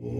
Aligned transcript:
Mesdames, 0.00 0.12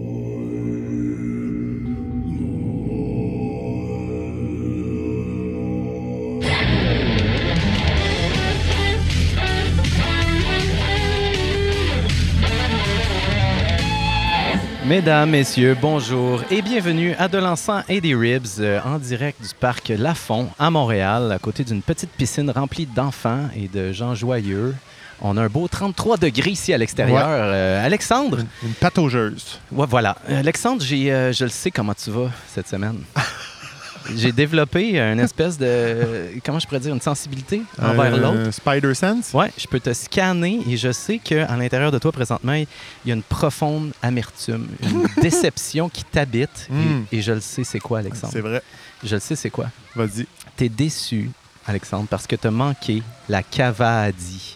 Messieurs, 15.29 15.77
bonjour 15.81 16.41
et 16.51 16.61
bienvenue 16.61 17.15
à 17.17 17.29
De 17.29 17.37
l'encens 17.37 17.85
et 17.87 18.01
des 18.01 18.15
ribs 18.15 18.59
euh, 18.59 18.81
en 18.83 18.99
direct 18.99 19.41
du 19.41 19.55
parc 19.57 19.87
Lafont 19.87 20.49
à 20.59 20.69
Montréal, 20.69 21.31
à 21.31 21.39
côté 21.39 21.63
d'une 21.63 21.81
petite 21.81 22.11
piscine 22.11 22.49
remplie 22.49 22.85
d'enfants 22.85 23.47
et 23.55 23.69
de 23.69 23.93
gens 23.93 24.13
joyeux. 24.13 24.75
On 25.21 25.35
a 25.37 25.43
un 25.43 25.47
beau 25.47 25.67
33 25.67 26.17
degrés 26.17 26.51
ici 26.51 26.73
à 26.73 26.77
l'extérieur. 26.77 27.17
Ouais. 27.27 27.33
Euh, 27.33 27.85
Alexandre, 27.85 28.39
Une 28.63 28.73
pataugeuse. 28.73 29.59
ouais, 29.71 29.85
voilà. 29.89 30.15
Alexandre, 30.27 30.81
j'ai, 30.81 31.11
euh, 31.11 31.33
je 31.33 31.43
le 31.43 31.49
sais 31.49 31.71
comment 31.71 31.93
tu 31.93 32.09
vas 32.11 32.29
cette 32.53 32.67
semaine. 32.67 32.99
j'ai 34.15 34.31
développé 34.31 34.97
une 34.99 35.19
espèce 35.19 35.57
de, 35.57 36.29
comment 36.43 36.57
je 36.59 36.65
pourrais 36.67 36.79
dire, 36.79 36.93
une 36.93 37.01
sensibilité 37.01 37.61
envers 37.81 38.13
Euh, 38.13 38.17
l'autre. 38.17 38.51
Spider 38.51 38.93
Sense? 38.93 39.31
Ouais, 39.33 39.51
je 39.57 39.67
peux 39.67 39.79
te 39.79 39.93
scanner 39.93 40.61
et 40.67 40.77
je 40.77 40.91
sais 40.91 41.17
qu'à 41.19 41.55
l'intérieur 41.57 41.91
de 41.91 41.99
toi, 41.99 42.11
présentement, 42.11 42.53
il 42.53 42.65
y 43.05 43.11
a 43.11 43.15
une 43.15 43.21
profonde 43.23 43.91
amertume, 44.01 44.67
une 44.81 45.05
déception 45.21 45.89
qui 45.89 46.03
t'habite. 46.05 46.67
Et- 46.69 46.73
Mm. 46.73 47.05
Et, 47.11 47.21
je 47.21 47.33
le 47.33 47.41
sais, 47.41 47.63
c'est 47.63 47.79
quoi, 47.79 47.99
Alexandre? 47.99 48.31
C'est 48.33 48.39
vrai. 48.41 48.61
Je 49.03 49.15
le 49.15 49.19
sais, 49.21 49.35
c'est 49.35 49.49
quoi? 49.49 49.67
Vas-y. 49.95 50.25
T'es 50.55 50.69
déçu, 50.69 51.29
Alexandre, 51.67 52.07
parce 52.09 52.25
que 52.25 52.35
t'as 52.37 52.51
manqué 52.51 53.03
la 53.27 53.43
cavadi. 53.43 54.55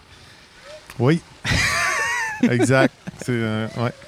Oui. 1.00 1.22
exact. 2.50 2.94
Euh. 3.30 3.68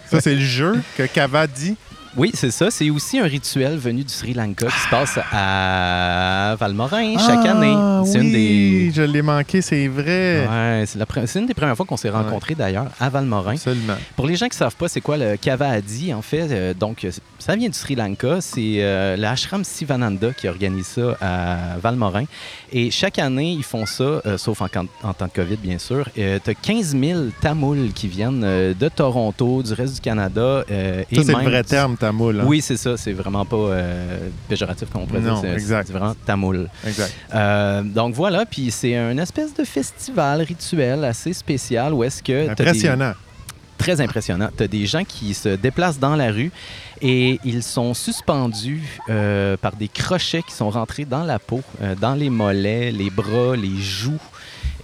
Ça, 0.10 0.22
c'est 0.22 0.36
le 0.36 0.42
jeu 0.42 0.82
que 0.98 1.04
Kava 1.04 1.48
dit. 1.48 1.78
Oui, 2.18 2.32
c'est 2.34 2.52
ça. 2.52 2.72
C'est 2.72 2.90
aussi 2.90 3.20
un 3.20 3.26
rituel 3.26 3.78
venu 3.78 4.04
du 4.04 4.14
Sri 4.14 4.34
Lanka 4.34 4.68
qui 4.68 4.80
se 4.80 4.90
passe 4.90 5.20
à 5.32 6.56
Valmorin 6.60 7.18
chaque 7.18 7.40
Ah, 7.46 7.52
année. 7.52 8.06
C'est 8.10 8.20
oui, 8.20 8.26
une 8.26 8.32
des... 8.32 8.92
je 8.96 9.02
l'ai 9.02 9.22
manqué, 9.22 9.62
c'est 9.62 9.88
vrai. 9.88 10.48
Ouais, 10.50 10.84
c'est, 10.88 10.98
la 10.98 11.06
une 11.36 11.46
des 11.48 11.54
premières 11.54 11.76
fois 11.76 11.86
qu'on 11.86 11.98
s'est 11.98 12.10
rencontrés 12.10 12.56
d'ailleurs 12.56 12.88
à 13.00 13.10
Valmorin. 13.10 13.54
Absolument. 13.54 13.96
Pour 14.16 14.28
les 14.28 14.36
gens 14.36 14.46
qui 14.48 14.52
ne 14.56 14.60
savent 14.60 14.76
pas 14.76 14.88
c'est 14.88 15.02
quoi 15.02 15.18
le 15.18 15.36
Kavadi, 15.38 16.14
en 16.14 16.22
fait, 16.22 16.48
euh, 16.52 16.74
donc 16.74 17.04
euh, 17.04 17.12
ça 17.40 17.56
vient 17.56 17.68
du 17.70 17.78
Sri 17.78 17.96
Lanka. 17.96 18.40
C'est 18.40 18.78
euh, 18.80 19.18
l'ashram 19.18 19.64
Sivananda 19.64 20.32
qui 20.34 20.48
organise 20.48 20.88
ça 20.88 21.18
à 21.22 21.78
Valmorin. 21.82 22.24
Et 22.72 22.92
chaque 22.92 23.20
année, 23.20 23.52
ils 23.52 23.64
font 23.64 23.86
ça, 23.86 24.04
euh, 24.04 24.38
sauf 24.38 24.62
en, 24.62 24.68
en 25.04 25.14
temps 25.14 25.26
de 25.28 25.32
COVID, 25.32 25.58
bien 25.58 25.80
sûr. 25.80 26.08
tu 26.14 26.22
as 26.24 26.40
15 26.54 26.96
000 26.98 27.20
Tamouls 27.42 27.92
qui 27.94 28.08
viennent 28.08 28.42
de 28.42 28.90
Toronto, 28.90 29.62
du 29.64 29.74
reste 29.74 29.96
du 29.96 30.02
Canada. 30.02 30.64
et 30.70 31.06
c'est 31.12 31.28
le 31.28 31.34
vrai 31.34 31.62
du- 31.64 31.68
hein? 32.12 32.44
Oui, 32.46 32.62
c'est 32.62 32.78
ça. 32.78 32.98
C'est 32.98 33.14
vraiment 33.14 33.46
pas 33.46 33.56
euh, 33.58 34.30
péjoratif, 34.50 34.90
comme 34.90 35.04
on 35.04 35.06
pourrait 35.06 35.22
Non, 35.22 35.42
dire. 35.42 35.52
C'est- 35.60 35.92
vraiment 35.92 36.16
tamoul. 36.26 36.70
Exact. 36.86 37.14
Euh, 37.34 37.82
donc 37.84 38.14
voilà, 38.14 38.46
puis 38.46 38.72
c'est 38.72 38.96
un 38.96 39.18
espèce 39.18 39.54
de 39.54 39.64
festival 39.64 40.42
rituel 40.42 41.04
assez 41.04 41.34
spécial 41.34 41.94
où 41.94 42.04
est-ce 42.04 42.22
que... 42.22 42.44
des- 42.46 42.50
Impressionnant. 42.50 43.14
très 43.78 44.00
impressionnant. 44.02 44.50
Tu 44.58 44.64
as 44.64 44.68
des 44.68 44.86
gens 44.86 45.04
qui 45.04 45.34
se 45.34 45.50
déplacent 45.50 46.00
dans 46.00 46.16
la 46.16 46.32
rue 46.32 46.52
et 47.02 47.40
ils 47.44 47.62
sont 47.64 47.94
suspendus 47.94 49.00
euh, 49.10 49.58
par 49.58 49.76
des 49.76 49.88
crochets 49.90 50.42
qui 50.44 50.54
sont 50.54 50.70
rentrés 50.70 51.06
dans 51.06 51.24
la 51.24 51.40
peau, 51.40 51.62
dans 52.02 52.16
les 52.16 52.30
mollets, 52.30 52.92
les 52.92 53.10
bras, 53.10 53.56
les 53.56 53.78
joues. 53.82 54.20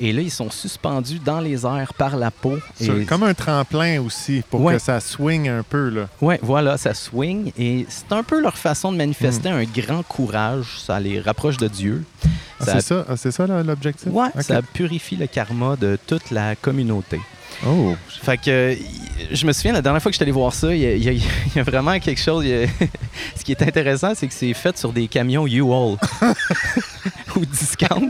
Et 0.03 0.11
là, 0.11 0.21
ils 0.21 0.31
sont 0.31 0.49
suspendus 0.49 1.19
dans 1.19 1.39
les 1.39 1.63
airs 1.65 1.93
par 1.93 2.17
la 2.17 2.31
peau. 2.31 2.57
C'est 2.75 2.87
Et 3.01 3.05
Comme 3.05 3.21
un 3.23 3.35
tremplin 3.35 4.01
aussi, 4.01 4.41
pour 4.49 4.61
Ouais. 4.61 4.73
que 4.73 4.79
ça 4.79 4.99
swing 4.99 5.47
un 5.47 5.61
peu. 5.63 5.89
Là. 5.89 6.07
Ouais, 6.21 6.39
voilà, 6.41 6.77
ça 6.77 6.93
swing. 6.95 7.51
Et 7.57 7.85
c'est 7.87 8.11
un 8.11 8.23
peu 8.23 8.41
leur 8.41 8.57
façon 8.57 8.91
de 8.91 8.97
manifester 8.97 9.49
un 9.49 9.63
grand 9.63 10.01
courage. 10.01 10.65
Ça 10.85 10.99
les 10.99 11.19
rapproche 11.21 11.57
de 11.57 11.67
Dieu. 11.67 12.03
Ah, 12.59 12.63
c'est 12.65 12.81
ça, 12.81 13.05
ah, 13.07 13.15
c'est 13.15 13.31
ça 13.31 13.45
l'objectif? 13.47 14.07
Ok. 14.11 14.41
ça 14.41 14.61
purifie 14.61 15.15
le 15.17 15.27
karma 15.27 15.75
de 15.75 15.97
toute 16.07 16.31
la 16.31 16.55
communauté. 16.55 17.19
Oh. 17.67 17.95
Fait 18.07 18.37
que 18.37 18.75
je 19.31 19.45
me 19.45 19.51
souviens, 19.53 19.73
la 19.73 19.81
dernière 19.83 20.01
fois 20.01 20.09
que 20.09 20.13
je 20.13 20.17
suis 20.17 20.23
allé 20.23 20.31
voir 20.31 20.51
ça, 20.53 20.73
il 20.73 20.81
y 20.81 20.85
a, 20.87 21.11
il 21.11 21.23
y 21.55 21.59
vraiment 21.61 21.99
quelque 21.99 22.19
chose. 22.21 22.43
a- 22.45 22.65
Ce 23.35 23.43
qui 23.43 23.51
est 23.51 23.61
intéressant, 23.61 24.13
c'est 24.15 24.27
que 24.27 24.33
c'est 24.33 24.53
fait 24.53 24.75
sur 24.77 24.91
des 24.93 25.07
camions 25.07 25.45
U-Haul 25.45 25.97
ou 27.35 27.45
discount. 27.45 28.09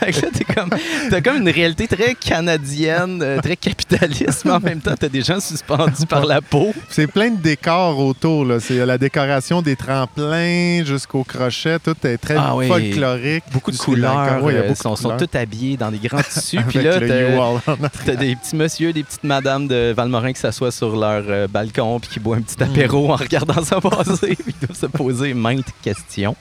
fait 0.00 0.12
que 0.12 0.20
là, 0.22 0.28
t'es 0.32 0.44
comme, 0.44 0.70
t'as 1.10 1.20
comme 1.20 1.36
une 1.38 1.48
réalité 1.48 1.86
très 1.88 2.14
canadienne, 2.14 3.20
euh, 3.22 3.40
très 3.40 3.56
capitaliste, 3.56 4.44
mais 4.44 4.52
en 4.52 4.60
même 4.60 4.80
temps, 4.80 4.94
t'as 4.98 5.08
des 5.08 5.22
gens 5.22 5.40
suspendus 5.40 6.06
par 6.08 6.24
la 6.26 6.40
peau. 6.40 6.72
C'est 6.88 7.06
plein 7.06 7.30
de 7.30 7.40
décors 7.40 7.98
autour. 7.98 8.44
là. 8.44 8.60
C'est 8.60 8.84
la 8.84 8.98
décoration 8.98 9.62
des 9.62 9.76
tremplins 9.76 10.84
jusqu'au 10.84 11.24
crochet. 11.24 11.78
Tout 11.78 11.96
est 12.04 12.18
très 12.18 12.36
Ah 12.38 12.54
oui. 12.56 12.68
folklorique. 12.68 13.44
Beaucoup 13.52 13.70
de 13.70 13.76
couleurs, 13.76 14.16
a 14.18 14.38
euh, 14.38 14.68
beaucoup 14.68 14.82
sont, 14.82 14.92
de 14.92 14.98
sont 14.98 15.02
couleurs. 15.10 15.28
tous 15.28 15.36
habillés 15.38 15.76
dans 15.76 15.90
des 15.90 15.98
grands 15.98 16.22
tissus. 16.32 16.58
Puis 16.68 16.82
là, 16.82 16.98
t'as- 17.00 18.14
des 18.16 18.36
petits 18.36 18.56
messieurs, 18.56 18.92
des 18.92 19.02
petites 19.02 19.24
madames 19.24 19.66
de 19.68 19.92
Valmorin 19.96 20.32
qui 20.32 20.40
s'assoient 20.40 20.70
sur 20.72 20.96
leur 20.96 21.24
euh, 21.28 21.46
balcon 21.48 21.98
puis 22.00 22.10
qui 22.10 22.20
boivent 22.20 22.38
un 22.38 22.42
petit 22.42 22.62
apéro 22.62 23.12
en 23.12 23.16
regardant 23.16 23.62
ça 23.64 23.80
passer 23.80 24.36
puis 24.36 24.52
qui 24.52 24.66
doivent 24.66 24.78
se 24.78 24.86
poser 24.86 25.34
maintes 25.34 25.66
questions. 25.82 26.36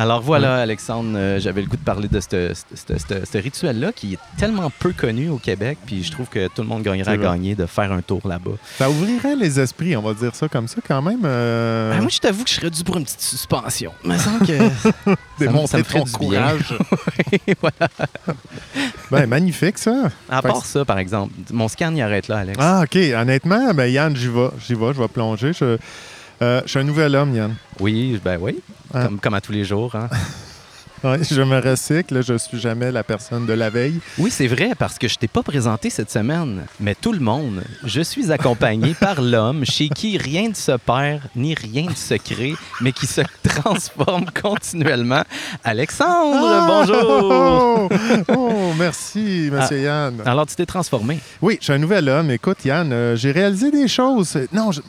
Alors 0.00 0.22
voilà, 0.22 0.58
Alexandre, 0.58 1.10
euh, 1.16 1.40
j'avais 1.40 1.60
le 1.60 1.66
goût 1.66 1.76
de 1.76 1.82
parler 1.82 2.06
de 2.06 2.20
ce- 2.20 3.36
rituel-là 3.38 3.90
qui 3.90 4.14
est 4.14 4.18
tellement 4.38 4.70
peu 4.70 4.92
connu 4.92 5.28
au 5.28 5.38
Québec 5.38 5.76
puis 5.86 6.04
je 6.04 6.12
trouve 6.12 6.28
que 6.28 6.46
tout 6.46 6.62
le 6.62 6.68
monde 6.68 6.82
gagnerait 6.84 7.10
à 7.10 7.16
gagner 7.16 7.56
de 7.56 7.66
faire 7.66 7.90
un 7.90 8.00
tour 8.00 8.20
là-bas. 8.24 8.52
Ça 8.78 8.88
ouvrirait 8.88 9.34
les 9.34 9.58
esprits, 9.58 9.96
on 9.96 10.02
va 10.02 10.14
dire 10.14 10.36
ça 10.36 10.46
comme 10.48 10.68
ça 10.68 10.76
quand 10.86 11.02
même. 11.02 11.22
euh, 11.24 11.90
Ben, 11.94 12.00
moi, 12.00 12.10
je 12.12 12.18
t'avoue 12.20 12.44
que 12.44 12.50
je 12.50 12.54
serais 12.54 12.70
dû 12.70 12.84
pour 12.84 12.96
une 12.96 13.02
petite 13.04 13.20
suspension. 13.22 13.92
Il 14.04 14.12
me 14.12 14.18
semble 14.18 14.46
que 14.46 14.52
démontrer 15.40 15.82
ton 15.82 16.04
courage. 16.04 16.76
voilà. 17.60 17.90
ben, 19.10 19.26
magnifique 19.26 19.78
ça. 19.78 20.10
À 20.30 20.42
part 20.42 20.64
ça, 20.64 20.84
par 20.84 20.98
exemple, 21.00 21.32
mon 21.50 21.66
scan, 21.66 21.92
il 21.92 22.02
arrête 22.02 22.28
là, 22.28 22.38
Alex. 22.38 22.56
Ah, 22.60 22.82
OK. 22.84 22.96
Honnêtement, 23.16 23.74
ben, 23.74 23.86
Yann, 23.86 24.14
j'y 24.14 24.28
vais. 24.28 24.50
J'y 24.64 24.74
vais, 24.74 24.92
je 24.94 25.00
vais 25.00 25.08
plonger. 25.08 25.52
Je, 25.52 25.76
euh, 26.42 26.60
je 26.64 26.70
suis 26.70 26.78
un 26.78 26.84
nouvel 26.84 27.14
homme, 27.16 27.34
Yann. 27.34 27.54
Oui, 27.80 28.20
ben 28.24 28.38
oui, 28.40 28.58
Ah. 28.94 29.04
comme, 29.06 29.18
comme 29.20 29.34
à 29.34 29.40
tous 29.40 29.52
les 29.52 29.64
jours. 29.64 29.94
hein. 29.94 30.08
Ouais, 31.04 31.20
je 31.22 31.40
me 31.42 31.60
recycle. 31.60 32.24
Je 32.24 32.36
suis 32.36 32.58
jamais 32.58 32.90
la 32.90 33.04
personne 33.04 33.46
de 33.46 33.52
la 33.52 33.70
veille. 33.70 34.00
Oui, 34.18 34.32
c'est 34.32 34.48
vrai, 34.48 34.72
parce 34.76 34.98
que 34.98 35.06
je 35.06 35.14
t'ai 35.14 35.28
pas 35.28 35.44
présenté 35.44 35.90
cette 35.90 36.10
semaine, 36.10 36.64
mais 36.80 36.96
tout 36.96 37.12
le 37.12 37.20
monde. 37.20 37.62
Je 37.84 38.00
suis 38.00 38.32
accompagné 38.32 38.94
par 39.00 39.22
l'homme 39.22 39.64
chez 39.64 39.88
qui 39.90 40.18
rien 40.18 40.48
ne 40.48 40.54
se 40.54 40.72
perd 40.72 41.20
ni 41.36 41.54
rien 41.54 41.84
ne 41.88 41.94
se 41.94 42.14
crée, 42.14 42.54
mais 42.80 42.90
qui 42.90 43.06
se 43.06 43.20
transforme 43.44 44.24
continuellement. 44.42 45.22
Alexandre, 45.62 46.66
bonjour! 46.66 47.88
Oh, 47.88 47.88
oh, 48.36 48.72
merci, 48.76 49.50
monsieur 49.52 49.80
Yann. 49.80 50.20
Alors, 50.26 50.46
tu 50.46 50.56
t'es 50.56 50.66
transformé? 50.66 51.20
Oui, 51.40 51.58
je 51.60 51.64
suis 51.66 51.72
un 51.74 51.78
nouvel 51.78 52.08
homme. 52.08 52.32
Écoute, 52.32 52.64
Yann, 52.64 52.92
euh, 52.92 53.14
j'ai 53.14 53.30
réalisé 53.30 53.70
des 53.70 53.86
choses. 53.86 54.36
Non, 54.52 54.72
je... 54.72 54.80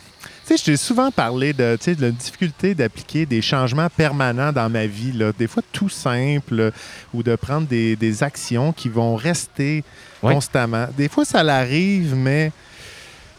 Tu 0.49 0.57
sais, 0.57 0.61
je 0.65 0.71
t'ai 0.71 0.77
souvent 0.77 1.11
parlé 1.11 1.53
de, 1.53 1.77
de 1.85 2.01
la 2.01 2.09
difficulté 2.09 2.73
d'appliquer 2.73 3.27
des 3.27 3.39
changements 3.39 3.87
permanents 3.95 4.51
dans 4.51 4.67
ma 4.67 4.87
vie. 4.87 5.11
Là. 5.11 5.31
Des 5.37 5.45
fois, 5.45 5.61
tout 5.71 5.89
simple, 5.89 6.59
euh, 6.59 6.71
ou 7.13 7.21
de 7.21 7.35
prendre 7.35 7.67
des, 7.67 7.95
des 7.95 8.23
actions 8.23 8.73
qui 8.73 8.89
vont 8.89 9.15
rester 9.15 9.83
Oui. 10.23 10.33
constamment. 10.33 10.87
Des 10.97 11.07
fois, 11.07 11.23
ça 11.23 11.43
l'arrive, 11.43 12.15
mais 12.15 12.51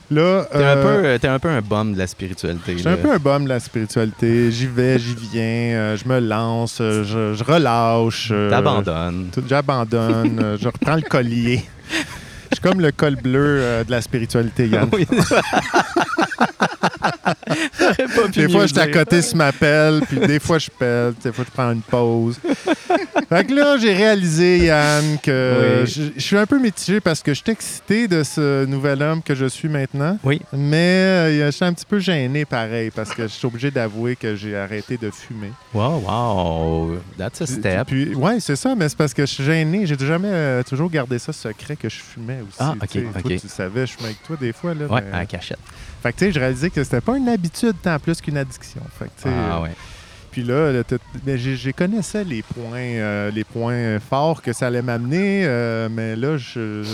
là... 0.09 0.45
T'es 0.53 0.59
euh, 0.59 0.73
un, 0.73 0.77
peu, 0.77 1.05
euh, 1.09 1.19
t'es 1.19 1.27
un 1.27 1.39
peu 1.41 1.49
un 1.49 1.61
bum 1.61 1.95
de 1.95 1.99
la 1.99 2.07
spiritualité. 2.07 2.75
je 2.75 2.79
suis 2.79 2.89
un 2.89 2.97
peu 2.97 3.11
un 3.11 3.19
bum 3.19 3.43
de 3.43 3.49
la 3.49 3.59
spiritualité. 3.59 4.53
J'y 4.53 4.67
vais, 4.69 5.01
j'y 5.01 5.17
viens, 5.17 5.43
euh, 5.43 5.97
je 5.97 6.09
me 6.09 6.21
lance, 6.21 6.77
je, 6.79 7.35
je 7.35 7.43
relâche. 7.43 8.29
euh, 8.31 8.51
T'abandonnes. 8.51 9.31
J'abandonne, 9.49 10.57
je 10.61 10.67
reprends 10.69 10.95
le 10.95 11.03
collier. 11.03 11.65
Je 12.53 12.55
suis 12.57 12.63
comme 12.63 12.81
le 12.81 12.93
col 12.93 13.17
bleu 13.17 13.83
de 13.85 13.91
la 13.91 14.01
spiritualité, 14.01 14.69
Yann. 14.69 14.89
Oui. 14.93 15.09
Des 18.35 18.49
fois, 18.49 18.63
je 18.67 18.73
suis 18.73 18.79
à 18.81 18.87
côté 18.89 19.23
sur 19.23 19.37
ma 19.37 19.53
pelle, 19.53 20.01
puis 20.09 20.19
des 20.21 20.39
fois, 20.39 20.59
je 20.59 20.69
pèle, 20.71 21.15
des 21.23 21.33
fois, 21.33 21.45
je 21.47 21.51
prends 21.53 21.71
une 21.73 21.81
pause. 21.83 22.39
fait 23.29 23.45
que 23.45 23.55
là, 23.55 23.77
j'ai 23.79 23.93
réalisé, 23.95 24.59
Yann, 24.67 25.19
que 25.23 25.81
Oui. 25.83 25.87
je, 25.87 26.03
je 26.17 26.21
suis 26.21 26.37
un 26.37 26.47
peu 26.47 26.59
mitigé 26.59 27.01
parce 27.01 27.23
que 27.23 27.33
je 27.35 27.41
suis 27.43 27.51
excité 27.53 28.09
de 28.09 28.23
ce 28.23 28.65
nouvel 28.67 29.03
homme 29.03 29.23
que 29.23 29.35
je 29.35 29.47
suis 29.47 29.69
maintenant. 29.69 30.19
Oui. 30.25 30.41
Mais 30.53 30.77
euh, 30.77 31.47
je 31.47 31.51
suis 31.51 31.65
un 31.65 31.73
petit 31.73 31.87
peu 31.87 31.99
gêné, 31.99 32.45
pareil, 32.45 32.91
parce 32.91 33.11
que 33.15 33.23
je 33.23 33.29
suis 33.29 33.47
obligé 33.47 33.71
d'avouer 33.71 34.17
que 34.17 34.35
j'ai 34.37 34.57
arrêté 34.57 34.97
de 34.97 35.11
fumer. 35.11 35.53
Wow, 35.75 36.03
wow. 36.07 36.99
That's 37.19 37.41
a 37.43 37.47
step. 37.47 37.87
Puis, 37.87 38.15
ouais, 38.15 38.41
c'est 38.41 38.57
ça, 38.57 38.75
mais 38.75 38.89
c'est 38.89 38.99
parce 38.99 39.15
que 39.15 39.23
je 39.23 39.33
suis 39.33 39.45
gêné. 39.45 39.87
J'ai 39.87 39.97
jamais 39.99 40.29
euh, 40.31 40.63
toujours 40.63 40.91
gardé 40.91 41.19
ça 41.19 41.33
secret 41.33 41.77
que 41.77 41.89
je 41.89 41.97
fumais 41.97 42.41
aussi. 42.43 42.57
Ah, 42.59 42.75
tu 42.91 43.01
sais. 43.01 43.07
ok, 43.07 43.13
Toi, 43.23 43.33
ok. 43.35 43.41
tu 43.41 43.49
savais, 43.49 43.87
je 43.87 43.93
fumais 43.93 44.09
avec 44.09 44.23
toi 44.23 44.37
des 44.41 44.53
fois. 44.53 44.75
Là, 44.75 44.87
Ouais, 44.87 45.01
mais- 45.05 45.13
à 45.17 45.21
la 45.21 45.27
cachette. 45.27 45.59
Fait 46.03 46.13
que, 46.13 46.19
tu 46.19 46.25
sais, 46.27 46.33
je 46.33 46.41
réalisais 46.41 46.71
que 46.71 46.83
c'était 46.83 47.01
pas 47.01 47.17
une 47.17 47.29
habitude 47.29 47.75
tant 47.83 47.99
plus 47.99 48.21
qu'une 48.21 48.37
addiction. 48.39 48.81
Fait 48.99 49.07
que, 49.07 49.29
Ah 49.29 49.61
ouais. 49.63 49.71
Puis 50.31 50.43
là, 50.45 50.73
j'ai 51.37 51.73
connaissais 51.73 52.23
les 52.25 52.43
points, 52.43 52.79
euh, 52.79 53.31
les 53.33 53.43
points 53.45 53.99
forts 53.99 54.43
que 54.43 54.53
ça 54.53 54.69
allait 54.69 54.81
m'amener, 54.83 55.43
euh, 55.45 55.89
mais 55.91 56.15
là, 56.15 56.37
je, 56.37 56.85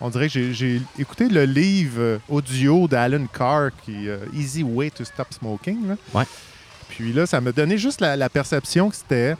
on 0.00 0.08
dirait 0.10 0.28
que 0.28 0.52
j'ai- 0.52 0.80
écouté 0.98 1.28
le 1.28 1.44
livre 1.44 2.20
audio 2.28 2.86
d'Alan 2.86 3.26
Carr, 3.26 3.70
qui 3.84 4.08
euh, 4.08 4.18
Easy 4.32 4.62
Way 4.62 4.90
to 4.92 5.04
Stop 5.04 5.28
Smoking. 5.34 5.88
là. 5.88 5.94
Ouais. 6.14 6.24
Puis 6.88 7.12
là, 7.12 7.26
ça 7.26 7.40
m'a 7.40 7.50
donné 7.50 7.76
juste 7.78 8.00
la, 8.00 8.16
la 8.16 8.28
perception 8.28 8.90
que 8.90 8.96
c'était 8.96 9.34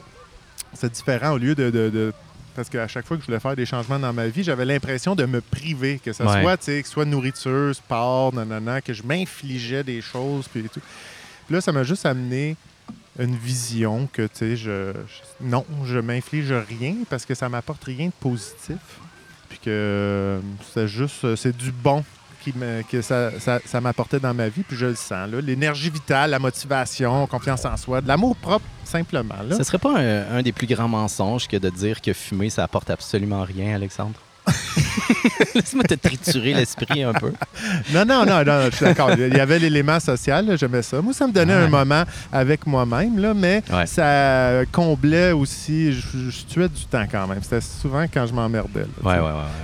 c'est 0.73 0.91
différent 0.91 1.31
au 1.31 1.37
lieu 1.37 1.55
de. 1.55 1.69
de- 1.69 1.89
de- 1.89 2.13
parce 2.57 2.69
qu'à 2.69 2.87
chaque 2.87 3.05
fois 3.05 3.15
que 3.15 3.21
je 3.21 3.27
voulais 3.27 3.39
faire 3.39 3.55
des 3.55 3.65
changements 3.67 3.99
dans 3.99 4.11
ma 4.11 4.27
vie, 4.27 4.43
j'avais 4.43 4.65
l'impression 4.65 5.15
de 5.15 5.25
me 5.25 5.39
priver, 5.41 5.99
que 6.03 6.11
ce 6.11 6.23
Ouais. 6.23 6.41
soit, 6.41 6.57
tu 6.57 6.63
sais, 6.65 6.81
que 6.83 6.89
soit 6.89 7.05
nourriture, 7.05 7.73
sport, 7.73 8.33
nanana, 8.33 8.81
que 8.81 8.93
je 8.93 9.03
m'infligeais 9.03 9.83
des 9.83 10.01
choses, 10.01 10.47
puis 10.49 10.63
tout. 10.63 10.81
Puis 11.45 11.53
là, 11.55 11.61
ça 11.61 11.71
m'a 11.71 11.83
juste 11.83 12.05
amené 12.05 12.55
une 13.19 13.35
vision 13.35 14.09
que, 14.11 14.23
tu 14.23 14.29
sais, 14.33 14.55
je, 14.57 14.91
je- 14.91 15.45
non, 15.45 15.65
je 15.85 15.99
m'inflige 15.99 16.51
rien 16.51 16.95
parce 17.09 17.25
que 17.25 17.35
ça 17.35 17.47
m'apporte 17.47 17.83
rien 17.83 18.07
de 18.07 18.13
positif. 18.19 18.77
Puis 19.49 19.59
que 19.59 19.69
euh, 19.69 20.39
c'est 20.73 20.87
juste, 20.87 21.23
euh, 21.25 21.35
c'est 21.35 21.55
du 21.55 21.71
bon 21.71 22.03
que 22.89 23.01
ça, 23.01 23.81
m'apportait 23.81 24.19
dans 24.19 24.33
ma 24.33 24.49
vie, 24.49 24.63
puis 24.63 24.77
je 24.77 24.87
le 24.87 24.95
sens. 24.95 25.29
L'énergie 25.29 25.89
vitale, 25.89 26.31
la 26.31 26.39
motivation, 26.39 27.27
confiance 27.27 27.65
en 27.65 27.77
soi, 27.77 28.01
de 28.01 28.07
l'amour 28.07 28.35
propre, 28.35 28.65
simplement. 28.83 29.41
Là. 29.47 29.55
Ce 29.57 29.63
serait 29.63 29.77
pas 29.77 29.97
un, 29.97 30.37
un 30.37 30.41
des 30.41 30.51
plus 30.51 30.67
grands 30.67 30.87
mensonges 30.87 31.47
que 31.47 31.57
de 31.57 31.69
dire 31.69 32.01
que 32.01 32.13
fumer, 32.13 32.49
ça 32.49 32.63
apporte 32.63 32.89
absolument 32.89 33.43
rien, 33.43 33.75
Alexandre? 33.75 34.19
Laisse-moi 35.55 35.83
te 35.83 35.93
triturer 35.95 36.53
l'esprit 36.53 37.03
un 37.03 37.13
peu. 37.13 37.31
Non, 37.93 38.05
non, 38.05 38.25
non, 38.25 38.43
non, 38.43 38.69
je 38.71 38.75
suis 38.75 38.85
d'accord. 38.85 39.11
Il 39.17 39.35
y 39.35 39.39
avait 39.39 39.59
l'élément 39.59 39.99
social, 39.99 40.55
j'aimais 40.57 40.81
ça. 40.81 41.01
Moi, 41.01 41.13
ça 41.13 41.27
me 41.27 41.31
donnait 41.33 41.53
Ouais. 41.55 41.63
un 41.63 41.69
moment 41.69 42.03
avec 42.31 42.65
moi-même, 42.67 43.17
là, 43.19 43.33
mais 43.33 43.63
Ouais. 43.71 43.85
ça 43.85 44.61
comblait 44.71 45.31
aussi, 45.31 45.93
je, 45.93 46.29
je 46.29 46.45
tuais 46.45 46.69
du 46.69 46.85
temps 46.85 47.05
quand 47.09 47.27
même. 47.27 47.39
C'était 47.41 47.61
souvent 47.61 48.05
quand 48.11 48.25
je 48.27 48.33
m'emmerdais. 48.33 48.85
ouais. 49.03 49.13
ouais. 49.19 49.21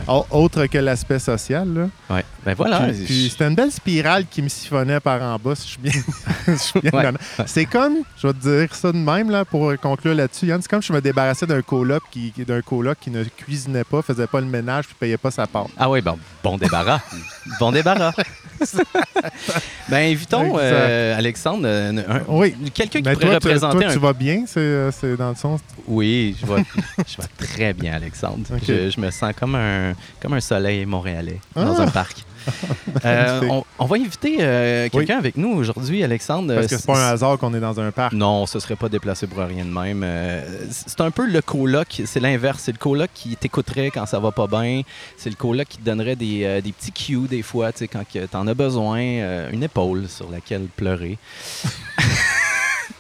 Au- 0.08 0.26
Autre 0.32 0.66
que 0.66 0.78
l'aspect 0.78 1.20
social. 1.20 1.68
Là. 1.74 1.90
Ouais. 2.16 2.26
Ben 2.46 2.54
voilà. 2.56 2.80
Puis, 2.88 3.04
puis 3.06 3.30
c'était 3.30 3.48
une 3.48 3.56
belle 3.56 3.72
spirale 3.72 4.26
qui 4.30 4.42
me 4.42 4.50
siphonnait 4.50 5.00
par 5.00 5.22
en 5.22 5.38
bas, 5.38 5.56
si 5.56 5.64
je 5.68 5.72
suis 5.72 5.82
bien. 5.82 6.02
je 6.48 6.54
suis 6.56 6.80
bien 6.82 6.92
Ouais. 6.94 7.12
C'est 7.46 7.66
comme, 7.66 7.98
je 8.22 8.28
vais 8.28 8.34
te 8.34 8.40
dire 8.40 8.76
ça 8.76 8.92
de 8.92 8.98
même 8.98 9.30
là, 9.30 9.46
pour 9.46 9.74
conclure 9.82 10.14
là-dessus, 10.16 10.48
Yann, 10.48 10.62
c'est 10.62 10.70
comme 10.70 10.82
si 10.82 10.90
je 10.90 10.94
me 10.94 11.02
débarrassais 11.02 11.46
d'un 11.46 11.62
coloc 11.62 12.04
qui, 12.12 12.32
qui- 12.32 12.44
d'un 12.46 12.62
coloc 12.62 12.98
qui 13.00 13.10
ne 13.12 13.24
cuisinait 13.24 13.84
pas, 13.84 14.02
faisait 14.02 14.28
pas 14.28 14.40
le 14.42 14.48
ménage 14.48 14.86
puis 14.88 14.96
payait 15.00 15.18
pas 15.18 15.32
part. 15.48 15.68
Ah 15.78 15.90
oui, 15.90 16.02
bon, 16.02 16.18
bon 16.44 16.58
débarras. 16.58 17.00
bon 17.60 17.72
débarras. 17.72 18.14
ben, 19.90 20.12
invitons 20.12 20.54
euh, 20.58 21.18
Alexandre, 21.18 21.64
euh, 21.66 22.02
un- 22.08 22.22
Oui. 22.28 22.56
quelqu'un 22.74 23.00
qui 23.02 23.08
Mais 23.08 23.14
pourrait 23.14 23.26
toi, 23.26 23.40
tu- 23.40 23.48
représenter 23.48 23.78
toi, 23.80 23.90
un 23.90 23.94
tu 23.94 24.00
vas 24.00 24.14
bien, 24.14 24.44
c'est, 24.48 24.60
euh, 24.60 24.92
c'est 24.92 25.18
dans 25.18 25.30
le 25.30 25.36
sens? 25.36 25.60
Oui, 25.88 26.36
je 26.40 26.46
vais, 26.46 26.64
je 27.08 27.18
vais 27.22 27.28
très 27.48 27.74
bien, 27.74 27.94
Alexandre. 27.94 28.46
Je, 28.66 28.90
je 28.90 29.00
me 29.00 29.12
sens 29.12 29.34
comme 29.38 29.56
un, 29.56 29.94
comme 30.22 30.34
un 30.34 30.40
soleil 30.42 30.86
montréalais 30.86 31.40
dans 31.56 31.80
Ah! 31.80 31.84
un 31.84 31.88
parc. 31.88 32.24
Euh, 33.06 33.42
on, 33.50 33.64
on 33.80 33.86
va 33.86 33.96
inviter 33.98 34.38
euh, 34.40 34.88
quelqu'un 34.88 35.18
avec 35.18 35.36
nous 35.36 35.50
aujourd'hui, 35.50 36.04
Alexandre. 36.04 36.54
Parce 36.54 36.68
que 36.68 36.76
Euh, 36.76 36.78
c'est 36.78 36.86
pas 36.86 37.10
un 37.10 37.12
hasard 37.14 37.38
qu'on 37.38 37.54
est 37.54 37.60
dans 37.60 37.78
un 37.80 37.92
parc. 37.92 38.14
Non, 38.14 38.46
ce 38.46 38.60
serait 38.60 38.76
pas 38.76 38.88
déplacé 38.88 39.26
pour 39.28 39.40
rien 39.44 39.66
de 39.66 39.72
même. 39.72 40.04
Euh, 40.06 40.46
c'est 40.70 41.02
un 41.02 41.12
peu 41.12 41.26
le 41.26 41.42
coloc, 41.42 42.02
c'est 42.06 42.20
l'inverse. 42.20 42.62
C'est 42.64 42.72
le 42.72 42.78
coloc 42.78 43.10
qui 43.14 43.36
t'écouterait 43.36 43.90
quand 43.92 44.06
ça 44.06 44.20
va 44.20 44.32
pas 44.32 44.48
bien. 44.48 44.84
C'est 45.18 45.30
le 45.32 45.36
coloc 45.36 45.68
qui 45.68 45.80
te 45.80 45.84
donnerait 45.84 46.16
des, 46.16 46.44
euh, 46.44 46.62
des 46.62 46.72
petits 46.72 46.92
cues 46.92 47.28
des 47.28 47.42
fois, 47.42 47.72
tu 47.72 47.80
sais, 47.80 47.88
quand 47.88 48.04
que 48.08 48.26
t'en 48.28 48.46
as 48.48 48.54
besoin, 48.54 49.00
euh, 49.02 49.50
une 49.52 49.64
épaule 49.64 50.08
sur 50.08 50.30
laquelle 50.30 50.68
pleurer. 50.76 51.18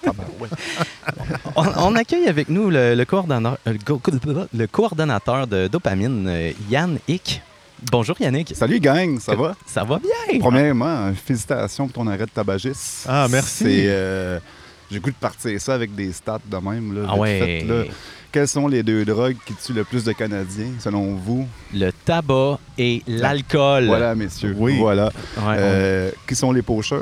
on, 1.55 1.63
on 1.77 1.95
accueille 1.95 2.27
avec 2.27 2.49
nous 2.49 2.69
le, 2.69 2.95
le 2.95 3.05
coordonnateur, 3.05 3.57
euh, 3.67 3.73
le 3.73 3.79
go- 3.85 4.01
le 4.53 4.67
coordonnateur 4.67 5.47
de 5.47 5.67
dopamine, 5.67 6.25
euh, 6.27 6.51
Yann 6.69 6.97
Hick. 7.07 7.41
Bonjour 7.91 8.15
Yannick. 8.19 8.53
Salut 8.55 8.79
gang, 8.79 9.19
ça 9.19 9.35
va? 9.35 9.55
Ça 9.65 9.83
va 9.83 9.99
bien? 9.99 10.39
Premièrement, 10.39 11.11
félicitations 11.13 11.87
pour 11.87 12.03
ton 12.03 12.07
arrêt 12.09 12.25
de 12.25 12.31
tabagisme. 12.31 13.07
Ah, 13.09 13.27
merci. 13.29 13.65
Euh, 13.87 14.39
J'ai 14.89 14.95
le 14.97 15.01
goût 15.01 15.09
de 15.11 15.15
partir 15.15 15.59
ça 15.59 15.73
avec 15.73 15.93
des 15.95 16.11
stats 16.11 16.39
de 16.45 16.57
même. 16.57 16.93
Là, 16.95 17.07
Ah 17.09 17.17
ouais. 17.17 17.39
fait, 17.39 17.67
là. 17.67 17.83
Quelles 18.31 18.47
sont 18.47 18.67
les 18.67 18.81
deux 18.81 19.05
drogues 19.05 19.35
qui 19.45 19.53
tuent 19.53 19.73
le 19.73 19.83
plus 19.83 20.03
de 20.03 20.11
Canadiens, 20.11 20.71
selon 20.79 21.15
vous? 21.15 21.47
Le 21.73 21.91
tabac 21.91 22.57
et 22.77 23.03
l'alcool. 23.07 23.85
Voilà, 23.85 24.15
messieurs. 24.15 24.55
Oui. 24.57 24.77
Voilà. 24.79 25.05
Ouais, 25.37 25.55
Euh, 25.59 26.11
qui 26.27 26.35
sont 26.35 26.51
les 26.51 26.61
pocheurs? 26.63 27.01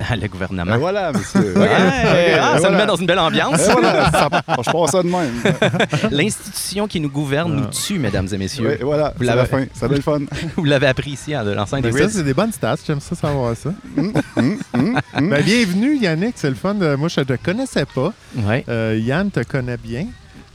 le 0.20 0.26
gouvernement. 0.28 0.72
Ben 0.72 0.78
voilà, 0.78 1.10
Ok, 1.10 1.16
ah, 1.24 1.32
ça 1.34 2.58
voilà. 2.58 2.70
nous 2.70 2.76
met 2.78 2.86
dans 2.86 2.96
une 2.96 3.06
belle 3.06 3.18
ambiance. 3.18 3.66
Ben 3.66 3.72
voilà, 3.72 4.10
ça- 4.10 4.28
je 4.64 4.70
pense 4.70 4.90
ça 4.90 5.02
de 5.02 5.08
même. 5.08 5.30
L'institution 6.10 6.86
qui 6.88 7.00
nous 7.00 7.10
gouverne 7.10 7.54
nous 7.54 7.66
tue, 7.66 7.98
mesdames 7.98 8.28
et 8.32 8.38
messieurs. 8.38 8.66
Ouais, 8.68 8.78
voilà, 8.82 9.14
c'est 9.18 9.24
la 9.24 9.44
fin. 9.46 9.64
Ça 9.74 9.88
le 9.88 10.00
fun. 10.00 10.20
Vous 10.56 10.64
l'avez 10.64 10.86
appris 10.88 11.10
ici 11.12 11.34
à 11.34 11.44
de 11.44 11.50
l'enceinte 11.52 11.82
des 11.82 11.90
Ben, 11.92 12.08
ça, 12.08 12.16
c'est 12.18 12.24
des 12.24 12.34
bonnes 12.34 12.52
stats. 12.52 12.76
J'aime 12.86 13.00
ça 13.00 13.14
savoir 13.14 13.56
ça. 13.56 13.70
Hum, 13.96 14.12
hum, 14.36 14.58
hum. 14.74 14.98
Ben, 15.30 15.42
bienvenue, 15.42 15.96
Yannick. 15.98 16.34
C'est 16.36 16.48
le 16.50 16.56
fun. 16.56 16.74
de- 16.74 16.94
Moi, 16.96 17.08
je 17.08 17.20
te 17.20 17.34
connaissais 17.36 17.86
pas. 17.86 18.12
Ouais, 18.36 18.64
Euh, 18.68 18.98
Yann 19.00 19.30
te 19.30 19.40
connaît 19.42 19.76
bien. 19.76 20.06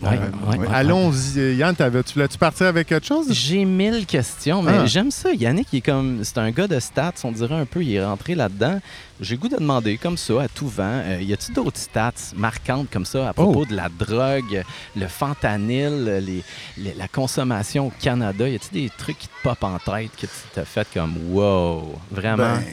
ouais, 0.02 0.10
Ouais, 0.10 0.18
ouais, 0.18 0.58
ouais. 0.60 0.68
ouais. 0.68 0.68
Allons-y. 0.74 1.40
Euh, 1.40 1.54
Yann, 1.54 1.76
t'avais- 1.76 2.04
tu 2.04 2.14
voulais-tu 2.16 2.38
partir 2.38 2.68
avec 2.68 2.88
quelque 2.88 3.06
chose? 3.08 3.28
J'ai 3.32 3.66
mille 3.66 4.06
questions, 4.06 4.62
mais 4.62 4.74
Ah. 4.82 4.86
j'aime 4.86 5.12
ça. 5.12 5.30
Yannick, 5.34 5.68
il 5.74 5.78
est 5.78 5.82
comme. 5.82 6.20
C'est 6.24 6.38
un 6.38 6.52
gars 6.52 6.68
de 6.68 6.80
stats, 6.80 7.14
on 7.24 7.32
dirait 7.32 7.56
un 7.56 7.66
peu, 7.66 7.84
il 7.84 7.96
est 7.96 8.04
rentré 8.06 8.36
là-dedans. 8.36 8.80
J'ai 9.20 9.36
goût 9.36 9.48
de 9.48 9.56
demander, 9.58 9.98
comme 9.98 10.16
ça, 10.18 10.44
à 10.44 10.48
tout 10.48 10.68
vent, 10.68 10.84
euh, 11.04 11.20
y 11.22 11.34
a-t-il 11.34 11.56
d'autres 11.56 11.80
stats 11.80 12.12
marquantes 12.36 12.88
comme 12.92 13.06
ça 13.06 13.30
à 13.30 13.34
propos 13.34 13.62
Oh. 13.62 13.66
de 13.66 13.76
la 13.76 13.90
drogue, 13.90 14.64
le 14.96 15.08
fentanyl, 15.08 16.04
les, 16.24 16.44
les- 16.78 16.94
la 16.94 17.08
consommation 17.08 17.88
au 17.88 17.92
Canada? 18.00 18.48
Y 18.48 18.56
a-t-il 18.56 18.84
des 18.84 18.90
trucs 18.96 19.18
qui 19.18 19.28
te 19.28 19.34
popent 19.44 19.64
en 19.64 19.80
tête 19.80 20.12
que 20.16 20.28
tu 20.28 20.32
t'as 20.54 20.66
fait 20.66 20.88
comme 20.94 21.16
wow, 21.32 21.96
vraiment? 22.12 22.58
Ben, 22.58 22.64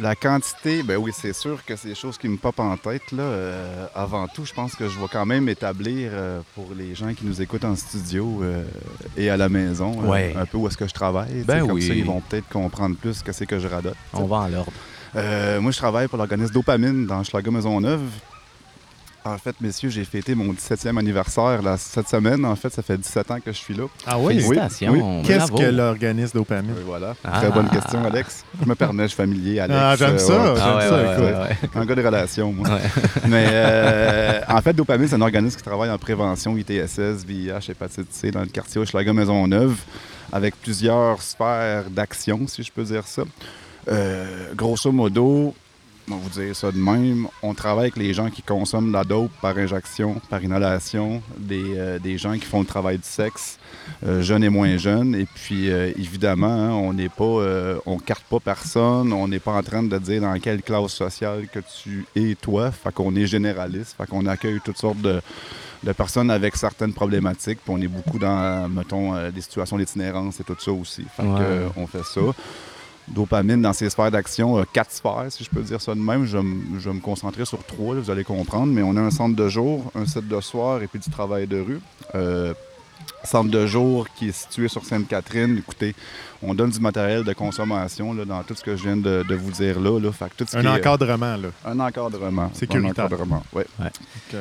la 0.00 0.14
quantité, 0.14 0.82
ben 0.82 0.96
oui, 0.98 1.10
c'est 1.14 1.32
sûr 1.32 1.64
que 1.64 1.74
c'est 1.74 1.88
des 1.88 1.94
choses 1.94 2.18
qui 2.18 2.28
me 2.28 2.36
popent 2.36 2.60
en 2.60 2.76
tête. 2.76 3.10
Là. 3.12 3.22
Euh, 3.22 3.86
avant 3.94 4.28
tout, 4.28 4.44
je 4.44 4.52
pense 4.52 4.74
que 4.74 4.88
je 4.88 4.98
vais 4.98 5.06
quand 5.10 5.24
même 5.26 5.48
établir 5.48 6.10
euh, 6.12 6.40
pour 6.54 6.68
les 6.76 6.94
gens 6.94 7.14
qui 7.14 7.24
nous 7.24 7.40
écoutent 7.40 7.64
en 7.64 7.74
studio 7.76 8.40
euh, 8.42 8.62
et 9.16 9.30
à 9.30 9.38
la 9.38 9.48
maison 9.48 10.02
euh, 10.02 10.06
Ouais. 10.08 10.34
un 10.36 10.44
peu 10.44 10.58
où 10.58 10.68
est-ce 10.68 10.76
que 10.76 10.86
je 10.86 10.92
travaille. 10.94 11.44
Ben 11.46 11.66
comme 11.66 11.80
ça, 11.80 11.94
ils 11.94 12.04
vont 12.04 12.20
peut-être 12.20 12.48
comprendre 12.50 12.96
plus 12.96 13.22
que 13.22 13.32
c'est 13.32 13.46
que 13.46 13.58
je 13.58 13.66
radote. 13.68 13.96
on 14.12 14.24
va 14.26 14.36
en 14.36 14.48
l'ordre. 14.48 14.72
Euh, 15.18 15.60
moi, 15.60 15.70
je 15.72 15.78
travaille 15.78 16.08
pour 16.08 16.18
l'organisme 16.18 16.52
Dopamine 16.52 17.06
dans 17.06 17.22
Schlager 17.24 17.50
Maisonneuve. 17.50 18.00
En 19.24 19.36
fait, 19.36 19.54
messieurs, 19.60 19.90
j'ai 19.90 20.04
fêté 20.04 20.34
mon 20.34 20.52
17e 20.54 20.96
anniversaire 20.96 21.60
là, 21.60 21.76
cette 21.76 22.08
semaine. 22.08 22.46
En 22.46 22.56
fait, 22.56 22.72
ça 22.72 22.80
fait 22.82 22.96
17 22.96 23.30
ans 23.32 23.40
que 23.44 23.52
je 23.52 23.58
suis 23.58 23.74
là. 23.74 23.84
Ah 24.06 24.16
Félicitations. 24.26 24.92
oui. 24.92 25.22
Qu'est-ce 25.26 25.52
que 25.52 25.64
l'organisme 25.70 26.38
dopamine? 26.38 26.70
Euh, 26.70 26.82
voilà. 26.86 27.14
Ah. 27.24 27.40
Très 27.40 27.50
bonne 27.50 27.68
question, 27.68 28.02
Alex. 28.06 28.44
Je 28.62 28.66
me 28.66 28.74
permets, 28.74 29.02
je 29.02 29.08
suis 29.08 29.16
familier, 29.16 29.60
Alex. 29.60 29.78
Ah, 29.82 29.96
j'aime 29.96 30.14
Euh, 30.14 30.18
ça. 30.18 30.32
ouais. 30.32 30.54
J'aime 30.54 30.64
Ah 30.64 30.76
ouais, 30.76 30.88
ça, 30.88 30.94
ouais, 30.96 31.12
écoute. 31.12 31.24
ouais, 31.24 31.32
ouais. 31.34 31.70
Un 31.74 31.84
gars 31.84 31.94
de 31.96 32.04
relations, 32.06 32.52
moi. 32.52 32.68
Ouais. 32.70 32.80
Mais 33.28 33.46
euh, 33.50 34.40
en 34.48 34.62
fait, 34.62 34.72
Dopamine, 34.72 35.08
c'est 35.08 35.16
un 35.16 35.20
organisme 35.20 35.58
qui 35.58 35.64
travaille 35.64 35.90
en 35.90 35.98
prévention 35.98 36.56
ITSS, 36.56 37.26
VIH, 37.26 37.70
hépatite 37.70 38.10
C 38.14 38.30
dans 38.30 38.40
le 38.40 38.46
quartier 38.46 38.80
Hochelaga 38.80 39.12
Maisonneuve, 39.12 39.76
avec 40.32 40.54
plusieurs 40.62 41.20
sphères 41.20 41.90
d'action, 41.90 42.46
si 42.46 42.62
je 42.62 42.72
peux 42.72 42.84
dire 42.84 43.06
ça. 43.06 43.24
Euh, 43.90 44.52
grosso 44.54 44.92
modo, 44.92 45.54
on 46.10 46.16
va 46.16 46.20
vous 46.22 46.40
dire 46.40 46.54
ça 46.56 46.72
de 46.72 46.78
même, 46.78 47.26
on 47.42 47.52
travaille 47.54 47.84
avec 47.84 47.96
les 47.96 48.14
gens 48.14 48.30
qui 48.30 48.42
consomment 48.42 48.92
la 48.92 49.04
dope 49.04 49.30
par 49.42 49.56
injection, 49.58 50.20
par 50.30 50.42
inhalation, 50.42 51.22
des, 51.38 51.76
euh, 51.76 51.98
des 51.98 52.16
gens 52.18 52.32
qui 52.34 52.46
font 52.46 52.60
le 52.60 52.66
travail 52.66 52.96
du 52.98 53.04
sexe, 53.06 53.58
euh, 54.06 54.22
jeunes 54.22 54.44
et 54.44 54.48
moins 54.48 54.76
jeunes. 54.78 55.14
Et 55.14 55.26
puis, 55.26 55.70
euh, 55.70 55.90
évidemment, 55.96 56.46
hein, 56.46 56.70
on 56.70 56.92
n'est 56.94 57.08
pas, 57.10 57.78
on 57.86 57.98
carte 57.98 58.24
pas 58.24 58.40
personne, 58.40 59.12
on 59.12 59.28
n'est 59.28 59.38
pas 59.38 59.52
en 59.52 59.62
train 59.62 59.82
de 59.82 59.98
dire 59.98 60.22
dans 60.22 60.38
quelle 60.38 60.62
classe 60.62 60.92
sociale 60.92 61.46
que 61.52 61.60
tu 61.82 62.06
es 62.16 62.34
toi. 62.34 62.70
Fait 62.70 62.92
qu'on 62.92 63.14
est 63.16 63.26
généraliste, 63.26 63.94
fait 63.98 64.06
qu'on 64.06 64.24
accueille 64.26 64.60
toutes 64.64 64.78
sortes 64.78 65.00
de, 65.02 65.20
de 65.82 65.92
personnes 65.92 66.30
avec 66.30 66.56
certaines 66.56 66.92
problématiques. 66.94 67.58
Puis 67.62 67.74
on 67.74 67.80
est 67.80 67.88
beaucoup 67.88 68.18
dans, 68.18 68.68
mettons, 68.70 69.30
des 69.30 69.40
situations 69.42 69.76
d'itinérance 69.78 70.40
et 70.40 70.44
tout 70.44 70.56
ça 70.58 70.72
aussi. 70.72 71.04
Fait 71.16 71.22
Ouais. 71.22 71.38
que, 71.38 71.42
euh, 71.42 71.68
on 71.76 71.86
fait 71.86 72.04
ça. 72.04 72.20
Dopamine, 73.14 73.62
dans 73.62 73.72
ses 73.72 73.90
sphères 73.90 74.10
d'action, 74.10 74.58
euh, 74.58 74.64
quatre 74.72 74.90
sphères, 74.90 75.26
si 75.30 75.44
je 75.44 75.50
peux 75.50 75.62
dire 75.62 75.80
ça 75.80 75.94
de 75.94 76.00
même. 76.00 76.24
Je, 76.26 76.36
vais 76.38 76.42
me- 76.42 77.00
concentrer 77.00 77.44
sur 77.44 77.62
trois, 77.64 77.94
vous 77.96 78.10
allez 78.10 78.24
comprendre. 78.24 78.72
Mais 78.72 78.82
on 78.82 78.96
a 78.96 79.00
un 79.00 79.10
centre 79.10 79.34
de 79.36 79.48
jour, 79.48 79.90
un 79.94 80.06
site 80.06 80.28
de 80.28 80.40
soir 80.40 80.82
et 80.82 80.86
puis 80.86 80.98
du 80.98 81.10
travail 81.10 81.46
de 81.46 81.60
rue. 81.60 81.80
Euh, 82.14 82.52
centre 83.24 83.50
de 83.50 83.66
jour 83.66 84.06
qui 84.16 84.28
est 84.28 84.32
situé 84.32 84.68
sur 84.68 84.84
Sainte-Catherine. 84.84 85.56
Écoutez, 85.58 85.94
on 86.40 86.54
donne 86.54 86.70
du 86.70 86.78
matériel 86.78 87.24
de 87.24 87.32
consommation 87.32 88.14
là, 88.14 88.24
dans 88.24 88.42
tout 88.44 88.54
ce 88.54 88.62
que 88.62 88.76
je 88.76 88.84
viens 88.84 88.96
de, 88.96 89.24
de 89.28 89.34
vous 89.34 89.50
dire 89.50 89.80
là. 89.80 89.98
là. 89.98 90.12
Fait 90.12 90.26
que 90.26 90.34
tout 90.36 90.44
ce 90.48 90.56
Un 90.56 90.60
qui 90.60 90.66
est- 90.66 90.70
encadrement, 90.70 91.36
là. 91.36 91.48
un 91.64 91.80
encadrement. 91.80 92.50
Sécuritaire. 92.54 93.04
Un 93.04 93.06
encadrement, 93.06 93.42
ouais. 93.54 93.66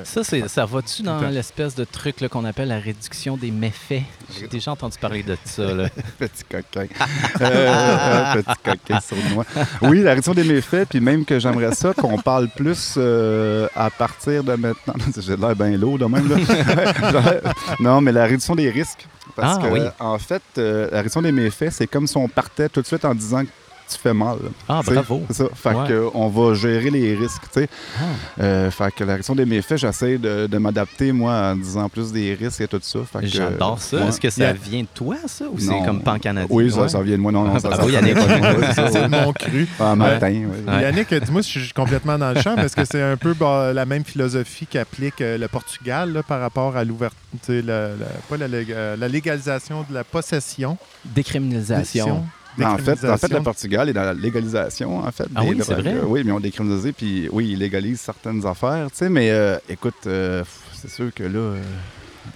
Ça, 0.03 0.23
c'est, 0.23 0.47
ça 0.47 0.65
va-tu 0.65 1.01
dans 1.01 1.19
l'espèce 1.21 1.73
de 1.75 1.83
truc 1.85 2.27
qu'on 2.29 2.45
appelle 2.45 2.67
la 2.67 2.79
réduction 2.79 3.35
des 3.35 3.49
méfaits? 3.51 4.03
J'ai 4.39 4.47
déjà 4.47 4.71
entendu 4.71 4.97
parler 4.99 5.23
de 5.23 5.35
ça. 5.43 5.63
Là. 5.73 5.89
Petit 6.19 6.43
coquin. 6.49 6.85
Euh, 7.41 8.41
petit 8.41 8.59
coquin 8.63 8.99
sournois. 8.99 9.45
Oui, 9.83 10.01
la 10.01 10.11
réduction 10.11 10.33
des 10.33 10.43
méfaits, 10.43 10.87
puis 10.89 10.99
même 10.99 11.23
que 11.25 11.39
j'aimerais 11.39 11.73
ça 11.75 11.93
qu'on 11.93 12.17
parle 12.17 12.47
plus 12.49 12.95
euh, 12.97 13.67
à 13.75 13.89
partir 13.89 14.43
de 14.43 14.53
maintenant. 14.53 14.93
J'ai 15.17 15.35
l'air 15.37 15.55
bien 15.55 15.71
lourd 15.77 15.97
de 15.99 16.05
même. 16.05 16.27
Là. 16.27 17.41
non, 17.79 18.01
mais 18.01 18.11
la 18.11 18.25
réduction 18.25 18.55
des 18.55 18.66
risques. 18.69 19.07
Parce 19.35 19.57
Ah, 19.59 19.67
que, 19.67 19.73
oui. 19.73 19.81
en 19.99 20.17
fait, 20.17 20.41
euh, 20.57 20.89
la 20.91 20.97
réduction 20.97 21.21
des 21.21 21.31
méfaits, 21.31 21.69
c'est 21.71 21.87
comme 21.87 22.07
si 22.07 22.17
on 22.17 22.27
partait 22.27 22.69
tout 22.69 22.81
de 22.81 22.87
suite 22.87 23.05
en 23.05 23.13
disant 23.13 23.43
que 23.43 23.49
tu 23.89 23.97
fais 23.97 24.13
mal. 24.13 24.37
Ah, 24.67 24.81
Tu 24.83 24.89
sais, 24.89 24.93
bravo. 24.95 25.23
C'est 25.29 25.33
ça. 25.37 25.45
Fait 25.55 25.69
Ouais. 25.73 25.87
que, 25.87 26.09
on 26.13 26.27
va 26.29 26.53
gérer 26.53 26.89
les 26.89 27.15
risques, 27.15 27.43
tu 27.53 27.61
sais. 27.61 27.69
Ah. 27.97 28.03
Euh, 28.43 28.71
fait 28.71 28.91
que 28.93 29.03
la 29.03 29.13
réduction 29.13 29.35
des 29.35 29.45
méfaits, 29.45 29.77
j'essaie 29.77 30.17
de, 30.17 30.47
de 30.47 30.57
m'adapter, 30.57 31.11
moi, 31.11 31.51
en 31.51 31.55
disant 31.55 31.87
plus 31.89 32.11
des 32.11 32.33
risques 32.33 32.61
et 32.61 32.67
tout 32.67 32.79
ça. 32.81 32.99
J'adore 33.23 33.79
ça. 33.79 33.97
ouais. 33.97 34.07
Est-ce 34.07 34.19
que 34.19 34.29
ça 34.29 34.37
Yeah. 34.43 34.53
vient 34.53 34.81
de 34.81 34.87
toi, 34.93 35.15
ça, 35.25 35.45
ou 35.51 35.59
c'est 35.59 35.83
comme 35.85 36.01
pan-canadien? 36.01 36.47
Oui, 36.49 36.71
ça, 36.71 36.81
Ouais. 36.81 36.89
ça 36.89 37.01
vient 37.01 37.17
de 37.17 37.21
moi. 37.21 37.31
Non, 37.31 37.43
non, 37.43 37.53
Ah, 37.55 37.59
ça, 37.59 37.69
bravo, 37.69 37.89
ça- 37.89 37.93
Yannick. 37.93 38.17
C'est 38.91 39.07
mon 39.07 39.33
cru. 39.33 39.67
En 39.79 39.95
matin. 39.95 40.29
Yannick, 40.67 41.13
dis-moi 41.13 41.41
si 41.43 41.59
je 41.59 41.65
suis 41.65 41.73
complètement 41.73 42.17
dans 42.17 42.31
le 42.33 42.41
champ, 42.41 42.55
parce 42.55 42.75
que 42.75 42.85
c'est 42.85 43.01
un 43.01 43.17
peu 43.17 43.33
bah, 43.33 43.73
la 43.73 43.85
même 43.85 44.03
philosophie 44.03 44.67
qu'applique 44.67 45.21
euh, 45.21 45.37
le 45.37 45.47
Portugal 45.47 46.11
là, 46.13 46.23
par 46.23 46.39
rapport 46.39 46.75
à 46.77 46.83
l'ouverture, 46.83 47.17
la, 47.47 47.89
la- 47.89 47.95
pas 48.29 48.37
la, 48.37 48.45
euh, 48.45 48.95
la 48.97 49.07
légalisation 49.07 49.85
de 49.89 49.93
la 49.93 50.03
possession? 50.03 50.77
Décriminalisation. 51.05 52.25
Mais 52.57 52.65
En 52.65 52.77
fait, 52.77 53.03
en 53.07 53.17
fait, 53.17 53.27
le. 53.31 53.41
Portugal 53.41 53.89
est 53.89 53.93
dans 53.93 54.03
la 54.03 54.13
légalisation, 54.13 54.97
en 54.99 55.11
fait. 55.11 55.27
Ah 55.35 55.41
des 55.43 55.49
oui, 55.49 55.57
c'est 55.63 55.73
vrai? 55.75 55.93
Euh, 55.95 56.03
Oui, 56.05 56.23
mais 56.25 56.31
on 56.31 56.39
décriminalisé, 56.39 56.91
puis 56.91 57.29
oui, 57.31 57.49
ils 57.51 57.59
légalisent 57.59 58.01
certaines 58.01 58.45
affaires, 58.45 58.87
tu 58.91 58.97
sais, 58.97 59.09
mais 59.09 59.29
euh, 59.31 59.57
écoute, 59.69 59.93
euh, 60.07 60.43
c'est 60.73 60.89
sûr 60.89 61.13
que 61.13 61.23
là... 61.23 61.39
euh, 61.39 61.61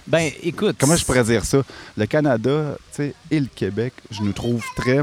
Ben, 0.06 0.30
écoute. 0.42 0.76
comment 0.78 0.96
je 0.96 1.04
pourrais 1.04 1.24
dire 1.24 1.44
ça? 1.44 1.62
Le 1.96 2.06
Canada, 2.06 2.76
tu 2.90 2.96
sais, 2.96 3.14
et 3.30 3.40
le 3.40 3.48
Québec, 3.54 3.92
je 4.10 4.22
nous 4.22 4.32
trouve 4.32 4.62
très, 4.76 5.00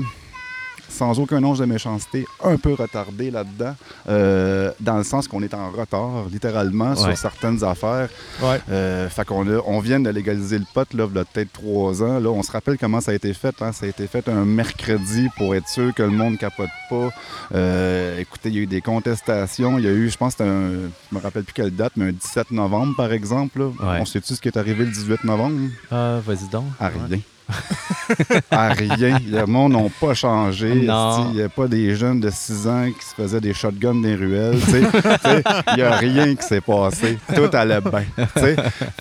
sans 0.90 1.18
aucun 1.20 1.44
onge 1.44 1.60
de 1.60 1.66
méchanceté, 1.66 2.26
un 2.44 2.58
peu 2.58 2.74
retardés 2.74 3.32
là-dedans, 3.32 3.76
euh, 4.10 4.72
dans 4.80 4.98
le 4.98 5.04
sens 5.04 5.28
qu'on 5.28 5.42
est 5.44 5.54
en 5.54 5.70
retard, 5.72 6.26
littéralement, 6.32 6.90
Ouais. 6.92 6.96
sur 6.98 7.18
certaines 7.18 7.64
affaires. 7.64 8.10
Ouais. 8.42 8.60
Euh, 8.70 9.08
fait 9.10 9.24
qu'on 9.26 9.48
a- 9.48 9.62
on 9.66 9.80
vient 9.80 10.00
de 10.00 10.10
légaliser 10.10 10.58
le 10.58 10.66
pot, 10.74 10.92
là, 10.94 11.08
il 11.10 11.16
y 11.16 11.20
a 11.20 11.26
peut-être 11.26 11.54
trois 11.54 12.02
ans. 12.04 12.20
Là, 12.20 12.30
on 12.30 12.44
se 12.44 12.52
rappelle 12.52 12.78
comment 12.78 13.00
ça 13.02 13.12
a 13.12 13.14
été 13.14 13.34
fait. 13.34 13.56
hein. 13.62 13.72
Ça 13.72 13.86
a 13.86 13.90
été 13.90 14.08
fait 14.08 14.28
un 14.28 14.46
mercredi 14.46 15.30
pour 15.38 15.56
être 15.56 15.68
sûr 15.70 15.94
que 15.94 16.04
le 16.04 16.10
monde 16.10 16.38
capote 16.38 16.70
pas. 16.90 17.10
Euh, 17.54 18.20
écoutez, 18.20 18.50
il 18.50 18.56
y 18.56 18.60
a 18.60 18.62
eu 18.62 18.68
des 18.68 18.82
contestations. 18.82 19.78
Il 19.78 19.86
y 19.86 19.88
a 19.88 19.92
eu, 19.92 20.10
je 20.10 20.18
pense, 20.18 20.40
un, 20.42 20.46
je 21.12 21.16
me 21.16 21.22
rappelle 21.22 21.44
plus 21.44 21.54
quelle 21.54 21.76
date, 21.76 21.94
mais 21.96 22.06
un 22.10 22.12
17 22.12 22.52
novembre, 22.52 22.96
par 22.98 23.12
exemple. 23.12 23.60
là. 23.60 23.66
Ouais. 23.68 23.98
On 24.02 24.06
sait-tu 24.06 24.36
ce 24.36 24.42
qui 24.42 24.48
est 24.48 24.58
arrivé 24.58 24.86
le 24.86 24.92
18 24.92 25.24
novembre? 25.24 25.60
Ah, 25.92 26.20
vas-y 26.26 26.48
donc. 26.50 26.66
À 26.80 26.88
rien. 26.90 27.20
à 28.52 28.70
rien. 28.70 29.18
Le 29.28 29.46
monde 29.46 29.74
n'a 29.74 29.84
pas 30.00 30.14
changé. 30.14 30.70
Il 30.76 30.82
n'y 31.36 31.42
a 31.42 31.50
pas 31.50 31.68
des 31.68 31.96
jeunes 31.96 32.20
de 32.20 32.30
6 32.30 32.68
ans 32.68 32.86
qui 32.98 33.06
se 33.06 33.14
faisaient 33.16 33.42
des 33.42 33.54
shotguns 33.54 33.94
dans 33.96 34.08
les 34.08 34.16
ruelles. 34.16 34.60
Il 34.74 35.76
n'y 35.76 35.82
a 35.82 35.96
rien 35.98 36.36
qui 36.36 36.46
s'est 36.46 36.62
passé. 36.62 37.18
Tout 37.36 37.50
allait 37.54 37.82
bien. 37.82 38.04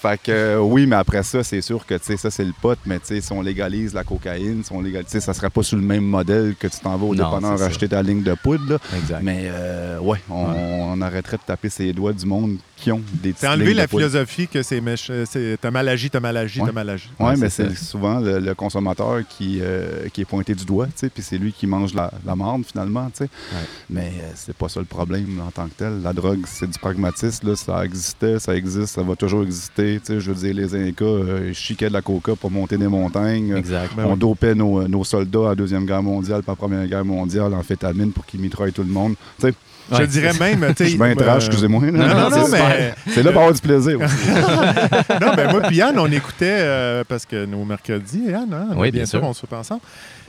Fait 0.01 0.21
que 0.23 0.31
euh, 0.39 0.59
oui, 0.61 0.87
mais 0.87 0.97
après 0.97 1.23
ça, 1.23 1.43
c'est 1.43 1.61
sûr 1.61 1.85
que 1.85 1.95
ça, 1.99 2.31
c'est 2.31 2.45
le 2.45 2.53
pote. 2.61 2.79
Mais 2.87 2.99
si 3.03 3.21
on 3.33 3.43
légalise 3.43 3.95
la 3.95 4.05
cocaïne, 4.05 4.63
si 4.65 4.73
on 4.73 4.81
légalise, 4.81 5.09
ça 5.19 5.33
ne 5.33 5.37
serait 5.37 5.51
pas 5.51 5.63
sous 5.63 5.77
le 5.77 5.83
même 5.83 6.05
modèle 6.05 6.55
que 6.59 6.67
tu 6.69 6.79
t'en 6.81 6.97
vas 6.97 7.07
au 7.07 7.15
dépanneur 7.15 7.61
acheter 7.63 7.89
ta 7.89 8.03
ligne 8.03 8.23
de 8.23 8.35
poudre. 8.35 8.73
là. 8.73 8.79
Exact. 8.97 9.21
Mais 9.23 9.43
euh, 9.51 9.99
ouais, 10.01 10.21
on, 10.31 10.47
on 10.95 11.01
arrêterait 11.03 11.37
de 11.39 11.43
taper 11.43 11.69
ses 11.71 11.93
doigts 11.93 12.13
du 12.13 12.27
monde 12.27 12.57
qui 12.81 12.93
ont 12.93 13.01
des 13.23 13.35
C'est 13.37 13.49
enlever 13.49 13.75
la 13.75 13.89
poudre. 13.89 14.07
philosophie 14.07 14.49
que 14.49 14.63
c'est 14.63 14.81
méch- 14.81 15.09
euh, 15.11 15.25
c'est 15.29 15.59
t'as 15.61 15.71
mal 15.71 15.89
agi, 15.89 16.11
t'as 16.11 16.21
mal 16.21 16.37
agi, 16.37 16.61
Ouais. 16.61 16.67
t'as 16.67 16.73
mal 16.73 16.91
agi. 16.91 17.11
Oui, 17.19 17.27
Ouais, 17.27 17.37
mais 17.37 17.51
c'est 17.51 17.75
souvent 17.77 18.21
le, 18.21 18.39
le 18.39 18.55
consommateur 18.55 19.21
qui, 19.29 19.59
euh, 19.61 20.09
qui 20.13 20.21
est 20.23 20.25
pointé 20.25 20.55
du 20.55 20.65
doigt, 20.65 20.87
tu 20.87 20.93
sais, 20.97 21.09
puis 21.11 21.23
c'est 21.23 21.39
lui 21.39 21.53
qui 21.53 21.67
mange 21.67 21.95
la, 21.95 22.11
la 22.25 22.37
marde 22.37 22.65
finalement, 22.65 23.07
tu 23.11 23.19
sais. 23.19 23.25
Ouais. 23.25 23.65
Mais 23.91 24.13
euh, 24.23 24.31
c'est 24.35 24.57
pas 24.57 24.69
ça 24.69 24.81
le 24.81 24.87
problème 24.87 25.41
en 25.47 25.51
tant 25.51 25.67
que 25.67 25.75
tel. 25.77 26.01
La 26.03 26.13
drogue, 26.13 26.45
c'est 26.47 26.69
du 26.71 26.79
pragmatisme, 26.79 27.49
là, 27.49 27.57
ça 27.57 27.85
existait, 27.85 28.39
ça 28.39 28.55
existe, 28.57 28.95
ça 28.95 29.03
va 29.03 29.17
toujours 29.17 29.43
exister, 29.43 30.01
tu 30.01 30.07
sais. 30.15 30.21
Je 30.21 30.31
veux 30.33 30.37
dire, 30.37 30.55
les 30.55 30.75
Incas, 30.75 31.05
euh, 31.05 31.47
ils 31.49 31.55
chiquaient 31.55 31.89
de 31.89 31.93
la 31.95 32.03
coca 32.03 32.35
pour 32.37 32.51
monter 32.51 32.77
des 32.79 32.89
montagnes. 32.89 33.57
Exact. 33.57 33.93
Ben 33.97 34.05
on 34.07 34.13
oui. 34.13 34.19
dopait 34.19 34.55
nos, 34.55 34.87
nos 34.87 35.05
soldats 35.05 35.41
en 35.41 35.49
la 35.49 35.55
Deuxième 35.55 35.85
Guerre 35.87 36.03
mondiale, 36.03 36.43
pas 36.43 36.55
Première 36.55 36.87
Guerre 36.87 37.05
mondiale, 37.05 37.55
en 37.55 37.63
fétamine 37.63 38.13
pour 38.13 38.25
qu'ils 38.27 38.41
mitraillent 38.41 38.73
tout 38.73 38.83
le 38.85 38.93
monde. 38.93 39.15
Tu 39.41 39.49
sais, 39.49 39.55
Je 39.91 39.97
Ouais, 39.97 40.07
dirais 40.07 40.33
même, 40.41 40.61
tu 40.61 40.67
je 40.69 40.75
sais. 40.85 40.89
suis 40.91 40.99
bien 40.99 41.11
euh, 41.11 41.15
trash, 41.15 41.47
excusez-moi. 41.47 41.83
Non, 41.91 42.07
non, 42.07 42.31
Non, 42.31 42.49
mais. 42.51 42.95
C'est 43.09 43.23
là 43.23 43.33
pour 43.33 43.41
avoir 43.43 43.55
du 43.55 43.61
plaisir. 43.61 43.99
aussi. 44.01 44.15
non, 45.21 45.35
ben 45.35 45.51
moi 45.51 45.61
puis 45.63 45.77
Yann, 45.77 45.99
on 45.99 46.11
écoutait, 46.11 46.59
euh, 46.61 47.05
parce 47.09 47.25
que 47.27 47.45
nos 47.47 47.65
mercredis, 47.65 48.25
Yann, 48.29 48.53
hein, 48.53 48.67
Oui, 48.77 48.91
bien, 48.91 49.01
bien 49.03 49.07
sûr, 49.07 49.21
sûr. 49.21 49.29
on 49.29 49.33
se 49.33 49.47
fait 49.47 49.57
ensemble. 49.57 49.81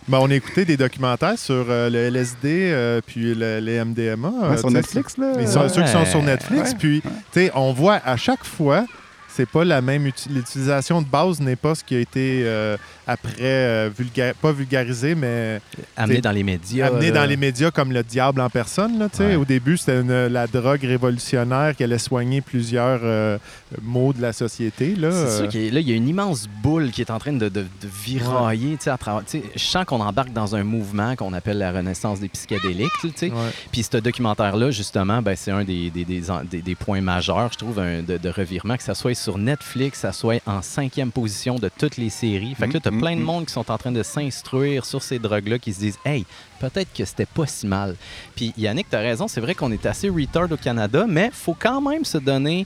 Ben, 0.07 0.17
on 0.21 0.29
écoutait 0.29 0.65
des 0.65 0.77
documentaires 0.77 1.37
sur 1.37 1.65
euh, 1.69 1.89
le 1.89 1.97
LSD 2.09 2.37
euh, 2.71 3.01
puis 3.05 3.35
le- 3.35 3.59
les 3.59 3.83
MDMA. 3.83 4.27
euh, 4.43 4.49
Ouais, 4.51 4.57
sur 4.57 4.71
Netflix, 4.71 5.17
là. 5.17 5.33
Ils 5.39 5.47
sont, 5.47 5.67
Ceux 5.69 5.83
qui 5.83 5.89
sont 5.89 6.05
sur. 6.05 6.23
Netflix. 6.23 6.71
Ouais. 6.71 6.75
Puis, 6.79 7.01
tu 7.03 7.09
sais, 7.31 7.51
on 7.53 7.73
voit 7.73 7.99
à 8.03 8.17
chaque 8.17 8.43
fois, 8.43 8.85
c'est 9.27 9.47
pas 9.47 9.63
la 9.63 9.81
même. 9.81 10.07
uti- 10.07 10.29
L'utilisation 10.33 11.01
de 11.01 11.07
base 11.07 11.39
n'est 11.41 11.55
pas 11.55 11.75
ce 11.75 11.83
qui 11.83 11.95
a 11.95 11.99
été 11.99 12.41
euh, 12.45 12.75
après, 13.11 13.33
euh, 13.39 13.89
vulga- 13.97 14.33
pas 14.33 14.51
vulgarisé, 14.51 15.15
mais 15.15 15.61
Amené 15.97 16.15
t'es- 16.15 16.21
dans 16.21 16.31
les 16.31 16.43
médias. 16.43 16.87
amené 16.87 17.07
là. 17.11 17.21
dans 17.21 17.25
les 17.25 17.37
médias 17.37 17.71
comme 17.71 17.91
le 17.91 18.03
diable 18.03 18.41
en 18.41 18.49
personne. 18.49 18.99
Là, 18.99 19.09
tu 19.09 19.17
sais. 19.17 19.27
Ouais. 19.27 19.35
Au 19.35 19.45
début, 19.45 19.77
c'était 19.77 20.01
une- 20.01 20.27
la 20.27 20.47
drogue 20.47 20.81
révolutionnaire 20.83 21.75
qui 21.75 21.83
allait 21.83 21.97
soigner 21.97 22.41
plusieurs 22.41 22.99
euh, 23.03 23.37
maux 23.81 24.13
de 24.13 24.21
la 24.21 24.33
société. 24.33 24.95
Là. 24.95 25.11
C'est 25.11 25.17
Euh, 25.17 25.37
sûr 25.39 25.47
qu'il 25.49 25.65
y 25.65 25.67
a- 25.69 25.71
là, 25.73 25.79
il 25.79 25.89
y 25.89 25.93
a 25.93 25.95
une 25.95 26.07
immense 26.07 26.47
boule 26.63 26.91
qui 26.91 27.01
est 27.01 27.11
en 27.11 27.19
train 27.19 27.33
de, 27.33 27.49
de- 27.49 27.61
de 27.61 27.87
virailler. 28.05 28.77
tu 28.77 28.83
sais, 28.85 28.89
à 28.89 28.97
travers- 28.97 29.23
Je 29.55 29.59
sens 29.63 29.85
qu'on 29.85 29.99
embarque 30.01 30.33
dans 30.33 30.55
un 30.55 30.63
mouvement 30.63 31.15
qu'on 31.15 31.33
appelle 31.33 31.57
la 31.57 31.71
renaissance 31.71 32.19
des 32.19 32.29
psychédéliques. 32.29 32.89
tu 33.01 33.11
sais. 33.15 33.29
ouais. 33.31 33.35
Puis 33.71 33.83
ce 33.83 33.97
documentaire-là, 33.97 34.71
justement, 34.71 35.21
ben, 35.21 35.35
c'est 35.35 35.51
un 35.51 35.63
des, 35.63 35.89
des, 35.89 36.05
des, 36.05 36.75
points 36.75 37.01
majeurs, 37.01 37.49
je 37.53 37.57
trouve, 37.57 37.79
un- 37.79 38.01
de, 38.01 38.17
de 38.17 38.29
revirement, 38.29 38.77
que 38.77 38.83
ça 38.83 38.95
soit 38.95 39.13
sur 39.15 39.37
Netflix, 39.37 39.99
ça 39.99 40.11
soit 40.11 40.41
en 40.45 40.61
cinquième 40.61 41.11
position 41.11 41.55
de 41.55 41.69
toutes 41.77 41.97
les 41.97 42.09
séries. 42.09 42.55
Fait 42.55 42.67
que 42.67 42.73
là, 42.73 42.79
Mm, 42.99 43.01
plein 43.01 43.15
de 43.15 43.21
monde 43.21 43.45
qui 43.45 43.53
sont 43.53 43.71
en 43.71 43.77
train 43.77 43.91
de 43.91 44.03
s'instruire 44.03 44.85
sur 44.85 45.01
ces 45.01 45.19
drogues-là, 45.19 45.57
qui 45.59 45.73
se 45.73 45.79
disent 45.79 45.97
«Hey, 46.05 46.25
peut-être 46.59 46.93
que 46.93 47.05
c'était 47.05 47.25
pas 47.25 47.47
si 47.47 47.65
mal.» 47.65 47.95
Puis 48.35 48.53
Yannick, 48.57 48.87
t'as 48.89 48.99
raison, 48.99 49.27
c'est 49.27 49.41
vrai 49.41 49.55
qu'on 49.55 49.71
est 49.71 49.85
assez 49.85 50.09
retard 50.09 50.51
au 50.51 50.57
Canada, 50.57 51.05
mais 51.07 51.29
faut 51.33 51.55
quand 51.57 51.81
même 51.81 52.05
se 52.05 52.17
donner... 52.17 52.65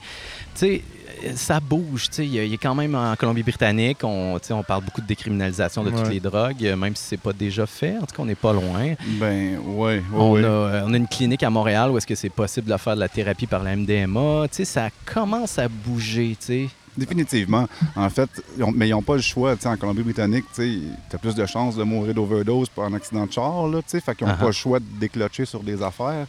Tu 0.56 0.60
sais, 0.60 0.82
euh, 1.26 1.32
ça 1.36 1.60
bouge, 1.60 2.10
tu 2.10 2.16
sais. 2.16 2.26
Il 2.26 2.34
y, 2.34 2.48
y 2.50 2.54
a 2.54 2.58
quand 2.58 2.76
même 2.76 2.94
en 2.96 3.16
Colombie-Britannique, 3.16 4.00
on, 4.04 4.38
tu 4.40 4.48
sais, 4.48 4.54
on 4.54 4.62
parle 4.64 4.84
beaucoup 4.84 5.02
de 5.02 5.08
décriminalisation 5.08 5.84
de 5.84 5.90
toutes 5.90 6.10
les 6.10 6.20
drogues, 6.20 6.64
euh, 6.66 6.76
même 6.76 6.96
si 6.96 7.04
c'est 7.04 7.18
pas 7.18 7.34
déjà 7.34 7.66
fait. 7.66 7.98
En 7.98 8.02
tout 8.02 8.16
cas, 8.16 8.22
on 8.22 8.26
n'est 8.26 8.36
pas 8.36 8.54
loin. 8.54 8.94
Ben, 9.20 9.58
ouais, 9.58 9.98
ouais, 9.98 10.04
On, 10.14 10.32
ouais. 10.34 10.44
a, 10.44 10.48
euh, 10.48 10.84
on 10.86 10.94
a 10.94 10.98
une 10.98 11.08
clinique 11.08 11.42
à 11.44 11.50
Montréal 11.50 11.90
où 11.92 11.98
est-ce 11.98 12.06
que 12.08 12.16
c'est 12.16 12.30
possible 12.30 12.72
de 12.72 12.78
faire 12.78 12.96
de 12.96 13.00
la 13.00 13.10
thérapie 13.10 13.48
par 13.48 13.64
la 13.64 13.76
MDMA. 13.76 14.48
Tu 14.50 14.58
sais, 14.58 14.66
ça 14.66 14.90
commence 15.06 15.58
à 15.58 15.68
bouger, 15.68 16.36
tu 16.40 16.46
sais. 16.46 16.70
Définitivement. 16.98 17.68
En 17.96 18.10
fait, 18.10 18.30
ils 18.58 18.64
ont- 18.64 18.72
mais 18.76 18.88
ils 18.88 18.92
n'ont 18.92 19.02
pas 19.02 19.16
le 19.16 19.22
choix. 19.22 19.56
Tu 19.56 19.64
sais, 19.64 19.68
en 19.70 19.78
Colombie-Britannique, 19.78 20.46
tu 20.56 20.82
as 21.14 21.18
plus 21.18 21.36
de 21.36 21.46
chances 21.46 21.76
de 21.76 21.84
mourir 21.84 22.14
d'overdose 22.14 22.70
par 22.70 22.86
un 22.86 22.94
accident 22.94 23.26
de 23.26 23.32
char. 23.32 23.68
Là, 23.68 23.80
tu 23.80 23.86
sais. 23.88 24.00
fait 24.00 24.16
qu'ils 24.16 24.28
n'ont 24.28 24.34
Uh-huh. 24.34 24.38
pas 24.40 24.46
le 24.48 24.52
choix 24.52 24.80
de 24.80 24.86
déclocher 25.00 25.46
sur 25.46 25.62
des 25.62 25.82
affaires. 25.82 26.26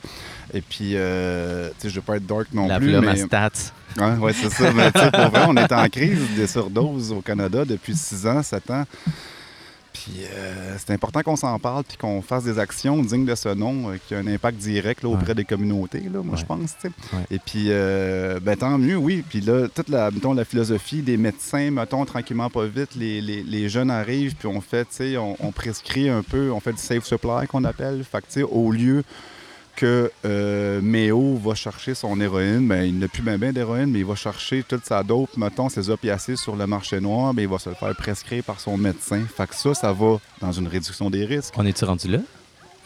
Et 0.52 0.60
puis, 0.60 0.92
euh, 0.94 1.68
tu 1.70 1.74
sais, 1.82 1.88
je 1.90 1.94
veux 1.96 2.00
pas 2.02 2.16
être 2.16 2.26
dark 2.26 2.46
non 2.52 2.66
la 2.68 2.78
plus. 2.78 2.88
v'là, 2.88 3.00
mais... 3.00 3.06
ma 3.08 3.16
stats. 3.16 3.50
Ouais, 3.98 4.16
ouais, 4.18 4.32
c'est 4.32 4.50
ça. 4.50 4.72
Mais 4.72 4.90
tu 4.90 4.98
sais, 5.00 5.10
pour 5.10 5.28
vrai, 5.30 5.44
on 5.48 5.56
est 5.56 5.72
en 5.72 5.88
crise 5.88 6.18
des 6.36 6.46
surdoses 6.46 7.12
au 7.12 7.20
Canada 7.20 7.64
depuis 7.64 7.94
6 7.94 8.26
ans, 8.26 8.42
7 8.42 8.70
ans. 8.70 8.84
Puis 9.94 10.12
euh, 10.24 10.74
c'est 10.76 10.92
important 10.92 11.22
qu'on 11.22 11.36
s'en 11.36 11.56
parle 11.60 11.84
puis 11.84 11.96
qu'on 11.96 12.20
fasse 12.20 12.42
des 12.44 12.58
actions 12.58 13.00
dignes 13.02 13.24
de 13.24 13.34
ce 13.36 13.48
nom 13.48 13.90
euh, 13.90 13.96
qui 14.06 14.14
a 14.14 14.18
un 14.18 14.26
impact 14.26 14.58
direct 14.58 15.02
là, 15.04 15.08
auprès 15.08 15.28
Ouais. 15.28 15.34
des 15.36 15.44
communautés, 15.44 16.00
là, 16.00 16.20
moi, 16.22 16.34
Ouais. 16.34 16.36
je 16.36 16.44
pense. 16.44 16.74
Ouais. 16.84 17.20
Et 17.30 17.38
puis, 17.38 17.66
euh, 17.68 18.40
ben, 18.42 18.56
tant 18.56 18.76
mieux, 18.76 18.96
oui. 18.96 19.24
Puis 19.26 19.40
là, 19.40 19.68
toute 19.68 19.88
la, 19.88 20.10
mettons, 20.10 20.34
la 20.34 20.44
philosophie 20.44 21.00
des 21.00 21.16
médecins, 21.16 21.70
mettons, 21.70 22.04
tranquillement, 22.04 22.50
pas 22.50 22.66
vite, 22.66 22.96
les, 22.96 23.20
les- 23.20 23.44
les 23.44 23.68
jeunes 23.68 23.90
arrivent, 23.90 24.34
puis 24.34 24.48
on 24.48 24.60
fait, 24.60 24.84
tu 24.84 24.96
sais, 24.96 25.16
on, 25.16 25.36
on 25.40 25.52
prescrit 25.52 26.08
un 26.08 26.22
peu, 26.22 26.50
on 26.50 26.58
fait 26.60 26.72
du 26.72 26.78
safe 26.82 27.04
supply 27.04 27.46
qu'on 27.48 27.62
appelle. 27.64 28.02
Fait 28.04 28.18
que, 28.20 28.26
tu 28.26 28.32
sais, 28.32 28.42
au 28.42 28.72
lieu 28.72 29.04
que 29.76 30.10
euh, 30.24 30.80
Méo 30.80 31.36
va 31.36 31.54
chercher 31.54 31.94
son 31.94 32.20
héroïne, 32.20 32.66
ben, 32.68 32.84
il 32.84 32.98
n'a 32.98 33.08
plus 33.08 33.22
bien 33.22 33.52
d'héroïne, 33.52 33.90
mais 33.90 34.00
il 34.00 34.04
va 34.04 34.14
chercher 34.14 34.62
toute 34.62 34.84
sa 34.84 35.02
dope, 35.02 35.36
mettons, 35.36 35.68
ses 35.68 35.90
opiacés 35.90 36.36
sur 36.36 36.56
le 36.56 36.66
marché 36.66 37.00
noir, 37.00 37.34
ben, 37.34 37.42
il 37.42 37.48
va 37.48 37.58
se 37.58 37.68
le 37.68 37.74
faire 37.74 37.94
prescrire 37.96 38.44
par 38.44 38.60
son 38.60 38.76
médecin. 38.76 39.22
Fait 39.36 39.46
que 39.46 39.54
ça, 39.54 39.74
ça 39.74 39.92
va 39.92 40.18
dans 40.40 40.52
une 40.52 40.68
réduction 40.68 41.10
des 41.10 41.24
risques. 41.24 41.54
On 41.56 41.66
est-tu 41.66 41.84
rendu 41.84 42.08
là? 42.08 42.18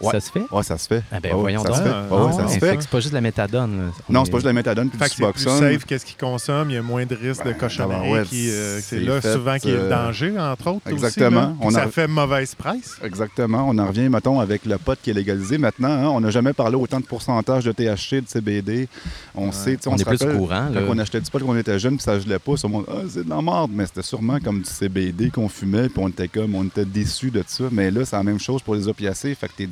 Ouais. 0.00 0.12
Ça 0.12 0.20
se 0.20 0.30
fait? 0.30 0.42
Ouais, 0.50 0.62
ça 0.62 0.78
se 0.78 0.86
fait. 0.86 1.02
Ah 1.10 1.18
ben 1.20 1.32
ouais, 1.34 1.40
voyons 1.40 1.62
ça 1.62 1.68
donc. 1.68 1.76
se 1.78 1.82
fait. 1.82 1.88
Ah, 1.92 2.02
ouais, 2.14 2.26
ah, 2.28 2.32
ça 2.32 2.42
ouais. 2.42 2.48
se 2.48 2.58
Fait 2.58 2.70
fait. 2.70 2.76
que 2.76 2.82
c'est 2.82 2.90
pas 2.90 3.00
juste 3.00 3.12
la 3.14 3.20
méthadone. 3.20 3.78
là. 3.78 3.84
On 4.08 4.12
Non, 4.12 4.22
est- 4.22 4.24
c'est 4.26 4.30
pas 4.30 4.36
juste 4.38 4.44
de 4.44 4.48
la 4.50 4.52
méthadone 4.54 4.88
puis 4.90 4.98
Fait 4.98 5.04
du 5.06 5.10
que 5.10 5.38
c'est 5.38 5.48
plus 5.50 5.58
safe 5.58 5.84
qu'est-ce 5.86 6.06
qu'ils 6.06 6.16
consomment. 6.16 6.70
Il 6.70 6.74
y 6.74 6.76
a 6.76 6.82
moins 6.82 7.04
de 7.04 7.14
risques 7.14 7.44
de 7.44 7.50
Ben, 7.50 7.58
cochonnerie. 7.58 8.26
qui, 8.28 8.50
euh, 8.50 8.76
c'est 8.80 8.82
c'est 8.82 9.00
là 9.00 9.20
fait, 9.20 9.32
souvent 9.32 9.58
qu'il 9.58 9.70
y 9.70 9.72
a 9.74 9.76
le 9.76 9.82
euh, 9.82 9.88
danger, 9.90 10.38
entre 10.38 10.66
autres. 10.70 10.88
exactement. 10.90 11.48
Aussi. 11.48 11.56
On 11.60 11.70
ça 11.70 11.82
a- 11.82 11.88
fait 11.88 12.06
mauvaise 12.06 12.54
presse. 12.54 12.96
Exactement. 13.02 13.66
On 13.68 13.76
en 13.78 13.86
revient, 13.88 14.08
mettons, 14.08 14.38
avec 14.40 14.64
le 14.66 14.78
pot 14.78 14.98
qui 15.02 15.10
est 15.10 15.14
légalisé 15.14 15.58
maintenant. 15.58 15.88
hein. 15.90 16.06
On 16.08 16.20
n'a 16.20 16.30
jamais 16.30 16.52
parlé 16.52 16.76
autant 16.76 17.00
de 17.00 17.04
pourcentage 17.06 17.64
de 17.64 17.72
THC, 17.72 18.20
de 18.20 18.28
CBD. 18.28 18.88
On 19.34 19.50
sait, 19.52 19.76
tu 19.76 19.82
sais, 19.82 19.88
On, 19.88 19.96
se 19.96 20.02
est 20.02 20.04
plus 20.04 20.14
au 20.22 20.26
rappelle 20.26 20.36
courant. 20.38 20.68
là. 20.72 20.80
Quand 20.86 20.94
on 20.94 20.98
achetait 20.98 21.20
du 21.20 21.30
pot 21.30 21.38
quand 21.40 21.46
on 21.48 21.56
était 21.56 21.78
jeune, 21.78 21.96
puis 21.96 22.02
ça 22.04 22.18
gelait 22.20 22.38
pas, 22.38 22.56
sur 22.56 22.68
mon 22.68 22.84
ah, 22.88 23.02
c'est 23.08 23.24
de 23.24 23.30
la 23.30 23.42
merde, 23.42 23.70
mais 23.74 23.86
c'était 23.86 24.02
sûrement 24.02 24.38
comme 24.40 24.60
du 24.62 24.70
CBD 24.70 25.30
qu'on 25.30 25.48
fumait, 25.48 25.88
puis 25.88 25.98
on 26.02 26.08
était 26.08 26.28
comme, 26.28 26.54
on 26.54 26.64
était 26.64 26.84
déçus 26.84 27.30
de 27.30 27.42
ça. 27.46 27.64
Mais 27.72 27.90
là, 27.90 28.04
c'est 28.04 28.16
la 28.16 28.22
même 28.22 28.38
chose 28.40 28.62
pour 28.62 28.74
les 28.74 28.86
opiacés. 28.88 29.34
Fait 29.34 29.48
que 29.48 29.52
t'es 29.56 29.66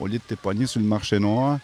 au 0.00 0.06
lieu 0.06 0.14
de 0.18 0.22
t'époigner 0.26 0.66
sur 0.66 0.80
le 0.80 0.86
marché 0.86 1.18
noir, 1.18 1.58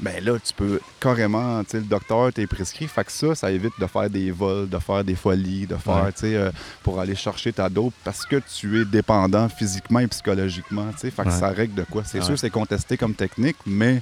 ben 0.00 0.24
là, 0.24 0.38
tu 0.42 0.54
peux 0.54 0.80
carrément, 0.98 1.62
tu 1.62 1.72
sais, 1.72 1.76
le 1.78 1.84
docteur 1.84 2.32
t'est 2.32 2.46
prescrit. 2.46 2.88
Fait 2.88 3.04
que 3.04 3.12
ça, 3.12 3.34
ça 3.34 3.50
évite 3.52 3.74
de 3.78 3.86
faire 3.86 4.08
des 4.08 4.30
vols, 4.30 4.66
de 4.68 4.78
faire 4.78 5.04
des 5.04 5.14
folies, 5.14 5.66
de 5.66 5.76
faire, 5.76 6.04
Ouais. 6.04 6.12
tu 6.12 6.20
sais, 6.20 6.36
euh, 6.36 6.50
pour 6.82 6.98
aller 6.98 7.14
chercher 7.14 7.52
ta 7.52 7.68
dope 7.68 7.92
parce 8.02 8.24
que 8.24 8.36
tu 8.36 8.80
es 8.80 8.84
dépendant 8.86 9.46
physiquement 9.50 9.98
et 10.00 10.06
psychologiquement, 10.06 10.86
tu 10.92 11.00
sais. 11.00 11.10
Fait 11.10 11.24
que 11.24 11.28
Ouais. 11.28 11.34
ça 11.38 11.48
règle 11.50 11.74
de 11.74 11.82
quoi? 11.84 12.02
C'est 12.04 12.20
Ouais. 12.20 12.24
sûr, 12.24 12.38
c'est 12.38 12.48
contesté 12.48 12.96
comme 12.96 13.14
technique, 13.14 13.56
mais 13.66 14.00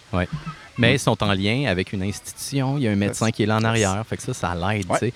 Mais 0.79 0.95
ils 0.95 0.99
sont 0.99 1.23
en 1.23 1.33
lien 1.33 1.65
avec 1.69 1.93
une 1.93 2.03
institution. 2.03 2.77
Il 2.79 2.85
y 2.85 2.89
a 2.89 2.93
un 2.93 2.97
médecin 2.97 3.31
qui 3.31 3.43
est 3.43 3.47
là 3.47 3.57
en 3.57 3.65
arrière. 3.65 4.03
Fait 4.09 4.17
que 4.17 4.23
ça, 4.23 4.33
ça 4.35 4.55
l'aide. 4.55 4.87
Ouais. 4.89 4.99
Fait 4.99 5.11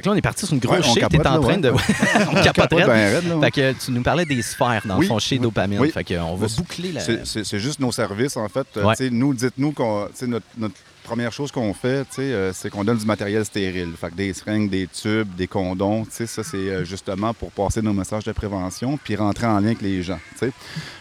que 0.00 0.06
là, 0.06 0.12
on 0.12 0.14
est 0.14 0.22
parti 0.22 0.46
sur 0.46 0.54
une 0.54 0.60
grosse 0.60 0.86
on 0.88 0.94
shit. 0.94 1.08
T'es 1.08 1.26
en 1.26 1.40
train 1.40 1.58
de. 1.58 1.70
on 2.30 2.42
capote. 2.42 2.74
Fait 2.74 3.50
que 3.50 3.72
tu 3.72 3.90
nous 3.90 4.02
parlais 4.02 4.24
des 4.24 4.42
sphères, 4.42 4.82
dans 4.84 5.00
fond, 5.02 5.18
chez 5.18 5.38
Dopamine. 5.38 5.84
Fait 5.90 6.04
qu'on 6.04 6.34
va 6.36 6.42
Mais 6.42 6.48
c'est- 6.48 6.56
boucler 6.60 6.92
la. 6.92 7.00
C'est- 7.00 7.58
juste 7.58 7.80
nos 7.80 7.92
services, 7.92 8.36
en 8.36 8.48
fait. 8.48 8.66
Euh, 8.76 8.94
Nous, 9.10 9.34
dites-nous 9.34 9.72
Notre, 10.26 10.46
notre 10.56 10.74
première 11.08 11.32
chose 11.32 11.50
qu'on 11.50 11.72
fait, 11.72 12.06
euh, 12.18 12.52
c'est 12.52 12.68
qu'on 12.68 12.84
donne 12.84 12.98
du 12.98 13.06
matériel 13.06 13.42
stérile. 13.42 13.94
Fait 13.98 14.10
que 14.10 14.14
des 14.14 14.34
seringues, 14.34 14.68
des 14.68 14.86
tubes, 14.86 15.34
des 15.36 15.46
condoms. 15.46 16.04
Ça, 16.10 16.26
c'est 16.26 16.56
euh, 16.56 16.84
justement 16.84 17.32
pour 17.32 17.50
passer 17.50 17.80
nos 17.80 17.94
messages 17.94 18.24
de 18.24 18.32
prévention 18.32 18.98
puis 19.02 19.16
rentrer 19.16 19.46
en 19.46 19.58
lien 19.58 19.68
avec 19.68 19.80
les 19.80 20.02
gens. 20.02 20.20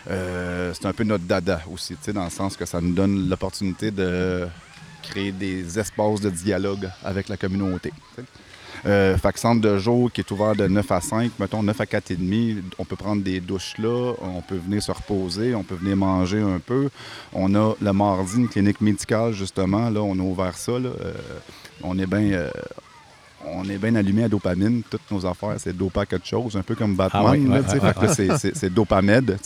Euh, 0.09 0.73
c'est 0.73 0.85
un 0.85 0.93
peu 0.93 1.03
notre 1.03 1.25
dada 1.25 1.61
aussi, 1.69 1.97
dans 2.13 2.23
le 2.23 2.29
sens 2.29 2.55
que 2.55 2.65
ça 2.65 2.79
nous 2.79 2.93
donne 2.93 3.27
l'opportunité 3.27 3.91
de 3.91 4.47
créer 5.03 5.33
des 5.33 5.77
espaces 5.77 6.21
de 6.21 6.29
dialogue 6.29 6.89
avec 7.03 7.27
la 7.27 7.35
communauté. 7.35 7.91
Euh, 8.86 9.17
fait 9.17 9.34
que 9.34 9.39
centre 9.39 9.62
de 9.62 9.77
jour 9.77 10.12
qui 10.12 10.22
est 10.22 10.31
ouvert 10.31 10.55
de 10.55 10.67
9 10.67 10.91
à 10.91 11.01
5, 11.01 11.31
mettons 11.39 11.63
9 11.63 11.81
à 11.81 11.86
4 11.86 12.12
et 12.12 12.15
demi, 12.15 12.57
on 12.77 12.86
peut 12.86 12.96
prendre 12.96 13.22
des 13.24 13.39
douches 13.39 13.75
là, 13.77 14.13
on 14.22 14.41
peut 14.41 14.57
venir 14.57 14.81
se 14.81 14.91
reposer, 14.91 15.55
on 15.55 15.63
peut 15.63 15.75
venir 15.75 15.98
manger 15.98 16.41
un 16.41 16.60
peu. 16.60 16.89
On 17.34 17.53
a 17.55 17.74
le 17.81 17.93
mardi 17.93 18.38
une 18.38 18.50
clinique 18.50 18.81
médicale 18.81 19.34
justement, 19.34 19.89
là 19.89 20.01
on 20.01 20.17
a 20.19 20.22
ouvert 20.22 20.57
ça. 20.57 20.74
là. 20.74 20.89
Euh, 20.89 21.13
on 21.84 21.98
est 22.00 22.07
bien 22.07 22.31
euh, 22.31 22.50
on 23.53 23.63
est 23.69 23.77
bien 23.77 23.95
allumé 23.95 24.23
à 24.23 24.29
dopamine, 24.29 24.81
toutes 24.89 25.09
nos 25.11 25.25
affaires, 25.25 25.55
c'est 25.57 25.75
dopa 25.75 26.05
quelque 26.05 26.27
chose, 26.27 26.55
un 26.55 26.61
peu 26.61 26.75
comme 26.75 26.95
Batman. 26.95 27.23
Ah 27.25 27.33
là, 27.33 27.39
ouais, 27.39 27.47
ouais, 27.47 27.63
Fait 28.15 28.25
là, 28.27 28.37
c'est- 28.37 28.69
dopamed. 28.69 29.37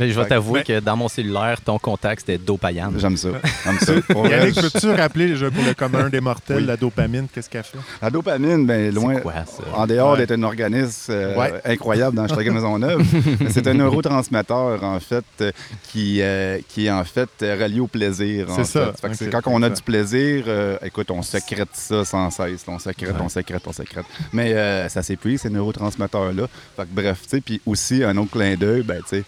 je 0.00 0.04
vais 0.06 0.26
t'avouer 0.26 0.60
Mais- 0.60 0.64
que 0.64 0.80
dans 0.80 0.96
mon 0.96 1.08
cellulaire, 1.08 1.60
ton 1.60 1.78
contact, 1.78 2.20
c'était 2.26 2.38
Dopayan. 2.38 2.92
J'aime 2.98 3.16
ça. 3.16 3.28
J'aime 3.64 3.78
ça. 3.78 3.92
Pour 4.08 4.22
vrai, 4.26 4.38
Yannick, 4.38 4.54
je- 4.60 4.68
peux-tu 4.68 4.90
rappeler 4.90 5.36
je- 5.36 5.46
pour 5.46 5.64
le 5.64 5.74
commun 5.74 6.08
des 6.08 6.20
mortels, 6.20 6.58
Oui. 6.58 6.64
la 6.66 6.76
dopamine, 6.76 7.26
qu'est-ce 7.32 7.48
qu'elle 7.50 7.64
fait? 7.64 7.78
La 8.02 8.10
dopamine, 8.10 8.66
ben, 8.66 8.92
loin, 8.94 9.14
C'est 9.16 9.22
quoi, 9.22 9.32
ça? 9.46 9.62
en 9.74 9.86
dehors 9.86 10.12
Ouais. 10.12 10.18
d'être 10.18 10.32
un 10.32 10.42
organisme 10.42 11.12
euh, 11.12 11.36
Ouais. 11.38 11.52
incroyable 11.64 12.16
dans 12.16 12.26
Chicago 12.28 12.52
Maisonneuve, 12.52 13.02
c'est 13.50 13.66
un 13.66 13.74
neurotransmetteur, 13.74 14.82
en 14.82 15.00
fait, 15.00 15.24
euh, 15.40 15.52
qui, 15.90 16.20
euh, 16.20 16.58
qui 16.68 16.86
est 16.86 16.90
en 16.90 17.04
fait 17.04 17.28
relié 17.40 17.80
au 17.80 17.86
plaisir. 17.86 18.46
C'est 18.56 18.64
ça. 18.64 18.92
fait. 19.00 19.14
Fait 19.14 19.30
quand 19.30 19.40
on 19.46 19.62
a 19.62 19.70
du 19.70 19.82
plaisir, 19.82 20.44
euh, 20.48 20.76
écoute, 20.84 21.10
on 21.10 21.22
sécrète 21.22 21.68
ça 21.72 22.04
sans 22.04 22.30
cesse. 22.30 22.64
On 22.68 22.78
sécrète, 22.78 23.10
Ouais. 23.14 23.20
on 23.22 23.28
sécrète, 23.34 23.62
on 23.66 23.72
sécrète. 23.72 24.06
Mais 24.32 24.54
euh, 24.54 24.88
ça 24.88 25.02
s'épuise, 25.02 25.42
ces 25.42 25.50
neurotransmetteurs-là. 25.50 26.46
Fait 26.76 26.82
que 26.82 26.88
bref, 26.92 27.22
tu 27.22 27.28
sais, 27.28 27.40
puis 27.40 27.60
aussi, 27.66 28.02
un 28.02 28.16
autre 28.16 28.32
clin 28.32 28.56
d'œil, 28.56 28.82
ben, 28.82 29.00
tu 29.02 29.18
sais, 29.18 29.24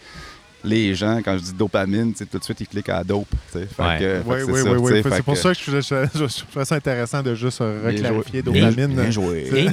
les 0.67 0.95
gens, 0.95 1.21
quand 1.25 1.39
je 1.39 1.43
dis 1.45 1.53
dopamine, 1.55 2.13
tout 2.13 2.39
de 2.39 2.45
suite, 2.45 2.61
ils 2.61 2.67
cliquent 2.69 2.89
à 2.91 3.03
dope. 3.05 3.29
tu 3.53 3.59
sais. 3.61 3.67
Fait 3.67 3.83
Ouais. 3.83 3.99
que, 3.99 4.03
fait 4.03 4.23
Oui, 4.27 4.37
oui, 4.53 4.63
ça, 4.63 4.71
oui, 4.73 5.01
C'est 5.03 5.23
pour 5.23 5.35
que- 5.35 5.41
ça 5.41 5.53
que 5.55 5.59
je, 5.59 5.71
je, 5.81 5.81
je- 5.81 6.27
je 6.29 6.45
trouvais 6.45 6.65
ça 6.65 6.75
intéressant 6.75 7.23
de 7.23 7.35
juste 7.35 7.61
reclarifier 7.61 8.43
dopamine. 8.43 8.95
Bien 8.95 9.11
joué. 9.11 9.49
Et 9.55 9.69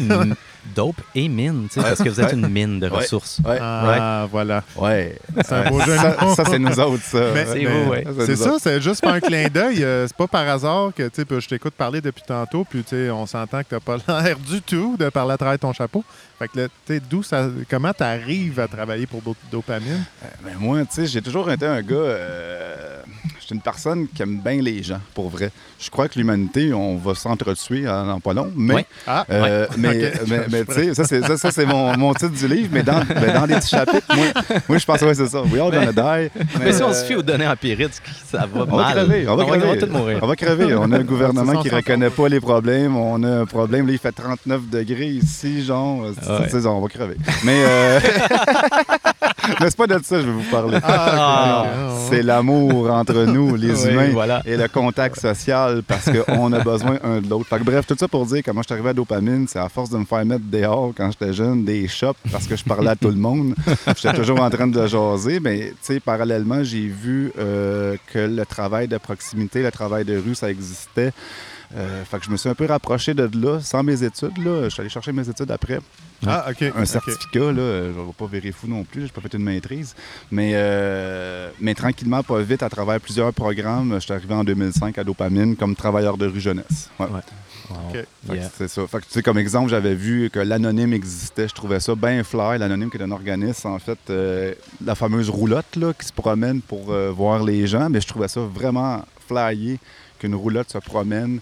dope 0.74 0.96
et 1.14 1.28
mine, 1.28 1.68
parce 1.76 2.02
que 2.02 2.08
vous 2.08 2.22
êtes 2.22 2.32
une 2.34 2.48
mine 2.48 2.80
de 2.80 2.88
ressources. 2.88 3.40
Ouais, 3.46 3.58
Ah, 3.60 4.28
voilà. 4.32 4.64
ouais. 4.78 5.18
C'est 5.44 5.52
un 5.56 5.70
beau 5.70 5.82
jeu 5.82 5.96
Ça, 5.98 6.44
c'est 6.50 6.60
nous 6.60 6.80
autres, 6.80 7.04
ça. 7.04 7.20
Mais- 7.34 7.46
C'est 7.46 7.66
vous, 7.66 7.90
ouais. 7.90 8.04
c'est 8.26 8.36
ça, 8.38 8.56
c'est 8.62 8.80
juste 8.80 9.02
faire 9.02 9.14
un 9.14 9.20
clin 9.20 9.48
d'œil. 9.50 9.84
euh, 9.84 10.08
c'est 10.08 10.16
pas 10.16 10.28
par 10.28 10.48
hasard 10.48 10.92
que 10.96 11.04
tu 11.04 11.16
sais, 11.16 11.26
puis 11.26 11.42
je 11.42 11.50
t'écoute 11.50 11.74
parler 11.74 12.00
depuis 12.00 12.24
tantôt, 12.26 12.64
puis 12.70 12.82
tu 12.84 12.90
sais, 12.96 13.10
on 13.10 13.26
s'entend 13.26 13.60
que 13.62 13.68
t'as 13.72 13.80
pas 13.82 13.98
l'air 14.08 14.38
du 14.40 14.62
tout 14.62 14.96
de 14.98 15.10
parler 15.10 15.34
à 15.34 15.38
travers 15.38 15.60
ton 15.60 15.74
chapeau. 15.74 16.04
Fait 16.40 16.48
que 16.48 16.60
là, 16.62 17.00
d'où 17.10 17.22
ça, 17.24 17.48
comment 17.70 17.94
tu 17.94 18.04
arrives 18.04 18.60
à 18.60 18.68
travailler 18.68 19.06
pour 19.06 19.22
do- 19.22 19.36
dopamine? 19.52 20.04
Ben, 20.44 20.56
moi, 20.58 20.82
tu 20.86 20.88
sais, 20.96 21.06
j'ai 21.08 21.22
toujours 21.22 21.50
été 21.52 21.66
un 21.66 21.82
gars. 21.82 21.96
euh, 21.96 23.02
suis 23.54 23.58
une 23.58 23.62
personne 23.62 24.08
qui 24.08 24.22
aime 24.22 24.40
bien 24.40 24.62
les 24.62 24.84
gens, 24.84 25.00
pour 25.14 25.30
vrai. 25.30 25.52
Je 25.80 25.90
crois 25.90 26.08
que 26.08 26.18
l'humanité, 26.18 26.74
on 26.74 26.98
va 26.98 27.16
s'entretuer 27.16 27.88
en, 27.88 28.10
en 28.10 28.20
pas 28.20 28.34
long, 28.34 28.52
mais. 28.56 28.86
Ah, 29.06 29.26
euh, 29.30 29.68
mais, 29.78 30.14
mais, 30.28 30.40
mais 30.52 30.66
tu 30.66 30.74
sais, 30.74 30.94
ça, 30.94 31.04
c'est, 31.06 31.22
ça, 31.22 31.38
ça, 31.38 31.52
c'est 31.52 31.66
mon, 31.66 31.96
mon 31.98 32.14
titre 32.14 32.34
du 32.34 32.48
livre, 32.48 32.70
mais 32.72 32.84
dans, 32.84 33.04
ben, 33.04 33.34
dans 33.34 33.48
des 33.48 33.56
petits 33.56 33.70
chapitres, 33.70 34.08
moi, 34.16 34.26
moi 34.68 34.78
je 34.78 34.86
pense 34.86 35.00
que 35.00 35.06
ouais, 35.06 35.14
c'est 35.14 35.28
ça. 35.28 35.42
We 35.42 35.62
all 35.62 35.72
gonna 35.72 35.92
die. 35.92 36.30
Mais 36.60 36.74
si 36.74 36.84
on 36.84 36.90
euh, 36.90 36.94
se 36.94 37.06
fie 37.06 37.16
aux 37.16 37.22
données 37.22 37.48
empiriques, 37.48 37.94
ça 38.26 38.46
va 38.46 38.62
on 38.62 38.66
va 38.66 38.84
mal. 38.84 38.94
crever, 38.94 39.28
on 39.28 39.36
va 39.36 39.46
crever. 39.46 39.66
on 39.66 39.74
va 39.74 39.78
tous 39.78 39.92
mourir. 39.92 40.20
On 40.22 40.28
va 40.28 40.36
crever. 40.36 40.76
On 40.76 40.92
a 40.92 40.98
un 40.98 41.04
gouvernement 41.04 41.62
qui 41.62 41.70
s'en 41.70 41.76
reconnaît 41.78 42.10
pas 42.10 42.30
les 42.30 42.40
problèmes. 42.40 42.96
On 42.96 43.22
a 43.24 43.42
un 43.42 43.46
problème. 43.46 43.88
Là, 43.88 43.94
il 43.94 44.00
fait 44.00 44.12
39 44.12 44.70
degrés 44.70 45.08
ici, 45.08 45.64
genre. 45.64 46.02
Ouais. 46.02 46.66
on 46.66 46.82
va 46.82 46.88
crever. 46.88 47.18
Mais, 47.44 47.64
euh... 47.66 48.00
mais 49.60 49.70
c'est 49.70 49.78
pas 49.78 49.88
de 49.88 49.94
ça 50.04 50.16
que 50.18 50.22
je 50.22 50.28
vais 50.28 50.32
vous 50.32 50.50
parler. 50.52 50.78
Ah, 50.84 51.66
ok. 51.66 52.08
C'est 52.10 52.22
l'amour 52.24 52.90
entre 52.92 53.24
nous, 53.26 53.56
les 53.56 53.72
Oui, 53.86 53.92
humains, 53.92 54.10
voilà. 54.12 54.42
et 54.46 54.56
le 54.58 54.68
contact 54.68 55.20
social 55.20 55.82
parce 55.88 56.10
qu'on 56.10 56.52
a 56.54 56.60
besoin 56.60 56.98
un 57.04 57.22
de 57.22 57.30
l'autre. 57.30 57.50
Que 57.58 57.64
bref, 57.64 57.86
tout 57.88 57.96
ça 57.98 58.08
pour 58.08 58.26
dire 58.26 58.42
comment 58.46 58.62
je 58.62 58.68
suis 58.68 58.74
arrivé 58.74 58.90
à 58.90 58.94
dopamine, 58.94 59.48
c'est 59.48 59.60
à 59.60 59.70
force 59.70 59.90
de 59.90 59.98
me 59.98 60.06
faire 60.06 60.26
mettre 60.26 60.44
dehors 60.46 60.92
quand 60.96 61.10
j'étais 61.12 61.34
jeune, 61.34 61.64
des 61.66 61.88
shops, 61.88 62.18
parce 62.32 62.48
que 62.48 62.56
je 62.56 62.64
parlais 62.64 62.90
à 62.92 62.96
tout 62.96 63.10
le 63.10 63.16
monde. 63.16 63.56
J'étais 63.98 64.14
toujours 64.14 64.42
en 64.42 64.50
train 64.50 64.68
de 64.68 64.86
jaser, 64.88 65.40
mais 65.40 65.70
tu 65.70 65.76
sais, 65.94 66.00
parallèlement, 66.00 66.64
j'ai 66.64 66.88
vu 66.88 67.32
euh, 67.40 67.96
que 68.12 68.20
le 68.20 68.46
travail 68.46 68.88
de 68.88 68.98
proximité, 68.98 69.62
le 69.62 69.72
travail 69.72 70.04
de 70.06 70.18
rue, 70.18 70.36
ça 70.36 70.50
existait. 70.50 71.12
Euh, 71.76 72.04
fait 72.06 72.20
que 72.20 72.26
je 72.26 72.30
me 72.30 72.38
suis 72.38 72.50
un 72.50 72.54
peu 72.56 72.66
rapproché 72.66 73.14
de 73.14 73.30
là, 73.42 73.60
sans 73.60 73.82
mes 73.84 74.04
études. 74.04 74.38
Là. 74.38 74.66
Je 74.66 74.70
suis 74.70 74.82
allé 74.82 74.90
chercher 74.90 75.12
mes 75.12 75.28
études 75.28 75.50
après 75.50 75.80
Ah, 76.26 76.46
OK. 76.52 76.72
un 76.76 76.86
certificat, 76.86 77.52
là, 77.52 77.60
euh, 77.62 77.94
je 77.94 78.00
ne 78.00 78.06
vais 78.06 78.12
pas 78.14 78.28
virer 78.28 78.52
fou 78.52 78.68
non 78.68 78.84
plus, 78.84 79.02
je 79.02 79.06
n'ai 79.06 79.12
pas 79.12 79.22
fait 79.22 79.34
une 79.34 79.44
maîtrise. 79.44 79.96
Mais, 80.32 80.52
euh, 80.54 81.50
mais 81.60 81.74
tranquillement, 81.74 82.22
pas 82.22 82.42
vite, 82.42 82.62
à 82.64 82.70
travers 82.70 83.00
plusieurs 83.02 83.34
programmes, 83.34 83.96
je 83.96 84.00
suis 84.00 84.14
arrivé 84.14 84.34
en 84.36 84.44
2005 84.44 84.98
à 84.98 85.04
Dopamine 85.04 85.56
comme 85.56 85.76
travailleur 85.76 86.18
de 86.18 86.28
rue 86.28 86.40
jeunesse. 86.40 86.90
Ouais. 87.00 87.08
Ouais. 87.08 87.22
Wow. 87.70 88.34
Yeah. 88.36 88.50
C'est 88.56 88.68
ça. 88.68 88.86
Fait 88.88 89.00
que, 89.00 89.06
tu 89.06 89.12
sais, 89.12 89.24
comme 89.24 89.38
exemple, 89.38 89.70
j'avais 89.70 89.96
vu 89.96 90.30
que 90.30 90.40
l'anonyme 90.40 90.94
existait. 90.94 91.48
Je 91.48 91.54
trouvais 91.56 91.80
ça 91.80 91.96
bien 91.96 92.24
fly. 92.24 92.60
L'anonyme 92.60 92.90
qui 92.92 92.98
est 92.98 93.02
un 93.04 93.12
organisme, 93.12 93.70
en 93.70 93.80
fait, 93.80 93.98
euh, 94.10 94.54
la 94.84 94.96
fameuse 94.96 95.30
roulotte 95.30 95.76
là, 95.78 95.94
qui 95.94 96.06
se 96.06 96.12
promène 96.14 96.62
pour 96.62 96.92
euh, 96.92 97.10
voir 97.12 97.42
les 97.44 97.66
gens. 97.66 97.90
Mais 97.90 98.02
je 98.02 98.08
trouvais 98.08 98.28
ça 98.28 98.42
vraiment 98.42 99.04
flyé 99.28 99.80
qu'une 100.20 100.36
roulotte 100.36 100.72
se 100.72 100.78
promène 100.78 101.40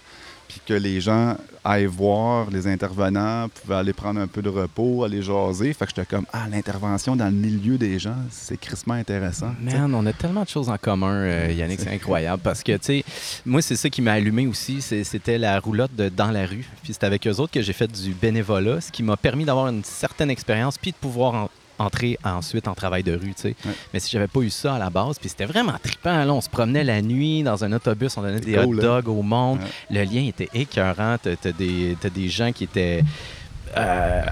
puis 0.52 0.60
que 0.66 0.74
les 0.74 1.00
gens 1.00 1.36
aillent 1.64 1.86
voir 1.86 2.50
les 2.50 2.66
intervenants, 2.66 3.48
pouvaient 3.48 3.76
aller 3.76 3.92
prendre 3.92 4.20
un 4.20 4.26
peu 4.26 4.42
de 4.42 4.48
repos, 4.48 5.04
aller 5.04 5.22
jaser. 5.22 5.72
Fait 5.72 5.86
que 5.86 5.92
j'étais 5.94 6.04
comme, 6.06 6.26
ah, 6.32 6.46
l'intervention 6.50 7.16
dans 7.16 7.24
le 7.26 7.30
milieu 7.30 7.78
des 7.78 7.98
gens, 7.98 8.16
c'est 8.30 8.58
crissement 8.58 8.94
intéressant. 8.94 9.54
Man, 9.62 9.94
on 9.94 10.04
a 10.06 10.12
tellement 10.12 10.42
de 10.42 10.48
choses 10.48 10.68
en 10.68 10.76
commun, 10.76 11.14
euh, 11.14 11.52
Yannick, 11.56 11.80
c'est 11.80 11.94
incroyable. 11.94 12.42
Parce 12.42 12.62
que, 12.62 12.72
tu 12.72 12.78
sais, 12.82 13.04
moi, 13.46 13.62
c'est 13.62 13.76
ça 13.76 13.88
qui 13.88 14.02
m'a 14.02 14.12
allumé 14.12 14.46
aussi. 14.46 14.82
C'était 14.82 15.38
la 15.38 15.58
roulotte 15.58 15.94
de 15.96 16.08
Dans 16.08 16.30
la 16.32 16.44
rue. 16.46 16.66
Puis 16.82 16.92
c'est 16.92 17.04
avec 17.04 17.26
eux 17.26 17.36
autres 17.40 17.52
que 17.52 17.62
j'ai 17.62 17.72
fait 17.72 17.90
du 17.90 18.10
bénévolat, 18.12 18.80
ce 18.80 18.92
qui 18.92 19.02
m'a 19.02 19.16
permis 19.16 19.44
d'avoir 19.44 19.68
une 19.68 19.84
certaine 19.84 20.30
expérience, 20.30 20.76
puis 20.76 20.90
de 20.90 20.96
pouvoir 20.96 21.34
en- 21.34 21.50
entrer 21.82 22.18
ensuite 22.24 22.68
en 22.68 22.74
travail 22.74 23.02
de 23.02 23.12
rue, 23.12 23.34
tu 23.34 23.42
sais. 23.42 23.56
Ouais. 23.64 23.72
Mais 23.92 24.00
si 24.00 24.10
j'avais 24.10 24.28
pas 24.28 24.40
eu 24.40 24.50
ça 24.50 24.74
à 24.74 24.78
la 24.78 24.90
base, 24.90 25.18
puis 25.18 25.28
c'était 25.28 25.46
vraiment 25.46 25.74
trippant, 25.82 26.24
là, 26.24 26.32
on 26.32 26.40
se 26.40 26.48
promenait 26.48 26.84
la 26.84 27.02
nuit 27.02 27.42
dans 27.42 27.64
un 27.64 27.72
autobus, 27.72 28.16
on 28.16 28.22
donnait 28.22 28.40
des 28.40 28.54
cool, 28.54 28.78
hot 28.78 28.80
hein? 28.80 28.82
dogs 28.82 29.08
au 29.08 29.22
monde. 29.22 29.60
Ouais. 29.90 30.04
Le 30.04 30.12
lien 30.12 30.26
était 30.26 30.48
écœurant. 30.54 31.16
T'as 31.22 31.36
t'as 31.36 31.52
des, 31.52 31.96
t'as 32.00 32.10
des 32.10 32.28
gens 32.28 32.52
qui 32.52 32.64
étaient 32.64 33.02
euh, 33.76 34.22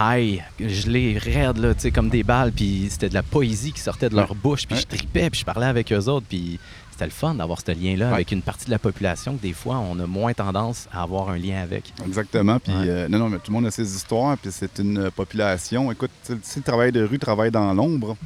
high, 0.00 0.42
gelés, 0.60 1.18
raides, 1.18 1.58
là, 1.58 1.74
tu 1.74 1.80
sais, 1.80 1.90
comme 1.90 2.08
des 2.08 2.22
balles, 2.22 2.52
puis 2.52 2.86
c'était 2.90 3.08
de 3.08 3.14
la 3.14 3.22
poésie 3.22 3.72
qui 3.72 3.80
sortait 3.80 4.08
de 4.08 4.14
leur 4.14 4.34
bouche, 4.34 4.66
puis 4.66 4.78
je 4.78 4.86
tripais, 4.86 5.30
puis 5.30 5.40
je 5.40 5.44
parlais 5.44 5.66
avec 5.66 5.92
eux 5.92 6.06
autres, 6.08 6.26
puis 6.28 6.58
c'était 6.94 7.04
le 7.06 7.10
fun 7.10 7.34
d'avoir 7.34 7.58
ce 7.60 7.72
lien-là 7.72 8.08
Ouais. 8.08 8.14
avec 8.14 8.32
une 8.32 8.42
partie 8.42 8.66
de 8.66 8.70
la 8.70 8.78
population 8.78 9.36
que 9.36 9.42
des 9.42 9.52
fois, 9.52 9.76
on 9.78 9.98
a 9.98 10.06
moins 10.06 10.32
tendance 10.32 10.88
à 10.92 11.02
avoir 11.02 11.28
un 11.28 11.36
lien 11.38 11.60
avec. 11.60 11.92
Exactement. 12.06 12.58
Puis, 12.60 12.72
Ouais. 12.72 12.88
euh, 12.88 13.08
non, 13.08 13.18
non, 13.18 13.28
mais 13.28 13.38
tout 13.38 13.50
le 13.50 13.54
monde 13.54 13.66
a 13.66 13.70
ses 13.70 13.94
histoires, 13.96 14.38
puis 14.38 14.50
c'est 14.52 14.78
une 14.78 14.98
euh, 14.98 15.10
population. 15.10 15.90
Écoute, 15.92 16.10
si 16.42 16.58
le 16.58 16.62
travail 16.62 16.92
de 16.92 17.02
rue 17.04 17.18
travaille 17.18 17.50
dans 17.50 17.72
l'ombre, 17.74 18.16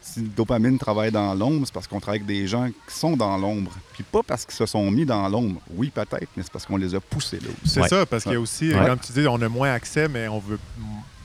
si 0.00 0.20
le 0.20 0.28
dopamine 0.28 0.78
travaille 0.78 1.10
dans 1.12 1.34
l'ombre, 1.34 1.66
c'est 1.66 1.74
parce 1.74 1.86
qu'on 1.86 2.00
travaille 2.00 2.20
avec 2.20 2.26
des 2.26 2.46
gens 2.46 2.68
qui 2.68 2.94
sont 2.94 3.16
dans 3.16 3.36
l'ombre. 3.36 3.72
Puis 3.92 4.02
pas 4.02 4.22
parce 4.26 4.44
qu'ils 4.44 4.54
se 4.54 4.66
sont 4.66 4.90
mis 4.90 5.04
dans 5.04 5.28
l'ombre. 5.28 5.60
Oui, 5.74 5.90
peut-être, 5.94 6.28
mais 6.36 6.42
c'est 6.42 6.52
parce 6.52 6.64
qu'on 6.66 6.76
les 6.78 6.94
a 6.94 7.00
poussés 7.00 7.38
là 7.38 7.48
aussi. 7.62 7.74
C'est 7.74 7.80
Ouais. 7.82 7.88
ça, 7.88 8.06
parce 8.06 8.22
qu'il 8.24 8.32
y 8.32 8.36
a 8.36 8.40
aussi, 8.40 8.72
Ouais. 8.72 8.86
comme 8.86 8.98
tu 8.98 9.12
dis, 9.12 9.26
on 9.28 9.40
a 9.42 9.48
moins 9.48 9.72
accès, 9.72 10.08
mais 10.08 10.26
on 10.28 10.38
veut 10.38 10.58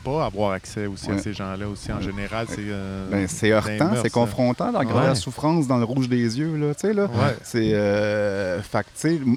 pas 0.06 0.26
avoir 0.26 0.52
accès 0.52 0.86
aussi 0.86 1.10
à 1.12 1.18
ces 1.18 1.34
gens-là 1.34 1.68
aussi. 1.68 1.92
En 1.92 1.98
Ouais. 1.98 2.04
général, 2.04 2.46
c'est... 2.50 2.58
euh, 2.62 3.10
Ben, 3.12 3.28
heurtant, 3.52 3.92
c'est 4.02 4.10
confrontant, 4.12 4.72
la 4.72 4.80
Ouais. 4.80 5.08
la 5.08 5.16
souffrance 5.16 5.68
dans 5.68 5.78
le 5.78 5.86
rouge 5.86 6.08
des 6.08 6.40
yeux, 6.40 6.56
là, 6.56 6.74
là. 6.94 7.08
C'est, 7.44 7.74
euh, 7.74 8.62
fait 8.62 8.86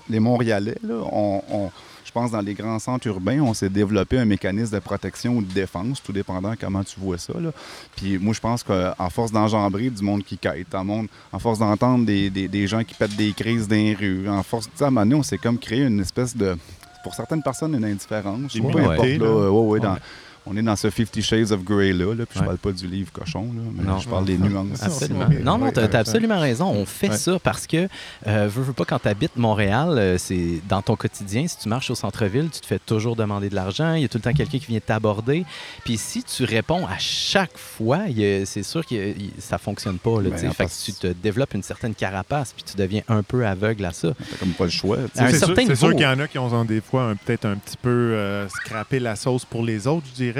les 0.09 0.21
Montréalais, 0.21 0.77
là, 0.83 0.95
on, 1.11 1.43
on- 1.51 1.71
je 2.05 2.13
pense, 2.13 2.31
dans 2.31 2.41
les 2.41 2.55
grands 2.55 2.79
centres 2.79 3.07
urbains, 3.07 3.41
on 3.41 3.53
s'est 3.53 3.69
développé 3.69 4.19
un 4.19 4.25
mécanisme 4.25 4.75
de 4.75 4.79
protection 4.81 5.37
ou 5.37 5.43
de 5.43 5.53
défense, 5.53 6.03
tout 6.03 6.11
dépendant 6.13 6.55
comment 6.59 6.83
tu 6.83 6.99
vois 6.99 7.19
ça. 7.19 7.35
Là. 7.39 7.51
Puis 7.97 8.17
moi, 8.19 8.33
je 8.33 8.41
pense 8.41 8.63
qu'à 8.63 8.95
force 9.11 9.31
d'enjambrer 9.31 9.91
du 9.91 10.03
monde 10.03 10.25
qui 10.25 10.39
quête, 10.39 10.75
en, 10.75 10.85
monde, 10.85 11.07
en 11.33 11.39
force 11.39 11.59
d'entendre 11.59 12.07
des, 12.07 12.31
des, 12.31 12.49
des, 12.49 12.67
gens 12.67 12.83
qui 12.83 12.95
pètent 12.95 13.15
des 13.17 13.33
crises 13.33 13.69
dans 13.69 13.77
les 13.77 13.93
rues, 13.95 14.27
en 14.29 14.43
force, 14.43 14.69
à 14.81 14.85
un 14.87 14.91
moment 14.91 15.03
donné, 15.03 15.15
on 15.17 15.23
s'est 15.23 15.37
comme 15.39 15.59
créé 15.59 15.83
une 15.85 16.01
espèce 16.01 16.35
de, 16.35 16.57
pour 17.05 17.15
certaines 17.15 17.43
personnes, 17.43 17.75
une 17.75 17.85
indifférence. 17.85 18.55
Peu 18.55 18.59
importe, 18.81 19.07
là, 19.07 19.19
là. 19.19 19.51
ouais, 19.51 19.67
ouais, 19.67 19.81
dans- 19.81 19.93
Ouais. 19.93 19.99
On 20.51 20.57
est 20.57 20.63
dans 20.63 20.77
ce 20.77 20.91
Fifty 20.91 21.23
Shades 21.23 21.53
of 21.53 21.63
Grey 21.65 21.93
là, 21.93 22.15
là, 22.15 22.25
puis 22.27 22.39
je 22.39 22.45
parle 22.45 22.59
pas 22.59 22.73
du 22.73 22.87
livre 22.87 23.13
cochon, 23.13 23.43
là, 23.55 23.63
mais 23.75 23.85
Non. 23.85 23.99
je 23.99 24.09
parle 24.09 24.25
des 24.25 24.39
nuances. 24.39 24.83
Absolument. 24.83 25.27
Non, 25.43 25.59
non, 25.59 25.71
t'as 25.71 25.87
oui. 25.89 25.97
absolument 25.97 26.41
raison. 26.41 26.67
On 26.71 26.85
fait 26.87 27.09
Ouais. 27.11 27.17
ça 27.17 27.39
parce 27.39 27.67
que, 27.67 27.89
euh, 28.27 28.49
veux, 28.51 28.63
veux 28.63 28.73
pas, 28.73 28.85
quand 28.85 28.99
tu 28.99 29.09
habites 29.09 29.37
Montréal, 29.37 29.97
euh, 29.99 30.19
c'est 30.19 30.61
dans 30.69 30.83
ton 30.83 30.97
quotidien, 30.97 31.47
si 31.47 31.59
tu 31.59 31.69
marches 31.69 31.91
au 31.91 31.95
centre-ville, 31.95 32.49
tu 32.53 32.61
te 32.61 32.67
fais 32.67 32.79
toujours 32.79 33.17
demander 33.17 33.49
de 33.49 33.55
l'argent. 33.55 33.95
Il 33.95 34.03
y 34.03 34.05
a 34.05 34.09
tout 34.09 34.19
le 34.19 34.23
temps 34.23 34.33
quelqu'un 34.33 34.59
qui 34.59 34.67
vient 34.67 34.81
t'aborder. 34.81 35.45
Puis 35.85 35.97
si 35.99 36.23
tu 36.23 36.45
réponds 36.45 36.87
à 36.87 36.99
chaque 36.99 37.57
fois, 37.59 38.01
c'est 38.45 38.63
sûr 38.63 38.85
que 38.87 38.95
il- 38.95 39.33
ça 39.39 39.59
fonctionne 39.59 39.99
pas. 39.99 40.21
Là, 40.23 40.31
Ben, 40.31 40.39
tu 40.49 40.55
fait 40.55 40.67
que 40.67 40.85
tu 40.85 40.93
te 40.93 41.07
développes 41.09 41.55
une 41.55 41.63
certaine 41.63 41.95
carapace, 41.95 42.53
puis 42.53 42.63
tu 42.65 42.77
deviens 42.77 43.03
un 43.09 43.23
peu 43.23 43.47
aveugle 43.47 43.85
à 43.85 43.93
ça. 43.93 44.13
T'as 44.31 44.37
comme 44.39 44.53
pas 44.53 44.65
le 44.65 44.71
choix. 44.71 44.99
tu 44.99 45.23
C'est 45.29 45.75
sûr, 45.77 45.91
qu'il 45.93 46.01
y 46.03 46.07
en 46.07 46.19
a 46.21 46.29
qui 46.29 46.39
ont 46.39 46.65
des 46.65 46.81
fois 46.81 47.15
peut-être 47.25 47.45
un 47.47 47.57
petit 47.57 47.77
peu 47.81 47.89
euh, 47.91 48.49
scrappé 48.49 48.99
la 49.01 49.17
sauce 49.17 49.45
pour 49.45 49.63
les 49.65 49.87
autres, 49.87 50.07
je 50.11 50.15
dirais. 50.25 50.38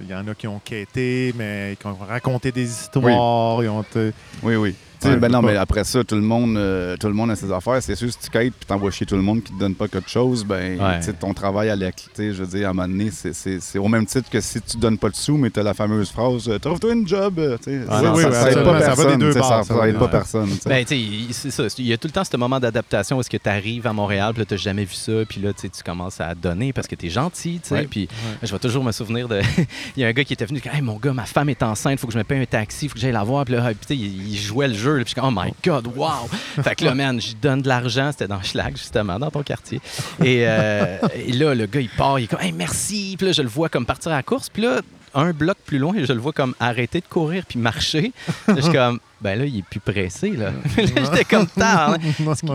Il 0.00 0.08
y 0.08 0.14
en 0.14 0.26
a 0.28 0.34
qui 0.34 0.46
ont 0.46 0.60
quêté, 0.64 1.34
mais 1.36 1.76
qui 1.80 1.86
ont 1.86 1.94
raconté 1.94 2.52
des 2.52 2.64
histoires. 2.64 3.62
Ils 3.62 3.68
ont, 3.68 3.82
tu- 3.84 4.12
Oui, 4.42 4.56
oui. 4.56 4.74
Sais, 5.12 5.16
ben 5.16 5.28
non, 5.30 5.40
pas- 5.40 5.46
mais 5.48 5.56
après 5.56 5.84
ça, 5.84 6.02
tout 6.04 6.14
le 6.14 6.20
monde, 6.20 6.56
euh, 6.56 6.96
tout 6.98 7.06
le 7.08 7.14
monde 7.14 7.30
a 7.30 7.36
ses 7.36 7.50
affaires. 7.52 7.82
C'est 7.82 7.94
sûr, 7.94 8.10
si 8.12 8.18
tu 8.18 8.30
quêtes 8.30 8.54
puis 8.54 8.66
t'envoies 8.66 8.90
chier 8.90 9.06
tout 9.06 9.16
le 9.16 9.22
monde 9.22 9.42
qui 9.42 9.52
te 9.52 9.58
donne 9.58 9.74
pas 9.74 9.88
quelque 9.88 10.08
chose, 10.10 10.44
ben, 10.44 10.80
Ouais. 10.80 10.98
tu 11.00 11.06
sais, 11.06 11.12
ton 11.12 11.32
travail 11.34 11.70
à 11.70 11.76
la 11.76 11.90
je 12.18 12.30
veux 12.32 12.46
dire, 12.46 12.68
à 12.68 12.70
un 12.70 12.74
moment 12.74 12.88
donné, 12.88 13.10
c'est- 13.10 13.32
c'est 13.32 13.60
c'est 13.60 13.78
au 13.78 13.88
même 13.88 14.06
titre 14.06 14.28
que 14.30 14.40
si 14.40 14.60
tu 14.60 14.76
donnes 14.76 14.98
pas 14.98 15.08
de 15.08 15.16
sous, 15.16 15.36
mais 15.36 15.50
tu 15.50 15.60
as 15.60 15.62
la 15.62 15.74
fameuse 15.74 16.10
phrase 16.10 16.48
euh, 16.48 16.58
Trouve-toi 16.58 16.92
une 16.94 17.06
job. 17.06 17.38
euh, 17.38 17.56
tu 17.58 17.64
sais. 17.70 17.80
Ah, 17.88 18.00
ça, 18.02 18.12
oui, 18.12 18.22
ça 18.22 18.50
aide 18.50 18.64
pas 18.64 18.78
personne. 18.78 19.18
bords, 19.32 19.64
Ça 19.64 19.88
aide 19.88 19.98
pas 19.98 20.08
personne. 20.08 20.48
Ben, 20.66 20.84
tu 20.84 20.88
sais, 20.94 20.98
il- 21.00 21.32
c'est 21.34 21.50
ça. 21.50 21.64
Il 21.78 21.86
y 21.86 21.92
a 21.92 21.96
tout 21.98 22.08
le 22.08 22.12
temps 22.12 22.24
ce 22.24 22.36
moment 22.36 22.58
d'adaptation 22.60 23.16
où 23.16 23.20
est-ce 23.20 23.30
que 23.30 23.36
tu 23.36 23.48
arrives 23.48 23.86
à 23.86 23.92
Montréal, 23.92 24.32
puis 24.32 24.40
là, 24.42 24.46
tu 24.46 24.58
jamais 24.58 24.84
vu 24.84 24.94
ça, 24.94 25.12
puis 25.28 25.40
là, 25.40 25.52
tu 25.52 25.68
commences 25.84 26.20
à 26.20 26.34
donner 26.34 26.72
parce 26.72 26.86
que 26.86 26.94
tu 26.96 27.06
es 27.06 27.10
gentil, 27.10 27.60
tu 27.62 27.68
sais. 27.68 27.84
Puis 27.90 28.08
je 28.42 28.50
vais 28.52 28.58
toujours 28.58 28.82
me 28.84 28.92
souvenir 28.92 29.28
de. 29.28 29.40
il 29.96 30.00
y 30.00 30.04
a 30.04 30.08
un 30.08 30.12
gars 30.12 30.24
qui 30.24 30.32
était 30.32 30.46
venu, 30.46 30.60
hey, 30.72 30.80
mon 30.82 30.96
gars, 30.96 31.12
ma 31.12 31.26
femme 31.26 31.48
est 31.50 31.62
enceinte, 31.62 32.00
faut 32.00 32.06
que 32.06 32.12
je 32.12 32.18
me 32.18 32.24
paye 32.24 32.40
un 32.40 32.46
taxi, 32.46 32.88
faut 32.88 32.94
que 32.94 33.00
j'aille 33.00 33.12
la 33.12 33.22
voir. 33.24 33.44
Puis 33.44 33.54
là, 33.54 33.62
puis, 33.68 33.76
tu 33.80 33.86
sais, 33.88 33.96
il, 33.96 34.28
il 34.32 34.36
jouait 34.38 34.68
le 34.68 34.74
jeu, 34.74 34.95
là, 34.98 35.04
puis 35.04 35.14
je 35.14 35.20
suis 35.20 35.20
comme, 35.20 35.36
oh 35.36 35.42
my 35.44 35.52
God, 35.64 35.86
wow! 35.96 36.28
fait 36.62 36.74
que 36.74 36.84
là, 36.84 36.94
man, 36.94 37.20
je 37.20 37.34
donne 37.40 37.62
de 37.62 37.68
l'argent, 37.68 38.10
c'était 38.12 38.28
dans 38.28 38.42
Schlag, 38.42 38.76
justement, 38.76 39.18
dans 39.18 39.30
ton 39.30 39.42
quartier. 39.42 39.80
Et, 40.22 40.42
euh, 40.46 40.98
et 41.14 41.32
là, 41.32 41.54
le 41.54 41.66
gars, 41.66 41.80
il 41.80 41.88
part, 41.88 42.18
il 42.18 42.24
est 42.24 42.26
comme, 42.26 42.40
hey, 42.40 42.52
merci. 42.52 43.14
Puis 43.16 43.26
là, 43.26 43.32
je 43.32 43.42
le 43.42 43.48
vois 43.48 43.68
comme 43.68 43.86
partir 43.86 44.12
à 44.12 44.16
la 44.16 44.22
course, 44.22 44.48
puis 44.48 44.62
là, 44.62 44.80
un 45.14 45.32
bloc 45.32 45.56
plus 45.64 45.78
loin, 45.78 45.94
je 46.02 46.12
le 46.12 46.18
vois 46.20 46.32
comme 46.32 46.54
arrêter 46.60 47.00
de 47.00 47.06
courir 47.06 47.44
puis 47.48 47.58
marcher. 47.58 48.12
Là, 48.48 48.54
je 48.56 48.60
suis 48.62 48.72
comme, 48.72 49.00
ben 49.22 49.38
là, 49.38 49.46
il 49.46 49.58
est 49.58 49.62
plus 49.64 49.80
pressé, 49.80 50.32
là. 50.32 50.50
Là, 50.76 50.84
J'étais 50.86 51.24
comme 51.24 51.46
tard. 51.46 51.96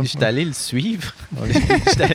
J'étais 0.04 0.26
allé 0.26 0.46
le 0.46 0.54
suivre. 0.54 1.12
Puis 1.42 1.50
là, 2.00 2.08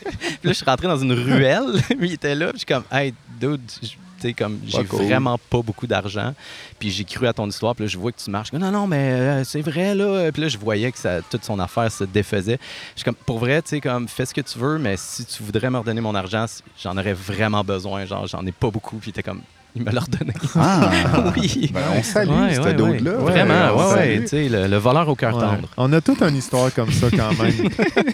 je 0.44 0.52
suis 0.52 0.64
rentré 0.64 0.86
dans 0.86 0.98
une 0.98 1.12
ruelle. 1.12 1.82
Puis 1.88 1.98
il 2.00 2.12
était 2.12 2.36
là. 2.36 2.50
Puis 2.50 2.54
je 2.54 2.58
suis 2.58 2.66
comme, 2.66 2.84
hey, 2.92 3.12
dude, 3.40 3.60
je- 3.82 3.88
sais, 4.22 4.32
comme, 4.32 4.60
j'ai 4.66 4.84
cool. 4.84 5.02
vraiment 5.04 5.38
pas 5.38 5.62
beaucoup 5.62 5.86
d'argent. 5.86 6.34
Puis 6.78 6.90
j'ai 6.90 7.04
cru 7.04 7.26
à 7.26 7.32
ton 7.32 7.48
histoire. 7.48 7.74
Puis 7.74 7.84
là, 7.84 7.88
je 7.88 7.98
vois 7.98 8.12
que 8.12 8.20
tu 8.20 8.30
marches. 8.30 8.52
Non, 8.52 8.70
non, 8.70 8.86
mais 8.86 9.12
euh, 9.12 9.44
c'est 9.44 9.60
vrai, 9.60 9.94
là. 9.94 10.30
Puis 10.32 10.42
là, 10.42 10.48
je 10.48 10.58
voyais 10.58 10.92
que 10.92 10.98
ça, 10.98 11.20
toute 11.22 11.44
son 11.44 11.58
affaire 11.58 11.90
se 11.90 12.04
défaisait. 12.04 12.58
Je 12.94 13.00
suis 13.00 13.04
comme, 13.04 13.14
pour 13.14 13.38
vrai, 13.38 13.62
tu 13.62 13.70
sais, 13.70 13.80
comme, 13.80 14.08
fais 14.08 14.26
ce 14.26 14.34
que 14.34 14.40
tu 14.40 14.58
veux, 14.58 14.78
mais 14.78 14.96
si 14.96 15.24
tu 15.24 15.42
voudrais 15.42 15.70
me 15.70 15.78
redonner 15.78 16.00
mon 16.00 16.14
argent, 16.14 16.46
j'en 16.82 16.96
aurais 16.96 17.14
vraiment 17.14 17.64
besoin. 17.64 18.04
Genre, 18.04 18.26
j'en 18.26 18.44
ai 18.46 18.52
pas 18.52 18.70
beaucoup. 18.70 18.96
Puis 18.96 19.10
était 19.10 19.22
comme, 19.22 19.42
il 19.76 19.82
me 19.84 19.90
l'a 19.92 20.00
redonné. 20.00 20.32
Ah! 20.56 20.90
Oui. 21.36 21.70
Ben, 21.72 21.80
on 21.96 22.02
salue 22.02 22.30
Ouais, 22.30 22.54
ce 22.54 22.60
ouais, 22.60 22.80
ouais. 22.80 22.98
Vraiment, 22.98 23.76
ouais, 23.76 23.94
ouais. 23.94 24.20
Tu 24.22 24.26
sais, 24.28 24.48
le, 24.48 24.66
le 24.66 24.76
voleur 24.76 25.08
au 25.08 25.14
cœur 25.14 25.34
Ouais. 25.36 25.40
tendre. 25.42 25.68
On 25.76 25.92
a 25.92 26.00
toute 26.00 26.22
une 26.22 26.36
histoire 26.36 26.72
comme 26.74 26.90
ça 26.90 27.08
quand 27.10 27.30
même. 27.42 27.52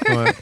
Ouais. 0.09 0.33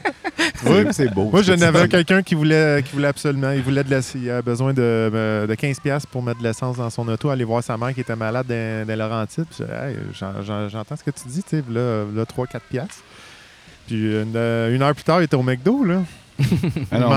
Oui, 0.65 0.85
c'est 0.91 1.13
beau. 1.13 1.29
Moi, 1.31 1.41
ce 1.43 1.47
j'en 1.47 1.53
que 1.53 1.59
tu 1.59 1.65
avais 1.65 1.83
dis. 1.83 1.89
quelqu'un 1.89 2.21
qui 2.23 2.33
voulait, 2.35 2.81
qui 2.83 2.93
voulait 2.93 3.07
absolument. 3.09 3.51
Il 3.51 3.61
voulait 3.61 3.83
de 3.83 3.91
la, 3.91 3.99
il 4.15 4.29
avait 4.29 4.41
besoin 4.41 4.73
de, 4.73 4.81
euh, 4.81 5.45
de 5.47 5.53
15$ 5.55 6.03
pour 6.09 6.23
mettre 6.23 6.39
de 6.39 6.43
l'essence 6.43 6.77
dans 6.77 6.89
son 6.89 7.07
auto, 7.07 7.29
aller 7.29 7.43
voir 7.43 7.63
sa 7.63 7.77
mère 7.77 7.93
qui 7.93 8.01
était 8.01 8.15
malade 8.15 8.47
dans, 8.47 8.87
dans 8.87 8.97
Laurentides. 8.97 9.45
Hey, 9.59 9.97
j'entends 10.13 10.95
ce 10.95 11.03
que 11.03 11.11
tu 11.11 11.27
dis, 11.27 11.43
tu 11.43 11.57
sais, 11.57 11.63
là, 11.69 12.05
là 12.15 12.23
3-4$. 12.23 12.81
Puis 13.87 13.95
une, 14.21 14.33
euh, 14.35 14.73
une 14.75 14.81
heure 14.81 14.93
plus 14.95 15.03
tard, 15.03 15.21
il 15.21 15.25
était 15.25 15.35
au 15.35 15.43
McDo, 15.43 15.83
là. 15.83 16.01
Ah 16.91 16.99
non, 16.99 17.09
mais, 17.09 17.15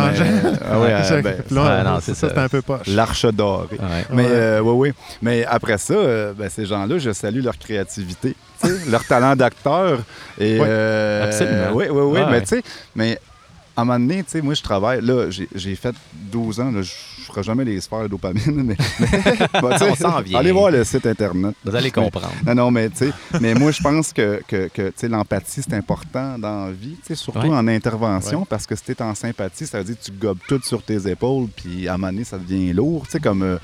ah 0.71 0.81
ouais, 0.81 1.23
ben, 1.23 1.37
non, 1.51 1.65
ça, 1.65 2.01
c'est 2.03 2.15
ça. 2.15 2.29
c'était 2.29 2.41
un 2.41 2.49
peu 2.49 2.63
poche. 2.63 2.87
L'arche 2.89 3.27
dorée. 3.27 3.67
Ouais. 3.73 3.79
Mais 4.11 4.23
Ouais. 4.25 4.29
euh, 4.31 4.61
oui, 4.61 4.89
oui. 4.91 4.95
Mais 5.23 5.45
après 5.45 5.79
ça, 5.79 5.95
euh, 5.95 6.33
ben, 6.33 6.49
ces 6.49 6.67
gens-là, 6.67 6.99
je 6.99 7.13
salue 7.13 7.43
leur 7.43 7.59
créativité, 7.59 8.35
leur 8.89 9.05
talent 9.05 9.37
d'acteur. 9.37 9.99
Et 10.39 10.59
euh, 10.61 11.25
absolument. 11.25 11.73
Oui, 11.75 11.87
oui, 11.91 12.03
oui. 12.03 12.21
Mais 12.31 12.41
tu 12.43 12.49
sais, 12.49 12.63
mais 12.95 13.19
à 13.77 13.83
un 13.83 13.85
moment 13.85 13.99
donné, 13.99 14.25
moi, 14.43 14.55
je 14.55 14.63
travaille. 14.63 15.01
Là, 15.03 15.31
j'ai- 15.31 15.49
j'ai 15.55 15.75
fait 15.75 15.95
12 16.13 16.61
ans. 16.61 16.71
là, 16.71 16.81
Je 17.25 17.31
ne 17.31 17.33
ferai 17.33 17.43
jamais 17.43 17.65
les 17.65 17.81
sphères 17.81 18.03
de 18.03 18.09
dopamine. 18.09 18.63
Mais, 18.63 18.77
mais- 19.01 19.09
On 19.63 19.95
s'en 19.95 20.21
vient. 20.21 20.39
Allez 20.39 20.53
voir 20.53 20.71
le 20.71 20.85
site 20.85 21.07
Internet. 21.07 21.55
Vous 21.65 21.75
allez 21.75 21.91
comprendre. 21.91 22.31
Non, 22.47 22.55
non, 22.55 22.71
mais 22.71 22.91
tu 22.91 23.11
mais 23.41 23.55
moi, 23.55 23.71
je 23.71 23.83
pense 23.83 24.13
que, 24.13 24.43
que, 24.47 25.07
l'empathie, 25.07 25.63
c'est 25.63 25.73
important 25.75 26.39
dans 26.39 26.67
la 26.67 26.73
vie, 26.73 26.97
surtout 27.15 27.39
Ouais. 27.41 27.49
en 27.49 27.67
intervention, 27.67 28.45
parce 28.45 28.67
que 28.67 28.77
si 28.77 28.83
tu 28.85 28.93
es 28.93 29.03
en 29.03 29.15
sympathie, 29.15 29.67
ça 29.67 29.79
veut 29.79 29.85
dire 29.85 29.99
que 29.99 30.05
tu 30.05 30.13
gobes 30.13 30.39
tout 30.49 30.61
sur 30.63 30.83
tes 30.83 31.09
épaules, 31.09 31.49
puis 31.57 31.89
à 31.89 31.95
un 31.95 31.97
moment 31.97 32.13
donné, 32.13 32.25
ça 32.25 32.37
devient 32.39 32.73
lourd. 32.73 33.05
Tu 33.07 33.13
sais, 33.13 33.21
comme, 33.21 33.43
euh, 33.43 33.57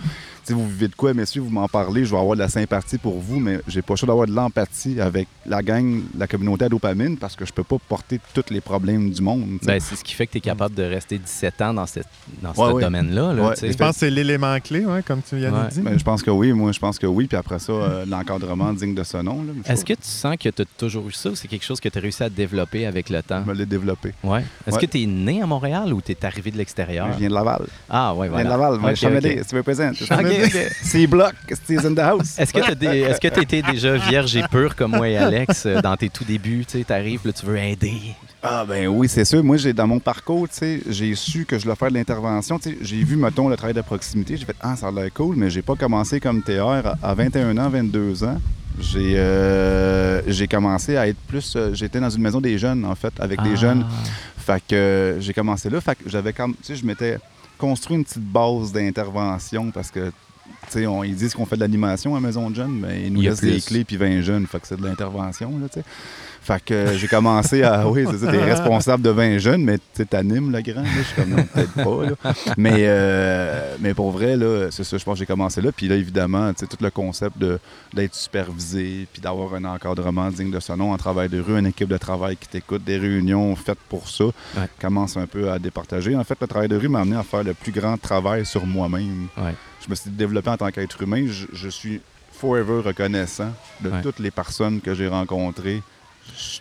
vous 0.54 0.68
vivez 0.68 0.88
de 0.88 0.94
quoi, 0.94 1.14
messieurs, 1.14 1.42
vous 1.42 1.50
m'en 1.50 1.68
parlez, 1.68 2.04
je 2.04 2.10
vais 2.10 2.18
avoir 2.20 2.34
de 2.36 2.40
la 2.40 2.48
sympathie 2.48 2.98
pour 2.98 3.18
vous, 3.18 3.38
mais 3.40 3.60
j'ai 3.68 3.82
pas 3.82 3.94
le 3.94 3.98
choix 3.98 4.06
d'avoir 4.06 4.26
de 4.26 4.32
l'empathie 4.32 5.00
avec 5.00 5.28
la 5.46 5.62
gang, 5.62 6.02
la 6.18 6.26
communauté 6.26 6.64
à 6.64 6.68
dopamine, 6.68 7.16
parce 7.16 7.36
que 7.36 7.44
je 7.44 7.52
peux 7.52 7.64
pas 7.64 7.76
porter 7.88 8.20
tous 8.34 8.44
les 8.50 8.60
problèmes 8.60 9.10
du 9.10 9.22
monde. 9.22 9.58
Ben, 9.62 9.80
c'est 9.80 9.96
ce 9.96 10.04
qui 10.04 10.14
fait 10.14 10.26
que 10.26 10.32
tu 10.32 10.38
es 10.38 10.40
capable 10.40 10.74
de 10.74 10.82
rester 10.82 11.18
17 11.18 11.62
ans 11.62 11.74
dans, 11.74 11.86
cette, 11.86 12.06
dans 12.42 12.50
Ouais, 12.50 12.68
ce 12.70 12.74
ouais. 12.74 12.82
domaine-là. 12.82 13.32
là, 13.32 13.48
Ouais. 13.50 13.54
Je 13.62 13.76
pense 13.76 13.92
que 13.94 14.00
c'est 14.00 14.10
l'élément 14.10 14.58
clé, 14.60 14.84
ouais, 14.84 15.02
comme 15.02 15.20
tu 15.22 15.36
viens 15.36 15.52
Ouais. 15.52 15.64
de 15.68 15.70
dire. 15.70 15.82
Ben, 15.82 15.98
je 15.98 16.04
pense 16.04 16.22
que 16.22 16.30
oui, 16.30 16.52
moi, 16.52 16.72
je 16.72 16.78
pense 16.78 16.98
que 16.98 17.06
oui, 17.06 17.26
puis 17.26 17.36
après 17.36 17.58
ça, 17.58 17.72
euh, 17.72 18.04
l'encadrement 18.06 18.72
digne 18.72 18.94
de 18.94 19.02
ce 19.02 19.16
nom. 19.18 19.44
je 19.66 19.72
Est-ce 19.72 19.84
que 19.84 19.94
tu 19.94 19.98
sens 20.02 20.36
que 20.36 20.48
tu 20.48 20.62
as 20.62 20.64
toujours 20.76 21.08
eu 21.08 21.12
ça 21.12 21.30
ou 21.30 21.34
c'est 21.34 21.48
quelque 21.48 21.64
chose 21.64 21.80
que 21.80 21.88
tu 21.88 21.98
as 21.98 22.00
réussi 22.00 22.22
à 22.22 22.28
développer 22.30 22.86
avec 22.86 23.08
le 23.10 23.22
temps? 23.22 23.42
je 23.44 23.50
me 23.50 23.54
l'ai 23.56 23.66
développé. 23.66 24.12
Ouais. 24.22 24.44
Est-ce 24.66 24.76
Ouais. 24.76 24.86
que 24.86 24.90
tu 24.90 25.02
es 25.02 25.06
né 25.06 25.42
à 25.42 25.46
Montréal 25.46 25.92
ou 25.92 26.00
tu 26.00 26.12
es 26.12 26.24
arrivé 26.24 26.50
de 26.50 26.58
l'extérieur? 26.58 27.08
Je 27.12 27.18
viens 27.18 27.28
de 27.28 27.34
Laval. 27.34 27.66
Ah, 27.88 28.14
ouais, 28.14 28.26
Je 28.28 28.32
viens 28.32 28.42
voilà. 28.42 28.44
de 28.44 28.48
Laval, 28.50 28.78
moi, 28.80 28.90
Ok, 28.90 28.96
Chamédé, 28.96 29.38
ok. 29.40 29.46
si 29.46 29.54
C'est 30.82 31.06
bloc, 31.06 31.34
c'est 31.66 31.84
in 31.84 31.94
the 31.94 31.98
house. 31.98 32.38
Est-ce 32.38 32.52
que 32.52 32.74
tu 32.74 32.86
est-ce 32.86 33.20
que 33.20 33.40
étais 33.40 33.62
déjà 33.62 33.96
vierge 33.96 34.36
et 34.36 34.42
pur 34.50 34.74
comme 34.76 34.92
moi 34.92 35.08
et 35.08 35.16
Alex 35.16 35.64
euh, 35.66 35.80
dans 35.80 35.96
tes 35.96 36.08
tout 36.08 36.24
débuts? 36.24 36.64
Tu 36.66 36.84
arrives, 36.90 37.20
là, 37.24 37.32
tu 37.32 37.46
veux 37.46 37.58
aider? 37.58 37.94
Ah 38.42 38.64
ben 38.66 38.86
oui, 38.88 39.08
c'est 39.08 39.24
sûr. 39.24 39.44
Moi, 39.44 39.56
j'ai 39.58 39.72
dans 39.72 39.86
mon 39.86 39.98
parcours, 40.00 40.48
tu 40.48 40.56
sais, 40.56 40.80
j'ai 40.88 41.14
su 41.14 41.44
que 41.44 41.58
je 41.58 41.64
voulais 41.64 41.76
faire 41.76 41.90
de 41.90 41.94
l'intervention. 41.94 42.58
J'ai 42.80 43.04
vu, 43.04 43.16
mettons, 43.16 43.48
le 43.48 43.56
travail 43.56 43.74
de 43.74 43.82
proximité. 43.82 44.36
J'ai 44.36 44.46
fait 44.46 44.56
ah, 44.60 44.76
ça 44.76 44.88
a 44.88 44.90
l'air 44.90 45.12
cool, 45.12 45.36
mais 45.36 45.50
j'ai 45.50 45.62
pas 45.62 45.74
commencé 45.76 46.20
comme 46.20 46.42
TR 46.42 46.60
à, 46.62 46.94
à 47.02 47.14
21 47.14 47.56
ans, 47.58 47.68
22 47.68 48.24
ans. 48.24 48.40
J'ai 48.80 49.14
euh, 49.18 50.22
j'ai 50.26 50.48
commencé 50.48 50.96
à 50.96 51.06
être 51.06 51.18
plus. 51.28 51.54
euh, 51.56 51.74
J'étais 51.74 52.00
dans 52.00 52.08
une 52.08 52.22
maison 52.22 52.40
des 52.40 52.56
jeunes, 52.56 52.84
en 52.86 52.94
fait, 52.94 53.12
avec 53.20 53.42
des 53.42 53.50
Ah. 53.52 53.56
jeunes. 53.56 53.84
Fait 54.38 54.62
que 54.66 54.74
euh, 54.74 55.20
j'ai 55.20 55.34
commencé 55.34 55.68
là. 55.68 55.80
Fait 55.82 55.96
que 55.96 56.08
j'avais 56.08 56.32
comme. 56.32 56.52
Tu 56.54 56.58
sais, 56.62 56.76
je 56.76 56.86
m'étais 56.86 57.18
construit 57.58 57.96
une 57.98 58.04
petite 58.04 58.22
base 58.24 58.72
d'intervention 58.72 59.70
parce 59.70 59.90
que. 59.90 60.10
On- 60.76 61.02
ils 61.02 61.14
disent 61.16 61.34
qu'on 61.34 61.46
fait 61.46 61.56
de 61.56 61.60
l'animation 61.60 62.14
à 62.16 62.20
Maison 62.20 62.50
de 62.50 62.54
Jeunes, 62.56 62.78
mais 62.80 63.02
ils 63.06 63.12
nous 63.12 63.20
laissent 63.22 63.40
des 63.40 63.52
plus. 63.52 63.64
clés 63.64 63.84
puis 63.84 63.96
20 63.96 64.20
jeunes. 64.22 64.46
Fait 64.46 64.60
que 64.60 64.66
c'est 64.66 64.80
de 64.80 64.84
l'intervention, 64.86 65.50
là, 65.60 65.66
tu 65.68 65.80
sais. 65.80 65.84
Fait 66.42 66.62
que 66.64 66.72
euh, 66.72 66.96
j'ai 66.96 67.06
commencé 67.06 67.62
à. 67.62 67.86
Oui, 67.90 68.04
c'est 68.10 68.18
ça, 68.18 68.30
t'es 68.30 68.42
responsable 68.42 69.02
de 69.02 69.10
20 69.10 69.38
jeunes, 69.38 69.62
mais 69.62 69.78
tu 69.94 70.06
t'animes 70.06 70.50
le 70.50 70.62
grand. 70.62 70.84
Je 70.84 71.02
suis 71.02 71.14
comme, 71.14 71.30
non, 71.30 71.42
peut-être 71.52 71.74
pas. 71.74 72.06
Là. 72.24 72.32
Mais, 72.56 72.72
euh, 72.78 73.76
mais 73.80 73.92
pour 73.92 74.10
vrai, 74.10 74.36
là, 74.38 74.68
c'est 74.70 74.84
ça, 74.84 74.96
je 74.96 75.04
pense 75.04 75.14
que 75.14 75.18
j'ai 75.18 75.26
commencé 75.26 75.60
là. 75.60 75.70
Puis 75.70 75.86
là, 75.88 75.96
évidemment, 75.96 76.52
tout 76.54 76.66
le 76.80 76.90
concept 76.90 77.36
de, 77.36 77.58
d'être 77.92 78.14
supervisé, 78.14 79.06
puis 79.12 79.20
d'avoir 79.20 79.54
un 79.54 79.64
encadrement 79.64 80.30
digne 80.30 80.50
de 80.50 80.60
ce 80.60 80.72
nom 80.72 80.92
en 80.92 80.96
travail 80.96 81.28
de 81.28 81.40
rue, 81.40 81.58
une 81.58 81.66
équipe 81.66 81.88
de 81.88 81.98
travail 81.98 82.36
qui 82.36 82.48
t'écoute, 82.48 82.84
des 82.84 82.96
réunions 82.96 83.54
faites 83.54 83.78
pour 83.88 84.08
ça, 84.08 84.24
Ouais. 84.24 84.66
commence 84.80 85.16
un 85.18 85.26
peu 85.26 85.50
à 85.50 85.58
départager. 85.58 86.16
En 86.16 86.24
fait, 86.24 86.38
le 86.40 86.46
travail 86.46 86.68
de 86.68 86.76
rue 86.76 86.88
m'a 86.88 87.00
amené 87.00 87.16
à 87.16 87.22
faire 87.22 87.44
le 87.44 87.52
plus 87.54 87.72
grand 87.72 87.98
travail 88.00 88.46
sur 88.46 88.64
moi-même. 88.66 89.26
Ouais. 89.36 89.54
Je 89.84 89.90
me 89.90 89.94
suis 89.94 90.10
développé 90.10 90.50
en 90.50 90.56
tant 90.56 90.70
qu'être 90.70 91.00
humain. 91.02 91.26
Je, 91.26 91.46
je 91.52 91.68
suis 91.68 92.00
forever 92.32 92.80
reconnaissant 92.82 93.52
de 93.80 93.90
Ouais. 93.90 94.02
toutes 94.02 94.18
les 94.18 94.30
personnes 94.30 94.80
que 94.80 94.94
j'ai 94.94 95.08
rencontrées. 95.08 95.82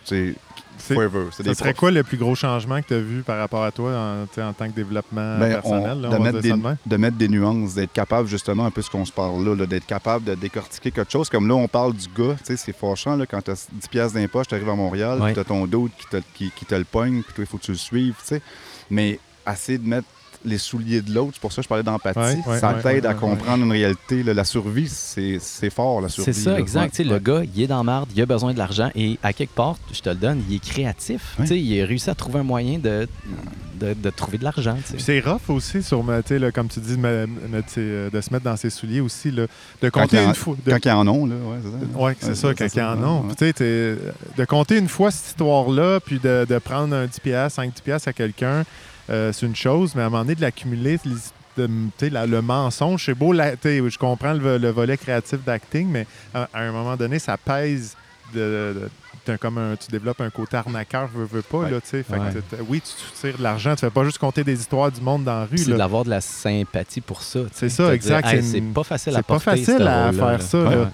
Je- 0.08 0.32
Forever. 0.78 1.26
Des 1.40 1.52
serait 1.54 1.70
profs. 1.72 1.76
quoi 1.78 1.90
le 1.90 2.02
plus 2.02 2.16
gros 2.16 2.34
changement 2.34 2.80
que 2.80 2.86
tu 2.88 2.94
as 2.94 3.00
vu 3.00 3.22
par 3.22 3.36
rapport 3.38 3.62
à 3.64 3.70
toi 3.70 3.92
en, 4.38 4.52
tant 4.54 4.66
que 4.68 4.74
développement 4.74 5.38
Ben, 5.38 5.50
personnel? 5.60 5.98
on- 5.98 6.00
là, 6.00 6.08
de, 6.08 6.14
on 6.16 6.20
mettre 6.22 6.40
des, 6.40 6.52
de 6.52 6.76
de 6.86 6.96
mettre 6.96 7.16
des 7.18 7.28
nuances, 7.28 7.74
d'être 7.74 7.92
capable 7.92 8.26
justement 8.28 8.64
un 8.64 8.70
peu 8.70 8.80
ce 8.80 8.88
qu'on 8.88 9.04
se 9.04 9.12
parle 9.12 9.44
là, 9.44 9.54
là, 9.54 9.66
d'être 9.66 9.84
capable 9.84 10.24
de 10.24 10.34
décortiquer 10.34 10.90
quelque 10.90 11.12
chose. 11.12 11.28
Comme 11.28 11.46
là, 11.48 11.54
on 11.54 11.68
parle 11.68 11.92
du 11.92 12.06
gars, 12.16 12.34
c'est 12.42 12.72
fâchant 12.74 13.14
là, 13.16 13.26
quand 13.26 13.42
tu 13.42 13.50
as 13.50 13.68
10 13.70 13.88
piastres 13.88 14.14
d'impôt, 14.18 14.42
tu 14.42 14.54
arrives 14.54 14.70
à 14.70 14.74
Montréal, 14.74 15.20
Ouais. 15.20 15.34
tu 15.34 15.40
as 15.40 15.44
ton 15.44 15.66
dos 15.66 15.90
qui 15.98 16.06
te, 16.06 16.16
qui, 16.34 16.50
qui 16.50 16.64
te 16.64 16.74
le 16.74 16.84
pogne, 16.84 17.22
puis 17.22 17.34
toi, 17.34 17.44
il 17.44 17.46
faut 17.46 17.58
que 17.58 17.64
tu 17.64 17.72
le 17.72 17.76
suives, 17.76 18.14
tu 18.20 18.26
sais. 18.28 18.42
Mais 18.88 19.20
assez 19.44 19.76
de 19.76 19.86
mettre 19.86 20.08
les 20.44 20.58
souliers 20.58 21.02
de 21.02 21.12
l'autre. 21.14 21.32
C'est 21.34 21.40
pour 21.40 21.52
ça 21.52 21.56
que 21.56 21.64
je 21.64 21.68
parlais 21.68 21.82
d'empathie. 21.84 22.18
Ouais, 22.18 22.38
ouais, 22.46 22.58
ça 22.58 22.74
ouais, 22.74 22.82
t'aide 22.82 23.04
ouais, 23.04 23.10
à 23.10 23.12
ouais. 23.14 23.18
comprendre 23.20 23.64
une 23.64 23.72
réalité. 23.72 24.22
là. 24.22 24.32
La 24.34 24.44
survie, 24.44 24.88
c'est 24.88 25.38
c'est 25.40 25.70
fort, 25.70 26.00
la 26.00 26.08
survie. 26.08 26.32
C'est 26.32 26.40
ça, 26.40 26.52
là. 26.52 26.58
exact. 26.60 26.80
Ouais, 26.82 26.90
Tu 26.90 26.96
sais, 26.96 27.04
Le 27.04 27.18
gars, 27.18 27.42
il 27.54 27.62
est 27.62 27.66
dans 27.66 27.84
marde, 27.84 28.08
il 28.14 28.22
a 28.22 28.26
besoin 28.26 28.52
de 28.52 28.58
l'argent 28.58 28.90
et 28.94 29.18
à 29.22 29.32
quelque 29.32 29.54
part, 29.54 29.76
je 29.92 30.00
te 30.00 30.08
le 30.08 30.14
donne, 30.16 30.42
il 30.48 30.56
est 30.56 30.64
créatif. 30.64 31.34
Oui. 31.38 31.44
Tu 31.44 31.48
sais, 31.48 31.60
Il 31.60 31.82
a 31.82 31.86
réussi 31.86 32.08
à 32.10 32.14
trouver 32.14 32.40
un 32.40 32.44
moyen 32.44 32.78
de, 32.78 33.06
de, 33.78 33.94
de 33.94 34.10
trouver 34.10 34.38
de 34.38 34.44
l'argent. 34.44 34.76
c'est 34.98 35.20
rough 35.20 35.48
aussi, 35.48 35.82
sur, 35.82 36.02
ma- 36.02 36.22
tu 36.22 36.28
sais, 36.28 36.38
là, 36.38 36.50
comme 36.52 36.68
tu 36.68 36.80
dis, 36.80 36.96
me- 36.96 37.26
me- 37.26 37.62
euh, 37.78 38.10
de 38.10 38.20
se 38.20 38.32
mettre 38.32 38.44
dans 38.44 38.56
ses 38.56 38.70
souliers 38.70 39.00
aussi. 39.00 39.30
Là, 39.30 39.46
de 39.82 39.88
Quand 39.88 40.02
compter 40.02 40.16
il 40.16 40.22
y 40.22 40.26
en- 40.26 40.28
une 40.30 40.34
fois. 40.34 40.56
de- 40.64 40.70
Quand 40.70 40.78
ils 40.84 40.90
en 40.90 41.08
ont, 41.08 41.26
là, 41.26 41.34
ouais, 41.36 41.58
c'est 41.62 41.70
ça. 41.70 41.76
Oui, 41.80 42.12
c'est 42.18 42.26
Ouais, 42.28 42.34
ça, 42.34 42.48
c'est 42.48 42.54
quand 42.54 42.68
ça, 42.68 42.80
ils 42.80 43.04
en 43.04 43.08
ont. 43.08 43.24
de 44.36 44.44
compter 44.44 44.76
une 44.78 44.88
fois 44.88 45.10
cette 45.10 45.26
histoire-là, 45.28 46.00
puis 46.00 46.18
de, 46.18 46.46
de 46.48 46.58
prendre 46.58 46.94
un 46.94 47.06
10$, 47.06 47.20
piastres, 47.20 47.56
5 47.56 47.72
piastres 47.82 48.08
à 48.08 48.12
quelqu'un, 48.12 48.64
euh, 49.08 49.32
c'est 49.32 49.46
une 49.46 49.56
chose, 49.56 49.94
mais 49.94 50.02
à 50.02 50.06
un 50.06 50.10
moment 50.10 50.22
donné, 50.22 50.34
de 50.34 50.40
l'accumuler, 50.42 50.98
le 51.56 52.40
mensonge, 52.40 53.04
c'est 53.06 53.14
beau, 53.14 53.32
la- 53.32 53.52
tu 53.56 53.68
sais, 53.68 53.82
je 53.90 53.98
comprends 53.98 54.32
le, 54.32 54.58
le 54.58 54.70
volet 54.70 54.96
créatif 54.96 55.42
d'acting, 55.44 55.88
mais 55.88 56.06
à, 56.34 56.48
à 56.52 56.60
un 56.62 56.72
moment 56.72 56.96
donné, 56.96 57.18
ça 57.18 57.36
pèse 57.36 57.96
de. 58.34 58.88
comme 59.40 59.58
un- 59.58 59.76
tu 59.76 59.88
développes 59.92 60.20
un 60.22 60.30
côté 60.30 60.56
arnaqueur, 60.56 61.08
veux, 61.14 61.24
veux 61.24 61.42
pas, 61.42 61.58
Ouais. 61.58 61.70
là, 61.70 61.80
tu 61.80 61.88
sais. 61.88 62.02
Fait 62.02 62.14
Ouais. 62.18 62.30
oui, 62.68 62.80
tu, 62.80 62.90
tu 62.90 63.20
tires 63.28 63.38
de 63.38 63.42
l'argent, 63.44 63.74
tu 63.74 63.80
fais 63.80 63.90
pas 63.90 64.02
juste 64.04 64.18
compter 64.18 64.42
des 64.42 64.58
histoires 64.58 64.90
du 64.90 65.00
monde 65.00 65.22
dans 65.24 65.40
la 65.40 65.44
rue, 65.46 65.56
C'est 65.58 65.70
d'avoir 65.76 66.04
de 66.04 66.10
la 66.10 66.20
sympathie 66.20 67.00
pour 67.00 67.22
ça. 67.22 67.40
C'est 67.52 67.68
ça, 67.68 67.94
exact, 67.94 68.26
Hey, 68.28 68.42
c'est 68.42 68.58
une- 68.58 68.72
pas 68.72 68.82
facile 68.82 69.12
à 69.12 69.16
c'est 69.16 69.22
pas 69.26 69.38
facile 69.38 69.82
à 69.86 70.12
faire 70.12 70.24
là. 70.26 70.38
ça, 70.40 70.58
Ouais. 70.58 70.86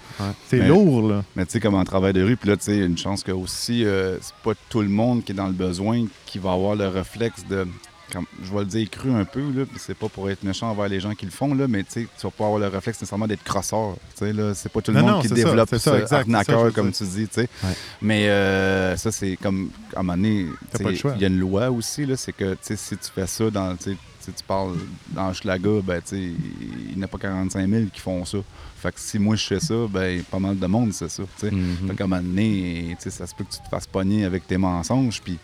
C'est 0.49 0.59
lourd, 0.69 1.09
là. 1.09 1.25
Mais 1.35 1.47
tu 1.47 1.53
sais, 1.53 1.61
comme 1.61 1.75
en 1.77 1.85
travail 1.85 2.13
de 2.13 2.23
rue, 2.23 2.37
puis 2.37 2.49
là, 2.51 2.57
tu 2.57 2.65
sais, 2.65 2.77
une 2.79 2.99
chance 2.99 3.23
que 3.23 3.33
aussi, 3.33 3.85
euh, 3.87 4.19
c'est 4.21 4.35
pas 4.45 4.53
tout 4.69 4.83
le 4.83 4.89
monde 4.89 5.25
qui 5.25 5.33
est 5.33 5.35
dans 5.35 5.47
le 5.47 5.53
besoin 5.53 6.05
qui 6.27 6.39
va 6.39 6.53
avoir 6.53 6.75
le 6.75 6.89
réflexe 6.89 7.43
de. 7.49 7.67
Comme- 8.13 8.27
je 8.43 8.53
vais 8.53 8.61
le 8.61 8.65
dire 8.67 8.91
cru 8.91 9.11
un 9.13 9.25
peu, 9.25 9.41
là, 9.53 9.65
c'est 9.79 9.97
pas 9.97 10.09
pour 10.09 10.31
être 10.31 10.43
méchant 10.45 10.71
envers 10.71 10.89
les 10.89 11.01
gens 11.01 11.15
qui 11.15 11.25
le 11.25 11.31
font, 11.31 11.55
là, 11.55 11.67
mais 11.69 11.85
tu 11.85 12.07
vas 12.23 12.31
pas 12.31 12.45
avoir 12.45 12.59
le 12.61 12.69
réflexe 12.69 13.01
nécessairement 13.01 13.27
d'être 13.27 13.43
crosseur. 13.45 13.97
Là, 14.21 14.55
c'est 14.55 14.71
pas 14.71 14.81
tout 14.81 14.93
le 14.93 14.99
Non, 15.01 15.07
monde 15.07 15.17
non, 15.17 15.21
qui 15.23 15.29
développe 15.29 15.69
ça, 15.71 15.79
ce 15.79 15.91
exact, 16.03 16.31
ça, 16.45 16.71
comme 16.75 16.93
tu 16.93 17.05
dis. 17.05 17.29
Ouais. 17.37 17.49
Mais 18.03 18.29
euh, 18.29 18.97
ça, 18.97 19.11
c'est 19.13 19.37
comme, 19.37 19.71
à 19.95 20.01
un 20.01 20.03
moment 20.03 20.17
donné, 20.17 20.47
il 21.17 21.21
y 21.21 21.25
a 21.25 21.29
une 21.29 21.39
loi 21.39 21.71
aussi, 21.71 22.07
là, 22.07 22.17
c'est 22.17 22.33
que, 22.33 22.57
si 22.63 22.77
tu 22.97 23.11
fais 23.15 23.27
ça 23.27 23.51
dans, 23.51 23.77
si 23.79 24.33
tu 24.33 24.43
parles 24.47 24.75
dans 25.11 25.33
Schlaga, 25.33 25.81
ben, 25.85 26.01
il 26.13 26.97
n'y 26.97 27.05
a 27.05 27.09
pas 27.09 27.19
45 27.19 27.69
000 27.69 27.85
qui 27.93 28.01
font 28.01 28.25
ça. 28.25 28.39
Fait 28.79 28.93
que 28.93 29.01
si 29.01 29.19
moi 29.19 29.37
je 29.37 29.45
fais 29.47 29.61
ça, 29.61 29.75
ben, 29.89 30.23
pas 30.25 30.39
mal 30.39 30.59
de 30.59 30.67
monde, 30.67 30.93
c'est 30.93 31.09
ça, 31.09 31.23
tu 31.39 31.47
sais. 31.47 31.51
Mhm. 31.51 31.89
Fait 31.89 31.95
qu'à 31.95 32.05
un 32.05 32.07
moment 32.09 32.23
donné, 32.23 32.97
ça 32.99 33.27
se 33.27 33.35
peut 33.35 33.45
que 33.45 33.53
tu 33.53 33.59
te 33.61 33.69
fasses 33.69 33.87
pogner 33.87 34.25
avec 34.25 34.47
tes 34.47 34.59
mensonges, 34.59 35.21
puis 35.23 35.39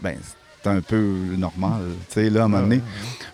ben, 0.00 0.16
un 0.66 0.80
peu 0.80 1.14
normal, 1.36 1.80
tu 2.08 2.14
sais, 2.14 2.30
là, 2.30 2.42
à 2.42 2.44
un 2.44 2.48
moment 2.48 2.62
donné. 2.62 2.80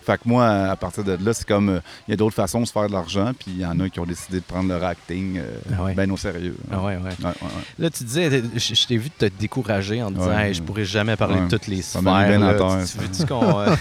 Fait 0.05 0.17
que 0.17 0.23
moi, 0.25 0.45
à 0.49 0.75
partir 0.75 1.05
de 1.05 1.17
là, 1.23 1.33
c'est 1.33 1.47
comme, 1.47 1.69
euh, 1.69 1.79
il 2.07 2.11
y 2.11 2.13
a 2.13 2.17
d'autres 2.17 2.35
façons 2.35 2.59
de 2.59 2.65
se 2.65 2.73
faire 2.73 2.87
de 2.87 2.91
l'argent, 2.93 3.31
puis 3.39 3.51
il 3.55 3.59
y 3.61 3.65
en 3.65 3.79
a 3.79 3.87
qui 3.87 4.01
ont 4.01 4.05
décidé 4.05 4.39
de 4.39 4.43
prendre 4.43 4.67
leur 4.67 4.83
acting 4.83 5.37
euh, 5.37 5.43
Ah 5.77 5.83
ouais. 5.83 5.93
ben 5.93 6.11
au 6.11 6.17
sérieux. 6.17 6.57
Ah 6.69 6.79
ouais, 6.83 6.97
ouais. 6.97 7.01
Ouais, 7.03 7.07
ouais, 7.23 7.31
ouais. 7.41 7.63
Là, 7.79 7.89
tu 7.89 8.03
disais, 8.03 8.43
je, 8.53 8.73
je 8.75 8.85
t'ai 8.87 8.97
vu 8.97 9.09
te 9.09 9.25
décourager 9.39 10.03
en 10.03 10.09
te 10.11 10.15
disant. 10.15 10.37
Hey, 10.37 10.53
je 10.53 10.61
pourrais 10.61 10.83
jamais 10.83 11.15
parler 11.15 11.35
de 11.39 11.47
toutes 11.47 11.67
les 11.67 11.81
sphères. 11.81 12.01
là. 12.41 12.53
Tu- 12.85 12.91
tu 12.91 12.97
veux-tu 12.97 13.25
qu'on, 13.25 13.59
euh, 13.61 13.75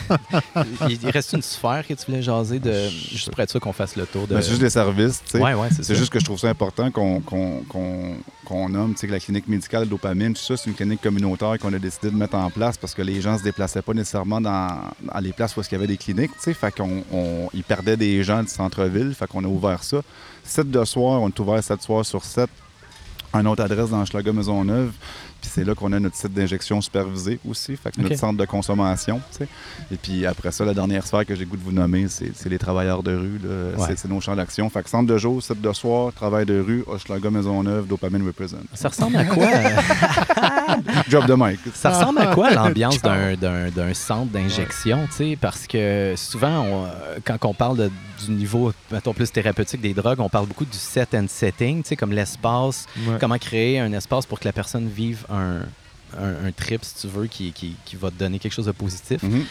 il 0.88 1.10
reste 1.10 1.32
une 1.32 1.42
sphère 1.42 1.84
que 1.88 1.94
tu 1.94 2.06
voulais 2.06 2.22
jaser 2.22 2.60
de, 2.60 2.88
juste 3.10 3.30
pour 3.30 3.40
être 3.40 3.50
sûr 3.50 3.58
qu'on 3.60 3.72
fasse 3.72 3.96
le 3.96 4.06
tour 4.06 4.28
de. 4.28 4.34
Ben, 4.34 4.42
c'est 4.42 4.50
juste 4.50 4.60
des 4.62 4.70
services, 4.70 5.22
tu 5.24 5.32
sais. 5.32 5.38
C'est 5.82 5.94
juste 5.96 6.12
que 6.12 6.20
je 6.20 6.24
trouve 6.24 6.38
ça 6.38 6.48
important 6.50 6.88
qu'on 6.92 8.68
nomme 8.68 8.92
tu 8.94 9.00
sais, 9.00 9.06
que 9.06 9.12
la 9.12 9.20
clinique 9.20 9.48
médicale 9.48 9.88
dopamine, 9.88 10.34
tout 10.34 10.42
ça, 10.42 10.56
c'est 10.56 10.68
une 10.70 10.76
clinique 10.76 11.00
communautaire 11.00 11.58
qu'on 11.58 11.72
a 11.72 11.78
décidé 11.78 12.10
de 12.10 12.16
mettre 12.16 12.36
en 12.36 12.50
place 12.50 12.76
parce 12.76 12.94
que 12.94 13.02
les 13.02 13.20
gens 13.20 13.36
se 13.42 13.44
déplaçaient 13.44 13.82
pas 13.82 13.92
nécessairement 13.92 14.40
dans, 14.40 14.80
les 15.20 15.32
places 15.32 15.56
où 15.56 15.60
il 15.60 15.72
y 15.72 15.74
avait 15.74 15.86
des 15.86 15.96
cliniques. 15.96 16.32
tu 16.32 16.40
sais. 16.40 16.54
Fait 16.54 16.74
ils 17.52 17.64
perdaient 17.64 17.96
des 17.96 18.22
gens 18.22 18.42
du 18.42 18.48
centre-ville. 18.48 19.14
Fait 19.14 19.26
qu'on 19.26 19.44
a 19.44 19.48
ouvert 19.48 19.82
ça. 19.82 20.00
7 20.44 20.70
de 20.70 20.84
soir, 20.84 21.20
on 21.20 21.28
est 21.28 21.38
ouvert 21.38 21.62
7 21.62 21.82
soirs 21.82 22.04
sur 22.04 22.24
7. 22.24 22.48
Une 23.34 23.46
autre 23.46 23.62
adresse 23.62 23.90
dans 23.90 24.04
Schlager 24.04 24.32
Maisonneuve. 24.32 24.92
Puis 25.42 25.50
c'est 25.52 25.64
là 25.64 25.74
qu'on 25.74 25.92
a 25.92 25.98
notre 26.00 26.14
site 26.16 26.32
d'injection 26.32 26.80
supervisé 26.80 27.38
aussi, 27.46 27.76
fait 27.76 27.90
que 27.90 28.00
notre 28.00 28.14
centre 28.16 28.38
de 28.38 28.44
consommation. 28.46 29.20
tu 29.32 29.38
sais. 29.38 29.48
Et 29.92 29.96
puis 29.96 30.24
après 30.24 30.52
ça, 30.52 30.64
la 30.64 30.72
dernière 30.72 31.04
sphère 31.06 31.26
que 31.26 31.34
j'ai 31.34 31.44
goût 31.44 31.56
de 31.56 31.62
vous 31.64 31.72
nommer, 31.72 32.06
c'est 32.08 32.48
les 32.48 32.58
travailleurs 32.58 33.02
de 33.02 33.14
rue. 33.14 33.40
Ouais. 33.76 33.88
C'est- 33.96 34.08
nos 34.08 34.20
champs 34.20 34.36
d'action. 34.36 34.70
Fait 34.70 34.82
que 34.82 34.88
centre 34.88 35.06
de 35.12 35.18
jour, 35.18 35.42
site 35.42 35.60
de 35.60 35.72
soir, 35.72 36.12
travail 36.12 36.46
de 36.46 36.58
rue, 36.60 36.84
Hochelaga 36.86 37.28
Maisonneuve, 37.30 37.86
Dopamine 37.88 38.24
Represent. 38.26 38.56
Ça 38.74 38.88
ressemble 38.88 39.16
à 39.16 39.24
quoi? 39.24 39.48
Job 41.08 41.26
de 41.26 41.34
Mike. 41.34 41.60
Ça 41.74 41.90
ressemble 41.90 42.20
à 42.20 42.26
quoi 42.34 42.50
l'ambiance 42.50 43.00
d'un- 43.02 43.94
centre 43.94 44.30
d'injection, 44.32 45.06
tu 45.10 45.12
sais, 45.16 45.38
parce 45.40 45.66
que 45.66 46.14
souvent, 46.16 46.60
on, 46.64 46.86
quand 47.24 47.44
on 47.48 47.54
parle 47.54 47.76
de- 47.76 47.90
du 48.26 48.32
niveau, 48.32 48.72
mettons, 48.90 49.12
plus 49.14 49.30
thérapeutique 49.30 49.80
des 49.80 49.94
drogues, 49.94 50.20
on 50.20 50.28
parle 50.28 50.46
beaucoup 50.46 50.64
du 50.64 50.76
set 50.78 51.14
and 51.14 51.26
setting, 51.28 51.82
tu 51.82 51.88
sais, 51.90 51.96
comme 51.96 52.12
l'espace, 52.12 52.86
Ouais. 53.06 53.16
comment 53.20 53.38
créer 53.38 53.78
un 53.80 53.92
espace 53.92 54.26
pour 54.26 54.38
que 54.40 54.44
la 54.46 54.52
personne 54.52 54.88
vive 54.88 55.24
un, 55.30 55.60
un, 56.18 56.46
un 56.46 56.52
trip, 56.52 56.84
si 56.84 56.94
tu 57.02 57.06
veux, 57.08 57.26
qui, 57.26 57.52
qui, 57.52 57.76
qui 57.84 57.96
va 57.96 58.10
te 58.10 58.18
donner 58.18 58.38
quelque 58.38 58.52
chose 58.54 58.66
de 58.66 58.72
positif. 58.72 59.22
Mhm. 59.22 59.44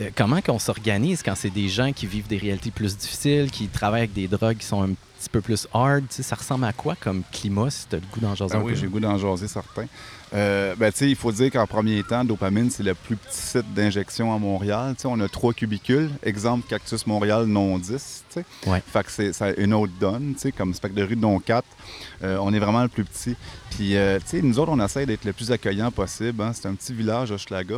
Euh, 0.00 0.10
comment 0.16 0.40
qu'on 0.42 0.58
s'organise 0.58 1.22
quand 1.22 1.34
c'est 1.36 1.50
des 1.50 1.68
gens 1.68 1.92
qui 1.92 2.06
vivent 2.06 2.26
des 2.26 2.38
réalités 2.38 2.70
plus 2.72 2.96
difficiles, 2.96 3.50
qui 3.50 3.68
travaillent 3.68 4.00
avec 4.02 4.12
des 4.12 4.26
drogues 4.28 4.56
qui 4.56 4.66
sont 4.66 4.82
un 4.82 4.88
petit 4.88 5.28
peu 5.30 5.40
plus 5.40 5.66
hard, 5.72 6.04
ça 6.10 6.34
ressemble 6.34 6.64
à 6.64 6.72
quoi 6.72 6.96
comme 6.98 7.22
climat, 7.32 7.70
si 7.70 7.86
tu 7.88 7.94
as 7.96 7.98
le 8.00 8.04
goût 8.12 8.20
d'en 8.20 8.34
jaser 8.34 8.56
un 8.56 8.60
oui, 8.62 8.74
j'ai 8.74 8.82
le 8.82 8.88
goût 8.90 9.00
d'en 9.00 9.16
jaser 9.16 9.46
certains. 9.48 9.86
Euh, 10.36 10.74
ben, 10.76 10.92
il 11.00 11.16
faut 11.16 11.32
dire 11.32 11.50
qu'en 11.50 11.66
premier 11.66 12.02
temps, 12.02 12.22
Dopamine, 12.24 12.70
c'est 12.70 12.82
le 12.82 12.94
plus 12.94 13.16
petit 13.16 13.38
site 13.38 13.72
d'injection 13.74 14.34
à 14.34 14.38
Montréal. 14.38 14.94
On 15.04 15.18
a 15.20 15.28
trois 15.28 15.54
cubicules. 15.54 16.10
Exemple, 16.22 16.66
Cactus 16.68 17.06
Montréal, 17.06 17.46
non 17.46 17.78
10. 17.78 18.24
tu 18.28 18.40
sais. 18.40 18.44
Ouais. 18.70 18.82
Fait 18.86 19.02
que 19.02 19.10
c'est 19.10 19.32
ça 19.32 19.50
une 19.56 19.72
autre 19.72 19.92
donne, 19.98 20.34
comme 20.56 20.74
Spectre 20.74 20.96
de 20.96 21.02
rue, 21.04 21.16
non 21.16 21.38
4. 21.38 21.64
Euh, 22.22 22.38
on 22.40 22.52
est 22.52 22.58
vraiment 22.58 22.82
le 22.82 22.88
plus 22.88 23.04
petit. 23.04 23.34
Puis, 23.70 23.96
euh, 23.96 24.18
nous 24.42 24.58
autres, 24.58 24.72
on 24.72 24.84
essaie 24.84 25.06
d'être 25.06 25.24
le 25.24 25.32
plus 25.32 25.50
accueillant 25.50 25.90
possible. 25.90 26.42
hein. 26.42 26.52
C'est 26.52 26.68
un 26.68 26.74
petit 26.74 26.92
village, 26.92 27.30
Hochelaga. 27.30 27.76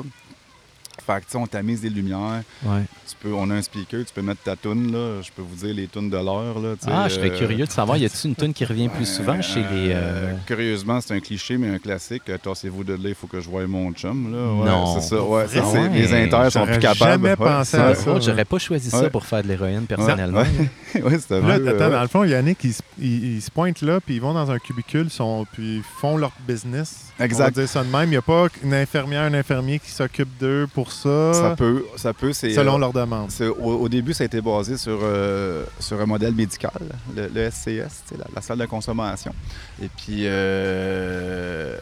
Fait 1.06 1.14
que, 1.20 1.26
tu 1.26 1.32
sais, 1.32 1.37
on 1.38 1.46
tamise 1.46 1.80
des 1.80 1.90
lumières. 1.90 2.42
Ouais. 2.64 2.82
Tu 3.08 3.14
peux, 3.20 3.32
on 3.32 3.48
a 3.50 3.54
un 3.54 3.62
speaker, 3.62 4.04
tu 4.04 4.12
peux 4.14 4.22
mettre 4.22 4.42
ta 4.42 4.56
toune, 4.56 4.92
là. 4.92 5.22
Je 5.22 5.30
peux 5.34 5.42
vous 5.42 5.56
dire 5.56 5.74
les 5.74 5.87
tunes 5.87 6.11
de 6.11 6.16
l'heure, 6.16 6.58
là. 6.58 6.74
Ah, 6.87 7.08
je 7.08 7.14
serais 7.14 7.30
euh, 7.30 7.38
curieux 7.38 7.64
de 7.66 7.70
savoir, 7.70 7.96
y 7.96 8.04
a-t-il 8.04 8.28
une 8.30 8.37
tune 8.37 8.52
qui 8.52 8.64
revient 8.64 8.88
plus 8.88 9.06
souvent 9.06 9.40
chez 9.40 9.61
les. 9.61 9.92
euh, 9.92 9.94
euh, 9.94 10.34
Curieusement, 10.46 11.00
c'est 11.00 11.14
un 11.14 11.20
cliché, 11.20 11.56
mais 11.56 11.68
un 11.70 11.78
classique. 11.78 12.22
Tassez-vous 12.42 12.84
de 12.84 12.92
là, 12.94 13.08
il 13.11 13.14
faut 13.14 13.26
que 13.26 13.40
je 13.40 13.48
voie 13.48 13.66
mon 13.66 13.92
chum. 13.92 14.32
Là. 14.32 14.52
Ouais, 14.52 14.68
Non. 14.70 15.00
C'est 15.00 15.08
ça. 15.08 15.22
Ouais, 15.22 15.46
ça, 15.48 15.62
c'est- 15.64 15.78
ouais. 15.78 15.88
Les 15.90 16.12
inters 16.14 16.52
sont 16.52 16.66
plus 16.66 16.78
capables. 16.78 16.98
jamais 17.24 17.37
pensé 17.37 17.76
ouais. 17.78 17.82
à 17.84 17.94
ça. 17.94 18.20
J'aurais 18.20 18.44
pas 18.44 18.58
choisi 18.58 18.90
ça 18.90 19.02
Ouais. 19.02 19.11
pour 19.11 19.24
faire 19.24 19.42
de 19.42 19.48
l'héroïne 19.48 19.87
personnellement. 19.87 20.40
Ouais, 20.40 21.18
c'est 21.18 21.32
attends, 21.37 21.48
euh, 21.48 21.90
dans 21.90 22.02
le 22.02 22.08
fond, 22.08 22.24
Yannick, 22.24 22.62
ils, 22.64 22.72
se- 22.74 22.82
ils- 22.98 23.37
ils 23.37 23.42
se 23.42 23.50
pointent 23.50 23.82
là, 23.82 24.00
puis 24.04 24.16
ils 24.16 24.20
vont 24.20 24.34
dans 24.34 24.50
un 24.50 24.58
cubicule, 24.58 25.11
sont, 25.11 25.46
puis 25.52 25.76
ils 25.76 25.82
font 26.00 26.16
leur 26.16 26.32
business. 26.46 27.06
Exact. 27.20 27.40
On 27.40 27.44
va 27.46 27.50
dire 27.50 27.68
ça 27.68 27.82
de 27.84 27.90
même. 27.90 28.04
Il 28.04 28.11
n'y 28.11 28.16
a 28.16 28.22
pas 28.22 28.46
une 28.62 28.74
infirmière, 28.74 29.22
un 29.22 29.34
infirmier 29.34 29.78
qui 29.78 29.90
s'occupe 29.90 30.28
d'eux 30.38 30.66
pour 30.72 30.88
ça, 30.92 31.33
Ça 31.35 31.55
peut, 31.57 31.85
ça 31.96 32.12
peut. 32.14 32.33
C'est, 32.33 32.51
selon 32.53 32.77
euh, 32.77 32.79
leur 32.79 32.92
demande. 32.92 33.31
c'est- 33.31 33.46
au, 33.48 33.55
au 33.81 33.88
début, 33.88 34.12
ça 34.14 34.24
a 34.24 34.27
été 34.27 34.40
basé 34.40 34.77
sur, 34.77 34.98
euh, 35.03 35.64
sur 35.81 36.01
un 36.01 36.07
modèle 36.07 36.35
médical, 36.35 36.72
le, 37.16 37.29
le 37.35 37.51
SCS, 37.51 38.05
la, 38.18 38.24
la 38.35 38.40
salle 38.42 38.59
de 38.59 38.66
consommation. 38.66 39.35
Et 39.83 39.88
puis, 39.88 40.22
euh, 40.27 41.77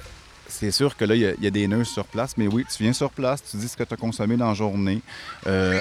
c'est 0.48 0.70
sûr 0.70 0.96
que 0.96 1.04
là, 1.04 1.14
il 1.14 1.20
y 1.40 1.44
y, 1.44 1.46
a 1.46 1.50
des 1.50 1.66
nurses 1.68 1.90
sur 1.90 2.04
place, 2.06 2.34
mais 2.36 2.46
oui, 2.46 2.64
tu 2.74 2.82
viens 2.82 2.92
sur 2.92 3.10
place, 3.10 3.42
tu 3.50 3.56
dis 3.56 3.68
ce 3.68 3.76
que 3.76 3.82
tu 3.84 3.92
as 3.94 3.96
consommé 3.96 4.36
dans 4.36 4.48
la 4.48 4.54
journée. 4.54 5.02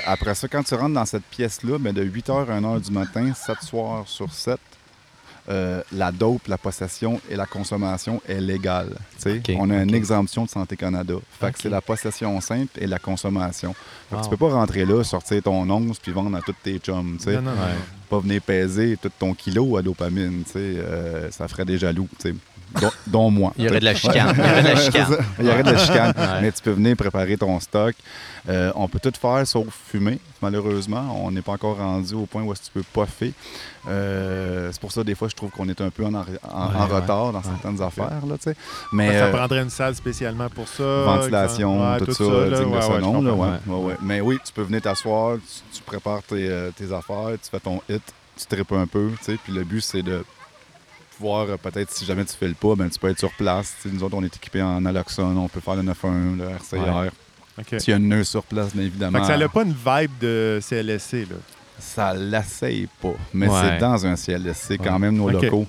Après 0.05 0.35
ça, 0.35 0.47
quand 0.47 0.63
tu 0.63 0.73
rentres 0.75 0.93
dans 0.95 1.05
cette 1.05 1.23
pièce-là, 1.23 1.77
ben, 1.79 1.93
de 1.93 2.03
8h 2.03 2.49
à 2.49 2.59
1h 2.59 2.81
du 2.81 2.91
matin, 2.91 3.31
7 3.33 3.57
soirs 3.61 4.03
sur 4.07 4.31
7, 4.33 4.59
euh, 5.49 5.81
la 5.91 6.11
dope, 6.11 6.47
la 6.47 6.57
possession 6.57 7.19
et 7.29 7.35
la 7.35 7.45
consommation 7.45 8.21
est 8.27 8.39
légale. 8.41 8.89
On 9.59 9.69
a 9.69 9.83
une 9.83 9.93
exemption 9.93 10.43
de 10.45 10.49
Santé 10.49 10.75
Canada. 10.75 11.13
Fait 11.39 11.51
que 11.51 11.59
c'est 11.59 11.69
la 11.69 11.81
possession 11.81 12.39
simple 12.41 12.71
et 12.81 12.87
la 12.87 12.99
consommation. 12.99 13.73
Fait 13.73 13.79
que 14.11 14.15
Wow. 14.15 14.21
tu 14.23 14.29
peux 14.29 14.37
pas 14.37 14.49
rentrer 14.53 14.85
là, 14.85 15.03
sortir 15.03 15.41
ton 15.43 15.69
once 15.69 15.99
puis 15.99 16.11
vendre 16.11 16.35
à 16.37 16.41
tous 16.41 16.55
tes 16.63 16.77
chums. 16.79 17.17
Non, 17.27 17.41
non. 17.41 17.51
Pas 18.09 18.19
venir 18.19 18.41
peser 18.41 18.97
tout 19.01 19.11
ton 19.17 19.33
kilo 19.33 19.77
à 19.77 19.81
dopamine. 19.81 20.43
Euh, 20.55 21.29
ça 21.31 21.47
ferait 21.47 21.65
des 21.65 21.77
jaloux. 21.77 22.07
Dont, 22.81 22.91
dont 23.07 23.29
moi. 23.31 23.53
Il 23.57 23.65
y 23.65 23.69
aurait 23.69 23.79
de 23.79 23.85
la 23.85 23.95
chicane. 23.95 24.35
Il 24.37 24.43
y 24.45 24.49
aurait 24.49 24.63
de 24.63 24.67
la 24.67 24.75
chicane. 24.75 25.17
Il 25.39 25.45
y 25.45 25.49
aurait 25.49 25.63
de 25.63 25.71
la 25.71 25.77
chicane. 25.77 26.13
Ouais. 26.17 26.41
Mais 26.41 26.51
tu 26.51 26.61
peux 26.61 26.71
venir 26.71 26.95
préparer 26.95 27.37
ton 27.37 27.59
stock. 27.59 27.95
Euh, 28.47 28.71
on 28.75 28.87
peut 28.87 28.99
tout 28.99 29.11
faire 29.19 29.45
sauf 29.47 29.65
fumer, 29.91 30.19
malheureusement. 30.41 31.19
On 31.23 31.31
n'est 31.31 31.41
pas 31.41 31.53
encore 31.53 31.77
rendu 31.77 32.13
au 32.13 32.25
point 32.25 32.43
où 32.43 32.51
est-ce 32.53 32.69
que 32.69 32.79
tu 32.79 32.83
peux 32.93 33.01
puffer. 33.05 33.33
Euh, 33.87 34.69
c'est 34.71 34.81
pour 34.81 34.91
ça, 34.91 35.03
des 35.03 35.15
fois, 35.15 35.27
je 35.29 35.35
trouve 35.35 35.49
qu'on 35.51 35.67
est 35.69 35.79
un 35.81 35.89
peu 35.89 36.05
en, 36.05 36.13
en- 36.13 36.19
Ouais, 36.19 36.25
en 36.43 36.87
ouais. 36.87 36.95
retard 36.95 37.31
dans 37.31 37.39
Ouais. 37.39 37.43
certaines 37.45 37.81
affaires. 37.81 38.21
Là. 38.27 38.35
Mais 38.91 39.09
ça 39.17 39.25
euh, 39.25 39.31
prendrait 39.31 39.61
une 39.61 39.69
salle 39.69 39.95
spécialement 39.95 40.49
pour 40.49 40.67
ça. 40.67 40.83
ventilation, 40.83 41.91
Ouais, 41.93 41.99
tout, 41.99 42.11
ça, 42.13 42.23
digne 42.23 42.49
de 42.51 42.55
ce 42.81 42.99
nom, 42.99 43.21
là, 43.21 43.31
comprends. 43.31 43.45
ouais, 43.47 43.57
ouais, 43.67 43.85
ouais. 43.87 43.97
Mais 44.01 44.21
oui, 44.21 44.37
tu 44.45 44.51
peux 44.53 44.63
venir 44.63 44.81
t'asseoir, 44.81 45.37
tu, 45.37 45.77
tu 45.77 45.83
prépares 45.83 46.23
tes, 46.23 46.47
euh, 46.49 46.71
tes 46.75 46.85
affaires, 46.93 47.29
tu 47.41 47.49
fais 47.49 47.59
ton 47.59 47.81
hit, 47.89 48.01
tu 48.37 48.45
tripes 48.47 48.71
un 48.73 48.87
peu, 48.87 49.09
tu 49.19 49.23
sais, 49.31 49.37
puis 49.43 49.53
le 49.53 49.63
but, 49.63 49.81
c'est 49.81 50.01
de 50.03 50.23
pouvoir, 51.17 51.47
euh, 51.49 51.57
peut-être, 51.57 51.91
si 51.91 52.05
jamais 52.05 52.25
tu 52.25 52.33
fais 52.33 52.47
le 52.47 52.53
pas, 52.53 52.75
ben, 52.75 52.89
tu 52.89 52.99
peux 52.99 53.09
être 53.09 53.19
sur 53.19 53.31
place. 53.31 53.73
Tu 53.81 53.89
sais, 53.89 53.95
nous 53.95 54.03
autres, 54.03 54.15
on 54.17 54.23
est 54.23 54.35
équipés 54.35 54.61
en 54.61 54.81
Naloxone, 54.81 55.37
on 55.37 55.47
peut 55.47 55.59
faire 55.59 55.75
le 55.75 55.81
911, 55.83 56.37
le 56.37 56.49
RCR. 56.49 56.95
Ouais. 56.97 57.09
S'il 57.79 57.91
y 57.91 57.93
a 57.93 57.97
une 57.97 58.09
nurse 58.09 58.29
sur 58.29 58.43
place, 58.43 58.73
bien 58.73 58.81
Fait 58.81 58.87
évidemment. 58.87 59.21
que 59.21 59.27
ça 59.27 59.37
n'a 59.37 59.47
pas 59.47 59.63
une 59.63 59.73
vibe 59.73 60.11
de 60.19 60.59
CLSC, 60.61 61.21
là. 61.29 61.35
Ça 61.79 62.13
l'essaye 62.13 62.87
pas, 63.01 63.13
mais 63.33 63.47
Ouais. 63.47 63.59
c'est 63.61 63.77
dans 63.79 64.05
un 64.05 64.15
CLSC 64.15 64.77
quand 64.77 64.93
Ouais. 64.93 64.99
même 64.99 65.15
nos 65.17 65.29
locaux. 65.29 65.67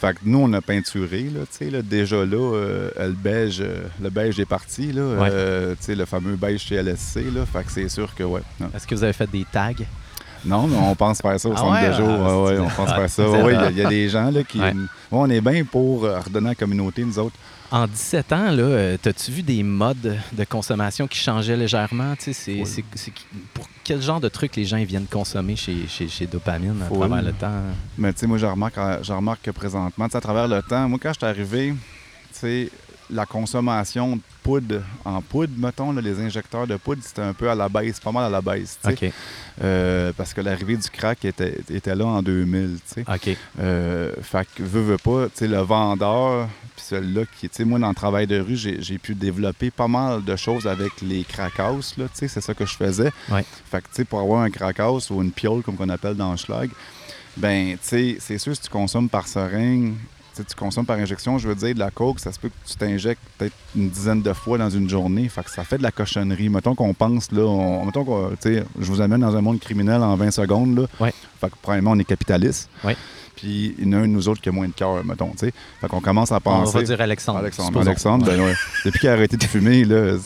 Fait 0.00 0.14
que 0.14 0.20
nous, 0.24 0.38
on 0.38 0.52
a 0.52 0.60
peinturé, 0.60 1.24
là, 1.24 1.40
tu 1.50 1.58
sais, 1.64 1.70
là, 1.70 1.82
déjà 1.82 2.24
là, 2.24 2.36
euh, 2.54 2.90
le 2.98 3.12
beige, 3.12 3.58
euh, 3.60 3.82
le 4.00 4.08
beige 4.08 4.38
est 4.40 4.46
parti, 4.46 4.92
là, 4.92 5.02
Ouais. 5.02 5.28
euh, 5.30 5.74
tu 5.74 5.86
sais, 5.86 5.94
le 5.96 6.04
fameux 6.04 6.36
beige 6.36 6.66
CLSC, 6.68 7.30
là, 7.34 7.44
fait 7.44 7.64
que 7.64 7.72
c'est 7.72 7.88
sûr 7.88 8.14
que, 8.14 8.22
ouais. 8.22 8.40
Est-ce 8.74 8.86
que 8.86 8.94
vous 8.94 9.02
avez 9.04 9.12
fait 9.12 9.28
des 9.30 9.44
tags? 9.50 9.72
Non, 10.44 10.66
mais 10.66 10.76
on 10.76 10.94
pense 10.94 11.18
faire 11.20 11.38
ça 11.38 11.48
au 11.48 11.52
Ah 11.52 11.56
centre 11.58 11.72
ouais? 11.82 11.88
de 11.88 11.92
jour, 11.94 12.08
Ah, 12.08 12.42
ouais, 12.42 12.58
on 12.58 12.68
pense 12.68 12.90
faire 12.90 13.10
ça. 13.10 13.28
Ouais, 13.30 13.54
il 13.54 13.60
y 13.60 13.64
a- 13.64 13.70
il 13.70 13.76
y, 13.78 13.84
a 13.84 13.88
des 13.88 14.08
gens, 14.08 14.30
là, 14.30 14.42
qui... 14.42 14.58
Ouais. 14.60 14.72
On 15.12 15.28
est 15.28 15.40
bien 15.40 15.64
pour 15.64 16.04
euh, 16.04 16.18
redonner 16.20 16.46
à 16.46 16.50
la 16.50 16.54
communauté, 16.54 17.04
nous 17.04 17.18
autres. 17.18 17.36
En 17.72 17.86
17 17.86 18.32
ans, 18.32 18.50
là, 18.50 18.62
euh, 18.62 18.96
t'as-tu 19.00 19.30
vu 19.30 19.42
des 19.42 19.62
modes 19.62 20.18
de 20.32 20.44
consommation 20.44 21.06
qui 21.06 21.18
changeaient 21.18 21.56
légèrement? 21.56 22.14
C'est, 22.18 22.32
Oui. 22.48 22.62
c'est- 22.66 22.84
pour 23.54 23.68
quel 23.84 24.00
genre 24.02 24.20
de 24.20 24.28
trucs 24.28 24.56
les 24.56 24.64
gens 24.64 24.82
viennent 24.84 25.06
consommer 25.06 25.54
chez, 25.56 25.86
chez, 25.88 26.08
chez 26.08 26.26
Dopamine 26.26 26.82
à 26.82 26.92
travers 26.92 27.22
le 27.22 27.32
temps? 27.32 27.62
Mais 27.98 28.12
tu 28.12 28.20
sais, 28.20 28.26
moi, 28.26 28.38
je 28.38 28.46
remarque, 28.46 28.78
euh, 28.78 28.98
je 29.02 29.12
remarque 29.12 29.42
que 29.42 29.50
présentement, 29.52 30.06
à 30.12 30.20
travers 30.20 30.48
le 30.48 30.62
temps, 30.62 30.88
moi, 30.88 30.98
quand 31.00 31.12
je 31.12 31.18
suis 31.18 31.26
arrivé, 31.26 31.74
tu 32.32 32.38
sais, 32.40 32.70
la 33.08 33.26
consommation 33.26 34.16
de 34.16 34.22
poudre 34.42 34.82
en 35.04 35.20
poudre, 35.20 35.52
mettons, 35.56 35.92
là, 35.92 36.00
les 36.00 36.20
injecteurs 36.20 36.66
de 36.66 36.76
poudre, 36.76 37.02
c'était 37.04 37.22
un 37.22 37.32
peu 37.32 37.50
à 37.50 37.54
la 37.54 37.68
baisse, 37.68 38.00
pas 38.00 38.12
mal 38.12 38.24
à 38.24 38.30
la 38.30 38.40
baisse. 38.40 38.78
Euh, 39.62 40.12
parce 40.16 40.32
que 40.32 40.40
l'arrivée 40.40 40.76
du 40.76 40.88
crack 40.88 41.24
était, 41.24 41.58
était 41.70 41.94
là 41.94 42.06
en 42.06 42.22
2000, 42.22 42.78
tu 42.94 42.94
sais. 42.94 43.04
OK. 43.06 43.36
Euh, 43.60 44.14
fait 44.22 44.48
que, 44.54 44.62
veux, 44.62 44.80
veux 44.80 44.98
pas, 44.98 45.26
le 45.40 45.58
vendeur, 45.58 46.48
puis 46.76 46.84
celui-là 46.84 47.22
qui, 47.38 47.48
tu 47.48 47.56
sais, 47.56 47.64
moi, 47.64 47.78
dans 47.78 47.88
le 47.88 47.94
travail 47.94 48.26
de 48.26 48.40
rue, 48.40 48.56
j'ai 48.56 48.98
pu 48.98 49.14
développer 49.14 49.70
pas 49.70 49.88
mal 49.88 50.24
de 50.24 50.36
choses 50.36 50.66
avec 50.66 50.92
les 51.02 51.24
crack 51.24 51.58
house, 51.58 51.96
là, 51.98 52.04
tu 52.06 52.18
sais, 52.18 52.28
c'est 52.28 52.40
ça 52.40 52.54
que 52.54 52.64
je 52.64 52.74
faisais. 52.74 53.12
Ouais. 53.30 53.44
Fait 53.70 53.82
que, 53.82 53.88
tu 53.88 53.96
sais, 53.96 54.04
pour 54.04 54.20
avoir 54.20 54.42
un 54.42 54.50
crack 54.50 54.80
house 54.80 55.10
ou 55.10 55.20
une 55.22 55.32
piole, 55.32 55.62
comme 55.62 55.76
qu'on 55.76 55.88
appelle 55.88 56.14
dans 56.14 56.30
le 56.30 56.36
schlag, 56.36 56.70
ben, 57.36 57.72
tu 57.72 57.78
sais, 57.82 58.16
c'est 58.18 58.38
sûr, 58.38 58.54
si 58.54 58.62
tu 58.62 58.70
consommes 58.70 59.08
par 59.08 59.28
seringue, 59.28 59.94
tu 60.42 60.54
consommes 60.56 60.86
par 60.86 60.98
injection, 60.98 61.38
je 61.38 61.48
veux 61.48 61.54
dire, 61.54 61.74
de 61.74 61.78
la 61.78 61.90
coke, 61.90 62.20
ça 62.20 62.32
se 62.32 62.38
peut 62.38 62.48
que 62.48 62.68
tu 62.70 62.76
t'injectes 62.76 63.20
peut-être 63.38 63.54
une 63.76 63.88
dizaine 63.88 64.22
de 64.22 64.32
fois 64.32 64.58
dans 64.58 64.70
une 64.70 64.88
journée. 64.88 65.28
Fait 65.28 65.42
que 65.44 65.50
ça 65.50 65.64
fait 65.64 65.78
de 65.78 65.82
la 65.82 65.90
cochonnerie. 65.92 66.48
Mettons 66.48 66.74
qu'on 66.74 66.94
pense, 66.94 67.30
là, 67.32 67.42
on- 67.42 67.84
mettons 67.84 68.04
qu'on, 68.04 68.30
je 68.44 68.86
vous 68.86 69.00
amène 69.00 69.20
dans 69.20 69.36
un 69.36 69.40
monde 69.40 69.60
criminel 69.60 70.02
en 70.02 70.16
20 70.16 70.30
secondes, 70.30 70.78
là. 70.78 70.86
Ouais. 71.00 71.12
Fait 71.40 71.48
que, 71.48 71.54
premièrement, 71.62 71.92
on 71.92 71.98
est 71.98 72.04
capitaliste. 72.04 72.68
Ouais. 72.84 72.96
Puis 73.36 73.74
il 73.78 73.86
y 73.86 73.88
en 73.88 73.92
a 73.94 73.96
un 73.98 74.02
de 74.02 74.06
nous 74.08 74.28
autres 74.28 74.42
qui 74.42 74.50
a 74.50 74.52
moins 74.52 74.68
de 74.68 74.72
cœur, 74.74 75.02
mettons, 75.02 75.30
tu 75.30 75.38
sais. 75.46 75.52
Fait 75.80 75.88
qu'on 75.88 76.00
commence 76.02 76.30
à 76.30 76.36
On 76.36 76.40
penser. 76.40 76.76
va 76.78 76.82
dire 76.84 77.00
Alexandre. 77.00 77.38
Alexandre. 77.38 77.80
Alexandre, 77.80 78.26
ben 78.26 78.38
ouais. 78.38 78.54
Depuis 78.84 78.98
qu'il 79.00 79.08
a 79.08 79.12
arrêté 79.12 79.38
de 79.38 79.44
fumer, 79.44 79.84
là, 79.84 80.16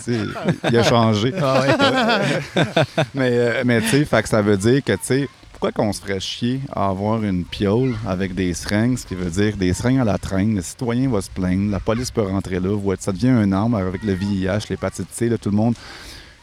il 0.69 0.77
a 0.77 0.83
changé. 0.83 1.33
Ah 1.41 1.61
ouais. 1.61 2.65
mais 3.15 3.31
euh, 3.33 3.63
mais 3.65 3.81
tu 3.83 3.89
sais, 3.89 4.05
fait 4.05 4.23
que 4.23 4.29
ça 4.29 4.43
veut 4.43 4.57
dire 4.57 4.83
que, 4.83 4.93
tu 4.95 4.99
sais, 5.03 5.29
pourquoi 5.65 5.85
qu'on 5.87 5.93
se 5.95 6.01
ferait 6.03 6.21
chier 6.21 6.61
à 6.75 6.89
avoir 6.91 7.23
une 7.25 7.43
piole 7.45 7.95
avec 8.07 8.35
des 8.35 8.53
seringues, 8.53 8.99
ce 8.99 9.07
qui 9.07 9.15
veut 9.15 9.31
dire 9.31 9.57
des 9.57 9.73
seringues 9.73 10.01
à 10.01 10.05
la 10.05 10.19
traîne, 10.19 10.57
le 10.57 10.61
citoyen 10.61 11.09
va 11.09 11.23
se 11.23 11.31
plaindre, 11.31 11.71
la 11.71 11.81
police 11.81 12.11
peut 12.11 12.21
rentrer 12.21 12.61
là, 12.61 12.77
vous- 12.77 12.93
ça 12.99 13.13
devient 13.13 13.31
un 13.31 13.51
arme 13.51 13.75
avec 13.75 14.03
le 14.03 14.13
VIH, 14.13 14.67
l'hépatite 14.69 15.07
C, 15.11 15.31
là, 15.31 15.39
tout 15.39 15.49
le 15.49 15.57
monde. 15.57 15.75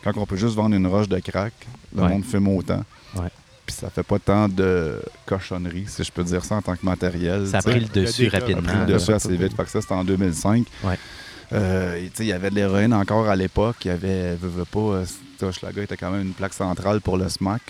Quand 0.04 0.12
on 0.18 0.26
peut 0.26 0.38
juste 0.38 0.56
vendre 0.56 0.76
une 0.76 0.88
roche 0.88 1.08
de 1.08 1.20
crack, 1.20 1.54
le 1.96 2.02
Ouais. 2.02 2.10
monde 2.10 2.26
fume 2.26 2.48
autant. 2.48 2.84
Ouais. 3.16 3.28
Puis 3.64 3.76
ça 3.76 3.92
fait 3.92 4.02
pas 4.02 4.18
tant 4.18 4.48
de 4.50 5.00
cochonnerie, 5.28 5.86
si 5.88 6.04
je 6.04 6.12
peux 6.12 6.24
dire 6.24 6.44
ça 6.44 6.56
en 6.56 6.64
tant 6.64 6.76
que 6.76 6.84
matériel. 6.84 7.46
Ça 7.46 7.60
a 7.60 7.62
pris 7.62 7.80
le 7.80 7.86
a 7.86 7.90
dessus 7.90 8.24
des 8.24 8.30
cas- 8.32 8.40
rapidement. 8.40 8.64
pris 8.64 8.80
le 8.80 8.86
dessus 8.88 9.14
assez 9.14 9.38
vite. 9.38 9.56
Fait 9.56 9.64
que 9.66 9.70
ça, 9.70 9.82
c'était 9.82 9.94
en 9.94 10.04
2005. 10.04 10.66
Ouais. 10.84 10.98
Euh, 11.54 11.98
et 11.98 12.06
tu 12.10 12.16
sais, 12.16 12.24
il 12.24 12.30
y 12.30 12.34
avait 12.34 12.50
de 12.50 12.56
l'héroïne 12.56 12.94
encore 12.94 13.28
à 13.30 13.36
l'époque. 13.36 13.76
Il 13.86 13.90
y 13.90 13.92
avait, 13.92 14.34
veux, 14.36 14.48
veux 14.50 14.66
pas, 14.66 14.80
euh, 14.80 15.04
tu 15.06 15.12
sais, 15.38 15.46
Hochelaga 15.46 15.84
était 15.84 15.98
quand 15.98 16.10
même 16.10 16.22
une 16.24 16.34
plaque 16.34 16.54
centrale 16.56 17.02
pour 17.02 17.18
le 17.18 17.30
SMAC, 17.30 17.62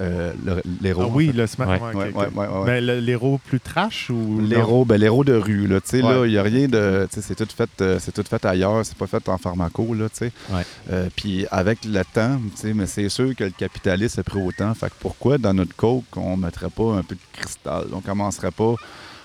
euh, 0.00 0.32
l'héros. 0.80 1.02
Ah 1.04 1.10
oui, 1.12 1.28
en 1.28 1.32
fait. 1.32 1.38
le 1.38 1.46
smack. 1.46 1.68
Ouais. 1.68 1.88
ouais, 1.88 1.94
Ouais, 1.94 2.08
ok, 2.10 2.16
ouais, 2.16 2.26
ok. 2.26 2.36
ouais, 2.36 2.46
ouais. 2.58 2.66
Ben, 2.66 2.84
l'héros 3.04 3.38
plus 3.46 3.60
trash 3.60 4.10
ou. 4.10 4.40
L'héros, 4.40 4.84
ben, 4.84 4.96
l'héros 5.00 5.24
de 5.24 5.34
rue, 5.34 5.66
là, 5.66 5.80
tu 5.80 5.88
sais, 5.90 6.02
là, 6.02 6.20
Ouais. 6.20 6.28
il 6.28 6.32
n'y 6.32 6.38
a 6.38 6.42
rien 6.42 6.66
de, 6.68 7.06
tu 7.12 7.20
sais, 7.20 7.22
c'est 7.26 7.34
tout 7.34 7.48
fait, 7.56 7.70
euh, 7.80 7.98
c'est 8.00 8.12
tout 8.12 8.24
fait 8.28 8.44
ailleurs, 8.44 8.84
c'est 8.84 8.96
pas 8.96 9.06
fait 9.06 9.28
en 9.28 9.38
pharmaco, 9.38 9.94
là, 9.94 10.08
tu 10.08 10.16
sais. 10.16 10.32
Ouais. 10.50 10.62
Euh, 10.92 11.08
puis 11.14 11.46
avec 11.50 11.84
le 11.84 12.02
temps, 12.12 12.38
tu 12.54 12.60
sais, 12.60 12.74
mais 12.74 12.86
c'est 12.86 13.08
sûr 13.08 13.34
que 13.36 13.44
le 13.44 13.50
capitalisme 13.50 14.20
a 14.20 14.22
pris 14.22 14.40
autant, 14.42 14.74
fait 14.74 14.88
que 14.88 14.94
pourquoi 15.00 15.38
dans 15.38 15.54
notre 15.54 15.74
coke, 15.76 16.04
on 16.16 16.36
mettrait 16.36 16.70
pas 16.70 16.94
un 16.94 17.02
peu 17.02 17.14
de 17.14 17.20
cristal, 17.32 17.84
on 17.92 18.00
commencerait 18.00 18.50
pas, 18.50 18.74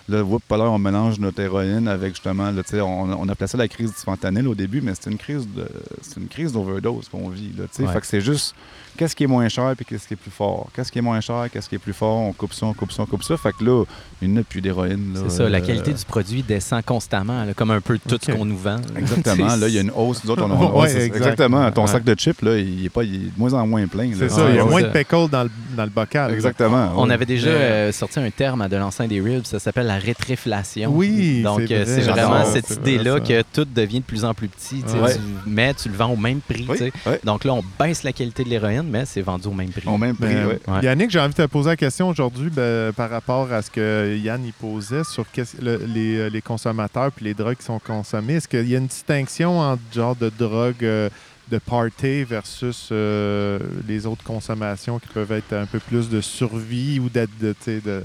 là, 0.09 0.23
whoop, 0.23 0.41
pas 0.47 0.57
là, 0.57 0.65
on 0.65 0.77
mélange 0.79 1.19
notre 1.19 1.39
héroïne 1.41 1.87
avec 1.87 2.13
justement, 2.15 2.51
là, 2.51 2.61
on, 2.85 3.11
on 3.21 3.29
appelait 3.29 3.47
ça 3.47 3.57
la 3.57 3.67
crise 3.67 3.89
du 3.91 3.97
fentanyl 4.03 4.47
au 4.47 4.55
début, 4.55 4.81
mais 4.81 4.93
c'est 4.99 5.09
une 5.09 5.17
crise 5.17 5.47
de, 5.55 5.67
c'est 6.01 6.17
une 6.19 6.27
crise 6.27 6.51
d'overdose 6.53 7.07
qu'on 7.09 7.29
vit, 7.29 7.51
là, 7.57 7.65
tu 7.65 7.69
sais, 7.77 7.83
Ouais. 7.83 7.93
fait 7.93 8.01
que 8.01 8.07
c'est 8.07 8.21
juste, 8.21 8.55
qu'est-ce 8.97 9.15
qui 9.15 9.23
est 9.23 9.27
moins 9.27 9.47
cher 9.47 9.71
puis 9.77 9.85
qu'est-ce 9.85 10.07
qui 10.07 10.13
est 10.15 10.17
plus 10.17 10.31
fort, 10.31 10.67
qu'est-ce 10.75 10.91
qui 10.91 10.99
est 10.99 11.01
moins 11.01 11.21
cher, 11.21 11.45
qu'est-ce 11.51 11.69
qui 11.69 11.75
est 11.75 11.79
plus 11.79 11.93
fort, 11.93 12.17
on 12.17 12.33
coupe 12.33 12.53
ça, 12.53 12.65
on 12.65 12.73
coupe 12.73 12.91
ça, 12.91 13.03
on 13.03 13.05
coupe 13.05 13.23
ça, 13.23 13.37
fait 13.37 13.53
que 13.57 13.63
là, 13.63 13.83
il 14.21 14.31
n'y 14.31 14.39
a 14.39 14.43
plus 14.43 14.59
d'héroïne. 14.61 15.13
C'est 15.15 15.29
ça, 15.37 15.49
la 15.49 15.59
euh, 15.59 15.61
qualité 15.61 15.93
du 15.93 16.03
produit 16.05 16.43
descend 16.43 16.83
constamment, 16.83 17.45
là, 17.45 17.53
comme 17.53 17.71
un 17.71 17.79
peu 17.81 17.97
tout 17.97 18.17
ce 18.21 18.31
qu'on 18.31 18.45
nous 18.45 18.57
vend. 18.57 18.75
là. 18.75 18.99
Exactement. 18.99 19.55
Là, 19.55 19.67
il 19.67 19.73
y 19.73 19.77
a 19.77 19.81
une 19.81 19.91
hausse. 19.95 20.23
Nous 20.23 20.31
autres, 20.31 20.43
on, 20.43 20.51
on- 20.51 20.79
Ouais, 20.81 20.91
exact. 20.93 21.15
Exactement. 21.17 21.71
Ton 21.71 21.81
Ouais. 21.83 21.87
sac 21.87 22.03
de 22.03 22.13
chips, 22.15 22.41
là, 22.41 22.57
il 22.57 22.85
est, 22.85 22.89
pas, 22.89 23.03
il 23.03 23.15
est 23.15 23.17
de 23.17 23.31
moins 23.37 23.53
en 23.53 23.65
moins 23.67 23.85
plein. 23.87 24.09
C'est 24.17 24.25
Ah, 24.25 24.29
ça, 24.29 24.49
il 24.49 24.55
y 24.55 24.59
a 24.59 24.65
moins 24.65 24.81
ça. 24.81 24.87
de 24.87 24.93
pickle 24.93 25.29
dans 25.29 25.43
le, 25.43 25.51
dans 25.77 25.83
le 25.83 25.89
bocal. 25.89 26.33
Exactement. 26.33 26.91
On 26.97 27.09
avait 27.09 27.25
déjà 27.25 27.49
euh, 27.49 27.91
sorti 27.91 28.19
un 28.19 28.29
terme 28.29 28.61
à 28.61 28.67
de 28.69 28.75
l'enceinte 28.77 29.07
des 29.09 29.21
ribs, 29.21 29.45
ça 29.45 29.59
s'appelle 29.59 29.87
la 29.87 29.98
rétréflation. 29.99 30.91
Oui, 30.93 31.41
Donc, 31.43 31.61
c'est 31.67 31.73
euh, 31.75 31.83
vrai. 31.83 32.01
vraiment 32.11 32.45
cette 32.45 32.67
vrai, 32.71 32.93
idée-là 32.93 33.19
que 33.19 33.41
tout 33.53 33.65
devient 33.65 33.99
de 33.99 34.05
plus 34.05 34.25
en 34.25 34.33
plus 34.33 34.47
petit. 34.47 34.83
Ouais. 35.01 35.73
Tu 35.75 35.89
le 35.89 35.95
vends 35.95 36.11
au 36.11 36.15
même 36.17 36.39
prix. 36.41 36.65
Oui, 36.67 36.91
ouais. 37.05 37.19
Donc 37.23 37.43
là, 37.43 37.53
on 37.53 37.63
baisse 37.79 38.03
la 38.03 38.11
qualité 38.13 38.43
de 38.43 38.49
l'héroïne, 38.49 38.87
mais 38.89 39.05
c'est 39.05 39.21
vendu 39.21 39.47
au 39.47 39.53
même 39.53 39.69
prix. 39.69 39.87
Au 39.87 39.97
même 39.97 40.15
prix, 40.15 40.33
Mais, 40.33 40.45
ouais. 40.45 40.83
Yannick, 40.83 41.11
j'ai 41.11 41.19
envie 41.19 41.33
de 41.33 41.43
te 41.43 41.47
poser 41.47 41.69
la 41.69 41.75
question 41.77 42.09
aujourd'hui 42.09 42.49
ben, 42.49 42.91
par 42.93 43.09
rapport 43.09 43.51
à 43.51 43.61
ce 43.61 43.69
que 43.71 44.17
Yann 44.17 44.43
y 44.45 44.51
posait 44.51 45.03
sur 45.03 45.25
qu'est-ce- 45.31 45.61
le- 45.61 45.81
les, 45.93 46.17
euh, 46.17 46.29
les 46.29 46.41
consommateurs 46.41 47.11
puis 47.11 47.25
les 47.25 47.33
drogues 47.33 47.57
qui 47.57 47.65
sont 47.65 47.79
consommées. 47.79 48.35
Est-ce 48.35 48.47
qu'il 48.47 48.67
y 48.69 48.75
a 48.75 48.79
une 48.79 48.87
distinction 48.87 49.59
entre 49.59 49.81
genre 49.93 50.15
de 50.15 50.31
drogue 50.37 50.75
euh, 50.83 51.09
de 51.51 51.57
party 51.57 52.23
versus 52.23 52.89
euh, 52.91 53.57
les 53.87 54.05
autres 54.05 54.23
consommations 54.23 54.99
qui 54.99 55.07
peuvent 55.07 55.31
être 55.31 55.53
un 55.53 55.65
peu 55.65 55.79
plus 55.79 56.07
de 56.09 56.21
survie 56.21 56.99
ou 56.99 57.09
d'ad- 57.09 57.27
de, 57.41 57.55
de- 57.67 58.03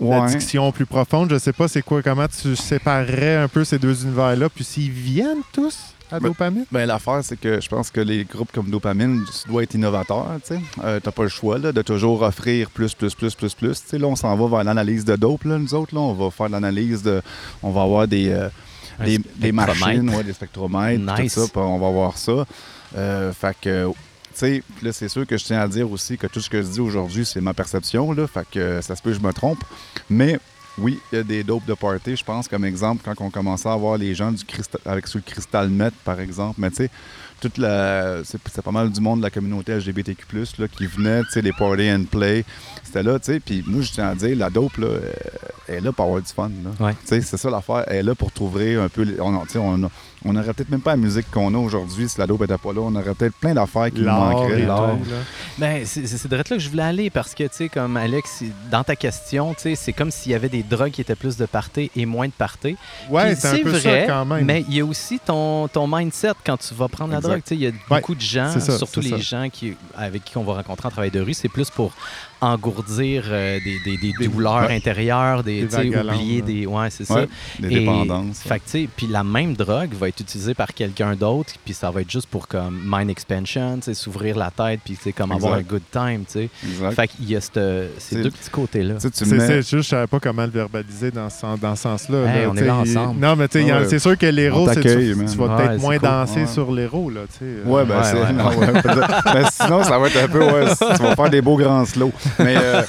Ouais. 0.00 0.18
d'addiction 0.20 0.72
plus 0.72 0.86
profonde? 0.86 1.30
Je 1.30 1.38
sais 1.38 1.52
pas 1.52 1.68
c'est 1.68 1.82
quoi, 1.82 2.02
comment 2.02 2.26
tu 2.28 2.56
séparerais 2.56 3.36
un 3.36 3.48
peu 3.48 3.64
ces 3.64 3.78
deux 3.78 4.02
univers-là, 4.04 4.48
puis 4.48 4.64
s'ils 4.64 4.90
viennent 4.90 5.42
tous 5.52 5.76
à 6.10 6.18
Ben, 6.18 6.28
dopamine? 6.28 6.64
Ben, 6.72 6.86
l'affaire, 6.86 7.20
c'est 7.22 7.38
que 7.38 7.60
je 7.60 7.68
pense 7.68 7.90
que 7.90 8.00
les 8.00 8.24
groupes 8.24 8.50
comme 8.52 8.68
Dopamine, 8.70 9.24
tu 9.24 9.48
dois 9.48 9.62
être 9.62 9.74
innovateur, 9.74 10.26
tu 10.44 10.54
sais. 10.54 10.60
Euh, 10.82 10.98
T'as 11.00 11.12
pas 11.12 11.22
le 11.22 11.28
choix, 11.28 11.58
là, 11.58 11.70
de 11.70 11.82
toujours 11.82 12.22
offrir 12.22 12.70
plus, 12.70 12.94
plus, 12.94 13.14
plus, 13.14 13.34
plus, 13.34 13.54
plus. 13.54 13.80
Tu 13.82 13.88
sais, 13.90 13.98
là, 13.98 14.06
on 14.08 14.16
s'en 14.16 14.34
va 14.36 14.48
vers 14.56 14.64
l'analyse 14.64 15.04
de 15.04 15.14
dope, 15.16 15.44
là, 15.44 15.56
nous 15.58 15.72
autres, 15.74 15.94
là. 15.94 16.00
On 16.00 16.14
va 16.14 16.30
faire 16.30 16.48
l'analyse 16.48 17.02
de... 17.02 17.22
On 17.62 17.70
va 17.70 17.82
avoir 17.82 18.08
des... 18.08 18.30
euh, 18.30 18.48
des, 19.04 19.18
des 19.36 19.52
machines, 19.52 20.10
ouais, 20.10 20.24
des 20.24 20.32
spectromètres, 20.32 21.00
Nice. 21.22 21.32
tout 21.34 21.40
ça, 21.42 21.46
puis 21.50 21.62
on 21.62 21.78
va 21.78 21.90
voir 21.90 22.18
ça. 22.18 22.44
Euh, 22.96 23.32
fait 23.32 23.56
que, 23.60 23.88
tu 24.40 24.62
sais, 24.82 24.92
c'est 24.92 25.08
sûr 25.08 25.26
que 25.26 25.36
je 25.36 25.44
tiens 25.44 25.60
à 25.60 25.68
dire 25.68 25.90
aussi 25.90 26.16
que 26.16 26.26
tout 26.26 26.40
ce 26.40 26.48
que 26.50 26.62
je 26.62 26.68
dis 26.68 26.80
aujourd'hui, 26.80 27.24
c'est 27.26 27.40
ma 27.40 27.54
perception, 27.54 28.12
là, 28.12 28.26
fait 28.26 28.46
que 28.50 28.58
euh, 28.58 28.82
ça 28.82 28.96
se 28.96 29.02
peut 29.02 29.10
que 29.10 29.16
je 29.18 29.22
me 29.22 29.32
trompe. 29.32 29.62
Mais 30.08 30.38
oui, 30.78 30.98
il 31.12 31.16
y 31.16 31.18
a 31.18 31.22
des 31.24 31.44
dopes 31.44 31.66
de 31.66 31.74
party, 31.74 32.16
je 32.16 32.24
pense, 32.24 32.48
comme 32.48 32.64
exemple, 32.64 33.02
quand 33.04 33.14
on 33.24 33.30
commençait 33.30 33.68
à 33.68 33.76
voir 33.76 33.98
les 33.98 34.14
gens 34.14 34.32
du 34.32 34.44
cristal, 34.44 34.80
avec 34.86 35.06
sur 35.06 35.18
le 35.18 35.24
cristal 35.30 35.68
met, 35.68 35.90
par 36.04 36.18
exemple, 36.20 36.54
mais 36.58 36.70
tu 36.70 36.76
sais, 36.76 36.90
toute 37.40 37.56
la. 37.58 38.18
C'est 38.24 38.62
pas 38.62 38.70
mal 38.70 38.90
du 38.90 39.00
monde 39.00 39.18
de 39.20 39.24
la 39.24 39.30
communauté 39.30 39.72
LGBTQ, 39.74 40.26
là, 40.58 40.68
qui 40.68 40.86
venait, 40.86 41.22
tu 41.24 41.30
sais, 41.32 41.42
les 41.42 41.52
party 41.52 41.90
and 41.90 42.04
play. 42.10 42.44
C'était 42.84 43.02
là, 43.02 43.18
tu 43.18 43.32
sais. 43.32 43.40
Puis 43.40 43.64
moi, 43.66 43.80
je 43.82 43.92
tiens 43.92 44.08
à 44.08 44.14
dire, 44.14 44.36
la 44.36 44.50
dope, 44.50 44.76
là, 44.76 44.88
elle 45.66 45.76
est 45.76 45.80
là 45.80 45.92
pour 45.92 46.04
avoir 46.04 46.20
du 46.20 46.30
fun, 46.32 46.50
là. 46.64 46.86
Ouais. 46.86 46.92
Tu 47.00 47.06
sais, 47.08 47.20
c'est 47.22 47.36
ça 47.38 47.48
l'affaire. 47.50 47.84
Elle 47.86 47.96
est 47.96 48.02
là 48.02 48.14
pour 48.14 48.30
trouver 48.30 48.76
un 48.76 48.88
peu. 48.88 49.06
On, 49.20 49.40
tu 49.46 49.52
sais, 49.52 49.58
on, 49.58 49.84
a- 49.84 49.90
on 50.24 50.36
aurait 50.36 50.52
peut-être 50.52 50.70
même 50.70 50.80
pas 50.80 50.90
la 50.92 50.96
musique 50.98 51.30
qu'on 51.30 51.54
a 51.54 51.58
aujourd'hui 51.58 52.08
si 52.08 52.18
la 52.18 52.26
dope 52.26 52.42
était 52.42 52.58
pas 52.58 52.72
là. 52.72 52.80
On 52.82 52.94
aurait 52.94 53.14
peut-être 53.14 53.34
plein 53.36 53.54
d'affaires 53.54 53.90
qui 53.90 54.00
nous 54.02 54.10
manqueraient. 54.10 54.66
L'art. 54.66 54.96
Ben, 55.58 55.84
c'est 55.86 56.28
de 56.28 56.36
là 56.36 56.44
que 56.44 56.58
je 56.58 56.68
voulais 56.68 56.82
aller 56.82 57.10
parce 57.10 57.34
que, 57.34 57.44
tu 57.44 57.50
sais, 57.52 57.68
comme 57.68 57.96
Alex, 57.96 58.42
dans 58.70 58.84
ta 58.84 58.96
question, 58.96 59.54
tu 59.54 59.60
sais, 59.62 59.74
c'est 59.76 59.92
comme 59.92 60.10
s'il 60.10 60.32
y 60.32 60.34
avait 60.34 60.48
des 60.48 60.62
drogues 60.62 60.90
qui 60.90 61.00
étaient 61.00 61.14
plus 61.14 61.36
de 61.36 61.46
party 61.46 61.90
et 61.96 62.06
moins 62.06 62.26
de 62.26 62.32
party. 62.32 62.76
Ouais, 63.08 63.34
c'est 63.34 63.48
un 63.48 63.62
peu 63.62 63.70
vrai, 63.70 64.06
ça 64.06 64.12
quand 64.12 64.24
même. 64.26 64.44
Mais 64.44 64.64
il 64.68 64.74
y 64.74 64.80
a 64.80 64.84
aussi 64.84 65.18
ton, 65.18 65.68
ton 65.68 65.86
mindset 65.86 66.32
quand 66.44 66.56
tu 66.58 66.74
vas 66.74 66.88
prendre 66.88 67.10
la 67.12 67.18
Exact. 67.18 67.28
drogue. 67.30 67.42
Tu 67.42 67.48
sais, 67.48 67.54
Il 67.56 67.60
y 67.62 67.66
a 67.66 67.70
Ouais, 67.70 67.76
beaucoup 68.00 68.14
de 68.14 68.20
gens, 68.20 68.58
ça, 68.58 68.76
surtout 68.78 69.00
les 69.00 69.10
ça. 69.10 69.16
gens 69.18 69.48
qui, 69.50 69.74
avec 69.96 70.24
qui 70.24 70.36
on 70.38 70.44
va 70.44 70.54
rencontrer 70.54 70.88
en 70.88 70.90
travail 70.90 71.10
de 71.10 71.20
rue, 71.20 71.34
c'est 71.34 71.48
plus 71.48 71.70
pour 71.70 71.92
engourdir 72.42 73.24
euh, 73.28 73.58
des, 73.62 73.78
des- 73.84 73.96
des 73.98 74.12
Des- 74.18 74.28
douleurs 74.28 74.66
ouais. 74.66 74.74
intérieures, 74.76 75.42
des, 75.44 75.64
Des 75.64 75.96
oublier 75.96 76.42
des. 76.42 76.66
Ouais, 76.66 76.88
c'est 76.90 77.04
ça. 77.04 77.26
Des 77.58 77.68
Et- 77.68 77.80
dépendances. 77.80 78.40
Fait 78.40 78.58
que, 78.58 78.64
tu 78.64 78.70
sais, 78.70 78.88
puis 78.96 79.06
la 79.06 79.22
même 79.24 79.54
drogue 79.54 79.92
va 79.92 80.08
être 80.10 80.20
utilisée 80.20 80.54
par 80.54 80.68
quelqu'un 80.74 81.14
d'autre, 81.14 81.54
puis 81.64 81.74
ça 81.74 81.90
va 81.90 82.02
être 82.02 82.10
juste 82.10 82.28
pour 82.28 82.46
comme 82.46 82.80
mind 82.84 83.10
expansion, 83.10 83.76
tu 83.76 83.82
sais, 83.84 83.94
s'ouvrir 83.94 84.36
la 84.36 84.50
tête, 84.50 84.80
puis 84.84 84.94
tu 84.96 85.02
sais, 85.04 85.12
comme 85.12 85.32
avoir 85.32 85.54
un 85.54 85.62
good 85.62 85.82
time, 85.90 86.24
tu 86.26 86.32
sais. 86.32 86.48
Exact. 86.68 86.92
Fait 86.92 87.08
qu'il 87.08 87.30
y 87.30 87.36
a 87.36 87.40
cette- 87.40 87.54
ces 87.98 88.16
C'est- 88.16 88.22
deux 88.22 88.30
petits 88.30 88.50
côtés-là. 88.50 88.94
C'est 88.98 89.26
mets- 89.26 89.56
juste, 89.56 89.70
je 89.72 89.80
savais 89.82 90.06
pas 90.06 90.20
comment 90.20 90.42
le 90.44 90.50
verbaliser 90.50 91.10
dans 91.10 91.30
ce, 91.30 91.40
sens- 91.40 91.58
dans 91.60 91.74
ce 91.76 91.82
sens-là. 91.82 92.18
Hey, 92.26 92.46
on 92.46 92.52
est 92.54 92.56
T'sais, 92.56 92.66
là 92.66 92.82
il- 92.84 92.98
ensemble. 92.98 93.20
Non, 93.20 93.36
mais 93.36 93.48
tu 93.48 93.62
sais, 93.64 93.72
Ouais. 93.72 93.86
c'est 93.88 93.98
sûr 93.98 94.18
que 94.18 94.26
l'héros, 94.26 94.68
tu, 94.74 94.80
tu 94.80 94.88
vas 94.88 95.46
Ouais, 95.56 95.56
peut-être 95.66 95.80
moins 95.80 95.98
cool. 95.98 96.08
danser 96.08 96.40
Ouais. 96.40 96.46
sur 96.46 96.70
l'héros. 96.72 97.08
là. 97.10 97.20
là, 97.20 97.26
tu 97.32 97.38
sais. 97.38 97.44
euh, 97.44 97.64
Ouais, 97.64 97.84
ben, 97.84 97.98
Ouais, 97.98 98.04
c'est- 98.04 98.32
non, 98.32 98.50
mais 99.34 99.42
sinon, 99.52 99.82
ça 99.84 99.98
va 99.98 100.06
être 100.08 100.16
un 100.22 100.28
peu. 100.28 100.42
Ouais, 100.44 100.64
tu 100.96 101.02
vas 101.02 101.16
faire 101.16 101.30
des 101.30 101.40
beaux 101.40 101.56
grands 101.56 101.84
slows. 101.84 102.12
Mais, 102.38 102.56
euh, 102.56 102.82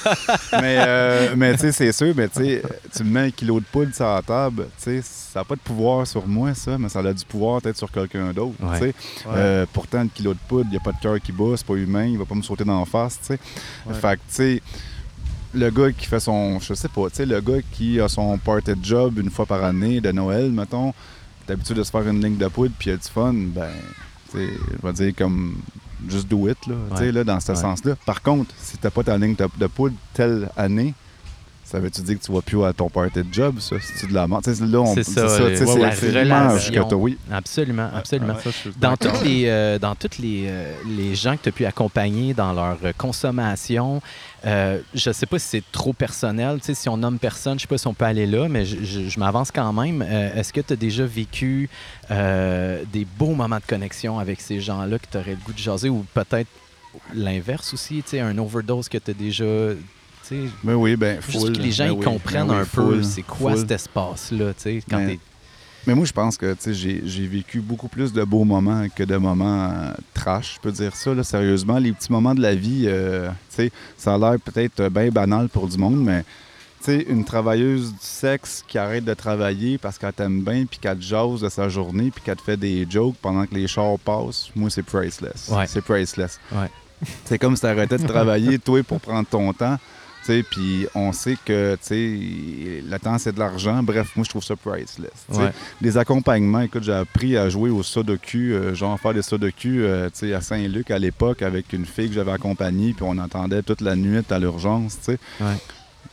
mais, 0.60 0.76
euh, 0.86 1.28
mais 1.36 1.52
tu 1.54 1.60
sais, 1.60 1.72
c'est 1.72 1.92
sûr, 1.92 2.12
mais 2.16 2.28
tu 2.28 2.44
sais, 2.44 2.62
tu 2.96 3.04
me 3.04 3.10
mets 3.10 3.20
un 3.26 3.30
kilo 3.30 3.60
de 3.60 3.64
poudre 3.70 3.94
sur 3.94 4.04
la 4.06 4.22
table, 4.22 4.66
tu 4.82 4.84
sais, 4.84 5.00
ça 5.02 5.40
n'a 5.40 5.44
pas 5.44 5.54
de 5.54 5.60
pouvoir 5.60 6.06
sur 6.06 6.26
moi, 6.26 6.54
ça, 6.54 6.76
mais 6.78 6.88
ça 6.88 7.00
a 7.00 7.11
du 7.14 7.24
pouvoir 7.24 7.60
peut-être 7.62 7.76
sur 7.76 7.90
quelqu'un 7.90 8.32
d'autre. 8.32 8.54
Ouais. 8.60 8.78
tu 8.78 8.84
sais. 8.86 9.28
ouais. 9.28 9.34
Euh, 9.36 9.66
pourtant, 9.72 10.02
le 10.02 10.08
kilo 10.08 10.34
de 10.34 10.38
poudre, 10.48 10.66
il 10.68 10.70
n'y 10.72 10.76
a 10.76 10.80
pas 10.80 10.92
de 10.92 11.00
cœur 11.00 11.20
qui 11.20 11.32
bat, 11.32 11.56
c'est 11.56 11.66
pas 11.66 11.74
humain, 11.74 12.04
il 12.04 12.18
va 12.18 12.24
pas 12.24 12.34
me 12.34 12.42
sauter 12.42 12.64
dans 12.64 12.78
la 12.80 12.86
face, 12.86 13.18
tu 13.20 13.26
sais. 13.28 13.38
Ouais. 13.86 13.94
Fait 13.94 14.16
que, 14.16 14.20
tu 14.20 14.20
sais, 14.28 14.62
le 15.54 15.70
gars 15.70 15.92
qui 15.92 16.06
fait 16.06 16.20
son. 16.20 16.58
Je 16.60 16.74
sais 16.74 16.88
pas, 16.88 17.10
tu 17.10 17.16
sais, 17.16 17.26
le 17.26 17.40
gars 17.40 17.60
qui 17.72 18.00
a 18.00 18.08
son 18.08 18.38
party 18.38 18.72
job 18.82 19.18
une 19.18 19.30
fois 19.30 19.46
par 19.46 19.62
année 19.64 20.00
de 20.00 20.10
Noël, 20.12 20.50
mettons, 20.50 20.94
d'habitude 21.46 21.76
de 21.76 21.82
se 21.82 21.90
faire 21.90 22.06
une 22.08 22.22
ligne 22.24 22.36
de 22.36 22.48
poudre 22.48 22.72
puis 22.78 22.90
il 22.90 22.94
a 22.94 22.96
du 22.96 23.08
fun, 23.08 23.32
ben, 23.34 23.68
tu 24.30 24.38
sais, 24.38 24.48
je 24.80 24.86
vais 24.86 24.92
dire 24.92 25.12
comme. 25.16 25.56
Just 26.08 26.26
do 26.26 26.48
it, 26.48 26.56
là, 26.66 26.74
tu 26.90 26.96
sais, 26.96 27.02
Ouais. 27.04 27.12
là, 27.12 27.22
dans 27.22 27.38
ce 27.38 27.52
Ouais. 27.52 27.56
sens-là. 27.58 27.94
Par 28.04 28.22
contre, 28.22 28.52
si 28.58 28.76
t'as 28.76 28.90
pas 28.90 29.04
ta 29.04 29.16
ligne 29.16 29.36
de, 29.36 29.46
de 29.56 29.66
poudre 29.68 29.94
telle 30.14 30.48
année, 30.56 30.94
ça 31.72 31.78
veut-tu 31.80 32.02
dire 32.02 32.18
que 32.18 32.22
tu 32.24 32.30
vas 32.30 32.42
plus 32.42 32.62
à 32.64 32.72
ton 32.74 32.90
party 32.90 33.22
de 33.22 33.32
job, 33.32 33.58
ça? 33.58 33.76
C'est-tu 33.80 34.06
de 34.08 34.14
la 34.14 34.26
mort? 34.26 34.42
Tu 34.42 34.54
sais, 34.54 34.64
là, 34.66 34.78
on 34.80 34.94
C'est 34.94 35.04
ça, 35.04 35.36
tu 35.38 35.42
ouais, 35.42 35.56
c'est 35.56 35.78
la 35.78 35.92
c'est 35.96 36.06
l'image 36.22 36.50
relation. 36.68 36.84
que 36.84 36.90
t'as, 36.90 36.96
oui. 36.96 37.18
Absolument, 37.32 37.88
absolument. 37.94 38.38
Ça, 38.38 38.52
suis 38.52 38.70
Dans 38.78 38.94
toutes 38.96 39.22
les, 39.22 39.44
euh, 39.46 39.78
dans 39.78 39.94
toutes 39.94 40.18
les, 40.18 40.44
euh, 40.48 40.74
les 40.86 41.14
gens 41.14 41.34
que 41.38 41.44
tu 41.44 41.48
as 41.48 41.52
pu 41.52 41.64
accompagner 41.64 42.34
dans 42.34 42.52
leur 42.52 42.76
euh, 42.84 42.92
consommation, 42.98 44.02
euh, 44.44 44.80
je 44.94 45.08
ne 45.08 45.12
sais 45.14 45.24
pas 45.24 45.38
si 45.38 45.46
c'est 45.48 45.64
trop 45.72 45.94
personnel. 45.94 46.58
Tu 46.60 46.66
sais, 46.66 46.74
si 46.74 46.88
on 46.90 46.98
nomme 46.98 47.18
personne, 47.18 47.52
je 47.54 47.56
ne 47.56 47.60
sais 47.60 47.66
pas 47.68 47.78
si 47.78 47.86
on 47.86 47.94
peut 47.94 48.04
aller 48.04 48.26
là, 48.26 48.48
mais 48.48 48.66
je, 48.66 48.76
je- 48.84 49.08
je 49.08 49.18
m'avance 49.18 49.50
quand 49.50 49.72
même. 49.72 50.02
Euh, 50.06 50.34
Est-ce 50.34 50.52
que 50.52 50.60
tu 50.60 50.74
as 50.74 50.76
déjà 50.76 51.06
vécu 51.06 51.70
euh, 52.10 52.82
des 52.92 53.06
beaux 53.06 53.34
moments 53.34 53.56
de 53.56 53.66
connexion 53.66 54.18
avec 54.18 54.40
ces 54.42 54.60
gens-là 54.60 54.98
que 54.98 55.06
tu 55.10 55.16
aurais 55.16 55.30
le 55.30 55.36
goût 55.42 55.52
de 55.54 55.58
jaser 55.58 55.88
ou 55.88 56.04
peut-être 56.12 56.48
l'inverse 57.14 57.72
aussi, 57.72 58.02
tu 58.02 58.10
sais, 58.10 58.20
un 58.20 58.36
overdose 58.36 58.88
que 58.90 58.98
tu 58.98 59.10
as 59.12 59.14
déjà. 59.14 59.44
Tu 60.26 60.46
sais, 60.46 60.50
Ben 60.64 60.74
oui, 60.74 60.96
ben, 60.96 61.20
Juste 61.28 61.52
que 61.56 61.58
les 61.62 61.70
gens 61.72 61.86
Ben 61.86 61.92
oui, 61.92 62.04
comprennent 62.04 62.46
ben 62.48 62.54
oui, 62.54 62.60
un 62.60 62.64
peu 62.64 63.02
c'est 63.02 63.22
quoi 63.22 63.52
full. 63.52 63.60
cet 63.60 63.70
espace-là, 63.72 64.52
tu 64.54 64.82
quand 64.88 64.98
Mais- 64.98 65.06
t'es- 65.06 65.20
Mais 65.86 65.96
moi, 65.96 66.04
je 66.04 66.12
pense 66.12 66.36
que 66.36 66.54
tu 66.54 66.72
j'ai 66.74 67.26
vécu 67.26 67.60
beaucoup 67.60 67.88
plus 67.88 68.12
de 68.12 68.22
beaux 68.22 68.44
moments 68.44 68.86
que 68.94 69.02
de 69.02 69.16
moments 69.16 69.68
euh, 69.72 69.92
trash, 70.14 70.54
je 70.56 70.60
peux 70.60 70.70
dire 70.70 70.94
ça, 70.94 71.12
là, 71.12 71.24
sérieusement. 71.24 71.78
Les 71.78 71.90
petits 71.92 72.12
moments 72.12 72.36
de 72.36 72.40
la 72.40 72.54
vie, 72.54 72.84
euh, 72.86 73.30
tu 73.56 73.68
ça 73.96 74.14
a 74.14 74.18
l'air 74.18 74.36
peut-être 74.38 74.88
bien 74.90 75.08
banal 75.08 75.48
pour 75.48 75.66
du 75.66 75.76
monde, 75.78 75.96
mais 76.00 76.24
tu 76.84 77.00
une 77.02 77.24
travailleuse 77.24 77.90
du 77.92 77.98
sexe 78.00 78.64
qui 78.68 78.78
arrête 78.78 79.04
de 79.04 79.14
travailler 79.14 79.76
parce 79.78 79.98
qu'elle 79.98 80.12
t'aime 80.12 80.42
bien, 80.42 80.66
puis 80.66 80.78
qu'elle 80.80 80.98
te 80.98 81.02
jase 81.02 81.40
de 81.40 81.48
sa 81.48 81.68
journée, 81.68 82.12
puis 82.12 82.22
qu'elle 82.24 82.36
te 82.36 82.42
fait 82.42 82.56
des 82.56 82.86
jokes 82.88 83.16
pendant 83.20 83.44
que 83.46 83.54
les 83.54 83.66
chars 83.66 83.98
passent, 84.04 84.50
moi, 84.54 84.70
c'est 84.70 84.82
priceless. 84.84 85.48
Ouais. 85.50 85.66
C'est 85.66 85.80
priceless. 85.82 86.38
Ouais. 86.52 86.70
C'est 87.24 87.38
comme 87.38 87.56
si 87.56 87.62
t'arrêtais 87.62 87.98
de 87.98 88.06
travailler, 88.06 88.58
toi, 88.60 88.80
pour 88.84 89.00
prendre 89.00 89.26
ton 89.28 89.52
temps. 89.52 89.78
Puis 90.50 90.86
on 90.94 91.12
sait 91.12 91.36
que 91.44 91.74
tu 91.74 91.78
sais, 91.82 92.82
le 92.88 92.98
temps, 92.98 93.18
c'est 93.18 93.32
de 93.32 93.38
l'argent. 93.38 93.82
Bref, 93.82 94.12
moi, 94.16 94.24
je 94.24 94.30
trouve 94.30 94.44
ça 94.44 94.56
priceless. 94.56 95.10
Ouais. 95.30 95.52
Les 95.80 95.96
accompagnements, 95.98 96.60
écoute, 96.60 96.84
j'ai 96.84 96.92
appris 96.92 97.36
à 97.36 97.48
jouer 97.48 97.70
au 97.70 97.82
Sudoku, 97.82 98.38
euh, 98.38 98.74
genre 98.74 98.98
faire 98.98 99.14
des 99.14 99.22
Sudoku 99.22 99.68
euh, 99.68 100.08
tu 100.10 100.26
sais, 100.28 100.34
à 100.34 100.40
Saint-Luc 100.40 100.90
à 100.90 100.98
l'époque 100.98 101.42
avec 101.42 101.72
une 101.72 101.86
fille 101.86 102.08
que 102.08 102.14
j'avais 102.14 102.32
accompagnée, 102.32 102.92
puis 102.92 103.04
on 103.06 103.18
entendait 103.18 103.62
toute 103.62 103.80
la 103.80 103.96
nuit 103.96 104.20
à 104.30 104.38
l'urgence. 104.38 104.98
tu 104.98 105.12
sais. 105.12 105.18
Ouais. 105.40 105.56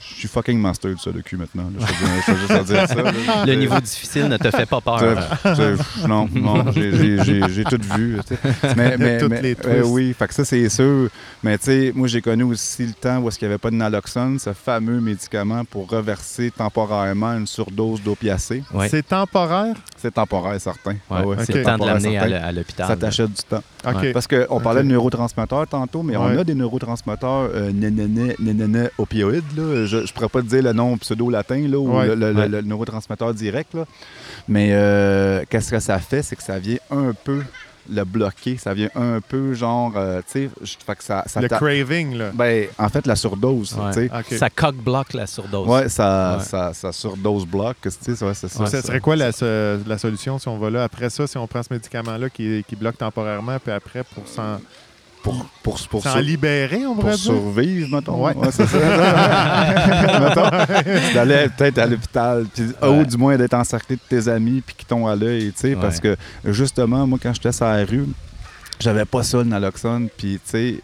Je 0.02 0.14
suis 0.16 0.28
fucking 0.30 0.58
master 0.60 0.92
du 0.92 0.98
Sudoku 0.98 1.36
maintenant. 1.38 1.70
là. 1.78 1.86
Je 1.86 2.06
veux 2.06 2.22
je 2.26 2.32
veux 2.32 2.38
juste 2.40 2.60
te 2.60 2.74
dire 2.74 2.88
ça. 2.88 2.96
là. 2.96 3.46
le 3.46 3.54
niveau 3.56 3.80
difficile 3.80 4.28
ne 4.28 4.38
te 4.38 4.50
fait 4.50 4.66
pas 4.66 4.80
peur. 4.82 5.18
Non, 6.08 6.28
non, 6.34 6.72
j'ai- 6.72 7.64
tout 7.66 7.78
vu. 7.96 8.18
Mais, 8.78 8.98
mais, 8.98 9.18
Toutes 9.20 9.30
mais- 9.30 9.42
les 9.42 9.58
euh, 9.66 9.84
oui, 9.86 10.14
fait 10.18 10.28
que 10.28 10.34
ça, 10.34 10.46
c'est 10.46 10.68
sûr. 10.70 11.10
Mais 11.44 11.58
tu 11.58 11.66
sais, 11.66 11.92
moi, 11.96 12.08
j'ai 12.08 12.22
connu 12.22 12.44
aussi 12.44 12.86
le 12.86 12.94
temps 12.94 13.18
où 13.20 13.28
est-ce 13.28 13.38
qu'il 13.38 13.48
n'y 13.48 13.54
avait 13.54 13.60
pas 13.60 13.70
de 13.72 13.76
naloxone, 13.76 14.40
ce 14.40 14.54
fameux 14.54 15.00
médicament 15.02 15.64
pour 15.66 15.90
reverser 15.90 16.52
temporairement 16.52 17.34
une 17.34 17.48
surdose 17.48 18.02
d'opiacés. 18.02 18.64
Ouais. 18.74 18.88
C'est 18.90 19.08
temporaire? 19.08 19.76
C'est 19.98 20.14
temporaire, 20.14 20.60
certain. 20.62 20.92
Ouais, 20.92 20.98
Ah 21.12 21.26
ouais, 21.26 21.36
c'est 21.46 21.56
le 21.56 21.64
temps 21.64 21.74
de 21.74 21.78
temporaire, 21.78 21.94
l'amener 21.96 22.36
à 22.36 22.52
l'hôpital. 22.52 22.88
Ça 22.88 22.96
t'achète 22.96 23.30
du 23.34 23.44
temps. 23.44 23.64
Parce 24.14 24.28
qu'on 24.28 24.60
parlait 24.62 24.84
de 24.84 24.88
neurotransmetteurs 24.88 25.68
tantôt, 25.68 26.04
mais 26.04 26.16
on 26.18 26.38
a 26.38 26.44
des 26.44 26.56
neurotransmetteurs 26.56 27.50
euh, 27.54 27.72
nénéné- 27.72 28.36
nénéné 28.40 28.88
opioïdes. 28.98 29.44
Là. 29.58 29.86
Je 29.90 29.98
ne 29.98 30.08
pourrais 30.08 30.30
pas 30.30 30.42
te 30.42 30.48
dire 30.48 30.64
le 30.64 30.74
nom 30.74 30.98
pseudo-latin 30.98 31.68
là, 31.68 31.78
ou 31.78 31.98
Ouais. 31.98 32.08
le, 32.08 32.16
le- 32.16 32.34
Ouais. 32.34 32.48
le 32.48 32.62
neurotransmetteur 32.62 33.34
direct. 33.34 33.74
Là. 33.74 33.86
Mais 34.48 34.70
euh, 34.72 35.44
qu'est-ce 35.50 35.72
que 35.72 35.80
ça 35.80 36.00
fait? 36.00 36.22
C'est 36.24 36.36
que 36.36 36.44
ça 36.44 36.60
vient 36.60 36.78
un 36.92 37.14
peu 37.14 37.42
le 37.92 38.04
bloquer. 38.04 38.56
Ça 38.58 38.74
vient 38.76 38.90
un 38.94 39.20
peu 39.20 39.54
genre, 39.56 39.94
euh, 39.96 40.20
tu 40.32 40.48
sais, 40.48 40.50
je- 40.62 40.76
fait 40.86 40.96
que 40.96 41.04
ça... 41.04 41.24
ça 41.26 41.42
Le 41.42 41.48
craving, 41.48 42.16
là. 42.16 42.30
ben, 42.36 42.68
en 42.78 42.88
fait, 42.90 43.08
la 43.08 43.16
surdose, 43.16 43.74
Ouais. 43.74 44.10
tu 44.10 44.10
sais. 44.30 44.38
Ça 44.38 44.50
coque-bloque 44.52 45.14
la 45.14 45.26
surdose. 45.26 45.68
Ouais, 45.68 45.90
ça, 45.90 46.36
Ouais. 46.38 46.44
Ça, 46.44 46.72
ça 46.76 46.92
surdose 46.92 47.48
bloque, 47.48 47.78
tu 47.82 47.90
sais, 47.90 48.16
ça. 48.16 48.32
Ça 48.36 48.48
ça. 48.48 48.82
serait 48.84 49.00
quoi 49.00 49.16
la 49.16 49.32
solution 49.98 50.38
si 50.38 50.48
on 50.48 50.58
va 50.60 50.70
là? 50.70 50.84
Après 50.84 51.10
ça, 51.10 51.26
si 51.26 51.36
on 51.38 51.48
prend 51.48 51.64
ce 51.64 51.74
médicament-là 51.74 52.30
qui, 52.30 52.64
qui 52.68 52.76
bloque 52.76 52.98
temporairement, 52.98 53.58
puis 53.64 53.72
après, 53.72 54.04
pour 54.04 54.28
s'en 54.28 54.60
Pour, 55.22 55.46
pour, 55.64 55.78
pour, 55.90 56.02
s'en 56.04 56.20
libérer, 56.20 56.86
on 56.86 56.94
pour 56.94 57.02
pourrait 57.04 57.16
dire? 57.16 57.24
survivre, 57.26 57.96
mettons. 57.96 58.24
Ouais. 58.26 58.34
c'est 58.52 58.66
ça. 58.66 58.78
mettons, 60.20 60.50
c'est 60.86 61.14
d'aller 61.14 61.48
peut-être 61.58 61.78
à 61.78 61.86
l'hôpital, 61.86 62.46
puis 62.54 62.64
Ouais. 62.82 62.88
ou 62.88 63.06
du 63.06 63.18
moins 63.18 63.36
d'être 63.38 63.54
encerclé 63.54 63.98
de 63.98 64.02
tes 64.08 64.30
amis, 64.30 64.62
puis 64.66 64.76
qui 64.78 64.86
t'ont 64.86 65.08
à 65.08 65.16
l'œil, 65.16 65.52
tu 65.52 65.60
sais, 65.60 65.76
parce 65.76 66.00
que 66.00 66.16
justement, 66.46 67.06
moi, 67.06 67.20
quand 67.22 67.34
j'étais 67.34 67.52
sur 67.52 67.66
la 67.66 67.84
rue, 67.84 68.06
j'avais 68.80 69.04
pas 69.06 69.24
ça, 69.24 69.40
le 69.40 69.44
naloxone, 69.44 70.08
puis 70.18 70.36
tu 70.36 70.40
sais, 70.52 70.82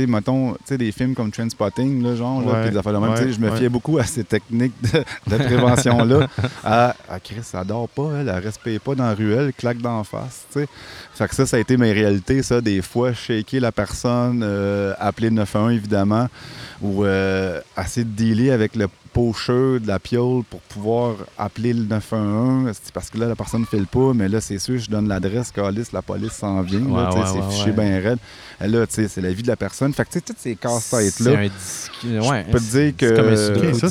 sais, 0.00 0.06
mettons, 0.06 0.52
tu 0.52 0.58
sais, 0.66 0.78
des 0.78 0.90
films 0.92 1.14
comme 1.14 1.30
Trainspotting, 1.30 2.02
là, 2.02 2.14
genre, 2.14 2.40
là, 2.40 2.52
Ouais, 2.62 2.70
des 2.70 2.76
affaires 2.76 2.92
de 2.92 2.98
même, 2.98 3.10
ouais, 3.10 3.32
je 3.32 3.38
me 3.40 3.50
ouais. 3.50 3.56
fiais 3.56 3.68
beaucoup 3.68 3.98
à 3.98 4.04
ces 4.04 4.24
techniques 4.24 4.74
de, 4.82 5.04
de 5.30 5.36
prévention-là. 5.42 6.28
à, 6.64 6.94
à 7.10 7.20
Chris, 7.20 7.36
elle 7.52 7.66
dort 7.66 7.88
pas, 7.88 8.10
elle, 8.20 8.28
elle 8.28 8.44
respire 8.44 8.80
pas 8.80 8.94
dans 8.94 9.04
la 9.04 9.14
ruelle, 9.14 9.52
claque 9.56 9.78
d'en 9.78 10.02
face, 10.04 10.44
tu 10.52 10.60
sais. 10.60 10.68
Fait 11.14 11.28
que 11.28 11.34
ça, 11.34 11.46
ça 11.46 11.56
a 11.56 11.60
été 11.60 11.76
mes 11.76 11.92
réalités, 11.92 12.42
ça, 12.42 12.60
des 12.60 12.82
fois, 12.82 13.12
shaker 13.12 13.60
la 13.60 13.72
personne, 13.72 14.42
euh, 14.44 14.94
appeler 14.98 15.28
le 15.30 15.36
911, 15.36 15.72
évidemment, 15.74 16.28
ou 16.80 17.04
euh, 17.04 17.60
essayer 17.78 18.04
de 18.04 18.10
dealer 18.10 18.50
avec 18.50 18.74
le 18.76 18.88
pocheur 19.12 19.80
de 19.80 19.86
la 19.86 19.98
piole 19.98 20.42
pour 20.48 20.60
pouvoir 20.60 21.14
appeler 21.38 21.72
le 21.72 21.84
911. 21.84 22.70
C'est 22.82 22.92
parce 22.92 23.10
que 23.10 23.18
là, 23.18 23.26
la 23.26 23.36
personne 23.36 23.62
ne 23.62 23.66
file 23.66 23.86
pas, 23.86 24.12
mais 24.14 24.28
là, 24.28 24.40
c'est 24.40 24.58
sûr, 24.58 24.78
je 24.78 24.88
donne 24.90 25.08
l'adresse, 25.08 25.50
calice, 25.50 25.92
la 25.92 26.02
police 26.02 26.32
s'en 26.32 26.62
vient. 26.62 26.80
Ouais, 26.80 27.02
ouais, 27.02 27.22
c'est 27.26 27.38
ouais, 27.38 27.50
fiché 27.50 27.64
ouais. 27.66 27.72
bien 27.72 28.00
raide. 28.00 28.18
Et 28.64 28.68
là, 28.68 28.86
tu 28.86 28.94
sais, 28.94 29.08
c'est 29.08 29.20
la 29.20 29.32
vie 29.32 29.42
de 29.42 29.48
la 29.48 29.56
personne. 29.56 29.92
Fait 29.92 30.04
que, 30.04 30.10
tu 30.10 30.14
sais, 30.18 30.20
toutes 30.20 30.38
ces 30.38 30.50
C'est 30.50 30.56
casse-têtes-là. 30.56 31.32
Ouais, 32.28 32.44
peux 32.50 32.58
te 32.58 32.64
dire 32.70 32.96
que- 32.96 33.08
C'est 33.08 33.14
comme 33.16 33.28
un 33.28 33.36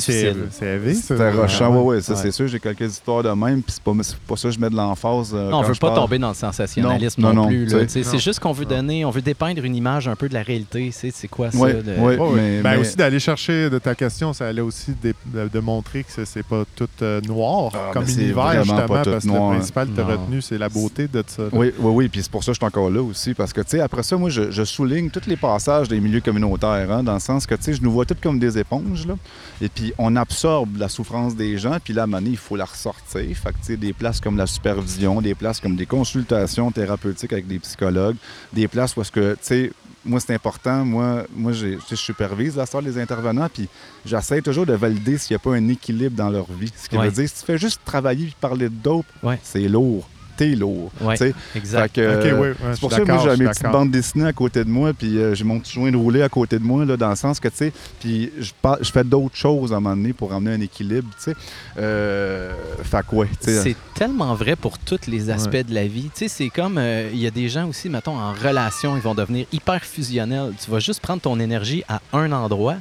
c'est 0.94 1.30
rochant. 1.30 1.74
Ouais. 1.76 1.82
Ouais, 1.96 2.00
ça, 2.00 2.16
c'est 2.16 2.30
sûr, 2.30 2.48
j'ai 2.48 2.58
quelques 2.60 2.92
histoires 2.92 3.22
de 3.22 3.30
même, 3.30 3.62
puis 3.62 3.74
c'est 3.74 3.82
pas, 3.82 3.92
c'est 4.02 4.16
pas 4.16 4.36
ça 4.36 4.48
que 4.48 4.54
je 4.54 4.60
mets 4.60 4.70
de 4.70 4.76
l'emphase. 4.76 5.32
euh, 5.34 5.50
Non, 5.50 5.58
on 5.58 5.62
veut 5.62 5.74
je 5.74 5.80
pas 5.80 5.88
parle. 5.88 6.00
tomber 6.00 6.18
dans 6.18 6.28
le 6.30 6.34
sensationnalisme 6.34 7.20
Non, 7.20 7.32
non, 7.34 7.46
plus. 7.48 7.68
C'est 7.88 8.18
juste 8.18 8.40
qu'on 8.40 8.52
veut 8.52 8.64
donner, 8.64 9.04
on 9.04 9.10
veut 9.10 9.22
dépeindre 9.22 9.62
une 9.64 9.74
image 9.76 10.08
un 10.08 10.16
peu 10.16 10.28
de 10.28 10.34
la 10.34 10.42
réalité. 10.42 10.90
C'est 10.92 11.10
c'est 11.12 11.28
quoi 11.28 11.50
ça? 11.50 11.58
Mais- 11.58 11.74
ben 11.82 12.62
mais- 12.62 12.76
aussi 12.76 12.96
d'aller 12.96 13.20
chercher 13.20 13.68
de 13.70 13.78
ta 13.78 13.94
question, 13.94 14.32
ça 14.32 14.48
allait 14.48 14.60
aussi 14.62 14.92
dé- 15.02 15.11
de, 15.26 15.60
montrer 15.60 16.04
que 16.04 16.24
c'est- 16.24 16.42
pas 16.42 16.64
tout 16.74 16.88
euh, 17.02 17.20
noir 17.22 17.70
Ah, 17.74 17.90
comme 17.92 18.04
mais 18.04 18.10
c'est 18.10 18.20
univers 18.22 18.44
vraiment 18.44 18.62
justement 18.64 18.88
pas 18.88 19.02
tout 19.04 19.10
parce 19.10 19.24
que 19.24 19.30
le 19.30 19.38
principal 19.56 19.88
retenu 20.02 20.42
c'est 20.42 20.58
la 20.58 20.68
beauté 20.68 21.08
de 21.08 21.22
ça. 21.26 21.42
là. 21.42 21.48
Oui, 21.52 21.72
oui, 21.78 21.92
oui. 21.94 22.08
Puis 22.08 22.22
c'est 22.22 22.30
pour 22.30 22.42
ça 22.42 22.52
que 22.52 22.54
je 22.54 22.58
suis 22.58 22.66
encore 22.66 22.90
là 22.90 23.00
aussi. 23.02 23.34
Parce 23.34 23.52
que, 23.52 23.60
tu 23.60 23.70
sais, 23.70 23.80
après 23.80 24.02
ça, 24.02 24.16
moi, 24.16 24.28
je, 24.30 24.50
je 24.50 24.64
souligne 24.64 25.10
tous 25.10 25.26
les 25.26 25.36
passages 25.36 25.88
des 25.88 26.00
milieux 26.00 26.20
communautaires, 26.20 26.90
hein, 26.90 27.02
dans 27.02 27.14
le 27.14 27.20
sens 27.20 27.46
que, 27.46 27.54
tu 27.54 27.62
sais, 27.64 27.74
je 27.74 27.82
nous 27.82 27.92
vois 27.92 28.04
tous 28.04 28.16
comme 28.22 28.38
des 28.38 28.58
éponges, 28.58 29.06
là. 29.06 29.14
Et 29.60 29.68
puis, 29.68 29.92
on 29.98 30.16
absorbe 30.16 30.76
la 30.78 30.88
souffrance 30.88 31.34
des 31.36 31.56
gens, 31.58 31.76
puis 31.82 31.92
là, 31.94 32.02
à 32.02 32.04
un 32.04 32.06
moment 32.08 32.18
donné, 32.18 32.30
il 32.30 32.36
faut 32.36 32.56
la 32.56 32.64
ressortir. 32.64 33.22
Fait 33.36 33.50
que, 33.52 33.58
tu 33.58 33.64
sais, 33.64 33.76
des 33.76 33.92
places 33.92 34.20
comme 34.20 34.36
la 34.36 34.46
supervision, 34.46 35.20
des 35.20 35.34
places 35.34 35.60
comme 35.60 35.76
des 35.76 35.86
consultations 35.86 36.70
thérapeutiques 36.70 37.32
avec 37.32 37.46
des 37.46 37.58
psychologues, 37.58 38.16
des 38.52 38.68
places 38.68 38.96
où 38.96 39.00
est-ce 39.02 39.12
que, 39.12 39.32
tu 39.34 39.38
sais, 39.42 39.72
moi, 40.04 40.20
c'est 40.20 40.34
important. 40.34 40.84
Moi, 40.84 41.24
moi 41.34 41.52
je 41.52 41.76
supervise 41.94 42.56
la 42.56 42.66
sorte 42.66 42.84
des 42.84 42.98
intervenants, 42.98 43.48
puis 43.52 43.68
j'essaie 44.04 44.42
toujours 44.42 44.66
de 44.66 44.72
valider 44.74 45.18
s'il 45.18 45.34
n'y 45.34 45.36
a 45.36 45.38
pas 45.40 45.54
un 45.54 45.68
équilibre 45.68 46.16
dans 46.16 46.30
leur 46.30 46.50
vie. 46.52 46.72
Ce 46.76 46.88
qui 46.88 46.96
Ouais. 46.96 47.06
veut 47.06 47.12
dire, 47.12 47.28
si 47.28 47.40
tu 47.40 47.44
fais 47.46 47.58
juste 47.58 47.80
travailler 47.84 48.26
et 48.28 48.34
parler 48.40 48.68
de 48.68 48.74
dope, 48.74 49.06
Ouais. 49.22 49.38
c'est 49.42 49.68
lourd. 49.68 50.08
T'es 50.36 50.54
lourd. 50.54 50.90
Ouais, 51.00 51.16
exact. 51.54 51.98
Euh, 51.98 52.38
oui, 52.40 52.48
c'est 52.72 52.80
pour 52.80 52.90
ça 52.90 53.00
que 53.00 53.12
moi, 53.12 53.22
j'ai 53.22 53.44
mes 53.44 53.50
petites 53.50 53.70
bandes 53.70 53.90
dessinées 53.90 54.26
à 54.26 54.32
côté 54.32 54.64
de 54.64 54.70
moi, 54.70 54.92
puis 54.92 55.18
euh, 55.18 55.34
j'ai 55.34 55.44
mon 55.44 55.58
petit 55.60 55.72
joint 55.72 55.90
de 55.90 55.96
roulé 55.96 56.22
à 56.22 56.28
côté 56.28 56.58
de 56.58 56.64
moi, 56.64 56.84
là, 56.84 56.96
dans 56.96 57.10
le 57.10 57.16
sens 57.16 57.38
que, 57.40 57.48
tu 57.48 57.56
sais, 57.56 57.72
puis 58.00 58.30
je, 58.38 58.52
je 58.80 58.90
fais 58.90 59.04
d'autres 59.04 59.36
choses 59.36 59.72
à 59.72 59.76
un 59.76 59.80
moment 59.80 59.96
donné 59.96 60.12
pour 60.12 60.32
amener 60.32 60.54
un 60.54 60.60
équilibre, 60.60 61.08
tu 61.16 61.24
sais. 61.32 61.36
Euh, 61.78 62.52
fait 62.82 63.06
que, 63.06 63.14
ouais, 63.14 63.28
tu 63.40 63.50
sais. 63.50 63.62
C'est 63.62 63.76
tellement 63.94 64.34
vrai 64.34 64.56
pour 64.56 64.78
tous 64.78 65.06
les 65.06 65.30
aspects 65.30 65.66
de 65.66 65.74
la 65.74 65.86
vie. 65.86 66.10
Tu 66.14 66.20
sais, 66.20 66.28
c'est 66.28 66.48
comme, 66.48 66.78
euh, 66.78 67.10
il 67.12 67.18
y 67.20 67.26
a 67.26 67.30
des 67.30 67.48
gens 67.48 67.68
aussi, 67.68 67.88
mettons, 67.88 68.16
en 68.16 68.32
relation, 68.32 68.96
ils 68.96 69.02
vont 69.02 69.14
devenir 69.14 69.46
hyper 69.52 69.82
fusionnels. 69.84 70.52
Tu 70.62 70.70
vas 70.70 70.78
juste 70.78 71.00
prendre 71.00 71.20
ton 71.20 71.38
énergie 71.40 71.84
à 71.88 72.00
un 72.12 72.32
endroit. 72.32 72.76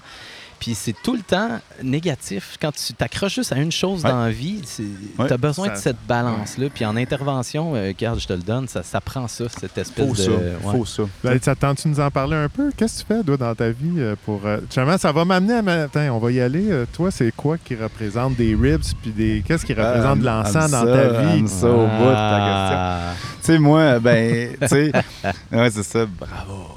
Puis 0.62 0.76
c'est 0.76 0.94
tout 1.04 1.16
le 1.16 1.22
temps 1.24 1.60
négatif. 1.82 2.56
Quand 2.62 2.72
tu 2.72 2.94
t'accroches 2.94 3.34
juste 3.36 3.52
à 3.52 3.58
une 3.58 3.72
chose 3.72 4.04
Ouais. 4.06 4.12
dans 4.12 4.24
la 4.26 4.30
vie, 4.30 4.62
tu 4.76 4.84
Ouais. 5.18 5.32
as 5.34 5.38
besoin 5.38 5.68
Ça- 5.70 5.74
de 5.74 5.78
cette 5.80 6.06
balance-là. 6.08 6.68
Puis 6.74 6.86
en 6.86 6.96
intervention, 6.96 7.76
euh, 7.76 7.88
regarde, 7.88 8.20
je 8.20 8.28
te 8.28 8.34
le 8.34 8.44
donne, 8.44 8.68
ça, 8.68 8.84
ça 8.84 9.02
prend 9.02 9.28
ça, 9.28 9.46
cette 9.50 9.76
espèce 9.76 10.06
Faut 10.08 10.14
de. 10.14 10.18
ça. 10.22 10.30
ouais. 10.32 10.54
Faut 10.72 10.86
ça. 10.86 11.04
Ben, 11.24 11.34
de 11.38 11.88
nous 11.90 12.00
en 12.00 12.12
parler 12.12 12.36
un 12.38 12.48
peu? 12.48 12.72
Qu'est-ce 12.78 13.04
que 13.04 13.08
tu 13.10 13.14
fais, 13.18 13.24
toi, 13.24 13.38
dans 13.38 13.56
ta 13.56 13.70
vie 13.72 13.96
euh, 13.98 14.16
pour. 14.24 14.42
euh, 14.46 14.60
Justement, 14.68 14.98
ça 15.00 15.12
va 15.12 15.26
m'amener 15.26 15.54
à. 15.56 15.62
ma- 15.64 15.82
Attends, 15.86 16.02
on 16.16 16.20
va 16.20 16.32
y 16.32 16.40
aller. 16.40 16.70
Euh, 16.70 16.86
toi, 16.94 17.10
c'est 17.10 17.32
quoi 17.36 17.58
qui 17.58 17.76
représente 17.76 18.36
des 18.36 18.54
ribs? 18.56 18.84
Puis 19.02 19.10
des. 19.12 19.44
Qu'est-ce 19.46 19.66
qui 19.66 19.74
représente 19.74 20.20
de 20.20 20.26
l'encens 20.26 20.70
dans 20.70 20.86
ta 20.86 21.08
vie? 21.24 21.40
aime 21.40 21.48
ça 21.48 21.68
au 21.68 21.88
bout 21.88 22.06
de 22.06 22.14
ta 22.14 22.38
question. 22.38 22.78
Ah. 22.78 23.14
Tu 23.40 23.46
sais, 23.48 23.58
moi, 23.58 24.00
ben, 24.00 24.50
tu 24.62 24.68
sais, 24.68 24.92
ouais, 25.52 25.72
c'est 25.72 25.84
ça, 25.84 26.06
bravo. 26.06 26.68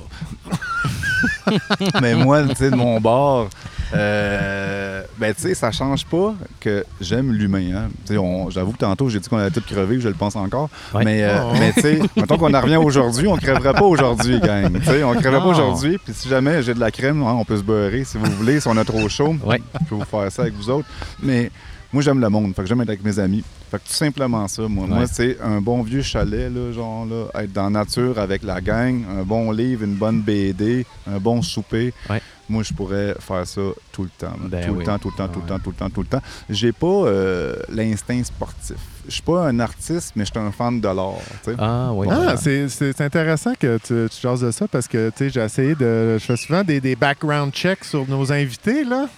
Mais 2.01 2.15
moi, 2.15 2.43
tu 2.49 2.55
sais, 2.57 2.71
de 2.71 2.77
mon 2.77 3.01
bord, 3.01 3.49
euh, 3.95 5.03
ben, 5.19 5.35
tu 5.35 5.43
sais, 5.43 5.55
ça 5.55 5.71
change 5.71 6.05
pas 6.07 6.35
que 6.61 6.85
j'aime 7.01 7.33
l'humain. 7.33 7.65
Hein. 7.75 7.89
Tu 8.07 8.13
sais, 8.15 8.19
on- 8.19 8.51
J'avoue 8.51 8.73
que 8.73 8.79
tantôt, 8.79 9.09
j'ai 9.09 9.21
dit 9.21 9.29
qu'on 9.29 9.39
allait 9.39 9.51
tout 9.51 9.61
crever, 9.61 10.01
je 10.01 10.09
le 10.09 10.15
pense 10.15 10.37
encore. 10.37 10.69
Ouais. 10.95 11.05
Mais, 11.05 11.23
euh, 11.25 11.39
Oh. 11.45 11.53
mais 11.59 11.73
tu 11.73 11.81
sais, 11.81 12.01
mettons 12.17 12.37
qu'on 12.39 12.53
en 12.55 12.61
revient 12.61 12.77
aujourd'hui, 12.77 13.27
on 13.29 13.37
crèverait 13.37 13.73
pas 13.75 13.85
aujourd'hui, 13.85 14.39
gang. 14.41 14.73
Tu 14.81 14.85
sais, 14.85 15.03
on 15.05 15.13
crèverait 15.15 15.41
pas 15.41 15.47
aujourd'hui. 15.47 15.99
Puis 15.99 16.13
si 16.15 16.29
jamais 16.29 16.63
j'ai 16.63 16.75
de 16.75 16.81
la 16.81 16.91
crème, 16.91 17.23
hein, 17.23 17.37
on 17.39 17.45
peut 17.45 17.57
se 17.57 17.63
beurrer 17.63 18.05
si 18.05 18.19
vous 18.19 18.31
voulez, 18.33 18.61
si 18.61 18.69
on 18.69 18.77
a 18.77 18.85
trop 18.85 19.09
chaud. 19.09 19.35
Ouais. 19.45 19.61
Je 19.83 19.89
peux 19.89 19.95
vous 19.97 20.05
faire 20.05 20.31
ça 20.31 20.43
avec 20.43 20.55
vous 20.55 20.71
autres. 20.71 20.89
Mais 21.23 21.51
moi, 21.93 22.03
j'aime 22.03 22.21
le 22.21 22.29
monde. 22.29 22.55
Fait 22.55 22.63
que 22.63 22.69
j'aime 22.69 22.81
être 22.81 22.89
avec 22.89 23.05
mes 23.05 23.19
amis. 23.19 23.45
Fait 23.75 23.81
que 23.81 23.89
tout 23.89 23.95
simplement 23.95 24.47
ça, 24.47 24.63
moi. 24.69 24.87
Moi, 24.87 25.07
c'est 25.11 25.37
un 25.43 25.61
bon 25.61 25.83
vieux 25.83 26.03
chalet, 26.03 26.49
là, 26.49 26.71
genre, 26.71 27.07
là, 27.07 27.43
être 27.43 27.53
dans 27.53 27.65
la 27.65 27.71
nature 27.71 28.21
avec 28.21 28.45
la 28.45 28.61
gang, 28.61 29.03
un 29.19 29.25
bon 29.25 29.51
livre, 29.51 29.83
une 29.83 29.97
bonne 29.97 30.21
BD, 30.21 30.87
un 31.11 31.19
bon 31.19 31.43
souper. 31.43 31.93
Ouais. 32.09 32.23
Moi, 32.49 32.63
je 32.63 32.73
pourrais 32.73 33.17
faire 33.19 33.45
ça 33.45 33.61
tout 33.91 34.05
le 34.05 34.11
temps. 34.17 34.37
Ben 34.45 34.65
tout 34.65 34.75
oui. 34.75 34.79
le 34.79 34.85
temps, 34.85 34.99
tout 35.01 35.11
le 35.11 35.17
temps, 35.17 35.27
tout 35.27 35.41
le 35.41 35.47
temps, 35.49 35.59
tout 35.59 35.71
le 35.71 35.77
temps, 35.77 35.91
tout 35.91 36.01
le 36.03 36.07
temps. 36.07 36.23
J'ai 36.49 36.71
pas 36.71 36.87
euh, 36.87 37.57
l'instinct 37.69 38.23
sportif. 38.23 38.77
Je 39.09 39.13
suis 39.15 39.23
pas 39.23 39.49
un 39.49 39.59
artiste, 39.59 40.13
mais 40.15 40.25
je 40.25 40.31
suis 40.31 40.39
un 40.39 40.53
fan 40.53 40.81
de 40.81 40.87
l'art. 40.87 41.15
Ah, 41.59 41.91
oui. 41.93 42.07
Ah, 42.09 42.37
c'est- 42.37 43.01
intéressant 43.01 43.55
que 43.59 43.79
tu, 43.79 44.09
tu 44.09 44.21
jases 44.23 44.43
de 44.43 44.53
ça 44.53 44.69
parce 44.69 44.87
que, 44.87 45.11
tu 45.11 45.17
sais, 45.19 45.31
j'ai 45.31 45.41
essayé 45.41 45.75
de. 45.75 46.17
Je 46.17 46.25
fais 46.25 46.37
souvent 46.37 46.63
des, 46.63 46.81
des 46.81 46.95
background 46.95 47.53
checks 47.53 47.83
sur 47.85 48.09
nos 48.09 48.31
invités, 48.33 48.85
là. 48.85 49.09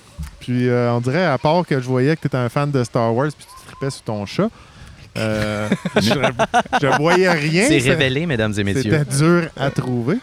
Puis, 0.40 0.66
euh, 0.68 0.92
on 0.94 1.00
dirait, 1.00 1.26
à 1.26 1.36
part 1.36 1.66
que 1.66 1.78
je 1.78 1.86
voyais 1.86 2.16
que 2.16 2.22
tu 2.22 2.26
étais 2.28 2.38
un 2.38 2.48
fan 2.48 2.70
de 2.70 2.82
Star 2.84 3.14
Wars 3.14 3.28
puis 3.36 3.46
sur 3.80 4.02
ton 4.02 4.26
chat, 4.26 4.48
euh, 5.16 5.68
je, 5.96 6.10
je 6.80 6.96
voyais 6.98 7.30
rien. 7.30 7.66
C'est 7.68 7.78
révélé, 7.78 8.26
mesdames 8.26 8.52
et 8.56 8.64
messieurs. 8.64 8.82
C'était 8.98 9.16
dur 9.16 9.48
à 9.56 9.70
trouver. 9.70 10.18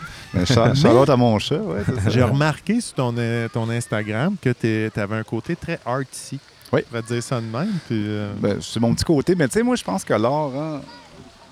Charlotte 0.46 1.10
à 1.10 1.16
mon 1.18 1.38
chat, 1.40 1.58
ouais. 1.58 1.82
J'ai 2.08 2.24
remarqué 2.24 2.82
sur 2.82 2.96
ton, 2.96 3.16
euh, 3.18 3.48
ton 3.50 3.70
Instagram 3.70 4.36
que 4.42 4.50
tu 4.52 5.00
avais 5.00 5.16
un 5.16 5.24
côté 5.24 5.56
très 5.56 5.80
artsy. 5.86 6.40
Oui. 6.72 6.82
On 6.92 6.96
va 6.96 7.02
te 7.04 7.14
dire 7.14 7.22
ça 7.22 7.40
de 7.40 7.46
même. 7.46 7.72
Puis, 7.88 8.04
euh, 8.08 8.34
Ben, 8.40 8.58
c'est 8.62 8.80
mon 8.80 8.94
petit 8.96 9.04
côté, 9.04 9.36
mais 9.36 9.48
tu 9.48 9.54
sais, 9.54 9.64
moi, 9.64 9.76
je 9.76 9.84
pense 9.84 10.04
que 10.04 10.14
l'art, 10.14 10.52
hein, 10.58 10.82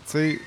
tu 0.05 0.11
sais, 0.11 0.39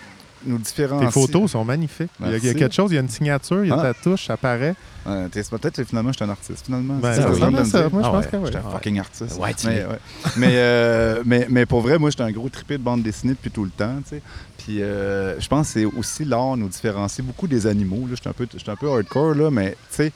nous 0.47 0.59
différencie. 0.59 1.07
tes 1.07 1.13
photos 1.13 1.51
sont 1.51 1.65
magnifiques. 1.65 2.11
Il 2.21 2.27
y, 2.27 2.29
a, 2.29 2.31
il 2.31 2.33
y 2.35 2.37
a 2.37 2.43
Merci. 2.45 2.59
quelque 2.59 2.75
chose, 2.75 2.91
il 2.93 2.95
y 2.95 2.99
a 2.99 3.01
une 3.01 3.09
signature, 3.09 3.65
il 3.65 3.69
y 3.69 3.73
a 3.73 3.77
Ah. 3.79 3.83
ta 3.83 3.95
touche, 3.95 4.27
ça 4.27 4.37
paraît. 4.37 4.75
Peut-être 5.05 5.77
que 5.77 5.85
finalement, 5.85 6.13
je 6.13 6.17
suis 6.17 6.25
un 6.25 6.31
artiste, 6.31 6.65
finalement. 6.65 6.95
Ben, 6.95 7.13
C'est 7.15 7.21
ça 7.21 7.23
ça, 7.23 7.29
ressemble 7.35 7.53
de 7.53 7.59
à 7.59 7.61
me 7.65 7.69
ça. 7.69 7.81
dire. 7.83 7.93
Moi, 7.93 8.03
je 8.03 8.07
Ah 8.09 8.11
pense 8.11 8.25
ouais, 8.25 8.31
que 8.31 8.37
oui. 8.37 8.43
Je 8.47 8.51
suis 8.51 8.57
un 8.57 8.71
fucking 8.71 8.99
artiste. 9.01 9.39
Ouais, 9.39 9.55
mais, 9.65 9.75
l'es. 9.75 9.85
ouais. 9.87 9.99
mais, 10.37 10.49
euh, 10.53 11.23
mais, 11.27 11.47
mais 11.51 11.67
pour 11.67 11.81
vrai, 11.83 11.99
moi, 11.99 12.11
j'étais 12.11 12.23
un 12.23 12.31
gros 12.33 12.49
trippé 12.49 12.79
de 12.79 12.83
bande 12.83 13.03
dessinée 13.03 13.35
depuis 13.35 13.51
tout 13.51 13.65
le 13.65 13.71
temps. 13.71 13.97
tu 14.09 14.17
sais. 14.17 14.23
Puis 14.59 14.83
euh, 14.83 15.39
je 15.41 15.47
pense 15.49 15.67
que 15.67 15.73
c'est 15.81 15.85
aussi 15.85 16.25
l'art 16.25 16.57
nous 16.57 16.69
différencie 16.69 17.25
beaucoup 17.25 17.47
des 17.47 17.67
animaux. 17.67 18.07
suis 18.17 18.29
un, 18.29 18.33
peu- 18.33 18.49
un 18.73 18.77
peu 18.77 18.89
hardcore, 18.91 19.35
là, 19.35 19.51
mais 19.51 19.73
tu 19.73 19.77
sais, 19.97 20.13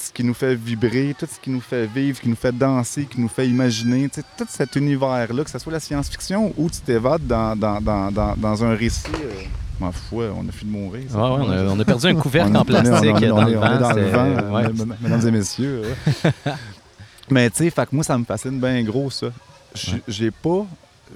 ce 0.00 0.12
qui 0.12 0.24
nous 0.24 0.34
fait 0.34 0.54
vibrer, 0.54 1.14
tout 1.18 1.26
ce 1.32 1.38
qui 1.40 1.50
nous 1.50 1.60
fait 1.60 1.86
vivre, 1.86 2.20
qui 2.20 2.28
nous 2.28 2.36
fait 2.36 2.52
danser, 2.56 3.04
qui 3.06 3.20
nous 3.20 3.28
fait 3.28 3.46
imaginer, 3.48 4.08
tu 4.08 4.20
sais, 4.20 4.26
tout 4.36 4.46
cet 4.48 4.76
univers-là, 4.76 5.44
que 5.44 5.50
ce 5.50 5.58
soit 5.58 5.72
la 5.72 5.80
science-fiction 5.80 6.52
ou 6.56 6.70
tu 6.70 6.80
t'évades 6.80 7.26
dans, 7.26 7.54
dans, 7.56 7.80
dans, 7.80 8.10
dans, 8.10 8.34
dans 8.36 8.64
un 8.64 8.74
récit. 8.74 9.02
euh, 9.22 9.30
m'en 9.78 9.92
fous, 9.92 10.20
on 10.22 10.46
a 10.48 10.52
fini 10.52 10.72
de 10.72 10.76
mourir. 10.78 11.04
Ouais, 11.10 11.16
ouais, 11.16 11.46
on, 11.46 11.50
a, 11.50 11.62
on 11.72 11.80
a 11.80 11.84
perdu 11.84 12.06
un 12.08 12.14
couvercle 12.14 12.56
en 12.56 12.64
plastique 12.64 13.10
on 13.14 13.18
est- 13.18 13.28
dans 13.28 13.36
on 13.38 13.44
le 13.46 13.52
est- 13.52 13.56
on 13.56 13.62
est 13.64 13.68
vent. 13.68 13.80
dans 13.80 13.92
le 13.92 14.02
vent, 14.08 14.54
ouais. 14.54 14.64
euh, 14.66 14.84
mesdames 15.00 15.28
et 15.28 15.30
messieurs. 15.30 15.82
Mais 17.30 17.48
tu 17.50 17.58
sais, 17.58 17.70
fait 17.70 17.86
que 17.88 17.94
moi, 17.94 18.04
ça 18.04 18.18
me 18.18 18.24
fascine 18.24 18.58
bien 18.60 18.82
gros, 18.82 19.10
ça. 19.10 19.28
J'ai 20.08 20.30
pas... 20.30 20.66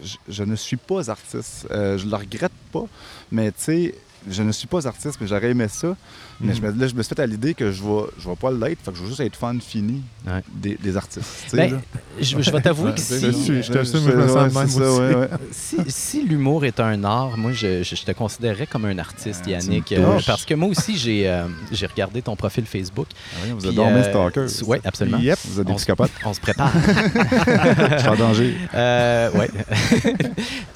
Je, 0.03 0.17
je 0.29 0.43
ne 0.45 0.57
suis 0.57 0.77
pas 0.77 1.09
artiste. 1.11 1.67
Euh, 1.71 1.97
je 1.99 2.07
le 2.09 2.17
regrette 2.17 2.51
pas, 2.73 2.83
mais 3.31 3.53
tu 3.53 3.59
sais, 3.59 3.95
je 4.31 4.43
ne 4.43 4.53
suis 4.53 4.67
pas 4.67 4.87
artiste, 4.87 5.19
mais 5.21 5.27
j'aurais 5.27 5.51
aimé 5.51 5.67
ça. 5.69 5.95
Mais 6.41 6.49
Mhm. 6.53 6.57
je 6.57 6.63
me, 6.63 6.81
là, 6.81 6.87
je 6.89 6.95
me 6.95 7.03
suis 7.03 7.15
fait 7.15 7.23
à 7.23 7.27
l'idée 7.27 7.55
que 7.55 7.71
je 7.71 7.83
vais, 7.83 8.03
je 8.19 8.29
vais 8.29 8.35
pas 8.37 8.51
l'être, 8.51 8.81
fait 8.83 8.91
que 8.91 8.97
je 8.97 9.03
vais 9.03 9.09
juste 9.09 9.21
être 9.21 9.37
fan 9.37 9.61
fini 9.61 10.03
Ouais. 10.27 10.43
des, 10.53 10.77
des 10.83 10.97
artistes. 10.97 11.27
Ben, 11.55 11.73
là. 11.73 11.79
je, 12.21 12.41
je 12.41 12.51
vais 12.51 12.61
t'avouer 12.61 12.93
que 12.93 12.99
Je 12.99 13.05
si, 13.05 13.19
suis- 13.33 13.63
je 13.63 13.73
je 13.73 13.79
me 13.79 13.85
sens 13.85 14.03
de 14.05 14.11
ouais, 14.11 14.43
même 14.43 14.69
c'est 14.69 14.79
ça, 14.79 14.91
aussi. 14.91 15.01
ouais, 15.01 15.15
ouais. 15.15 15.29
si, 15.53 15.77
si 15.89 16.25
l'humour 16.25 16.65
est 16.65 16.81
un 16.81 17.05
art, 17.05 17.37
moi, 17.37 17.53
je, 17.53 17.83
je- 17.85 17.95
je 17.95 18.05
te 18.05 18.11
considérerais 18.13 18.67
comme 18.67 18.85
un 18.87 18.99
artiste, 18.99 19.43
Ah, 19.47 19.51
Yannick. 19.51 19.93
euh, 19.93 20.19
parce 20.27 20.45
que 20.45 20.55
moi 20.55 20.69
aussi, 20.71 20.97
j'ai 20.97 21.29
euh, 21.29 21.47
j'ai 21.71 21.87
regardé 21.87 22.21
ton 22.23 22.35
profil 22.35 22.65
Facebook. 22.67 23.07
Ah, 23.37 23.55
vous 23.57 23.67
êtes 23.67 23.75
dormi 23.75 23.99
euh, 23.99 24.11
stalker. 24.11 24.47
Oui, 24.67 24.79
absolument. 24.85 25.19
Yep. 25.19 25.39
Vous 25.45 25.61
êtes 25.61 25.67
des 25.67 25.73
On 25.73 25.79
se- 25.79 25.83
psychopathes. 25.85 26.11
On 26.25 26.35
se 26.35 26.41
prépare. 26.41 26.73
Je 27.93 27.99
suis 27.99 28.09
en 28.09 28.17
danger. 28.17 28.55
Euh. 28.75 29.31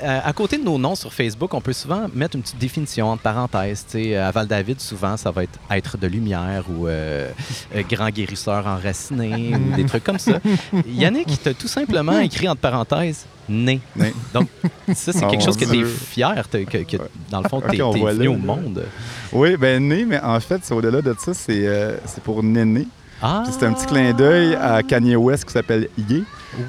Euh, 0.00 0.20
à 0.24 0.32
côté 0.32 0.58
de 0.58 0.62
nos 0.64 0.78
noms 0.78 0.94
sur 0.94 1.12
Facebook, 1.12 1.52
on 1.54 1.60
peut 1.60 1.72
souvent 1.72 2.06
mettre 2.14 2.36
une 2.36 2.42
petite 2.42 2.58
définition 2.58 3.08
entre 3.10 3.22
parenthèses. 3.22 3.37
Tu 3.46 3.76
sais, 3.86 4.16
à 4.16 4.30
Val-David, 4.30 4.80
souvent, 4.80 5.16
ça 5.16 5.30
va 5.30 5.44
être 5.44 5.58
être 5.70 5.96
de 5.98 6.06
lumière 6.06 6.64
ou 6.68 6.86
euh, 6.88 7.30
euh, 7.76 7.82
grand 7.88 8.08
guérisseur 8.10 8.66
enraciné 8.66 9.54
ou 9.54 9.76
des 9.76 9.84
trucs 9.84 10.04
comme 10.04 10.18
ça. 10.18 10.40
Yannick, 10.86 11.40
tu 11.42 11.48
as 11.48 11.54
tout 11.54 11.68
simplement 11.68 12.18
écrit 12.18 12.48
entre 12.48 12.60
parenthèses 12.60 13.26
né. 13.48 13.80
Né. 13.96 14.12
Donc, 14.34 14.48
ça, 14.94 15.12
c'est 15.12 15.24
Oh, 15.24 15.28
quelque 15.30 15.44
chose 15.44 15.56
que 15.56 15.64
tu 15.64 15.80
es 15.80 15.84
fier, 15.84 16.44
que, 16.50 16.58
que- 16.58 16.84
que, 16.84 16.96
dans 17.30 17.40
le 17.40 17.48
fond, 17.48 17.60
tu 17.62 17.76
es, 17.76 17.78
venu 17.78 18.24
là, 18.24 18.30
au 18.30 18.36
monde. 18.36 18.84
Oui, 19.32 19.56
ben 19.56 19.86
né, 19.88 20.04
mais 20.06 20.20
en 20.20 20.38
fait, 20.40 20.60
au-delà 20.70 21.00
de 21.00 21.14
ça, 21.18 21.32
c'est 21.34 21.66
euh, 21.66 21.96
pour 22.24 22.42
Néné. 22.42 22.86
Ah! 23.22 23.42
C'est 23.50 23.64
un 23.66 23.72
petit 23.72 23.86
clin 23.86 24.12
d'œil 24.12 24.54
à 24.54 24.82
Kanye 24.82 25.16
West 25.16 25.44
qui 25.46 25.52
s'appelle 25.52 25.88
Ye. 25.98 26.24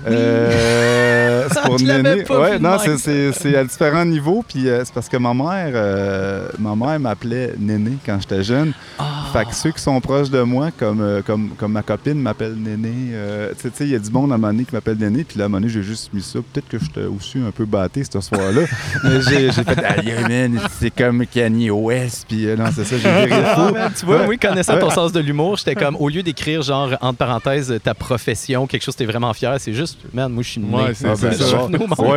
Euh, 0.07 1.47
c'est 1.53 1.61
pour 1.61 1.79
Néné. 1.79 2.23
Ouais, 2.29 2.59
non, 2.59 2.77
c'est- 2.79 2.97
c'est 2.97 3.31
c'est 3.31 3.55
à 3.55 3.63
différents 3.63 4.05
niveaux. 4.05 4.43
Puis 4.47 4.67
euh, 4.67 4.83
c'est 4.85 4.93
parce 4.93 5.09
que 5.09 5.17
ma 5.17 5.33
mère, 5.33 5.71
euh, 5.73 6.49
ma 6.59 6.75
mère 6.75 6.99
m'appelait 6.99 7.53
Néné 7.57 7.93
quand 8.05 8.17
j'étais 8.19 8.43
jeune. 8.43 8.73
Ah! 8.97 9.05
Fait 9.33 9.45
que 9.45 9.53
ceux 9.55 9.71
qui 9.71 9.81
sont 9.81 9.99
proches 10.01 10.29
de 10.29 10.41
moi, 10.41 10.69
comme, 10.77 11.21
comme, 11.25 11.49
comme 11.57 11.71
ma 11.71 11.83
copine 11.83 12.19
m'appelle 12.19 12.55
Néné, 12.55 13.13
tu 13.61 13.69
sais, 13.73 13.83
il 13.85 13.91
y 13.91 13.95
a 13.95 13.99
du 13.99 14.09
monde 14.09 14.33
à 14.33 14.37
donné 14.37 14.65
qui 14.65 14.73
m'appelle 14.73 14.97
Néné, 14.97 15.23
puis 15.23 15.37
là, 15.37 15.45
à 15.45 15.47
un 15.47 15.49
moment 15.49 15.67
j'ai 15.67 15.83
juste 15.83 16.11
mis 16.13 16.21
ça. 16.21 16.39
Peut-être 16.39 16.67
que 16.67 16.79
j'étais 16.79 17.05
aussi 17.05 17.37
un 17.37 17.51
peu 17.51 17.65
batté 17.65 18.03
ce 18.03 18.19
soir-là. 18.19 18.61
mais 19.03 19.21
j'ai 19.21 19.51
fait, 19.51 19.65
ah, 19.85 20.01
yeah, 20.01 20.27
man, 20.27 20.59
c'est 20.79 20.89
comme 20.91 21.25
Kanye 21.25 21.69
West, 21.69 22.25
puis 22.27 22.47
non, 22.57 22.65
c'est 22.75 22.85
ça, 22.85 22.95
j'ai 22.97 23.25
viré 23.27 23.43
Ah, 23.45 23.55
fou. 23.55 23.99
tu 23.99 24.05
vois, 24.05 24.25
oui, 24.27 24.37
connaissant 24.37 24.77
ton 24.79 24.89
sens 24.89 25.11
de 25.11 25.19
l'humour, 25.19 25.57
j'étais 25.57 25.75
comme, 25.75 25.95
au 25.97 26.09
lieu 26.09 26.23
d'écrire, 26.23 26.61
genre, 26.61 26.95
entre 27.01 27.17
parenthèses, 27.17 27.73
ta 27.83 27.93
profession, 27.93 28.65
quelque 28.67 28.83
chose 28.83 28.95
que 28.95 28.99
t'es 28.99 29.05
vraiment 29.11 29.33
fier, 29.33 29.59
c'est 29.69 29.73
juste, 29.77 29.99
man, 30.13 30.31
moi, 30.31 30.43
je 30.43 30.49
suis 30.49 30.61
né. 30.61 30.75
Ouais, 30.75 30.93
c'est- 30.93 31.15
c'est 31.15 31.33
ça. 31.33 31.67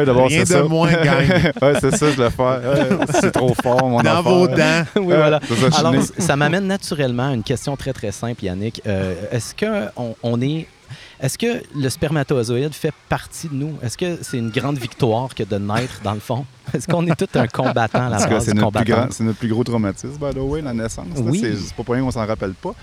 d'abord- 0.05 0.29
Rien 0.29 0.45
c'est 0.45 0.55
de 0.55 0.59
ça. 0.61 0.63
moins, 0.65 0.91
gang. 1.05 1.53
ouais, 1.63 1.75
c'est 1.81 1.97
ça, 1.97 2.07
je 2.11 2.23
le 2.23 2.31
fais. 2.31 2.43
Ouais, 2.43 3.07
c'est 3.21 3.31
trop 3.33 3.55
fort, 3.63 3.89
mon 3.89 4.01
Dans 4.03 4.11
affaire. 4.19 4.23
vos 4.23 4.49
dents. 4.49 4.85
oui, 4.97 5.05
voilà. 5.15 5.41
Alors, 5.79 5.95
ça 6.19 6.37
m'amène 6.37 6.67
naturellement 6.67 7.29
à 7.31 7.35
une 7.35 7.43
question 7.43 7.77
très, 7.77 7.93
très 7.93 8.13
simple, 8.13 8.45
Yannick. 8.45 8.81
Euh, 8.87 9.15
Est-ce 9.31 9.55
que 9.55 9.67
on, 9.97 10.15
on 10.23 10.41
est... 10.41 10.67
Est-ce 11.23 11.39
que 11.39 11.63
le 11.77 11.89
spermatozoïde 11.89 12.75
fait 12.75 12.93
partie 13.09 13.49
de 13.49 13.55
nous? 13.55 13.79
Est-ce 13.81 13.97
que 13.97 14.19
c'est 14.23 14.39
une 14.39 14.51
grande 14.51 14.77
victoire 14.77 15.33
que 15.35 15.45
de 15.45 15.57
naître, 15.57 16.01
dans 16.03 16.15
le 16.15 16.21
fond? 16.21 16.45
Est-ce 16.75 16.89
qu'on 16.89 17.07
est 17.07 17.15
tout 17.15 17.29
un 17.39 17.47
combattant 17.47 18.09
la 18.09 18.19
base 18.27 18.45
c'est 18.45 18.55
notre, 18.55 18.73
plus 18.73 18.85
grand- 18.93 19.07
c'est 19.11 19.23
notre 19.23 19.39
plus 19.39 19.49
gros 19.49 19.63
traumatisme, 19.63 20.19
by 20.19 20.35
the 20.35 20.39
way, 20.39 20.61
la 20.63 20.75
naissance. 20.75 21.07
là. 21.17 21.31
C'est 21.33 21.57
c'est 21.57 21.75
pas 21.75 21.85
pour 21.85 21.95
rien 21.95 22.03
qu'on 22.03 22.11
s'en 22.11 22.27
rappelle 22.27 22.55
pas. 22.55 22.75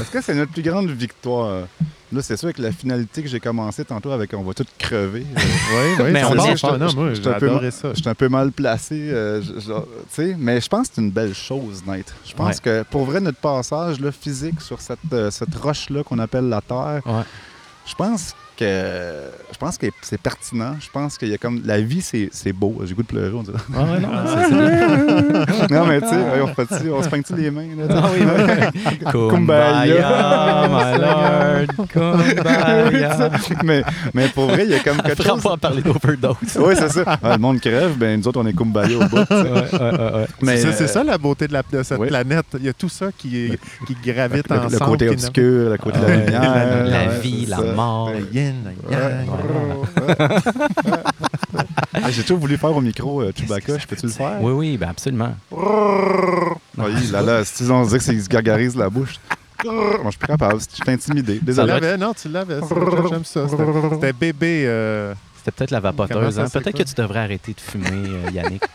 Est-ce 0.00 0.10
que 0.10 0.20
c'est 0.22 0.34
notre 0.34 0.52
plus 0.52 0.62
grande 0.62 0.88
victoire? 0.90 1.66
Là, 2.12 2.22
c'est 2.22 2.36
sûr 2.36 2.52
que 2.52 2.60
la 2.60 2.72
finalité 2.72 3.22
que 3.22 3.28
j'ai 3.28 3.38
commencé 3.38 3.84
tantôt 3.84 4.10
avec 4.10 4.34
On 4.34 4.42
va 4.42 4.52
tous 4.52 4.66
crever. 4.78 5.24
euh, 5.36 5.96
Oui, 5.98 6.04
oui. 6.04 6.10
Mais 6.12 6.20
c'est 6.20 6.26
on 6.26 6.76
non, 6.76 6.92
moi, 6.94 7.34
adoré 7.34 7.70
ça. 7.70 7.90
Je 7.94 8.00
suis 8.00 8.08
un 8.08 8.14
peu 8.14 8.28
mal 8.28 8.50
placé, 8.50 9.10
euh, 9.12 9.40
sais, 10.08 10.34
mais 10.36 10.60
je 10.60 10.68
pense 10.68 10.88
que 10.88 10.94
c'est 10.96 11.02
une 11.02 11.12
belle 11.12 11.34
chose, 11.34 11.82
naître. 11.86 12.12
Je 12.24 12.34
pense 12.34 12.58
que 12.58 12.82
pour 12.90 13.04
vrai, 13.04 13.20
notre 13.20 13.38
passage 13.38 14.00
là, 14.00 14.10
physique 14.10 14.60
sur 14.60 14.80
cette, 14.80 14.98
euh, 15.12 15.30
cette 15.30 15.54
roche-là 15.54 16.02
qu'on 16.02 16.18
appelle 16.18 16.48
la 16.48 16.60
Terre, 16.60 17.00
Ouais. 17.06 17.22
Je 17.90 17.94
pense 17.96 18.34
que 18.60 19.30
je 19.52 19.58
pense 19.58 19.78
que 19.78 19.86
c'est 20.02 20.20
pertinent. 20.20 20.76
Je 20.80 20.88
pense 20.92 21.18
qu'il 21.18 21.28
y 21.28 21.34
a 21.34 21.38
comme 21.38 21.62
la 21.64 21.80
vie, 21.80 22.02
c'est, 22.02 22.28
c'est 22.32 22.52
beau. 22.52 22.80
J'ai 22.84 22.94
goût 22.94 23.02
de 23.02 23.06
pleurer, 23.06 23.34
on 23.34 23.42
dirait. 23.42 23.58
Ah 23.74 23.82
ouais, 23.82 24.00
non, 24.00 24.08
c'est 24.26 24.50
ça. 24.50 25.66
non, 25.74 25.86
mais 25.86 26.00
tu 26.00 26.08
sais, 26.08 26.16
on, 26.42 26.46
fait 26.48 26.90
on 26.90 27.02
se 27.02 27.08
peint-tu 27.08 27.34
les 27.36 27.50
mains? 27.50 27.66
Là, 27.76 27.84
Ah 27.90 28.10
oui, 28.12 28.24
oui. 28.24 28.98
Kumbaya, 29.30 30.68
my 30.68 30.98
lord, 31.76 31.88
Kumbaya. 31.88 33.30
mais, 33.64 33.82
mais 34.14 34.28
pour 34.28 34.46
vrai, 34.46 34.64
il 34.64 34.70
y 34.70 34.74
a 34.74 34.80
comme 34.80 34.98
quelque 34.98 35.20
Après 35.20 35.40
chose. 35.40 35.56
parlé 35.60 35.82
d'overdose. 35.82 36.36
Oui, 36.58 36.74
c'est 36.76 36.90
ça. 36.90 37.18
Ah, 37.22 37.32
le 37.32 37.38
monde 37.38 37.60
crève, 37.60 37.96
ben 37.96 38.18
nous 38.20 38.28
autres, 38.28 38.40
on 38.40 38.46
est 38.46 38.52
Kumbaya 38.56 38.96
au 38.96 39.04
bout. 39.08 39.18
tu 39.20 39.26
sais. 39.26 39.34
Ouais, 39.34 39.50
ouais, 39.50 39.80
ouais, 39.80 40.12
ouais. 40.14 40.26
Mais, 40.42 40.56
c'est, 40.58 40.72
c'est 40.72 40.84
euh, 40.84 40.88
ça 40.88 41.04
la 41.04 41.18
beauté 41.18 41.48
de, 41.48 41.52
la, 41.52 41.62
de 41.70 41.82
cette 41.82 42.00
planète. 42.00 42.46
Il 42.58 42.64
y 42.64 42.68
a 42.68 42.72
tout 42.72 42.88
ça 42.88 43.06
qui, 43.16 43.52
qui 43.86 43.96
gravite 44.12 44.48
le, 44.48 44.56
ensemble. 44.56 44.72
le 44.72 44.78
côté 44.78 45.08
obscur, 45.08 45.70
le 45.70 45.76
côté 45.78 45.98
de 45.98 46.04
la 46.06 46.16
lumière. 46.16 46.84
La, 46.86 47.06
vie, 47.18 47.46
la 47.46 47.60
mort. 47.60 48.10
Le 48.10 48.18
Ah, 51.92 52.10
J'ai 52.10 52.22
toujours 52.22 52.38
voulu 52.38 52.56
faire 52.56 52.74
au 52.76 52.80
micro 52.80 53.20
euh, 53.22 53.32
Chewbacca, 53.36 53.78
je 53.78 53.86
peux-tu 53.86 54.06
le 54.06 54.12
faire? 54.12 54.38
Oui, 54.40 54.52
oui, 54.52 54.76
ben 54.78 54.88
absolument. 54.90 55.34
Oui, 55.50 57.06
là, 57.12 57.22
là, 57.22 57.44
si 57.44 57.62
on 57.70 57.84
se 57.84 57.90
dit 57.90 57.98
que 57.98 58.04
c'est 58.04 58.12
qu'il 58.12 58.22
se 58.22 58.28
gargarise 58.28 58.76
la 58.76 58.88
bouche. 58.88 59.16
Moi, 59.64 59.98
je 60.04 60.10
suis 60.10 60.18
plus 60.18 60.26
capable, 60.28 60.58
je 60.60 60.74
suis 60.82 60.90
intimidé. 60.90 61.38
Tu 61.38 61.44
Désolé. 61.44 61.68
l'avais? 61.72 61.96
Non, 61.98 62.14
tu 62.14 62.28
l'avais. 62.28 62.60
J'aime 63.10 63.24
ça. 63.24 63.46
C'était, 63.48 63.64
c'était 63.92 64.12
bébé. 64.12 64.64
euh, 64.66 65.14
C'était 65.40 65.52
peut-être 65.52 65.70
la 65.70 65.80
vapoteuse. 65.80 66.38
hein? 66.38 66.44
Peut-être 66.52 66.76
que 66.76 66.82
tu 66.82 66.94
devrais 66.94 67.20
arrêter 67.20 67.54
de 67.54 67.60
fumer, 67.60 67.86
euh, 68.08 68.30
Yannick. 68.34 68.62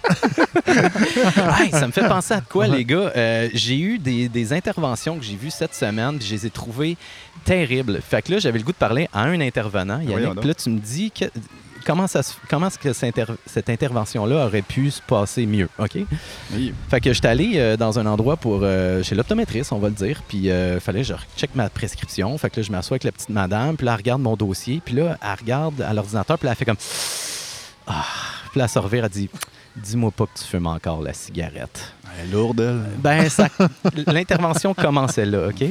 Hey, 1.57 1.72
ça 1.72 1.88
me 1.88 1.91
fait 1.91 2.07
penser 2.07 2.34
à 2.34 2.41
quoi, 2.41 2.68
les 2.68 2.84
gars? 2.86 3.11
Euh, 3.16 3.49
j'ai 3.53 3.80
eu 3.80 3.97
des, 3.99 4.28
des 4.30 4.51
interventions 4.53 5.18
que 5.18 5.24
j'ai 5.24 5.36
vues 5.36 5.51
cette 5.51 5.74
semaine, 5.76 6.18
puis 6.18 6.28
je 6.28 6.34
les 6.34 6.45
ai 6.47 6.49
trouvées 6.49 6.97
terribles. 7.43 8.01
Fait 8.01 8.22
que 8.22 8.32
là, 8.34 8.39
j'avais 8.39 8.57
le 8.59 8.66
goût 8.66 8.72
de 8.72 8.78
parler 8.78 9.07
à 9.13 9.22
un 9.24 9.39
intervenant, 9.41 9.95
voyons 9.97 10.11
Yannick. 10.11 10.26
donc. 10.34 10.39
Puis 10.39 10.47
là, 10.49 10.53
tu 10.55 10.70
me 10.70 10.80
dis 10.80 11.11
que, 11.11 11.26
comment, 11.86 12.08
ça, 12.08 12.22
comment 12.50 12.68
est-ce 12.68 12.80
que 12.80 12.92
cette, 12.94 13.18
inter- 13.18 13.34
cette 13.46 13.70
intervention-là 13.70 14.46
aurait 14.48 14.62
pu 14.62 14.92
se 14.92 15.02
passer 15.02 15.46
mieux, 15.46 15.70
OK? 15.80 15.98
Oui. 16.54 16.74
Fait 16.90 17.00
que 17.00 17.14
j'étais 17.14 17.28
allé 17.28 17.54
euh, 17.56 17.78
dans 17.78 17.98
un 18.00 18.06
endroit 18.06 18.36
pour 18.38 18.60
euh, 18.64 19.04
chez 19.04 19.16
l'optométriste, 19.16 19.72
on 19.72 19.80
va 19.80 19.90
le 19.90 19.94
dire, 19.96 20.22
puis 20.28 20.50
euh, 20.50 20.80
fallait 20.80 21.02
que 21.02 21.08
je 21.08 21.14
check 21.38 21.52
ma 21.56 21.70
prescription. 21.70 22.38
Fait 22.38 22.50
que 22.50 22.60
là, 22.60 22.64
je 22.66 22.72
m'assois 22.72 22.96
avec 22.96 23.04
la 23.06 23.12
petite 23.12 23.30
madame, 23.30 23.78
puis 23.78 23.86
là, 23.86 23.94
elle 23.94 23.98
regarde 23.98 24.22
mon 24.22 24.36
dossier, 24.36 24.82
puis 24.84 24.96
là, 24.96 25.18
elle 25.22 25.40
regarde 25.40 25.82
à 25.82 25.94
l'ordinateur, 25.94 26.38
puis 26.38 26.46
là, 26.48 26.52
elle 26.52 26.58
fait 26.58 26.66
comme 26.66 26.78
ah, 27.88 28.04
puis 28.52 28.60
là, 28.60 28.66
elle 28.66 28.70
se 28.70 28.80
revire, 28.80 29.04
elle 29.06 29.10
dit 29.12 29.30
Dis-moi 29.76 30.10
pas 30.12 30.26
que 30.26 30.40
tu 30.40 30.46
fumes 30.46 30.68
encore 30.68 31.02
la 31.02 31.14
cigarette. 31.14 31.94
Elle 32.18 32.30
est 32.30 32.32
lourde, 32.32 32.62
elle. 32.62 32.82
Ben, 33.00 33.28
ça, 33.30 33.50
l'intervention 34.08 34.74
commençait 34.74 35.26
là, 35.26 35.50
OK? 35.50 35.66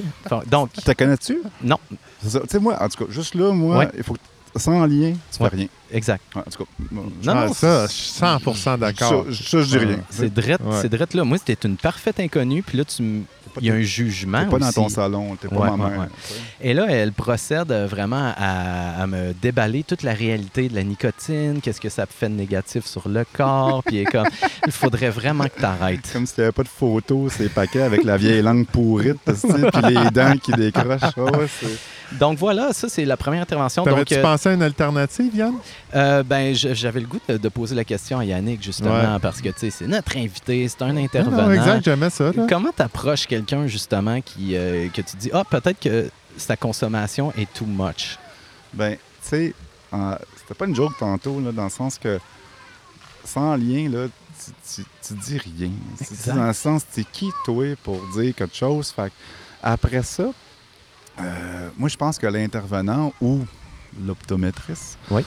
Donc, 0.47 0.73
te 0.75 0.93
connais-tu? 0.93 1.39
non. 1.63 1.79
Tu 2.23 2.29
sais, 2.49 2.59
moi, 2.59 2.77
en 2.83 2.89
tout 2.89 3.05
cas, 3.07 3.11
juste 3.11 3.35
là, 3.35 3.51
moi, 3.53 3.79
Ouais. 3.79 3.89
il 3.97 4.03
faut 4.03 4.13
que 4.13 4.19
sans 4.57 4.87
lien, 4.87 5.13
tu 5.33 5.39
fais 5.39 5.45
Ouais. 5.45 5.51
rien. 5.53 5.67
exact. 5.93 6.23
Ouais, 6.35 6.43
en 6.47 6.51
tout 6.51 6.65
cas, 6.65 6.71
moi, 6.91 7.05
Non, 7.25 7.33
ah, 7.37 7.47
non, 7.47 7.53
ça, 7.53 7.87
je 7.87 7.93
suis 7.93 8.11
100% 8.21 8.79
d'accord. 8.79 9.27
Ça, 9.31 9.63
je 9.63 9.67
dis 9.67 9.79
rien. 9.79 9.99
C'est 10.11 10.33
drette, 10.33 10.61
c'est 10.81 10.89
drette 10.89 11.15
là. 11.15 11.25
Moi, 11.25 11.39
c'était 11.39 11.67
une 11.69 11.77
parfaite 11.77 12.21
inconnue, 12.21 12.63
puis 12.63 12.79
là, 12.79 12.85
tu 12.85 13.03
m- 13.03 13.25
il 13.61 13.67
y 13.69 13.71
a 13.71 13.75
un 13.75 13.83
jugement. 13.83 14.43
T'es 14.45 14.51
pas 14.51 14.59
dans 14.59 14.73
ton 14.73 14.89
salon, 14.89 15.37
t'es 15.37 15.47
pas 15.47 15.55
Ouais, 15.55 15.77
ma 15.77 15.89
mère. 15.89 16.09
Et 16.61 16.75
là, 16.75 16.87
elle 16.89 17.13
procède 17.13 17.71
euh, 17.71 17.87
vraiment 17.87 18.33
à, 18.37 19.01
à 19.03 19.07
me 19.07 19.33
déballer 19.33 19.85
toute 19.85 20.03
la 20.03 20.13
réalité 20.13 20.69
de 20.69 20.75
la 20.75 20.83
nicotine, 20.83 21.61
qu'est-ce 21.63 21.81
que 21.81 21.89
ça 21.89 22.05
fait 22.07 22.29
de 22.29 22.35
négatif 22.35 22.85
sur 22.85 23.09
le 23.09 23.25
corps, 23.33 23.85
puis 23.85 23.99
est 23.99 24.05
comme, 24.07 24.27
il 24.67 24.73
faudrait 24.73 25.11
vraiment 25.11 25.45
que 25.45 25.57
tu 25.61 25.65
arrêtes. 25.65 26.11
Comme 26.13 26.27
s'il 26.27 26.39
n'y 26.41 26.45
avait 26.47 26.53
pas 26.53 26.65
de 26.65 26.69
photos, 26.69 27.33
ces 27.35 27.49
paquets 27.49 27.83
avec 27.83 28.03
la 28.03 28.17
vieille 28.17 28.43
langue 28.43 28.67
pourrite, 28.67 29.19
puis 29.25 29.83
les 29.89 30.11
dents 30.13 30.37
qui 30.37 30.51
décrochent. 30.51 31.15
Donc 32.13 32.39
voilà, 32.39 32.73
ça 32.73 32.89
c'est 32.89 33.05
la 33.05 33.17
première 33.17 33.43
intervention. 33.43 33.83
T'avais-tu 33.85 34.15
euh, 34.15 34.23
pensé 34.23 34.49
à 34.49 34.53
une 34.53 34.63
alternative, 34.63 35.35
Yann? 35.35 35.55
euh, 35.95 36.23
ben, 36.23 36.55
j'avais 36.55 37.01
le 37.01 37.07
goût 37.07 37.21
de, 37.29 37.37
de 37.37 37.49
poser 37.49 37.75
la 37.75 37.85
question 37.85 38.19
à 38.19 38.25
Yannick, 38.25 38.63
justement, 38.63 38.95
Ouais. 39.15 39.19
parce 39.21 39.41
que 39.41 39.49
tu 39.49 39.59
sais, 39.59 39.71
c'est 39.71 39.87
notre 39.87 40.17
invité, 40.17 40.69
c'est 40.69 40.83
un 40.83 40.93
Non, 40.93 41.05
intervenant. 41.05 41.47
non, 41.49 41.53
exact, 41.53 41.85
j'aimais 41.85 42.11
ça. 42.11 42.31
là. 42.33 42.47
Comment 42.49 42.71
t'approches 42.73 43.27
quelqu'un, 43.27 43.67
justement, 43.67 44.21
qui, 44.21 44.55
euh, 44.57 44.89
que 44.89 45.01
tu 45.03 45.17
dis, 45.17 45.31
ah, 45.33 45.45
peut-être 45.45 45.81
que 45.81 46.09
sa 46.37 46.57
consommation 46.57 47.33
est 47.39 47.53
too 47.53 47.67
much? 47.67 48.19
Ben, 48.73 48.93
tu 48.97 49.29
sais, 49.29 49.55
c'était 50.37 50.55
pas 50.55 50.67
une 50.67 50.75
joke 50.75 50.93
tantôt, 50.99 51.41
là, 51.41 51.53
dans 51.53 51.65
le 51.65 51.71
sens 51.71 51.99
que 51.99 52.19
sans 53.25 53.57
lien, 53.57 53.89
là, 53.89 54.07
tu, 54.45 54.53
tu, 54.83 54.85
tu 55.07 55.15
dis 55.15 55.39
rien. 55.39 55.71
Exact. 56.01 56.35
Dans 56.37 56.47
le 56.47 56.53
sens, 56.53 56.83
t'es 56.93 57.05
qui, 57.11 57.31
toi, 57.45 57.65
pour 57.83 58.01
dire 58.17 58.35
quelque 58.35 58.55
chose? 58.57 58.91
Fait 58.91 59.09
que 59.09 59.15
après 59.63 60.03
ça, 60.03 60.25
euh, 61.21 61.69
moi, 61.79 61.89
je 61.89 61.97
pense 61.97 62.19
que 62.19 62.27
l'intervenant 62.27 63.13
ou 63.21 63.41
l'optométrice 64.05 64.99
Oui. 65.11 65.23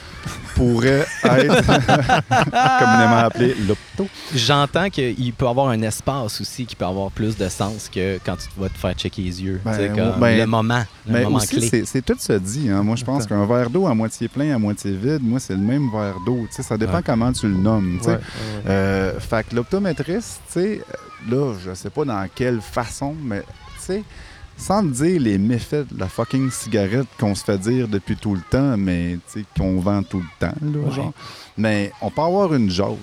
pourrait 0.55 1.05
être 1.23 1.65
communément 2.79 3.17
appelé 3.17 3.55
l'opto. 3.65 4.07
J'entends 4.35 4.89
qu'il 4.89 5.33
peut 5.33 5.47
avoir 5.47 5.69
un 5.69 5.81
espace 5.83 6.41
aussi 6.41 6.65
qui 6.65 6.75
peut 6.75 6.85
avoir 6.85 7.09
plus 7.11 7.37
de 7.37 7.47
sens 7.47 7.89
que 7.89 8.19
quand 8.25 8.35
tu 8.35 8.47
vas 8.59 8.67
te 8.67 8.77
faire 8.77 8.93
checker 8.93 9.21
les 9.21 9.41
yeux. 9.41 9.61
Ben, 9.63 9.71
Tu 9.71 9.77
sais, 9.77 9.87
comme 9.89 10.19
ben, 10.19 10.37
le 10.37 10.45
moment, 10.45 10.83
le 11.05 11.13
Mais 11.13 11.23
moment 11.23 11.37
aussi, 11.37 11.69
clé. 11.69 11.85
c'est- 11.85 12.01
tout 12.01 12.17
se 12.19 12.33
dit. 12.33 12.69
hein. 12.69 12.83
Moi, 12.83 12.97
je 12.97 13.05
pense 13.05 13.25
qu'un 13.25 13.45
verre 13.45 13.69
d'eau 13.69 13.87
à 13.87 13.93
moitié 13.95 14.27
plein, 14.27 14.53
à 14.53 14.59
moitié 14.59 14.91
vide, 14.91 15.21
moi, 15.23 15.39
c'est 15.39 15.53
le 15.55 15.61
même 15.61 15.89
verre 15.91 16.17
d'eau. 16.25 16.45
Tu 16.49 16.55
sais, 16.57 16.63
Ça 16.63 16.77
dépend 16.77 16.97
Ouais. 16.97 17.03
comment 17.05 17.31
tu 17.31 17.47
le 17.47 17.55
nommes. 17.55 17.97
tu 17.99 18.03
sais. 18.05 18.09
Ouais, 18.09 18.15
ouais, 18.15 18.21
ouais. 18.65 18.69
Euh, 18.69 19.19
fait 19.21 19.45
que 19.47 19.55
euh, 19.55 20.79
là, 21.29 21.53
je 21.65 21.73
sais 21.73 21.89
pas 21.89 22.05
dans 22.05 22.27
quelle 22.35 22.59
façon, 22.61 23.15
mais 23.23 23.41
tu 23.41 23.45
sais, 23.79 24.03
sans 24.57 24.81
te 24.83 24.87
dire 25.03 25.21
les 25.21 25.37
méfaits 25.37 25.87
de 25.93 25.99
la 25.99 26.07
fucking 26.07 26.49
cigarette 26.51 27.07
qu'on 27.19 27.35
se 27.35 27.43
fait 27.43 27.57
dire 27.59 27.87
depuis 27.87 28.15
tout 28.17 28.33
le 28.35 28.41
temps, 28.49 28.75
mais 28.77 29.17
tu 29.31 29.39
sais, 29.41 29.45
qu'on 29.57 29.79
vend 29.79 30.01
tout 30.03 30.19
le 30.19 30.25
temps, 30.47 30.55
là, 30.61 30.79
Ouais. 30.79 30.91
genre. 30.91 31.13
Mais 31.57 31.91
on 32.01 32.09
peut 32.11 32.21
avoir 32.21 32.53
une 32.53 32.69
jause, 32.69 32.97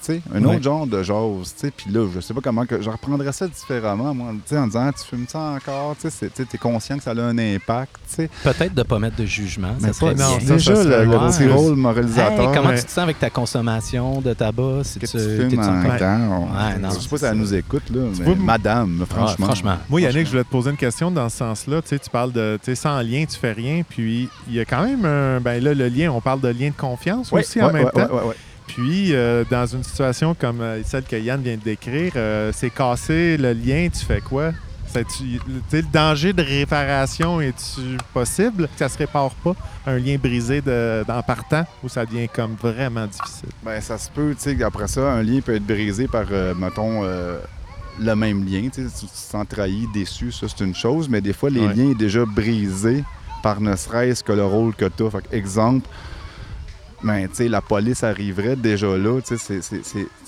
tu 0.00 0.14
sais, 0.14 0.22
un 0.34 0.42
Ouais. 0.42 0.54
autre 0.54 0.62
genre 0.62 0.86
de 0.86 1.02
jause, 1.02 1.52
tu 1.54 1.66
sais, 1.66 1.70
puis 1.70 1.90
là, 1.92 2.06
je 2.14 2.20
sais 2.20 2.32
pas 2.32 2.40
comment 2.42 2.64
que 2.64 2.80
je 2.80 2.88
reprendrais 2.88 3.32
ça 3.32 3.46
différemment, 3.46 4.14
moi, 4.14 4.28
tu 4.32 4.40
sais, 4.46 4.58
en 4.58 4.66
disant, 4.66 4.90
tu 4.92 5.04
fumes 5.04 5.26
ça 5.28 5.38
encore, 5.56 5.94
tu 6.00 6.08
t'es 6.46 6.58
conscient 6.58 6.96
que 6.96 7.02
ça 7.02 7.10
a 7.10 7.20
un 7.20 7.36
impact, 7.38 7.96
tu 8.08 8.14
sais. 8.14 8.30
Peut-être 8.42 8.72
de 8.74 8.78
ne 8.80 8.84
pas 8.84 8.98
mettre 8.98 9.16
de 9.16 9.26
jugement, 9.26 9.74
Mais 9.80 9.88
ça 9.88 9.92
serait 9.92 10.14
pas- 10.14 10.22
non, 10.22 10.36
bien. 10.38 10.46
ça, 10.46 10.54
déjà, 10.54 10.74
ça 10.76 10.84
le, 10.84 11.04
le 11.04 11.18
ouais. 11.18 11.28
petit 11.30 11.48
rôle 11.48 11.76
moralisateur. 11.76 12.40
Hey, 12.48 12.56
comment 12.56 12.68
mais- 12.70 12.78
tu 12.78 12.84
te 12.84 12.90
sens 12.90 12.98
avec 13.04 13.18
ta 13.18 13.28
consommation 13.30 14.20
de 14.22 14.32
tabac? 14.32 14.84
Si 14.84 14.98
que 14.98 15.06
tu, 15.06 15.12
tu 15.12 15.18
fumes 15.50 15.58
en 15.60 15.64
temps. 15.98 16.48
Ouais, 16.54 16.78
non, 16.80 16.90
je 16.90 17.00
sais 17.00 17.08
pas 17.08 17.18
si 17.18 17.24
elle 17.24 17.30
ça. 17.30 17.34
nous 17.34 17.54
écoute, 17.54 17.90
là, 17.90 18.00
mais 18.18 18.24
vois, 18.24 18.34
madame, 18.36 19.00
Ah, 19.02 19.14
franchement. 19.14 19.46
franchement. 19.46 19.76
Moi, 19.90 20.00
Yannick, 20.00 20.24
je 20.26 20.30
voulais 20.30 20.44
te 20.44 20.48
poser 20.50 20.70
une 20.70 20.76
question 20.76 21.10
dans 21.10 21.28
ce 21.28 21.36
sens-là. 21.38 21.82
Tu 21.82 21.88
sais, 21.88 21.98
tu 21.98 22.08
parles 22.08 22.32
de, 22.32 22.58
tu 22.62 22.70
sais, 22.70 22.74
sans 22.74 23.00
lien, 23.02 23.24
tu 23.28 23.36
fais 23.36 23.52
rien. 23.52 23.82
Puis, 23.86 24.28
il 24.48 24.54
y 24.54 24.60
a 24.60 24.64
quand 24.64 24.82
même 24.82 25.04
un, 25.04 25.40
ben 25.40 25.62
là, 25.62 25.74
le 25.74 25.88
lien, 25.88 26.10
on 26.10 26.20
parle 26.20 26.40
de 26.40 26.48
lien 26.48 26.68
de 26.68 26.74
confiance 26.76 27.32
aussi 27.32 27.60
en 27.62 27.72
même 27.72 27.90
temps. 27.90 27.97
Ouais, 28.06 28.10
ouais, 28.10 28.24
ouais. 28.28 28.34
Puis, 28.66 29.14
euh, 29.14 29.44
dans 29.50 29.66
une 29.66 29.82
situation 29.82 30.34
comme 30.38 30.60
euh, 30.60 30.82
celle 30.84 31.04
que 31.04 31.16
Yann 31.16 31.40
vient 31.42 31.56
de 31.56 31.62
décrire, 31.62 32.12
euh, 32.16 32.52
c'est 32.54 32.70
casser 32.70 33.36
le 33.38 33.52
lien, 33.52 33.88
tu 33.92 34.04
fais 34.04 34.20
quoi? 34.20 34.52
Ça, 34.86 35.00
tu 35.04 35.38
le 35.72 35.82
danger 35.92 36.32
de 36.32 36.42
réparation 36.42 37.40
est-tu 37.42 37.96
possible? 38.14 38.64
Que 38.68 38.78
ça 38.78 38.88
se 38.88 38.96
répare 38.98 39.30
pas, 39.30 39.54
un 39.86 39.98
lien 39.98 40.16
brisé 40.22 40.60
de, 40.62 41.04
d'en 41.06 41.22
partant, 41.22 41.64
ou 41.82 41.88
ça 41.88 42.06
devient 42.06 42.28
comme 42.28 42.56
vraiment 42.60 43.06
difficile? 43.06 43.48
Ben, 43.62 43.80
ça 43.80 43.98
se 43.98 44.10
peut, 44.10 44.34
tu 44.34 44.56
sais, 44.56 44.62
après 44.62 44.88
ça, 44.88 45.12
un 45.12 45.22
lien 45.22 45.40
peut 45.40 45.54
être 45.54 45.66
brisé 45.66 46.06
par, 46.08 46.24
euh, 46.30 46.54
mettons, 46.54 47.02
le 48.00 48.14
même 48.14 48.46
lien. 48.46 48.68
Tu 48.72 48.84
te 48.86 48.88
sens 49.12 49.44
trahi, 49.48 49.86
déçu, 49.92 50.30
ça, 50.32 50.46
c'est 50.48 50.64
une 50.64 50.74
chose, 50.74 51.08
mais 51.08 51.20
des 51.20 51.32
fois, 51.32 51.50
les 51.50 51.60
Ouais. 51.66 51.74
liens 51.74 51.92
sont 51.92 51.98
déjà 51.98 52.24
brisés 52.24 53.04
par 53.42 53.60
ne 53.60 53.74
serait-ce 53.76 54.22
que 54.24 54.32
le 54.32 54.44
rôle 54.44 54.74
que 54.74 54.86
tu 54.86 55.04
as. 55.04 55.10
Fait 55.10 55.24
exemple, 55.32 55.88
ben, 57.02 57.28
tu 57.28 57.34
sais, 57.34 57.48
la 57.48 57.60
police 57.60 58.02
arriverait 58.02 58.56
déjà 58.56 58.96
là, 58.96 59.20
tu 59.20 59.38
sais, 59.38 59.60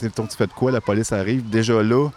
mettons, 0.03 0.27
tu 0.27 0.37
fais 0.37 0.47
de 0.47 0.53
quoi, 0.53 0.71
la 0.71 0.81
police 0.81 1.13
arrive, 1.13 1.49
déjà 1.49 1.83
là, 1.83 2.09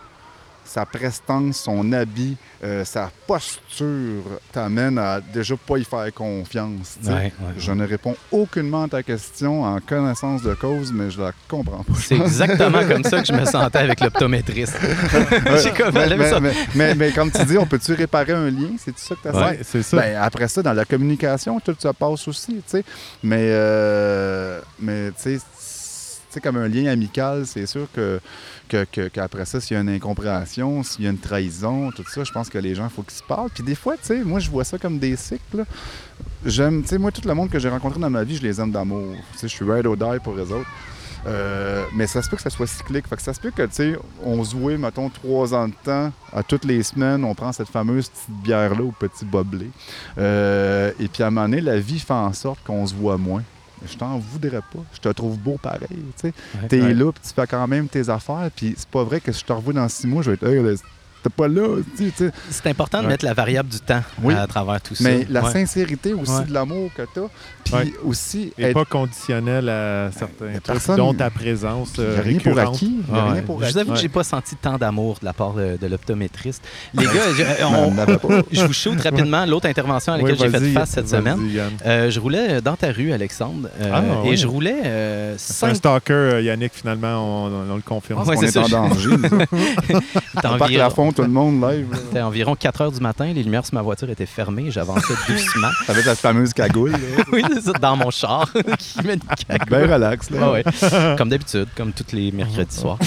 sa 0.66 0.86
prestance, 0.86 1.57
son 1.57 1.91
habit, 1.91 2.38
euh, 2.64 2.86
sa 2.86 3.11
posture 3.28 4.24
t'amène 4.51 4.97
à 4.97 5.20
déjà 5.22 5.55
pas 5.55 5.78
y 5.78 5.84
faire 5.84 6.14
confiance. 6.14 6.97
Ouais, 7.03 7.11
ouais, 7.14 7.32
Je 7.57 7.72
ouais. 7.72 7.78
ne 7.78 7.86
réponds 7.86 8.16
aucunement 8.32 8.84
à 8.84 8.88
ta 8.88 9.03
question 9.03 9.64
en 9.64 9.80
connaissance 9.80 10.41
de 10.41 10.53
cause, 10.53 10.91
mais 10.93 11.11
je 11.11 11.22
la 11.22 11.32
comprends 11.47 11.84
pas. 11.84 11.93
C'est 11.97 12.16
exactement 12.16 12.86
comme 12.88 13.03
ça 13.03 13.22
que 13.22 13.28
je 13.28 13.34
me 13.34 13.45
sentais 13.45 13.80
avec 13.80 13.99
l'optométriste. 13.99 14.78
Comme 15.78 15.93
mais, 16.76 16.95
mais, 16.95 17.11
comme 17.11 17.32
tu 17.32 17.43
dis, 17.45 17.57
on 17.57 17.66
peut-tu 17.66 17.93
réparer 17.93 18.34
un 18.34 18.49
lien? 18.49 18.70
C'est 18.78 18.97
ça 18.97 19.16
que 19.16 19.22
tu 19.22 19.28
as 19.28 19.53
c'est 19.64 19.84
ça. 19.84 19.97
Ben, 19.97 20.18
après 20.22 20.47
ça, 20.47 20.61
dans 20.61 20.74
la 20.74 20.86
communication, 20.86 21.59
tout 21.59 21.76
ça 21.80 21.93
passe 21.93 22.28
aussi, 22.28 22.55
tu 22.55 22.61
sais. 22.68 22.84
Mais, 23.24 23.47
euh, 23.49 24.59
mais 24.80 25.09
tu 25.11 25.38
sais, 25.38 25.39
sais, 26.34 26.42
comme 26.42 26.58
un 26.58 26.68
lien 26.68 26.86
amical, 26.92 27.46
c'est 27.46 27.66
sûr 27.66 27.88
que, 27.94 28.20
que- 28.70 29.08
qu'après 29.10 29.46
ça, 29.46 29.60
s'il 29.62 29.76
y 29.76 29.78
a 29.78 29.82
une 29.82 29.90
incompréhension, 29.90 30.84
s'il 30.84 31.06
y 31.06 31.08
a 31.08 31.12
une 31.12 31.18
trahison, 31.18 31.92
tout 31.92 32.04
ça, 32.08 32.24
je 32.24 32.32
pense 32.32 32.50
que 32.50 32.58
les 32.58 32.76
gens, 32.76 32.86
il 32.86 32.90
faut 32.92 33.04
qu'ils 33.04 33.18
se 33.18 33.24
parlent. 33.24 33.50
Puis 33.54 33.64
des 33.64 33.76
fois, 33.76 33.96
tu 33.98 34.06
sais, 34.08 34.24
moi, 34.24 34.40
je 34.40 34.50
vois 34.50 34.64
ça 34.64 34.78
comme 34.78 35.00
des 35.00 35.16
cycles. 35.16 35.66
J'aime, 36.46 36.82
tu 36.84 36.90
sais, 36.90 36.98
moi, 36.98 37.12
tout 37.12 37.22
le 37.28 37.34
monde 37.34 37.50
que 37.50 37.60
j'ai 37.60 37.70
rencontré 37.70 38.00
dans 38.00 38.10
ma 38.10 38.24
vie, 38.24 38.38
je 38.38 38.44
les 38.44 38.60
aime 38.60 38.72
d'amour. 38.72 39.14
Tu 39.34 39.40
sais, 39.40 39.48
je 39.48 39.54
suis 39.54 39.66
ride 39.70 39.86
or 39.86 39.96
die 39.98 40.20
pour 40.24 40.34
eux 40.36 40.52
autres. 40.52 40.70
Euh, 41.26 41.86
mais 41.96 42.06
ça 42.06 42.22
se 42.22 42.30
peut 42.30 42.36
que 42.36 42.42
ça 42.42 42.50
soit 42.50 42.68
cyclique. 42.68 43.08
Fait 43.08 43.16
que 43.16 43.22
ça 43.22 43.34
se 43.34 43.40
peut 43.40 43.52
que, 43.52 43.62
tu 43.64 43.74
sais, 43.76 43.96
on 44.22 44.44
se 44.44 44.54
voit, 44.58 44.78
mettons, 44.78 45.10
trois 45.10 45.54
ans 45.54 45.70
de 45.70 45.74
temps, 45.82 46.12
à 46.34 46.44
toutes 46.44 46.66
les 46.66 46.84
semaines, 46.84 47.24
on 47.24 47.34
prend 47.34 47.54
cette 47.54 47.70
fameuse 47.70 48.10
petite 48.10 48.44
bière-là 48.44 48.84
au 48.84 48.92
petit 48.92 49.24
boblé. 49.24 49.70
Euh, 50.18 50.92
et 51.00 51.08
puis 51.08 51.24
à 51.24 51.28
un 51.28 51.30
moment 51.32 51.48
donné, 51.48 51.62
la 51.62 51.80
vie 51.80 52.00
fait 52.00 52.12
en 52.14 52.34
sorte 52.34 52.60
qu'on 52.66 52.86
se 52.86 52.94
voit 52.94 53.18
moins. 53.18 53.42
Je 53.86 53.98
t'en 53.98 54.18
voudrais 54.18 54.62
pas. 54.62 54.80
Je 54.94 55.00
te 55.00 55.10
trouve 55.10 55.38
beau 55.38 55.58
pareil. 55.62 55.88
Tu 55.90 55.98
sais. 56.18 56.34
Ouais. 56.62 56.68
T'es 56.68 56.82
Ouais. 56.82 56.94
là, 56.94 57.12
puis 57.12 57.22
tu 57.28 57.34
fais 57.34 57.48
quand 57.48 57.68
même 57.68 57.88
tes 57.88 58.10
affaires. 58.10 58.50
Puis 58.56 58.74
c'est 58.78 58.88
pas 58.88 59.04
vrai 59.04 59.20
que 59.20 59.32
si 59.32 59.42
je 59.42 59.46
te 59.46 59.54
revois 59.54 59.74
dans 59.74 59.88
six 59.90 60.08
mois, 60.08 60.22
je 60.22 60.32
vais 60.32 60.36
être, 60.36 60.48
hey, 60.48 60.78
t'es 61.24 61.30
pas 61.30 61.47
là. 61.47 61.78
tu 61.97 62.11
tu. 62.11 62.30
C'est 62.49 62.67
important 62.67 62.99
de 62.99 63.03
Ouais. 63.05 63.11
mettre 63.11 63.26
la 63.26 63.34
variable 63.34 63.69
du 63.69 63.80
temps 63.80 64.01
Oui. 64.21 64.34
à 64.34 64.45
travers 64.47 64.82
tout 64.82 64.95
ça. 64.95 65.03
Mais 65.03 65.26
la 65.30 65.43
Ouais. 65.43 65.51
sincérité 65.51 66.13
aussi 66.13 66.32
Ouais. 66.32 66.45
de 66.45 66.53
l'amour 66.53 66.89
que 66.95 67.03
t'as. 67.13 67.21
Puis 67.63 67.74
Ouais. 67.74 67.93
aussi, 68.03 68.51
Et 68.57 68.63
être- 68.65 68.74
pas 68.74 68.86
conditionnel 68.86 69.69
à 69.69 70.11
certains 70.11 70.51
trucs, 70.51 70.63
personne- 70.63 70.97
dont 70.97 71.13
ta 71.13 71.30
présence 71.30 71.93
euh, 71.99 72.19
rien 72.24 72.39
pour 72.39 72.59
acquis. 72.59 72.97
Ah 73.13 73.24
rien 73.26 73.34
ouais. 73.36 73.41
pour 73.41 73.63
Je 73.63 73.71
vous 73.71 73.78
avoue 73.78 73.93
que 73.93 73.99
j'ai 73.99 74.09
pas 74.09 74.24
senti 74.24 74.55
tant 74.57 74.78
d'amour 74.78 75.17
de 75.21 75.26
la 75.26 75.34
part 75.34 75.53
de, 75.53 75.78
de 75.82 75.88
l'optométriste. 75.88 76.61
Les 76.93 77.05
gars, 77.05 77.11
je, 77.38 77.63
on- 77.63 77.88
On 77.88 77.91
n'avait 77.93 78.17
pas. 78.17 78.28
je 78.51 78.65
vous 78.65 78.74
shoot 78.74 78.99
rapidement 79.01 79.45
l'autre 79.45 79.67
intervention 79.67 80.13
à 80.13 80.17
laquelle 80.17 80.34
Oui, 80.34 80.39
j'ai 80.41 80.49
fait 80.49 80.71
face 80.74 80.89
cette 80.89 81.09
semaine. 81.09 81.39
Euh, 81.86 82.09
je 82.11 82.19
roulais 82.19 82.61
dans 82.61 82.76
ta 82.76 82.91
rue, 82.91 83.11
Alexandre, 83.13 83.69
euh, 83.82 83.91
Ah, 83.93 84.28
et 84.28 84.36
je 84.36 84.47
roulais 84.47 84.82
euh, 84.86 85.36
C'est 85.38 85.65
un 85.65 85.74
stalker, 85.74 86.13
euh, 86.13 86.41
Yannick, 86.41 86.74
finalement, 86.74 87.45
on, 87.45 87.47
on- 87.47 87.71
on 87.71 87.76
le 87.76 87.82
confirme. 87.82 88.19
Ouais, 88.28 88.36
on 88.38 88.39
c'est 88.41 88.47
est 88.55 88.57
en 88.57 88.67
danger. 88.69 89.09
t'as 90.41 90.53
On 90.53 90.57
la 90.57 90.89
tout 91.16 91.22
le 91.22 91.28
monde 91.28 91.61
live. 91.61 91.88
C'était 91.93 92.22
environ 92.22 92.55
4 92.55 92.82
heures 92.82 92.91
du 92.91 92.99
matin, 92.99 93.32
les 93.34 93.43
lumières 93.43 93.66
sur 93.66 93.76
ma 93.76 93.82
voiture 93.82 94.09
étaient 94.09 94.26
fermées, 94.26 94.72
j'avançais 94.72 95.14
doucement. 95.28 95.70
Avec 95.88 96.05
la 96.05 96.16
fameuse 96.16 96.53
cagoule. 96.53 96.91
là. 96.91 96.97
oui, 97.32 97.43
c'est 97.53 97.61
ça, 97.61 97.74
dans 97.74 97.95
mon 97.95 98.11
char, 98.11 98.51
qui 98.80 99.05
met 99.05 99.14
une 99.14 99.20
cagoule. 99.20 99.70
Ben 99.70 99.91
relax. 99.91 100.30
Là. 100.30 100.39
Ah 100.41 100.51
ouais. 100.51 100.64
comme 101.18 101.30
d'habitude, 101.30 101.68
comme 101.76 101.91
tous 101.93 102.14
les 102.16 102.32
mercredis 102.32 102.76
soirs. 102.76 102.99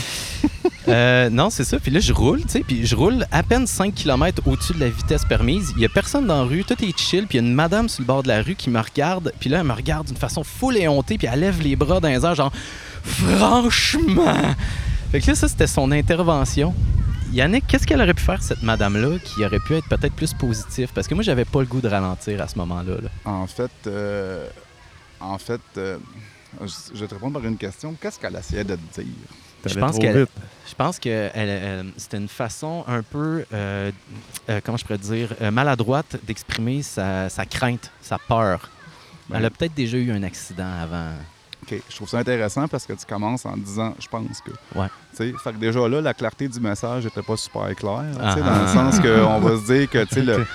Euh, 0.89 1.29
non, 1.31 1.51
c'est 1.51 1.65
ça. 1.65 1.79
Puis 1.81 1.91
là, 1.91 1.99
je 1.99 2.13
roule, 2.13 2.43
tu 2.43 2.49
sais, 2.49 2.61
puis 2.61 2.87
je 2.87 2.95
roule 2.95 3.27
à 3.33 3.43
peine 3.43 3.67
5 3.67 3.93
km 3.93 4.43
au-dessus 4.47 4.73
de 4.73 4.81
la 4.81 4.89
vitesse 4.89 5.25
permise. 5.25 5.73
Il 5.77 5.83
y 5.83 5.85
a 5.85 5.89
personne 5.89 6.27
dans 6.27 6.43
la 6.43 6.49
rue, 6.49 6.65
tout 6.65 6.81
est 6.83 6.97
chill, 6.97 7.27
puis 7.27 7.39
il 7.39 7.43
y 7.43 7.45
a 7.45 7.49
une 7.49 7.55
madame 7.55 7.89
sur 7.89 8.03
le 8.03 8.07
bord 8.07 8.23
de 8.23 8.29
la 8.29 8.41
rue 8.43 8.55
qui 8.55 8.71
me 8.71 8.81
regarde, 8.81 9.33
puis 9.41 9.51
là, 9.51 9.59
elle 9.61 9.67
me 9.67 9.73
regarde 9.73 10.07
d'une 10.07 10.17
façon 10.17 10.45
full 10.45 10.77
éhontée, 10.77 11.19
puis 11.19 11.29
elle 11.31 11.41
lève 11.41 11.61
les 11.61 11.75
bras 11.75 11.99
dans 11.99 12.09
les 12.09 12.25
airs, 12.25 12.37
genre 12.37 12.53
«Franchement!» 13.03 14.55
Fait 15.13 15.21
que 15.21 15.27
là, 15.29 15.35
ça, 15.35 15.49
c'était 15.49 15.67
son 15.67 15.91
intervention. 15.93 16.75
Yannick, 17.33 17.67
qu'est-ce 17.67 17.87
qu'elle 17.87 18.01
aurait 18.01 18.15
pu 18.15 18.23
faire, 18.23 18.43
cette 18.43 18.63
madame-là, 18.63 19.19
qui 19.19 19.45
aurait 19.45 19.59
pu 19.61 19.75
être 19.75 19.89
peut-être 19.89 20.15
plus 20.15 20.33
positif? 20.33 20.91
Parce 20.95 21.07
que 21.09 21.15
moi, 21.15 21.23
j'avais 21.23 21.45
pas 21.45 21.61
le 21.61 21.67
goût 21.67 21.81
de 21.81 21.89
ralentir 21.89 22.41
à 22.41 22.49
ce 22.49 22.57
moment-là. 22.59 22.95
là. 23.03 23.09
En 23.25 23.47
fait, 23.47 23.71
euh, 23.87 24.49
en 25.21 25.39
fait 25.39 25.61
euh, 25.77 25.99
je 26.61 26.67
je 26.95 27.01
vais 27.01 27.07
te 27.09 27.15
répondre 27.15 27.35
par 27.41 27.45
une 27.49 27.57
question. 27.57 27.95
Qu'est-ce 28.01 28.19
qu'elle 28.19 28.37
essayait 28.37 28.65
de 28.65 28.77
te 28.77 29.01
dire? 29.01 29.13
Je 29.65 29.71
T'allais 29.71 29.81
pense 29.81 29.93
trop 29.93 30.01
qu'elle- 30.01 30.19
vite. 30.21 30.31
Je 30.69 30.75
pense 30.75 30.99
que 31.01 31.09
elle- 31.35 31.49
elle- 31.49 31.87
c'était 31.97 32.19
une 32.19 32.29
façon 32.29 32.85
un 32.87 33.03
peu, 33.03 33.45
euh, 33.53 33.91
euh, 34.49 34.61
comment 34.65 34.77
je 34.79 34.85
pourrais 34.85 34.99
dire, 34.99 35.35
euh, 35.43 35.51
maladroite 35.51 36.17
d'exprimer 36.25 36.83
sa, 36.83 37.29
sa 37.29 37.45
crainte, 37.47 37.91
sa 38.01 38.19
peur. 38.19 38.71
Ben, 39.29 39.39
Elle 39.39 39.47
a 39.47 39.51
peut-être 39.51 39.75
déjà 39.75 39.97
eu 39.99 40.13
un 40.13 40.23
accident 40.23 40.71
avant. 40.83 41.11
OK, 41.65 41.83
je 41.91 41.97
trouve 41.97 42.09
ça 42.09 42.19
intéressant 42.19 42.69
parce 42.69 42.87
que 42.87 42.93
tu 42.93 43.05
commences 43.07 43.45
en 43.45 43.57
disant 43.57 43.95
«je 43.99 44.07
pense 44.07 44.41
que 44.41 44.53
Ouais.». 44.79 44.87
Fait 45.17 45.53
que 45.53 45.59
déjà 45.59 45.89
là, 45.89 46.01
la 46.01 46.15
clarté 46.15 46.49
du 46.49 46.61
message 46.61 47.05
n'était 47.05 47.23
pas 47.23 47.37
super 47.37 47.75
claire. 47.75 48.05
Ah, 48.23 48.35
dans 48.35 48.45
le 48.45 48.51
ah, 48.67 48.73
sens 48.73 49.01
qu'on 49.01 49.39
va 49.41 49.57
se 49.57 49.73
dire 49.73 49.89
que 49.91 49.99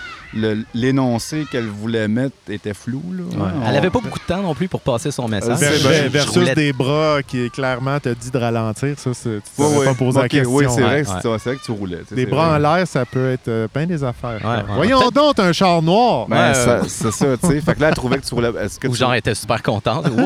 l'énoncé 0.74 1.46
qu'elle 1.52 1.68
voulait 1.68 2.08
mettre 2.08 2.36
était 2.50 2.74
flou. 2.74 3.02
Là. 3.12 3.24
Ouais. 3.24 3.52
On- 3.64 3.70
Elle 3.70 3.76
avait 3.76 3.90
pas 3.90 4.00
beaucoup 4.00 4.20
de 4.20 4.24
temps 4.24 4.42
non 4.42 4.56
plus 4.56 4.68
pour 4.70 4.82
passer 4.82 5.12
son 5.12 5.28
message. 5.28 5.58
C'est 5.60 6.08
versus 6.08 6.38
roulais- 6.38 6.56
des 6.56 6.72
bras 6.74 7.18
qui 7.26 7.50
clairement 7.50 8.00
te 8.00 8.10
dit 8.10 8.32
de 8.32 8.38
ralentir, 8.38 8.98
ça, 8.98 9.14
c'est- 9.14 9.30
tu 9.30 9.62
Ouais, 9.62 9.68
t'aurais 9.68 9.78
ouais. 9.80 9.86
pas 9.88 9.94
posé 9.94 10.20
la 10.20 10.26
Ok, 10.26 10.32
question. 10.32 10.54
Oui, 10.56 10.66
c'est 10.70 10.82
vrai, 10.82 11.04
c'est- 11.04 11.12
c'est 11.22 11.28
vrai 11.50 11.56
que 11.58 11.64
tu 11.66 11.72
roulais. 11.72 11.98
Des 12.12 12.24
c'est 12.24 12.26
bras 12.28 12.56
en 12.56 12.58
l'air, 12.58 12.88
ça 12.88 13.06
peut 13.06 13.32
être 13.32 13.48
euh, 13.48 13.68
plein 13.68 13.86
des 13.86 14.04
affaires. 14.04 14.40
Ouais, 14.44 14.56
ouais. 14.56 14.76
Voyons 14.76 15.10
donc, 15.10 15.40
un 15.40 15.52
char 15.52 15.82
noir! 15.82 16.28
Ben, 16.28 16.54
c'est 16.88 17.12
ça, 17.12 17.38
tu 17.38 17.48
sais. 17.48 17.62
Fait 17.62 17.76
que 17.76 17.82
là, 17.82 17.90
elle 17.90 17.96
trouvait 17.96 18.18
que 18.20 18.26
tu 18.26 18.34
roulais. 18.34 18.52
Que 18.80 18.88
Ou 18.88 18.92
tu... 18.92 18.98
genre, 18.98 19.12
elle 19.14 19.20
était 19.20 19.36
super 19.36 19.62
contente. 19.62 20.06
C'est 20.06 20.12
Ouais! 20.22 20.24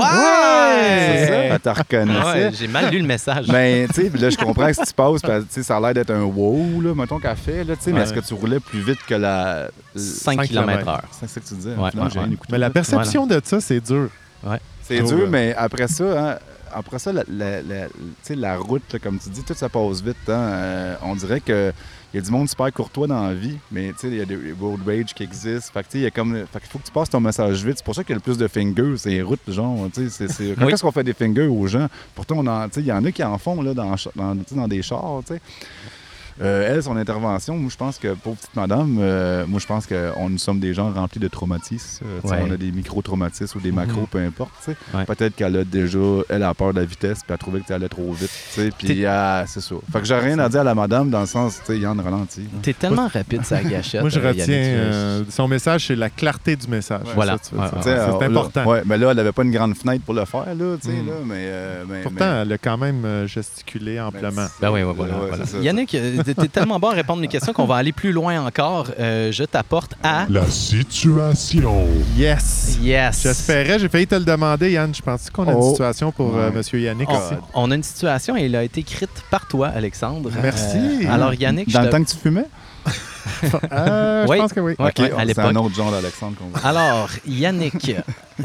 ça, 1.27 1.33
elle 1.35 1.59
te 1.59 1.69
reconnaissait. 1.69 2.51
J'ai 2.53 2.67
mal 2.67 2.91
lu 2.91 2.99
le 2.99 3.07
message. 3.07 3.47
Ben, 3.47 3.87
tu 3.87 4.03
sais, 4.03 4.09
puis 4.09 4.19
là, 4.25 4.29
je 4.29 4.37
comprends 4.37 4.67
que 4.67 4.73
si 4.73 4.81
tu 4.83 4.93
passes, 4.95 5.21
parce 5.21 5.21
que, 5.21 5.39
tu 5.41 5.47
sais, 5.51 5.63
ça 5.63 5.77
a 5.77 5.79
l'air 5.79 5.93
d'être 5.93 6.11
un 6.11 6.23
wow, 6.23 6.81
là, 6.81 6.93
mettons 6.95 7.19
qu'elle 7.19 7.35
fait, 7.37 7.63
là, 7.63 7.75
tu 7.75 7.83
sais, 7.83 7.91
mais 7.93 8.01
est-ce 8.01 8.13
que 8.13 8.19
tu 8.19 8.33
roulais 8.33 8.59
plus 8.59 8.81
vite 8.81 8.99
que 9.07 9.15
la. 9.15 9.69
5 9.95 10.35
cinq 10.35 10.47
km 10.47 10.87
heure. 10.87 11.03
C'est 11.11 11.27
ça 11.29 11.39
que 11.39 11.45
tu 11.47 11.53
disais. 11.55 11.69
Ouais, 11.75 11.89
Finalement, 11.91 12.03
ouais, 12.03 12.09
j'ai 12.13 12.19
rien 12.19 12.27
ouais. 12.27 12.33
écouté, 12.33 12.51
Mais 12.51 12.57
la 12.59 12.69
perception 12.69 13.25
de 13.27 13.41
ça, 13.43 13.61
c'est 13.61 13.79
dur. 13.79 14.09
C'est 14.83 15.01
dur, 15.01 15.17
ouais. 15.19 15.27
mais 15.29 15.55
après 15.57 15.87
ça, 15.87 16.03
hein, 16.33 16.37
après 16.73 16.99
ça, 16.99 17.13
la, 17.13 17.23
la- 17.29 17.61
la- 17.61 17.87
tu 17.87 17.93
sais, 18.21 18.35
la 18.35 18.57
route, 18.57 18.83
là, 18.93 18.99
comme 18.99 19.17
tu 19.17 19.29
dis, 19.29 19.43
tout 19.43 19.53
ça 19.55 19.69
passe 19.69 20.01
vite. 20.03 20.17
hein. 20.27 20.33
Euh, 20.33 20.95
on 21.03 21.15
dirait 21.15 21.39
que 21.39 21.71
il 22.15 22.19
y 22.19 22.21
a 22.21 22.23
du 22.23 22.31
monde 22.31 22.47
super 22.47 22.71
courtois 22.71 23.07
dans 23.07 23.27
la 23.27 23.33
vie, 23.33 23.57
mais 23.69 23.89
tu 23.89 23.97
sais, 23.99 24.07
il 24.07 24.15
y 24.15 24.21
a 24.21 24.25
des 24.25 24.37
road 24.57 24.79
rage 24.87 25.13
qui 25.13 25.23
existent. 25.23 25.73
Fait 25.73 25.81
que, 25.81 25.87
tu 25.87 25.91
sais, 25.91 25.97
il 25.97 26.03
y 26.03 26.05
a 26.05 26.11
comme, 26.11 26.33
fait 26.33 26.61
faut 26.69 26.79
que 26.79 26.85
tu 26.85 26.91
passes 26.93 27.09
ton 27.09 27.19
message 27.19 27.65
vite. 27.65 27.73
C'est 27.75 27.83
pour 27.83 27.93
ça 27.93 28.05
qu'il 28.05 28.11
y 28.11 28.13
a 28.13 28.15
le 28.15 28.21
plus 28.21 28.37
de 28.37 28.47
fingers, 28.47 28.93
c'est 28.95 29.09
les 29.09 29.21
routes, 29.21 29.41
genre. 29.49 29.89
tu 29.93 30.09
sais, 30.09 30.29
c'est- 30.29 30.55
Quand 30.55 30.65
Oui. 30.65 30.71
est-ce 30.71 30.81
qu'on 30.81 30.93
fait 30.93 31.03
des 31.03 31.13
fingers 31.13 31.47
aux 31.47 31.67
gens? 31.67 31.89
Pourtant, 32.15 32.35
on 32.37 32.47
en- 32.47 32.69
il 32.77 32.85
y 32.85 32.91
en 32.93 33.03
a 33.03 33.11
qui 33.11 33.21
en 33.21 33.37
font 33.37 33.61
là, 33.61 33.73
dans, 33.73 33.95
dans, 34.15 34.67
des 34.69 34.81
chars, 34.81 35.23
tu 35.27 35.33
sais. 35.33 35.41
Euh, 36.41 36.69
elle, 36.69 36.83
son 36.83 36.97
intervention, 36.97 37.55
moi, 37.57 37.69
je 37.71 37.77
pense 37.77 37.97
que, 37.97 38.13
pour 38.13 38.35
petite 38.35 38.55
madame, 38.55 38.97
euh, 38.99 39.45
moi, 39.47 39.59
je 39.59 39.65
pense 39.65 39.85
qu'on 39.87 40.29
nous 40.29 40.37
sommes 40.37 40.59
des 40.59 40.73
gens 40.73 40.91
remplis 40.91 41.19
de 41.19 41.27
traumatismes. 41.29 42.05
Euh, 42.05 42.27
Ouais. 42.27 42.39
On 42.45 42.51
a 42.51 42.57
des 42.57 42.71
micro-traumatismes 42.71 43.57
ou 43.57 43.61
des 43.61 43.71
macros, 43.71 44.01
Mhm. 44.01 44.07
peu 44.07 44.17
importe. 44.19 44.51
Ouais. 44.93 45.05
Peut-être 45.05 45.35
qu'elle 45.35 45.55
a 45.55 45.63
déjà, 45.63 45.99
elle 46.29 46.43
a 46.43 46.53
peur 46.53 46.73
de 46.73 46.79
la 46.79 46.85
vitesse, 46.85 47.19
puis 47.19 47.31
elle 47.31 47.37
trouvait 47.37 47.59
que 47.61 47.67
tu 47.67 47.73
allais 47.73 47.87
trop 47.87 48.11
vite. 48.13 48.29
Puis, 48.77 49.05
ah, 49.05 49.45
c'est 49.47 49.61
ça. 49.61 49.75
Fait 49.93 49.99
que 49.99 50.05
j'ai 50.05 50.15
rien 50.15 50.39
à 50.39 50.49
dire 50.49 50.61
à 50.61 50.63
la 50.63 50.75
madame 50.75 51.09
dans 51.09 51.21
le 51.21 51.25
sens, 51.25 51.59
tu 51.65 51.73
sais, 51.73 51.79
Yann 51.79 51.99
ralentit. 51.99 52.47
T'es 52.61 52.73
tellement 52.73 53.07
rapide, 53.07 53.45
sa 53.45 53.63
gâchette. 53.63 54.01
Moi, 54.01 54.09
je 54.09 54.19
retiens 54.19 54.45
euh, 54.49 55.23
son 55.29 55.47
message, 55.47 55.87
c'est 55.87 55.95
la 55.95 56.09
clarté 56.09 56.55
du 56.55 56.67
message. 56.67 57.01
Voilà. 57.13 57.37
Ça, 57.37 57.81
C'est 57.81 58.25
important. 58.25 58.65
ouais, 58.65 58.81
mais 58.85 58.97
là, 58.97 59.11
elle 59.11 59.19
avait 59.19 59.31
pas 59.31 59.43
une 59.43 59.51
grande 59.51 59.75
fenêtre 59.75 60.03
pour 60.03 60.13
le 60.13 60.25
faire, 60.25 60.45
là, 60.53 60.75
tu 60.81 60.89
sais, 60.89 60.93
Mm. 60.95 61.07
là, 61.07 61.13
mais, 61.25 61.33
euh, 61.37 61.83
mais- 61.87 62.01
Pourtant, 62.01 62.17
mais- 62.33 62.41
elle 62.41 62.51
a 62.53 62.57
quand 62.57 62.77
même 62.77 63.25
gesticulé 63.27 63.99
amplement. 63.99 64.47
Ben 64.61 64.71
oui, 64.71 64.83
ouais, 64.83 64.93
voilà. 64.93 65.13
Ouais, 65.19 65.27
voilà. 65.29 65.45
ça. 65.45 65.57
Yannick, 65.59 65.95
t'es 66.25 66.41
t'es 66.41 66.47
tellement 66.47 66.79
bon 66.79 66.89
à 66.89 66.93
répondre 66.93 67.19
à 67.19 67.21
mes 67.21 67.27
questions 67.27 67.53
qu'on 67.53 67.65
va 67.65 67.75
aller 67.75 67.91
plus 67.91 68.11
loin 68.11 68.45
encore. 68.45 68.87
Euh, 68.99 69.31
je 69.31 69.43
t'apporte 69.43 69.93
à. 70.03 70.25
La 70.29 70.45
situation. 70.47 71.87
Yes! 72.17 72.77
Yes. 72.81 73.21
J'espérais, 73.23 73.79
j'ai 73.79 73.89
failli 73.89 74.07
te 74.07 74.15
le 74.15 74.25
demander, 74.25 74.71
Yann. 74.71 74.93
Je 74.93 75.01
pense 75.01 75.29
qu'on 75.29 75.47
a 75.47 75.51
une 75.51 75.57
Oh. 75.59 75.69
situation 75.71 76.11
pour 76.11 76.35
euh. 76.37 76.51
Monsieur 76.51 76.79
Yannick 76.79 77.09
On, 77.09 77.13
aussi. 77.17 77.35
on 77.53 77.71
a 77.71 77.75
une 77.75 77.83
situation 77.83 78.35
et 78.37 78.45
elle 78.45 78.55
a 78.55 78.63
été 78.63 78.81
écrite 78.81 79.09
par 79.29 79.47
toi, 79.47 79.67
Alexandre. 79.67 80.29
Merci. 80.41 80.77
Euh, 80.77 81.11
alors, 81.13 81.33
Yannick, 81.33 81.71
Dans 81.71 81.79
je 81.81 81.85
le 81.85 81.91
te- 81.91 81.95
temps 81.97 82.03
que 82.03 82.09
tu 82.09 82.17
fumais? 82.17 82.45
Euh, 83.71 84.25
Oui. 84.27 84.37
Je 84.37 84.41
pense 84.41 84.53
que 84.53 84.59
oui. 84.59 84.75
Ouais, 84.77 84.87
Ok, 84.89 84.99
ouais, 84.99 85.11
à 85.11 85.17
c'est 85.19 85.25
l'époque. 85.25 85.45
un 85.45 85.55
autre 85.55 85.75
genre 85.75 85.91
d'Alexandre 85.91 86.37
qu'on 86.37 86.49
va. 86.57 86.67
Alors, 86.67 87.09
Yannick, 87.27 87.95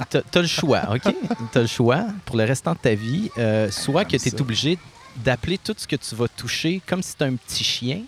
t'as 0.09 0.21
as 0.35 0.41
le 0.41 0.47
choix, 0.47 0.81
OK? 0.95 1.15
T'as 1.53 1.61
le 1.61 1.67
choix 1.67 2.05
pour 2.25 2.37
le 2.37 2.45
restant 2.45 2.73
de 2.73 2.79
ta 2.79 2.95
vie. 2.95 3.31
euh, 3.39 3.71
soit 3.71 4.05
que 4.05 4.13
J'aime 4.13 4.21
tu 4.21 4.29
es 4.29 4.31
ça. 4.31 4.41
obligé 4.41 4.79
d'appeler 5.25 5.59
tout 5.59 5.75
ce 5.77 5.87
que 5.87 5.97
tu 5.97 6.15
vas 6.15 6.29
toucher 6.29 6.81
comme 6.87 7.03
si 7.03 7.11
c'était 7.11 7.25
un 7.25 7.35
petit 7.37 7.65
chien, 7.65 8.03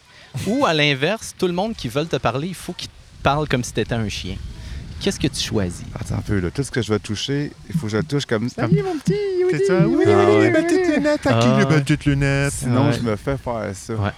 ou 0.47 0.65
à 0.67 0.73
l'inverse, 0.75 1.35
tout 1.39 1.47
le 1.47 1.53
monde 1.53 1.75
qui 1.75 1.89
veut 1.89 2.07
te 2.07 2.17
parler, 2.17 2.49
il 2.49 2.55
faut 2.55 2.73
qu'il 2.73 2.89
te 2.89 2.95
parle 3.23 3.47
comme 3.49 3.63
si 3.65 3.73
t'étais 3.73 3.95
un 3.95 4.09
chien. 4.09 4.37
Qu'est-ce 5.01 5.19
que 5.19 5.27
tu 5.27 5.41
choisis? 5.43 5.85
Attends 5.99 6.15
un 6.17 6.21
peu, 6.21 6.39
là. 6.39 6.51
Tout 6.53 6.63
ce 6.63 6.71
que 6.71 6.81
je 6.81 6.93
vais 6.93 6.99
toucher, 7.01 7.51
il 7.69 7.75
faut 7.77 7.87
que 7.87 7.93
je 7.93 7.97
le 7.97 8.05
touche 8.05 8.25
comme 8.25 8.49
ça. 8.49 8.63
Comme- 8.69 8.77
mon 8.83 8.97
petit, 8.99 9.15
C'est 9.51 9.67
ça? 9.67 9.87
Oui, 9.87 10.05
Ah 10.07 10.11
oui, 10.29 10.37
ouais. 10.37 10.51
les 10.53 10.63
petites 10.63 10.95
lunettes. 10.97 11.27
À 11.27 11.35
qui 11.41 11.49
les 11.49 11.65
ouais. 11.65 11.81
petites 11.81 12.05
lunettes? 12.07 12.53
Sinon, 12.53 12.87
Ouais. 12.87 12.93
je 12.93 13.01
me 13.01 13.17
fais 13.17 13.37
faire 13.37 13.75
ça. 13.75 13.95
Ouais. 13.95 14.11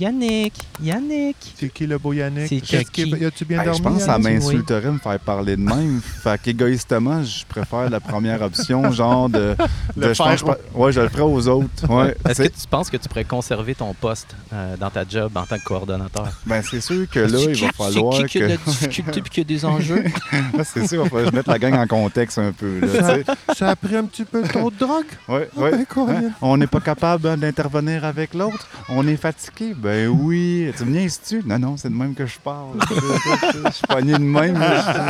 Yannick, 0.00 0.52
Yannick. 0.82 1.36
C'est 1.56 1.68
qui 1.72 1.86
le 1.86 1.98
beau 1.98 2.12
Yannick? 2.12 2.48
C'est 2.48 2.60
Qu'est-ce 2.60 2.90
qui? 2.90 3.24
As-tu 3.24 3.44
bien 3.44 3.60
Hey, 3.60 3.66
je 3.66 3.70
dormi? 3.70 3.82
pense 3.82 3.98
que 3.98 4.04
ça 4.04 4.18
m'insulterait 4.18 4.80
de 4.86 4.90
me 4.90 4.98
faire 4.98 5.18
parler 5.20 5.56
de 5.56 5.62
même. 5.62 6.00
fait 6.22 6.40
qu'égoïstement, 6.42 7.22
je 7.22 7.44
préfère 7.46 7.88
la 7.88 8.00
première 8.00 8.42
option, 8.42 8.90
genre 8.90 9.28
de. 9.28 9.54
de 9.96 10.06
Le 10.06 10.12
je 10.12 10.18
pense 10.18 10.32
que 10.32 10.38
je 10.38 10.44
faire 10.44 10.56
pa- 10.56 10.78
ouais, 10.78 10.92
je 10.92 11.00
le 11.00 11.08
ferai 11.08 11.22
aux 11.22 11.46
autres. 11.48 11.88
Ouais, 11.88 12.16
Est-ce 12.28 12.42
que 12.42 12.48
tu 12.48 12.60
tu 12.62 12.66
penses 12.68 12.90
que 12.90 12.96
tu 12.96 13.08
pourrais 13.08 13.24
conserver 13.24 13.74
ton 13.76 13.94
poste 13.94 14.34
euh, 14.52 14.76
dans 14.76 14.90
ta 14.90 15.04
job 15.08 15.30
en 15.36 15.44
tant 15.44 15.56
que 15.58 15.64
coordonnateur? 15.64 16.32
ben, 16.46 16.62
c'est 16.68 16.80
sûr 16.80 17.08
que 17.08 17.20
là, 17.20 17.38
il 17.48 17.54
va 17.56 17.70
falloir 17.72 18.14
C'est 18.16 18.24
qui 18.24 18.38
qui 18.38 18.42
a 18.42 18.46
de 18.48 18.52
la 18.52 18.56
que. 18.56 18.70
difficulté 18.70 19.20
et 19.20 19.22
qui 19.22 19.40
a 19.40 19.44
des 19.44 19.64
enjeux? 19.64 20.04
C'est 20.64 20.86
sûr, 20.88 21.02
il 21.04 21.04
va 21.04 21.08
falloir 21.10 21.24
que 21.26 21.30
je 21.30 21.36
mette 21.36 21.46
la 21.46 21.58
gang 21.60 21.74
en 21.74 21.86
contexte 21.86 22.38
un 22.38 22.50
peu. 22.52 22.80
Là, 22.80 23.18
tu. 23.18 23.54
Ça 23.56 23.70
a 23.70 23.76
pris 23.76 23.94
un 23.96 24.04
petit 24.04 24.24
peu 24.24 24.42
trop 24.42 24.70
de 24.70 24.76
drogue? 24.78 25.04
ouais, 25.28 25.48
Oh, 25.56 25.60
ouais. 25.62 25.70
ben, 25.70 25.84
Corinne. 25.86 26.32
On 26.42 26.56
n'est 26.56 26.66
pas 26.66 26.80
capable 26.80 27.28
hein, 27.28 27.36
d'intervenir 27.36 28.04
avec 28.04 28.34
l'autre. 28.34 28.66
On 28.88 29.06
est 29.06 29.16
fatigué. 29.16 29.74
Ben 29.76 30.08
oui. 30.08 30.72
Tu 30.76 30.84
me 30.84 30.90
niaises-tu? 30.90 31.42
Non, 31.44 31.58
non, 31.58 31.76
c'est 31.76 31.90
de 31.90 31.94
même 31.94 32.14
que 32.14 32.24
je 32.26 32.38
parle. 32.38 32.78
je 32.90 33.70
suis 33.72 33.86
pogné 33.86 34.14
de 34.14 34.18
même. 34.18 34.58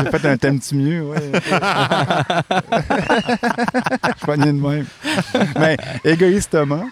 J'ai 0.03 0.19
fait 0.19 0.29
un 0.29 0.37
thème 0.37 0.59
mieux, 0.73 1.03
ouais. 1.03 1.31
Je 1.33 1.39
suis 4.17 4.27
pogné 4.27 4.47
de 4.47 4.53
même. 4.53 4.87
Mais 5.59 5.77
égoïstement, 6.05 6.85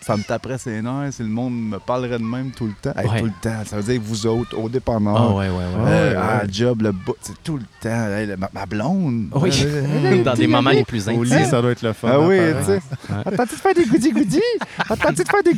ça 0.00 0.16
me 0.16 0.22
taperait 0.22 0.58
ses 0.58 0.80
nerfs 0.82 1.12
si 1.12 1.22
le 1.22 1.28
monde 1.28 1.52
me 1.54 1.78
parlerait 1.78 2.18
de 2.18 2.24
même 2.24 2.50
tout 2.52 2.66
le 2.66 2.72
temps. 2.80 2.98
Hey, 2.98 3.08
Ouais. 3.08 3.20
Tout 3.20 3.26
le 3.26 3.32
temps. 3.42 3.56
Ça 3.66 3.76
veut 3.76 3.82
dire 3.82 3.96
que 4.00 4.06
vous 4.06 4.26
autres, 4.26 4.56
au 4.58 4.68
départ, 4.68 4.98
Ah 5.06 5.28
ouais, 5.28 5.34
ouais, 5.34 5.48
ouais. 5.48 5.52
euh, 5.88 6.10
Ouais, 6.12 6.16
à 6.16 6.42
job, 6.50 6.82
le 6.82 6.92
bout, 6.92 7.16
c'est 7.20 7.42
tout 7.42 7.56
le 7.58 7.64
temps. 7.82 8.06
Hey, 8.16 8.26
le- 8.26 8.36
ma, 8.36 8.48
ma 8.52 8.66
blonde. 8.66 9.26
Oui, 9.34 9.50
Euh, 9.64 10.22
dans 10.24 10.34
des 10.34 10.46
moments 10.46 10.70
les 10.70 10.84
plus 10.84 11.06
Au 11.08 11.10
intimes. 11.10 11.24
lit, 11.24 11.44
ça 11.46 11.60
doit 11.60 11.72
être 11.72 11.82
le 11.82 11.92
fun. 11.92 12.08
Ah 12.12 12.20
oui, 12.20 12.38
tu 12.60 12.66
sais. 12.66 12.80
Attends-tu 13.26 13.54
de 13.54 13.60
faire 13.60 13.74
des 13.74 13.84
goody-goody? 13.84 14.42
Attends-tu 14.88 15.22
de 15.24 15.28
faire 15.28 15.42
des 15.44 15.54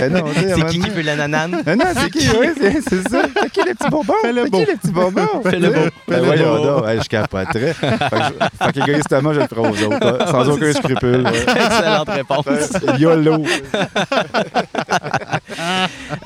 un 0.00 0.56
C'est 0.56 0.66
qui 0.66 0.80
qui 0.80 0.90
veut 0.90 1.02
la 1.02 1.16
nanane? 1.16 1.50
Non, 1.66 1.84
c'est 1.94 2.10
qui? 2.10 2.28
Oui, 2.38 2.48
c'est 2.58 2.80
c'est 2.82 3.08
ça. 3.08 3.22
C'est 3.40 3.50
qui 3.50 3.60
le 3.60 3.74
petit 3.74 3.88
bonbon? 3.90 4.14
Fais-le 4.22 4.42
C'est 4.44 4.50
beau. 4.50 4.58
qui 4.58 4.64
le 4.70 4.76
petit 4.78 4.90
bonbon? 4.92 5.26
Fais-le 5.44 5.68
beau. 5.68 5.74
Ben 5.74 5.90
Fais-le 6.08 6.24
voyons 6.26 6.56
beau. 6.56 6.64
donc. 6.80 6.88
Hey, 6.88 7.00
je 7.02 7.08
capoterais. 7.08 7.74
Fait 7.74 8.72
qu'égoïstement, 8.72 9.32
je 9.32 9.40
le 9.40 9.46
ferai 9.46 9.60
aux 9.60 9.84
autres. 9.86 9.98
hein, 10.20 10.26
sans 10.30 10.48
aucun 10.48 10.66
c'est 10.72 10.78
scrupule. 10.78 11.24
Excellente 11.26 12.08
réponse. 12.08 12.44
YOLO. 12.98 13.44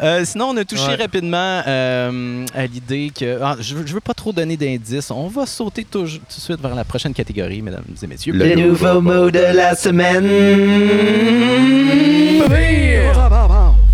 Euh, 0.03 0.24
sinon, 0.24 0.47
on 0.51 0.57
a 0.57 0.64
touché 0.64 0.89
Ouais. 0.89 0.95
rapidement 0.97 1.62
euh, 1.66 2.45
à 2.55 2.66
l'idée 2.66 3.11
que. 3.18 3.39
ah, 3.43 3.57
je, 3.61 3.74
veux, 3.74 3.87
je 3.87 3.95
veux 3.95 4.01
pas 4.01 4.12
trop 4.14 4.32
donner 4.32 4.57
d'indices. 4.57 5.11
On 5.11 5.28
va 5.28 5.47
sauter 5.47 5.85
tout, 5.85 6.03
tout 6.03 6.07
de 6.07 6.20
suite 6.28 6.61
vers 6.61 6.74
la 6.74 6.85
prochaine 6.85 7.14
catégorie, 7.14 7.62
mesdames 7.62 7.85
et 8.03 8.07
messieurs. 8.07 8.32
Le 8.35 8.55
nouveau 8.55 9.01
mot 9.01 9.30
de 9.30 9.39
la 9.39 9.74
semaine. 9.74 10.24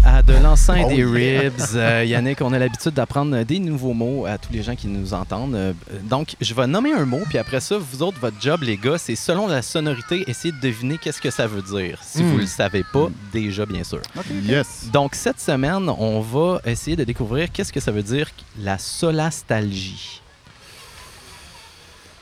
À 0.05 0.23
de 0.23 0.33
l'enceinte 0.33 0.87
Oh 0.87 0.89
des 0.89 1.05
ribs. 1.05 1.61
Euh, 1.75 2.05
Yannick, 2.07 2.41
on 2.41 2.53
a 2.55 2.59
l'habitude 2.59 2.93
d'apprendre 2.93 3.43
des 3.45 3.59
nouveaux 3.59 3.93
mots 3.93 4.25
à 4.27 4.39
tous 4.39 4.53
les 4.53 4.63
gens 4.63 4.75
qui 4.75 4.87
nous 4.89 5.13
entendent. 5.13 5.55
Euh, 5.55 5.73
donc, 6.05 6.37
je 6.41 6.55
vais 6.55 6.67
nommer 6.67 6.93
un 6.93 7.05
mot, 7.05 7.21
puis 7.29 7.37
après 7.37 7.61
ça, 7.61 7.77
vous 7.79 8.03
autres, 8.03 8.19
votre 8.19 8.41
job, 8.41 8.63
les 8.63 8.77
gars, 8.79 8.97
c'est 8.97 9.15
selon 9.15 9.47
la 9.47 9.61
sonorité, 9.61 10.25
essayer 10.27 10.53
de 10.53 10.61
deviner 10.61 10.97
qu'est-ce 10.97 11.21
que 11.21 11.31
ça 11.31 11.47
veut 11.47 11.61
dire. 11.63 11.99
Si 12.03 12.23
Hmm. 12.23 12.31
vous 12.33 12.39
le 12.39 12.47
savez 12.47 12.83
pas, 12.93 13.09
déjà, 13.33 13.67
bien 13.67 13.85
sûr. 13.85 14.01
Yes. 14.43 14.89
Donc, 14.93 15.15
cette 15.15 15.41
semaine, 15.41 15.89
on 15.91 16.21
va 16.21 16.61
essayer 16.65 16.97
de 16.97 17.05
découvrir 17.05 17.53
qu'est-ce 17.53 17.73
que 17.73 17.81
ça 17.81 17.93
veut 17.93 18.03
dire 18.03 18.29
la 18.59 18.79
solastalgie. 18.79 20.23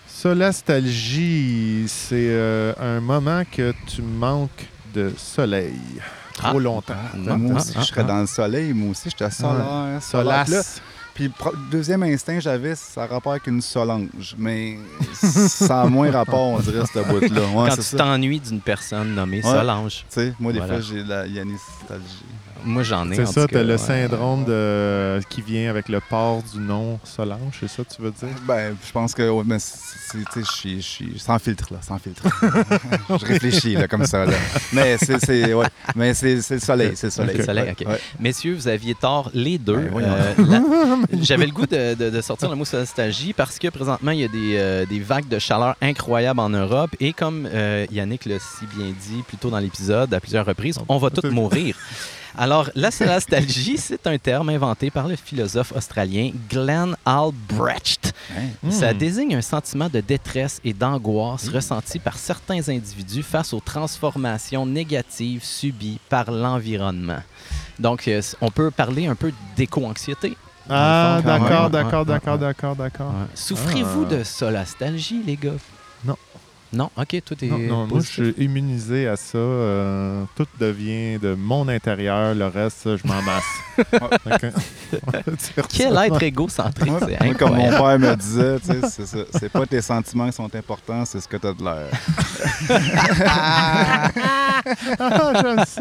Solastalgie, 0.08 1.84
c'est 1.86 2.16
euh, 2.30 2.72
un 2.80 3.00
moment 3.00 3.42
que 3.50 3.72
tu 3.86 4.02
manques 4.02 4.66
de 4.92 5.12
soleil. 5.16 5.78
Trop 6.38 6.56
Ah. 6.58 6.60
longtemps. 6.60 6.94
Ah, 7.28 7.36
moi 7.36 7.52
ah, 7.56 7.60
aussi, 7.60 7.72
je 7.76 7.82
serais 7.84 8.04
dans 8.04 8.20
le 8.20 8.26
soleil. 8.26 8.72
Moi 8.72 8.90
aussi, 8.90 9.10
j'étais 9.10 9.30
solaire. 9.30 10.00
Solas. 10.00 10.80
Puis 11.14 11.32
deuxième 11.72 12.04
instinct 12.04 12.38
j'avais, 12.38 12.76
ça 12.76 13.02
a 13.02 13.06
rapport 13.06 13.32
avec 13.32 13.48
une 13.48 13.60
solange. 13.60 14.36
Mais 14.38 14.78
ça 15.14 15.82
a 15.82 15.86
moins 15.86 16.12
rapport, 16.12 16.40
on 16.46 16.60
dirait, 16.60 16.86
ce 16.86 17.00
bout-là. 17.00 17.40
Ouais, 17.54 17.68
Quand 17.70 17.76
tu 17.82 17.96
t'ennuies 17.96 18.38
d'une 18.38 18.60
personne 18.60 19.14
nommée 19.16 19.44
Ouais. 19.44 19.50
Solange. 19.50 20.04
Tu 20.08 20.20
sais, 20.20 20.34
moi, 20.38 20.52
des 20.52 20.60
Voilà. 20.60 20.74
fois, 20.74 20.82
j'ai 20.82 21.02
la 21.02 21.26
yanistalgie. 21.26 22.24
Moi, 22.64 22.82
j'en 22.82 23.10
ai. 23.10 23.16
C'est 23.16 23.26
ça, 23.26 23.46
tu 23.46 23.56
as 23.56 23.62
le 23.62 23.72
ouais. 23.72 23.78
syndrome 23.78 24.44
de... 24.44 25.20
qui 25.30 25.42
vient 25.42 25.70
avec 25.70 25.88
le 25.88 26.00
port 26.00 26.42
du 26.52 26.58
nom 26.60 26.98
Solange, 27.04 27.56
c'est 27.60 27.68
ça 27.68 27.84
que 27.84 27.94
tu 27.94 28.02
veux 28.02 28.10
dire? 28.10 28.28
Ben, 28.46 28.76
je 28.86 28.92
pense 28.92 29.14
que, 29.14 29.28
ouais, 29.28 29.44
mais 29.46 29.58
c'est- 29.58 29.78
c'est- 30.10 30.18
tu 30.18 30.24
sais, 30.32 30.40
je 30.44 30.52
suis- 30.52 30.76
je 30.82 30.86
suis 30.86 31.18
sans 31.18 31.38
filtre, 31.38 31.68
là, 31.72 31.78
sans 31.82 31.98
filtre. 31.98 32.22
je 33.20 33.24
réfléchis, 33.26 33.74
là, 33.74 33.86
comme 33.88 34.04
ça, 34.06 34.24
là. 34.26 34.34
Mais 34.72 34.96
c'est, 34.98 35.18
c'est, 35.24 35.54
ouais, 35.54 35.66
mais 35.94 36.14
c'est, 36.14 36.40
c'est 36.42 36.54
le 36.54 36.60
soleil, 36.60 36.92
c'est 36.94 37.06
le 37.08 37.10
soleil. 37.12 37.42
Soleil, 37.44 37.70
ok. 37.70 37.86
Ouais. 37.88 38.00
Messieurs, 38.18 38.54
vous 38.54 38.68
aviez 38.68 38.94
tort 38.94 39.30
les 39.34 39.58
deux. 39.58 39.76
Ben. 39.76 40.02
Euh, 40.02 40.34
la- 40.38 40.62
J'avais 41.22 41.46
le 41.46 41.52
goût 41.52 41.66
de, 41.66 41.94
de- 41.94 42.10
de 42.10 42.20
sortir 42.20 42.48
le 42.50 42.56
mot 42.56 42.64
nostalgie 42.72 43.32
parce 43.32 43.58
que 43.58 43.68
présentement, 43.68 44.10
il 44.10 44.20
y 44.20 44.24
a 44.24 44.28
des, 44.28 44.56
euh, 44.56 44.86
des 44.86 45.00
vagues 45.00 45.28
de 45.28 45.38
chaleur 45.38 45.76
incroyables 45.80 46.40
en 46.40 46.50
Europe. 46.50 46.90
Et 47.00 47.12
comme 47.12 47.48
euh, 47.52 47.86
Yannick 47.90 48.24
l'a 48.26 48.38
si 48.38 48.66
bien 48.76 48.86
dit 48.88 49.22
plus 49.26 49.36
tôt 49.36 49.50
dans 49.50 49.58
l'épisode, 49.58 50.12
à 50.12 50.20
plusieurs 50.20 50.44
reprises, 50.46 50.78
on 50.88 50.98
va 50.98 51.10
tous 51.10 51.28
mourir. 51.30 51.76
Alors, 52.36 52.70
la 52.74 52.90
nostalgie, 53.00 53.76
c'est 53.78 54.06
un 54.06 54.18
terme 54.18 54.50
inventé 54.50 54.90
par 54.90 55.08
le 55.08 55.16
philosophe 55.16 55.72
australien 55.74 56.30
Glenn 56.50 56.96
Albrecht. 57.04 58.12
Ça 58.70 58.92
Hmm. 58.92 58.98
désigne 58.98 59.36
un 59.36 59.42
sentiment 59.42 59.88
de 59.88 60.00
détresse 60.00 60.60
et 60.64 60.72
d'angoisse 60.72 61.48
ressenti 61.48 61.98
par 61.98 62.16
certains 62.18 62.68
individus 62.68 63.22
face 63.22 63.52
aux 63.52 63.60
transformations 63.60 64.66
négatives 64.66 65.42
subies 65.44 65.98
par 66.08 66.30
l'environnement. 66.30 67.22
Donc, 67.78 68.06
euh, 68.08 68.20
on 68.40 68.50
peut 68.50 68.70
parler 68.70 69.06
un 69.06 69.14
peu 69.14 69.32
d'éco-anxiété. 69.56 70.36
Ah, 70.68 71.20
d'accord, 71.24 71.70
d'accord, 71.70 72.04
d'accord, 72.04 72.38
d'accord, 72.38 72.76
d'accord. 72.76 73.12
Souffrez-vous 73.34 74.04
Ah. 74.10 74.14
de 74.16 74.24
solastalgie, 74.24 75.22
les 75.26 75.36
gars? 75.36 75.52
Non. 76.72 76.90
OK, 76.98 77.16
tout 77.24 77.42
est 77.42 77.48
Non, 77.48 77.58
non, 77.58 77.86
moi, 77.86 78.00
je 78.00 78.06
suis 78.06 78.34
immunisé 78.44 79.08
à 79.08 79.16
ça. 79.16 79.38
euh, 79.38 80.22
tout 80.36 80.46
devient 80.60 81.18
de 81.18 81.34
mon 81.34 81.66
intérieur. 81.68 82.34
Le 82.34 82.46
reste, 82.46 82.78
ça, 82.84 82.96
je 82.96 83.06
m'en 83.06 83.22
masse. 83.22 83.44
Quel 85.70 85.96
être 85.96 86.22
égocentrique, 86.22 86.92
Ouais. 86.92 87.16
c'est 87.20 87.38
comme 87.38 87.56
mon 87.56 87.70
père 87.70 87.98
me 87.98 88.14
disait, 88.16 88.58
tu 88.60 88.66
sais, 88.66 88.80
c'est 88.90 89.06
ça. 89.06 89.18
C'est 89.38 89.48
pas 89.50 89.64
tes 89.66 89.80
sentiments 89.80 90.26
qui 90.26 90.32
sont 90.34 90.54
importants, 90.54 91.04
c'est 91.04 91.20
ce 91.20 91.28
que 91.28 91.36
tu 91.38 91.46
as 91.46 91.52
de 91.54 91.62
l'air. 91.64 91.88
Ah, 94.98 95.32
j'aime 95.42 95.64
ça. 95.64 95.80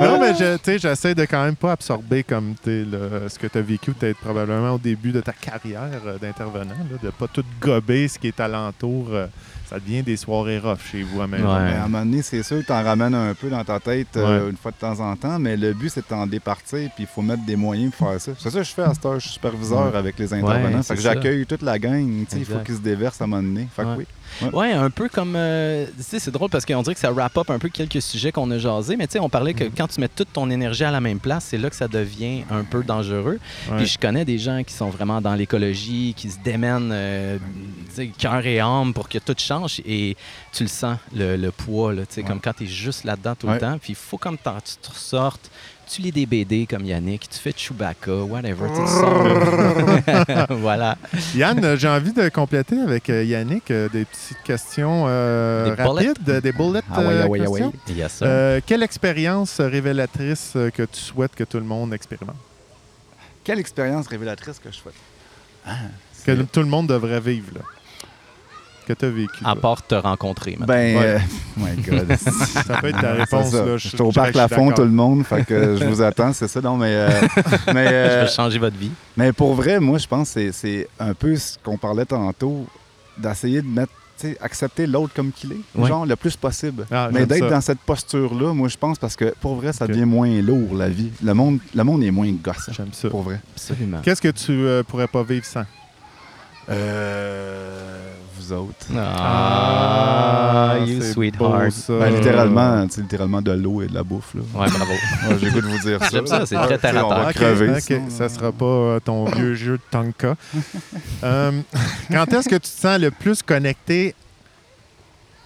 Non, 0.00 0.20
mais 0.20 0.34
je- 0.34 0.56
tu 0.56 0.62
sais, 0.64 0.78
j'essaie 0.78 1.14
de 1.14 1.24
quand 1.24 1.44
même 1.44 1.56
pas 1.56 1.72
absorber 1.72 2.22
comme 2.22 2.54
t'es, 2.62 2.84
le- 2.84 3.28
ce 3.28 3.38
que 3.38 3.46
tu 3.46 3.58
as 3.58 3.62
vécu 3.62 3.92
peut-être 3.92 4.18
probablement 4.18 4.72
au 4.72 4.78
début 4.78 5.12
de 5.12 5.20
ta 5.20 5.32
carrière 5.32 5.90
euh, 6.06 6.18
d'intervenant, 6.18 6.74
de 7.02 7.10
pas 7.10 7.26
tout 7.28 7.44
gober 7.60 8.08
ce 8.08 8.18
qui 8.18 8.28
est 8.28 8.40
alentour. 8.40 9.08
euh, 9.12 9.26
ça 9.72 9.80
devient 9.80 10.02
des 10.02 10.16
soirées 10.18 10.58
rough 10.58 10.80
chez 10.90 11.02
vous 11.02 11.22
à 11.22 11.26
même 11.26 11.40
Ouais. 11.46 11.64
Mais 11.64 11.72
à 11.72 11.84
un 11.84 11.88
moment 11.88 12.04
donné, 12.04 12.20
c'est 12.20 12.42
sûr 12.42 12.58
que 12.60 12.66
tu 12.66 12.72
en 12.72 12.82
ramènes 12.82 13.14
un 13.14 13.32
peu 13.34 13.48
dans 13.48 13.64
ta 13.64 13.80
tête 13.80 14.08
euh, 14.16 14.44
Ouais. 14.44 14.50
une 14.50 14.56
fois 14.56 14.70
de 14.70 14.76
temps 14.76 15.00
en 15.00 15.16
temps, 15.16 15.38
mais 15.38 15.56
le 15.56 15.72
but, 15.72 15.88
c'est 15.88 16.02
de 16.02 16.06
t'en 16.06 16.26
départir, 16.26 16.90
puis 16.94 17.04
il 17.04 17.06
faut 17.06 17.22
mettre 17.22 17.44
des 17.46 17.56
moyens 17.56 17.90
pour 17.96 18.10
faire 18.10 18.20
ça. 18.20 18.32
C'est 18.38 18.50
ça 18.50 18.58
que 18.58 18.64
je 18.64 18.70
fais 18.70 18.82
à 18.82 18.92
cette 18.92 19.06
heure. 19.06 19.14
Je 19.14 19.20
suis 19.20 19.30
superviseur 19.30 19.90
Ouais. 19.90 19.96
avec 19.98 20.18
les 20.18 20.32
intervenants. 20.34 20.76
Ouais, 20.76 20.82
fait 20.82 20.94
que 20.94 21.00
j'accueille 21.00 21.46
toute 21.46 21.62
la 21.62 21.78
gang, 21.78 22.06
il 22.36 22.44
faut 22.44 22.58
qu'ils 22.58 22.76
se 22.76 22.80
déversent 22.80 23.20
à 23.22 23.24
un 23.24 23.28
moment 23.28 23.42
donné. 23.42 23.66
Fait 23.74 23.82
que 23.82 23.96
oui. 23.96 24.06
Ouais, 24.52 24.72
un 24.72 24.90
peu 24.90 25.08
comme. 25.08 25.34
euh, 25.36 25.86
tu 25.96 26.02
sais, 26.02 26.18
c'est 26.18 26.30
drôle 26.30 26.50
parce 26.50 26.64
qu'on 26.64 26.82
dirait 26.82 26.94
que 26.94 27.00
ça 27.00 27.10
wrap 27.12 27.36
up 27.38 27.50
un 27.50 27.58
peu 27.58 27.68
quelques 27.68 28.00
sujets 28.02 28.32
qu'on 28.32 28.50
a 28.50 28.58
jasés, 28.58 28.96
mais 28.96 29.06
tu 29.06 29.12
sais, 29.14 29.18
on 29.20 29.28
parlait 29.28 29.54
que 29.54 29.64
quand 29.64 29.86
tu 29.88 30.00
mets 30.00 30.08
toute 30.08 30.32
ton 30.32 30.50
énergie 30.50 30.84
à 30.84 30.90
la 30.90 31.00
même 31.00 31.20
place, 31.20 31.46
c'est 31.50 31.58
là 31.58 31.70
que 31.70 31.76
ça 31.76 31.88
devient 31.88 32.42
un 32.50 32.64
peu 32.64 32.82
dangereux. 32.82 33.38
Ouais. 33.70 33.76
Puis 33.76 33.86
je 33.86 33.98
connais 33.98 34.24
des 34.24 34.38
gens 34.38 34.62
qui 34.64 34.74
sont 34.74 34.90
vraiment 34.90 35.20
dans 35.20 35.34
l'écologie, 35.34 36.14
qui 36.16 36.30
se 36.30 36.38
démènent 36.38 36.90
euh, 36.92 37.38
cœur 38.18 38.44
et 38.46 38.60
âme 38.60 38.92
pour 38.94 39.08
que 39.08 39.18
tout 39.18 39.34
change 39.38 39.80
et 39.86 40.16
tu 40.52 40.64
le 40.64 40.68
sens, 40.68 40.98
le, 41.14 41.36
le 41.36 41.50
poids, 41.50 41.92
là, 41.92 42.06
tu 42.06 42.14
sais, 42.14 42.22
Ouais. 42.22 42.28
comme 42.28 42.40
quand 42.40 42.52
tu 42.56 42.64
es 42.64 42.66
juste 42.66 43.04
là-dedans 43.04 43.34
tout 43.34 43.46
le 43.48 43.58
temps. 43.58 43.78
Puis 43.78 43.92
il 43.92 43.96
faut 43.96 44.18
comme 44.18 44.36
tu 44.38 44.42
te 44.80 44.88
ressortes. 44.90 45.50
Tu 45.94 46.00
lis 46.00 46.10
des 46.12 46.24
BD 46.24 46.66
comme 46.66 46.86
Yannick, 46.86 47.28
tu 47.28 47.38
fais 47.38 47.52
Chewbacca, 47.54 48.24
whatever. 48.24 48.66
tu 48.74 48.86
sors. 48.86 50.46
voilà. 50.58 50.96
Yann, 51.34 51.62
euh, 51.62 51.76
j'ai 51.76 51.88
envie 51.88 52.14
de 52.14 52.30
compléter 52.30 52.78
avec 52.80 53.10
euh, 53.10 53.22
Yannick 53.22 53.70
euh, 53.70 53.90
des 53.90 54.06
petites 54.06 54.42
questions 54.42 55.04
euh, 55.06 55.64
Des 55.64 55.82
bullets? 55.82 56.08
rapides, 56.08 56.40
des 56.40 56.52
bullets 56.52 56.80
Ah 56.90 57.00
ouais, 57.00 57.06
ah 57.24 57.28
ouais, 57.28 57.40
ah 57.44 57.50
ouais. 57.50 57.60
questions. 57.60 57.72
Yes. 57.90 58.20
Euh, 58.22 58.60
quelle 58.64 58.82
expérience 58.82 59.60
révélatrice 59.60 60.52
que 60.74 60.84
tu 60.84 60.98
souhaites 60.98 61.34
que 61.34 61.44
tout 61.44 61.58
le 61.58 61.64
monde 61.64 61.92
expérimente? 61.92 62.36
Quelle 63.44 63.58
expérience 63.58 64.06
révélatrice 64.06 64.58
que 64.60 64.70
je 64.70 64.76
souhaite? 64.76 64.94
Ah, 65.66 65.72
Que 66.24 66.40
tout 66.42 66.60
le 66.60 66.66
monde 66.66 66.86
devrait 66.86 67.20
vivre, 67.20 67.50
là. 67.54 67.60
Que 68.86 68.92
tu 68.94 69.04
as 69.04 69.10
vécu. 69.10 69.42
à 69.44 69.54
part 69.56 69.86
te 69.86 69.94
rencontrer. 69.94 70.52
maintenant. 70.58 70.66
Ben, 70.66 70.96
Ouais. 70.96 71.04
euh, 71.04 71.18
my 71.56 71.76
God. 71.82 72.16
Ça 72.18 72.74
peut 72.80 72.88
être 72.88 73.00
ta 73.00 73.12
réponse. 73.14 73.50
ça. 73.50 73.64
Là, 73.64 73.76
Je 73.76 73.88
suis 73.88 74.00
au 74.02 74.10
parc 74.12 74.32
je 74.32 74.38
Lafont, 74.38 74.72
tout 74.72 74.82
le 74.82 74.88
monde, 74.90 75.24
fait 75.24 75.44
que 75.44 75.76
je 75.76 75.84
vous 75.84 76.02
attends, 76.02 76.32
c'est 76.32 76.48
ça. 76.48 76.60
Non, 76.60 76.76
mais, 76.76 76.88
euh, 76.94 77.08
mais, 77.74 77.86
Je 77.88 77.92
euh, 77.92 78.24
vais 78.24 78.30
changer 78.30 78.58
votre 78.58 78.76
vie. 78.76 78.90
mais 79.16 79.32
pour 79.32 79.54
vrai, 79.54 79.78
moi, 79.80 79.98
je 79.98 80.06
pense 80.06 80.28
que 80.34 80.50
c'est- 80.50 80.52
c'est 80.52 80.88
un 80.98 81.14
peu 81.14 81.36
ce 81.36 81.56
qu'on 81.62 81.76
parlait 81.78 82.04
tantôt, 82.04 82.66
d'essayer 83.16 83.62
de 83.62 83.66
mettre, 83.68 83.92
tu 84.18 84.28
sais, 84.28 84.38
accepter 84.40 84.86
l'autre 84.86 85.12
comme 85.14 85.30
qu'il 85.32 85.52
est, 85.52 85.86
genre 85.86 86.04
le 86.06 86.16
plus 86.16 86.36
possible. 86.36 86.84
Ah, 86.90 87.08
mais 87.12 87.24
d'être 87.26 87.48
dans 87.48 87.60
cette 87.60 87.80
posture-là, 87.80 88.52
moi, 88.52 88.68
je 88.68 88.76
pense, 88.76 88.98
parce 88.98 89.16
que 89.16 89.32
pour 89.40 89.54
vrai, 89.56 89.72
ça 89.72 89.86
devient 89.86 90.04
moins 90.06 90.28
lourd, 90.42 90.74
la 90.76 90.88
vie. 90.88 91.10
Le 91.22 91.34
monde, 91.34 91.58
le 91.74 91.84
monde 91.84 92.02
est 92.02 92.10
moins 92.10 92.30
gossant, 92.42 92.72
J'aime 92.72 92.88
ça. 92.92 93.08
pour 93.08 93.22
vrai. 93.22 93.40
Absolument. 93.54 93.98
Qu'est-ce 94.02 94.22
que 94.22 94.28
tu 94.28 94.52
euh, 94.52 94.82
pourrais 94.82 95.08
pas 95.08 95.22
vivre 95.22 95.44
sans? 95.46 95.64
Euh, 96.70 97.91
autres. 98.52 98.86
Ah, 98.96 100.76
you 100.86 101.00
c'est 101.00 101.12
sweetheart. 101.12 101.72
beau. 101.88 101.98
Ben, 101.98 102.14
littéralement, 102.14 103.42
de 103.42 103.52
l'eau 103.52 103.82
et 103.82 103.86
de 103.86 103.94
la 103.94 104.02
bouffe. 104.02 104.34
Là. 104.34 104.40
Ouais, 104.54 104.68
bravo. 104.68 104.92
Ouais, 105.28 105.38
J'ai 105.40 105.50
goût 105.50 105.60
de 105.60 105.66
vous 105.66 105.78
dire 105.78 105.98
ça. 106.00 106.08
J'aime 106.12 106.26
ça, 106.26 106.46
c'est 106.46 106.56
très 106.56 106.78
terre 106.78 106.98
à 106.98 107.06
On 107.06 107.08
va 107.10 107.28
Ok, 107.28 107.34
crever. 107.34 107.70
ok, 107.70 107.80
sinon, 107.80 108.10
ça 108.10 108.28
sera 108.28 108.52
pas 108.52 108.64
euh, 108.64 109.00
ton 109.00 109.24
vieux 109.26 109.54
jeu 109.54 109.78
de 109.78 109.82
Tonka. 109.90 110.34
Euh, 111.24 111.52
quand 112.10 112.32
est-ce 112.32 112.48
que 112.48 112.56
tu 112.56 112.60
te 112.62 112.66
sens 112.66 112.98
le 112.98 113.10
plus 113.12 113.42
connecté 113.42 114.14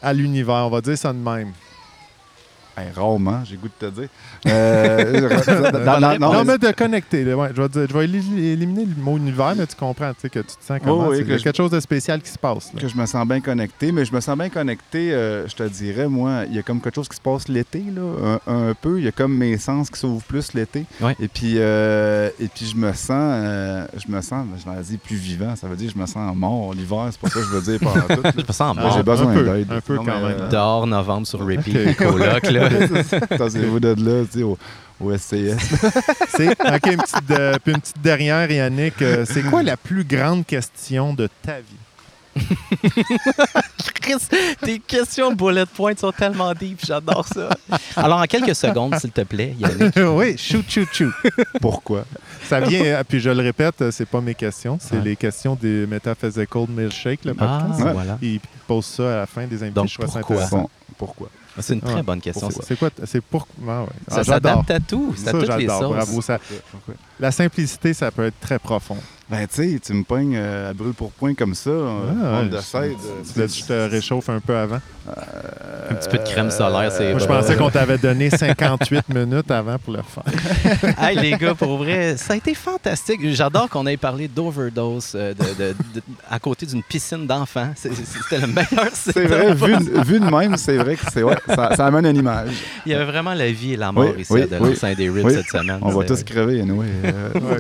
à 0.03 0.13
l'univers? 0.15 0.65
On 0.67 0.71
va 0.71 0.81
dire 0.81 0.97
ça 0.97 1.13
de 1.13 1.19
même. 1.19 1.53
Hey, 2.79 2.89
rarement, 2.95 3.41
j'ai 3.45 3.57
goût 3.57 3.69
de 3.81 3.87
te 3.89 4.01
dire. 4.01 4.09
Euh, 4.47 5.31
dans- 5.85 5.99
dans- 6.01 6.19
non, 6.19 6.33
non, 6.33 6.45
mais- 6.45 6.59
de 6.59 6.71
connecter. 6.73 7.33
ouais, 7.33 7.49
je, 7.57 7.63
vais, 7.63 7.69
dire- 7.71 7.87
je 7.89 7.95
vais 7.99 8.05
éliminer 8.05 8.85
le 8.85 9.03
mot 9.03 9.17
univers, 9.17 9.55
mais 9.57 9.67
tu 9.67 9.75
comprends 9.77 10.11
tu 10.13 10.21
sais, 10.21 10.29
que 10.31 10.41
tu 10.41 10.45
te 10.57 10.63
sens 10.65 10.79
comment. 10.85 11.07
Oh, 11.07 11.11
oui, 11.11 11.17
c'est- 11.19 11.23
que 11.23 11.29
il 11.29 11.31
y 11.31 11.35
a 11.35 11.39
je- 11.39 11.45
quelque 11.45 11.57
chose 11.57 11.71
de 11.71 11.81
spécial 11.81 12.21
qui 12.21 12.31
se 12.31 12.39
passe. 12.39 12.73
là. 12.75 12.81
que 12.81 12.89
je 12.89 12.97
me 12.97 13.07
sens 13.07 13.27
bien 13.27 13.41
connecté, 13.41 13.93
mais 13.93 14.05
je 14.05 14.13
me 14.15 14.21
sens 14.21 14.37
bien 14.37 14.51
connecté, 14.51 15.13
euh, 15.15 15.49
je 15.49 15.55
te 15.55 15.63
dirais, 15.63 16.07
moi, 16.07 16.43
il 16.49 16.55
y 16.55 16.59
a 16.59 16.63
comme 16.63 16.81
quelque 16.83 16.97
chose 16.97 17.09
qui 17.09 17.17
se 17.17 17.21
passe 17.23 17.49
l'été, 17.49 17.83
là, 17.95 18.39
un, 18.47 18.69
un 18.71 18.75
peu. 18.75 18.99
Il 18.99 19.05
y 19.05 19.09
a 19.09 19.13
comme 19.13 19.35
mes 19.37 19.57
sens 19.57 19.89
qui 19.89 19.99
s'ouvrent 19.99 20.25
plus 20.25 20.53
l'été. 20.53 20.85
Ouais. 21.01 21.17
Et 21.19 21.29
puis, 21.29 21.55
euh, 21.57 22.29
et 22.39 22.49
puis 22.49 22.67
je 22.67 22.77
me 22.77 22.93
sens, 22.93 23.11
euh, 23.13 23.87
je 23.97 24.13
me 24.13 24.21
sens, 24.21 24.45
je 24.65 24.71
l'ai 24.71 24.83
dit, 24.83 24.97
plus 24.99 25.17
vivant. 25.17 25.57
Ça 25.57 25.67
veut 25.67 25.77
dire 25.77 25.89
que 25.91 25.95
je 25.95 26.01
me 26.01 26.07
sens 26.07 26.37
mort 26.37 26.75
l'hiver, 26.75 27.09
c'est 27.11 27.21
pour 27.21 27.31
ça 27.31 27.41
que 27.41 27.47
je 27.47 27.51
veux 27.53 27.63
dire 27.63 27.81
par 27.81 27.95
tout. 28.07 28.23
là. 28.23 28.33
Je 28.37 28.43
me 28.47 28.53
sens 28.53 28.77
mort. 28.77 28.93
j'ai 28.95 29.03
besoin 29.03 29.31
un 29.31 29.35
peu, 29.35 29.45
d'aide. 29.45 29.73
un 29.73 29.81
peu 29.81 29.95
Non, 29.97 30.05
quand 30.05 30.21
mais, 30.21 30.29
même. 30.29 30.37
euh, 30.43 30.49
Dehors, 30.51 30.87
novembre 30.87 31.27
sur 31.27 31.41
repeat, 31.41 31.75
Ok. 31.75 31.83
les 31.87 31.95
colocs, 31.95 32.51
là. 32.51 32.66
Tassez-vous 33.37 33.81
de 33.81 33.89
là, 33.89 34.25
tu 34.31 34.39
sais, 34.39 34.43
au, 34.45 34.57
au 35.01 35.17
SCS. 35.17 35.57
C'est, 36.29 36.49
OK, 36.51 36.87
une 36.87 36.97
petite, 37.03 37.27
de- 37.29 37.59
puis 37.63 37.73
une 37.75 37.81
petite 37.81 38.01
dernière, 38.03 38.51
Yannick. 38.51 39.01
euh, 39.03 39.25
c'est 39.29 39.43
quoi 39.43 39.63
la 39.63 39.77
plus 39.77 40.05
grande 40.05 40.45
question 40.47 41.13
de 41.15 41.29
ta 41.43 41.57
vie? 41.59 42.37
Chris, 44.03 44.29
tes 44.63 44.79
questions 44.79 45.33
bullet 45.33 45.65
point 45.67 45.93
sont 45.97 46.13
tellement 46.13 46.53
deep, 46.55 46.81
j'adore 46.87 47.27
ça. 47.27 47.49
Alors, 47.97 48.21
en 48.21 48.25
quelques 48.25 48.55
secondes, 48.55 48.95
s'il 49.01 49.11
te 49.11 49.23
plaît, 49.23 49.55
Yannick. 49.59 49.95
oui, 50.13 50.37
shoot, 50.39 50.65
shoot, 50.69 50.89
shoot. 50.93 51.13
Pourquoi? 51.61 52.05
Ça 52.45 52.61
vient, 52.61 52.85
euh, 52.85 53.03
puis 53.09 53.21
je 53.21 53.31
le 53.31 53.43
répète, 53.43 53.81
euh, 53.83 53.91
c'est 53.91 54.07
pas 54.07 54.21
mes 54.21 54.35
questions, 54.35 54.79
c'est 54.81 54.97
Ouais. 54.97 55.03
les 55.03 55.17
questions 55.17 55.55
des 55.61 55.87
Metaphysical 55.87 56.67
Milkshake, 56.69 57.25
le 57.25 57.35
Ah, 57.39 57.59
podcast. 57.65 57.85
Ouais. 57.85 57.93
voilà. 57.93 58.19
Ils 58.23 58.41
posent 58.69 58.87
ça 58.87 59.15
à 59.15 59.17
la 59.21 59.27
fin 59.27 59.47
des 59.47 59.57
invités. 59.63 59.71
Donc, 59.75 59.89
je 59.89 59.95
trouve 59.95 60.07
ça 60.13 60.21
pourquoi? 60.21 60.37
intéressant. 60.37 60.57
Bon, 60.63 60.69
pourquoi? 60.99 61.29
C'est 61.61 61.75
une 61.75 61.81
très 61.81 61.95
Ouais. 61.95 62.03
bonne 62.03 62.21
question. 62.21 62.51
Ça. 62.51 62.61
C'est 62.67 62.79
quoi? 62.79 62.91
C'est 63.05 63.21
pour. 63.21 63.47
Ah 63.69 63.83
ouais. 63.83 63.89
Ah, 64.11 64.15
Ça 64.17 64.25
s'adapte 64.25 64.71
à 64.71 64.81
tout. 64.81 65.15
C'est 65.17 65.23
à 65.29 65.33
Ça, 65.33 65.33
toutes 65.33 65.41
les 65.57 65.67
j'adore. 65.67 65.81
sauces. 65.81 65.93
Bravo. 65.97 66.21
Ça? 66.23 66.39
La 67.21 67.31
simplicité, 67.31 67.95
ça 67.95 68.11
peut 68.11 68.27
être 68.27 68.41
très 68.41 68.59
profond. 68.59 68.97
Ben, 69.29 69.45
tu 69.49 69.73
sais, 69.73 69.81
tu 69.85 69.93
me 69.93 70.05
pognes 70.05 70.37
euh, 70.37 70.71
à 70.71 70.73
brûle 70.73 70.93
pour 70.95 71.11
point 71.11 71.35
comme 71.35 71.57
ça, 71.57 71.71
Ah, 71.73 72.41
on 72.41 72.43
ouais, 72.45 72.49
de 72.49 72.59
side. 72.59 72.97
Tu 73.33 73.41
veux 73.41 73.47
que 73.49 73.53
je 73.53 73.65
te 73.65 73.91
réchauffe 73.91 74.29
un 74.29 74.39
peu 74.39 74.57
avant? 74.57 74.79
Un 75.91 75.95
petit 75.95 76.09
peu 76.09 76.19
de 76.19 76.23
crème 76.25 76.51
solaire, 76.51 76.91
c'est 76.93 77.11
Moi, 77.11 77.19
je 77.21 77.27
pensais 77.27 77.57
qu'on 77.57 77.71
t'avait 77.71 77.99
donné 77.99 78.29
58 78.31 79.09
minutes 79.13 79.51
avant 79.51 79.79
pour 79.79 79.95
le 79.95 80.01
faire. 80.03 80.95
Hey, 80.99 81.17
les 81.17 81.33
gars, 81.33 81.55
pour 81.55 81.77
vrai, 81.79 82.17
ça 82.17 82.35
a 82.35 82.37
été 82.37 82.55
fantastique. 82.55 83.21
J'adore 83.33 83.69
qu'on 83.69 83.87
ait 83.87 83.97
parlé 83.97 84.27
d'overdose 84.29 85.13
euh, 85.17 85.35
de, 85.35 85.45
de- 85.45 85.73
de- 85.95 86.03
à 86.31 86.39
côté 86.39 86.67
d'une 86.67 86.83
piscine 86.83 87.27
d'enfants. 87.27 87.71
C'était 87.77 88.39
le 88.41 88.47
meilleur 88.49 88.91
C'est 88.93 89.25
vrai, 89.27 89.55
vu, 89.55 89.75
vu 90.05 90.21
de 90.21 90.25
même, 90.31 90.57
c'est 90.57 90.77
vrai 90.77 90.95
que 90.97 91.03
c'est 91.13 91.23
ouais, 91.25 91.37
ça, 91.49 91.75
ça 91.77 91.87
amène 91.87 92.07
une 92.07 92.17
image. 92.17 92.51
Il 92.85 92.93
y 92.93 92.95
avait 92.95 93.05
vraiment 93.11 93.35
la 93.35 93.51
vie 93.51 93.73
et 93.75 93.77
la 93.77 93.91
mort 93.93 94.07
Oui, 94.15 94.23
ici 94.23 94.33
oui, 94.33 94.43
à 94.43 94.47
de 94.47 94.57
oui. 94.61 94.95
des 94.97 95.11
Ribs 95.11 95.25
Oui. 95.27 95.33
cette 95.35 95.47
semaine. 95.49 95.79
On 95.83 95.89
va 95.91 96.05
tous 96.05 96.23
crever, 96.25 96.61
anyway. 96.61 96.87
Euh, 97.07 97.31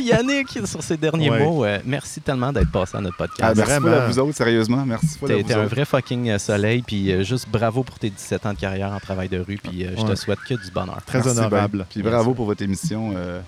Yannick, 0.00 0.48
sur 0.66 0.82
ces 0.82 0.96
derniers 0.96 1.30
Ouais. 1.30 1.44
mots, 1.44 1.64
euh, 1.64 1.78
merci 1.84 2.20
tellement 2.20 2.52
d'être 2.52 2.70
passé 2.70 2.96
à 2.96 3.00
notre 3.00 3.16
podcast. 3.16 3.40
ah, 3.42 3.52
merci 3.54 3.72
à 3.72 4.06
vous 4.06 4.18
autres, 4.18 4.36
sérieusement. 4.36 4.84
Merci 4.86 5.18
vous 5.20 5.30
un 5.32 5.66
vrai 5.66 5.84
fucking 5.84 6.30
euh, 6.30 6.38
soleil, 6.38 6.82
puis 6.82 7.12
euh, 7.12 7.22
juste 7.22 7.48
bravo 7.48 7.82
pour 7.82 7.98
tes 7.98 8.10
17 8.10 8.46
ans 8.46 8.52
de 8.52 8.58
carrière 8.58 8.92
en 8.92 9.00
travail 9.00 9.28
de 9.28 9.38
rue, 9.38 9.58
puis 9.62 9.84
euh, 9.84 9.90
je 9.96 10.02
te 10.02 10.08
Ouais. 10.08 10.16
souhaite 10.16 10.38
que 10.48 10.54
du 10.54 10.70
bonheur. 10.70 10.98
Très 11.06 11.18
Merci 11.18 11.38
honorable. 11.38 11.86
Puis 11.90 12.02
bravo 12.02 12.34
pour 12.34 12.46
votre 12.46 12.62
émission. 12.62 13.12
euh, 13.16 13.40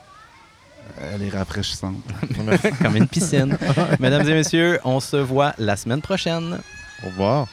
elle 1.00 1.22
est 1.22 1.30
rafraîchissante. 1.30 1.96
Comme 2.82 2.96
une 2.96 3.08
piscine. 3.08 3.56
Mesdames 4.00 4.28
et 4.28 4.34
messieurs, 4.34 4.78
on 4.84 5.00
se 5.00 5.16
voit 5.16 5.54
la 5.58 5.76
semaine 5.76 6.00
prochaine. 6.02 6.58
Au 7.02 7.06
revoir. 7.08 7.46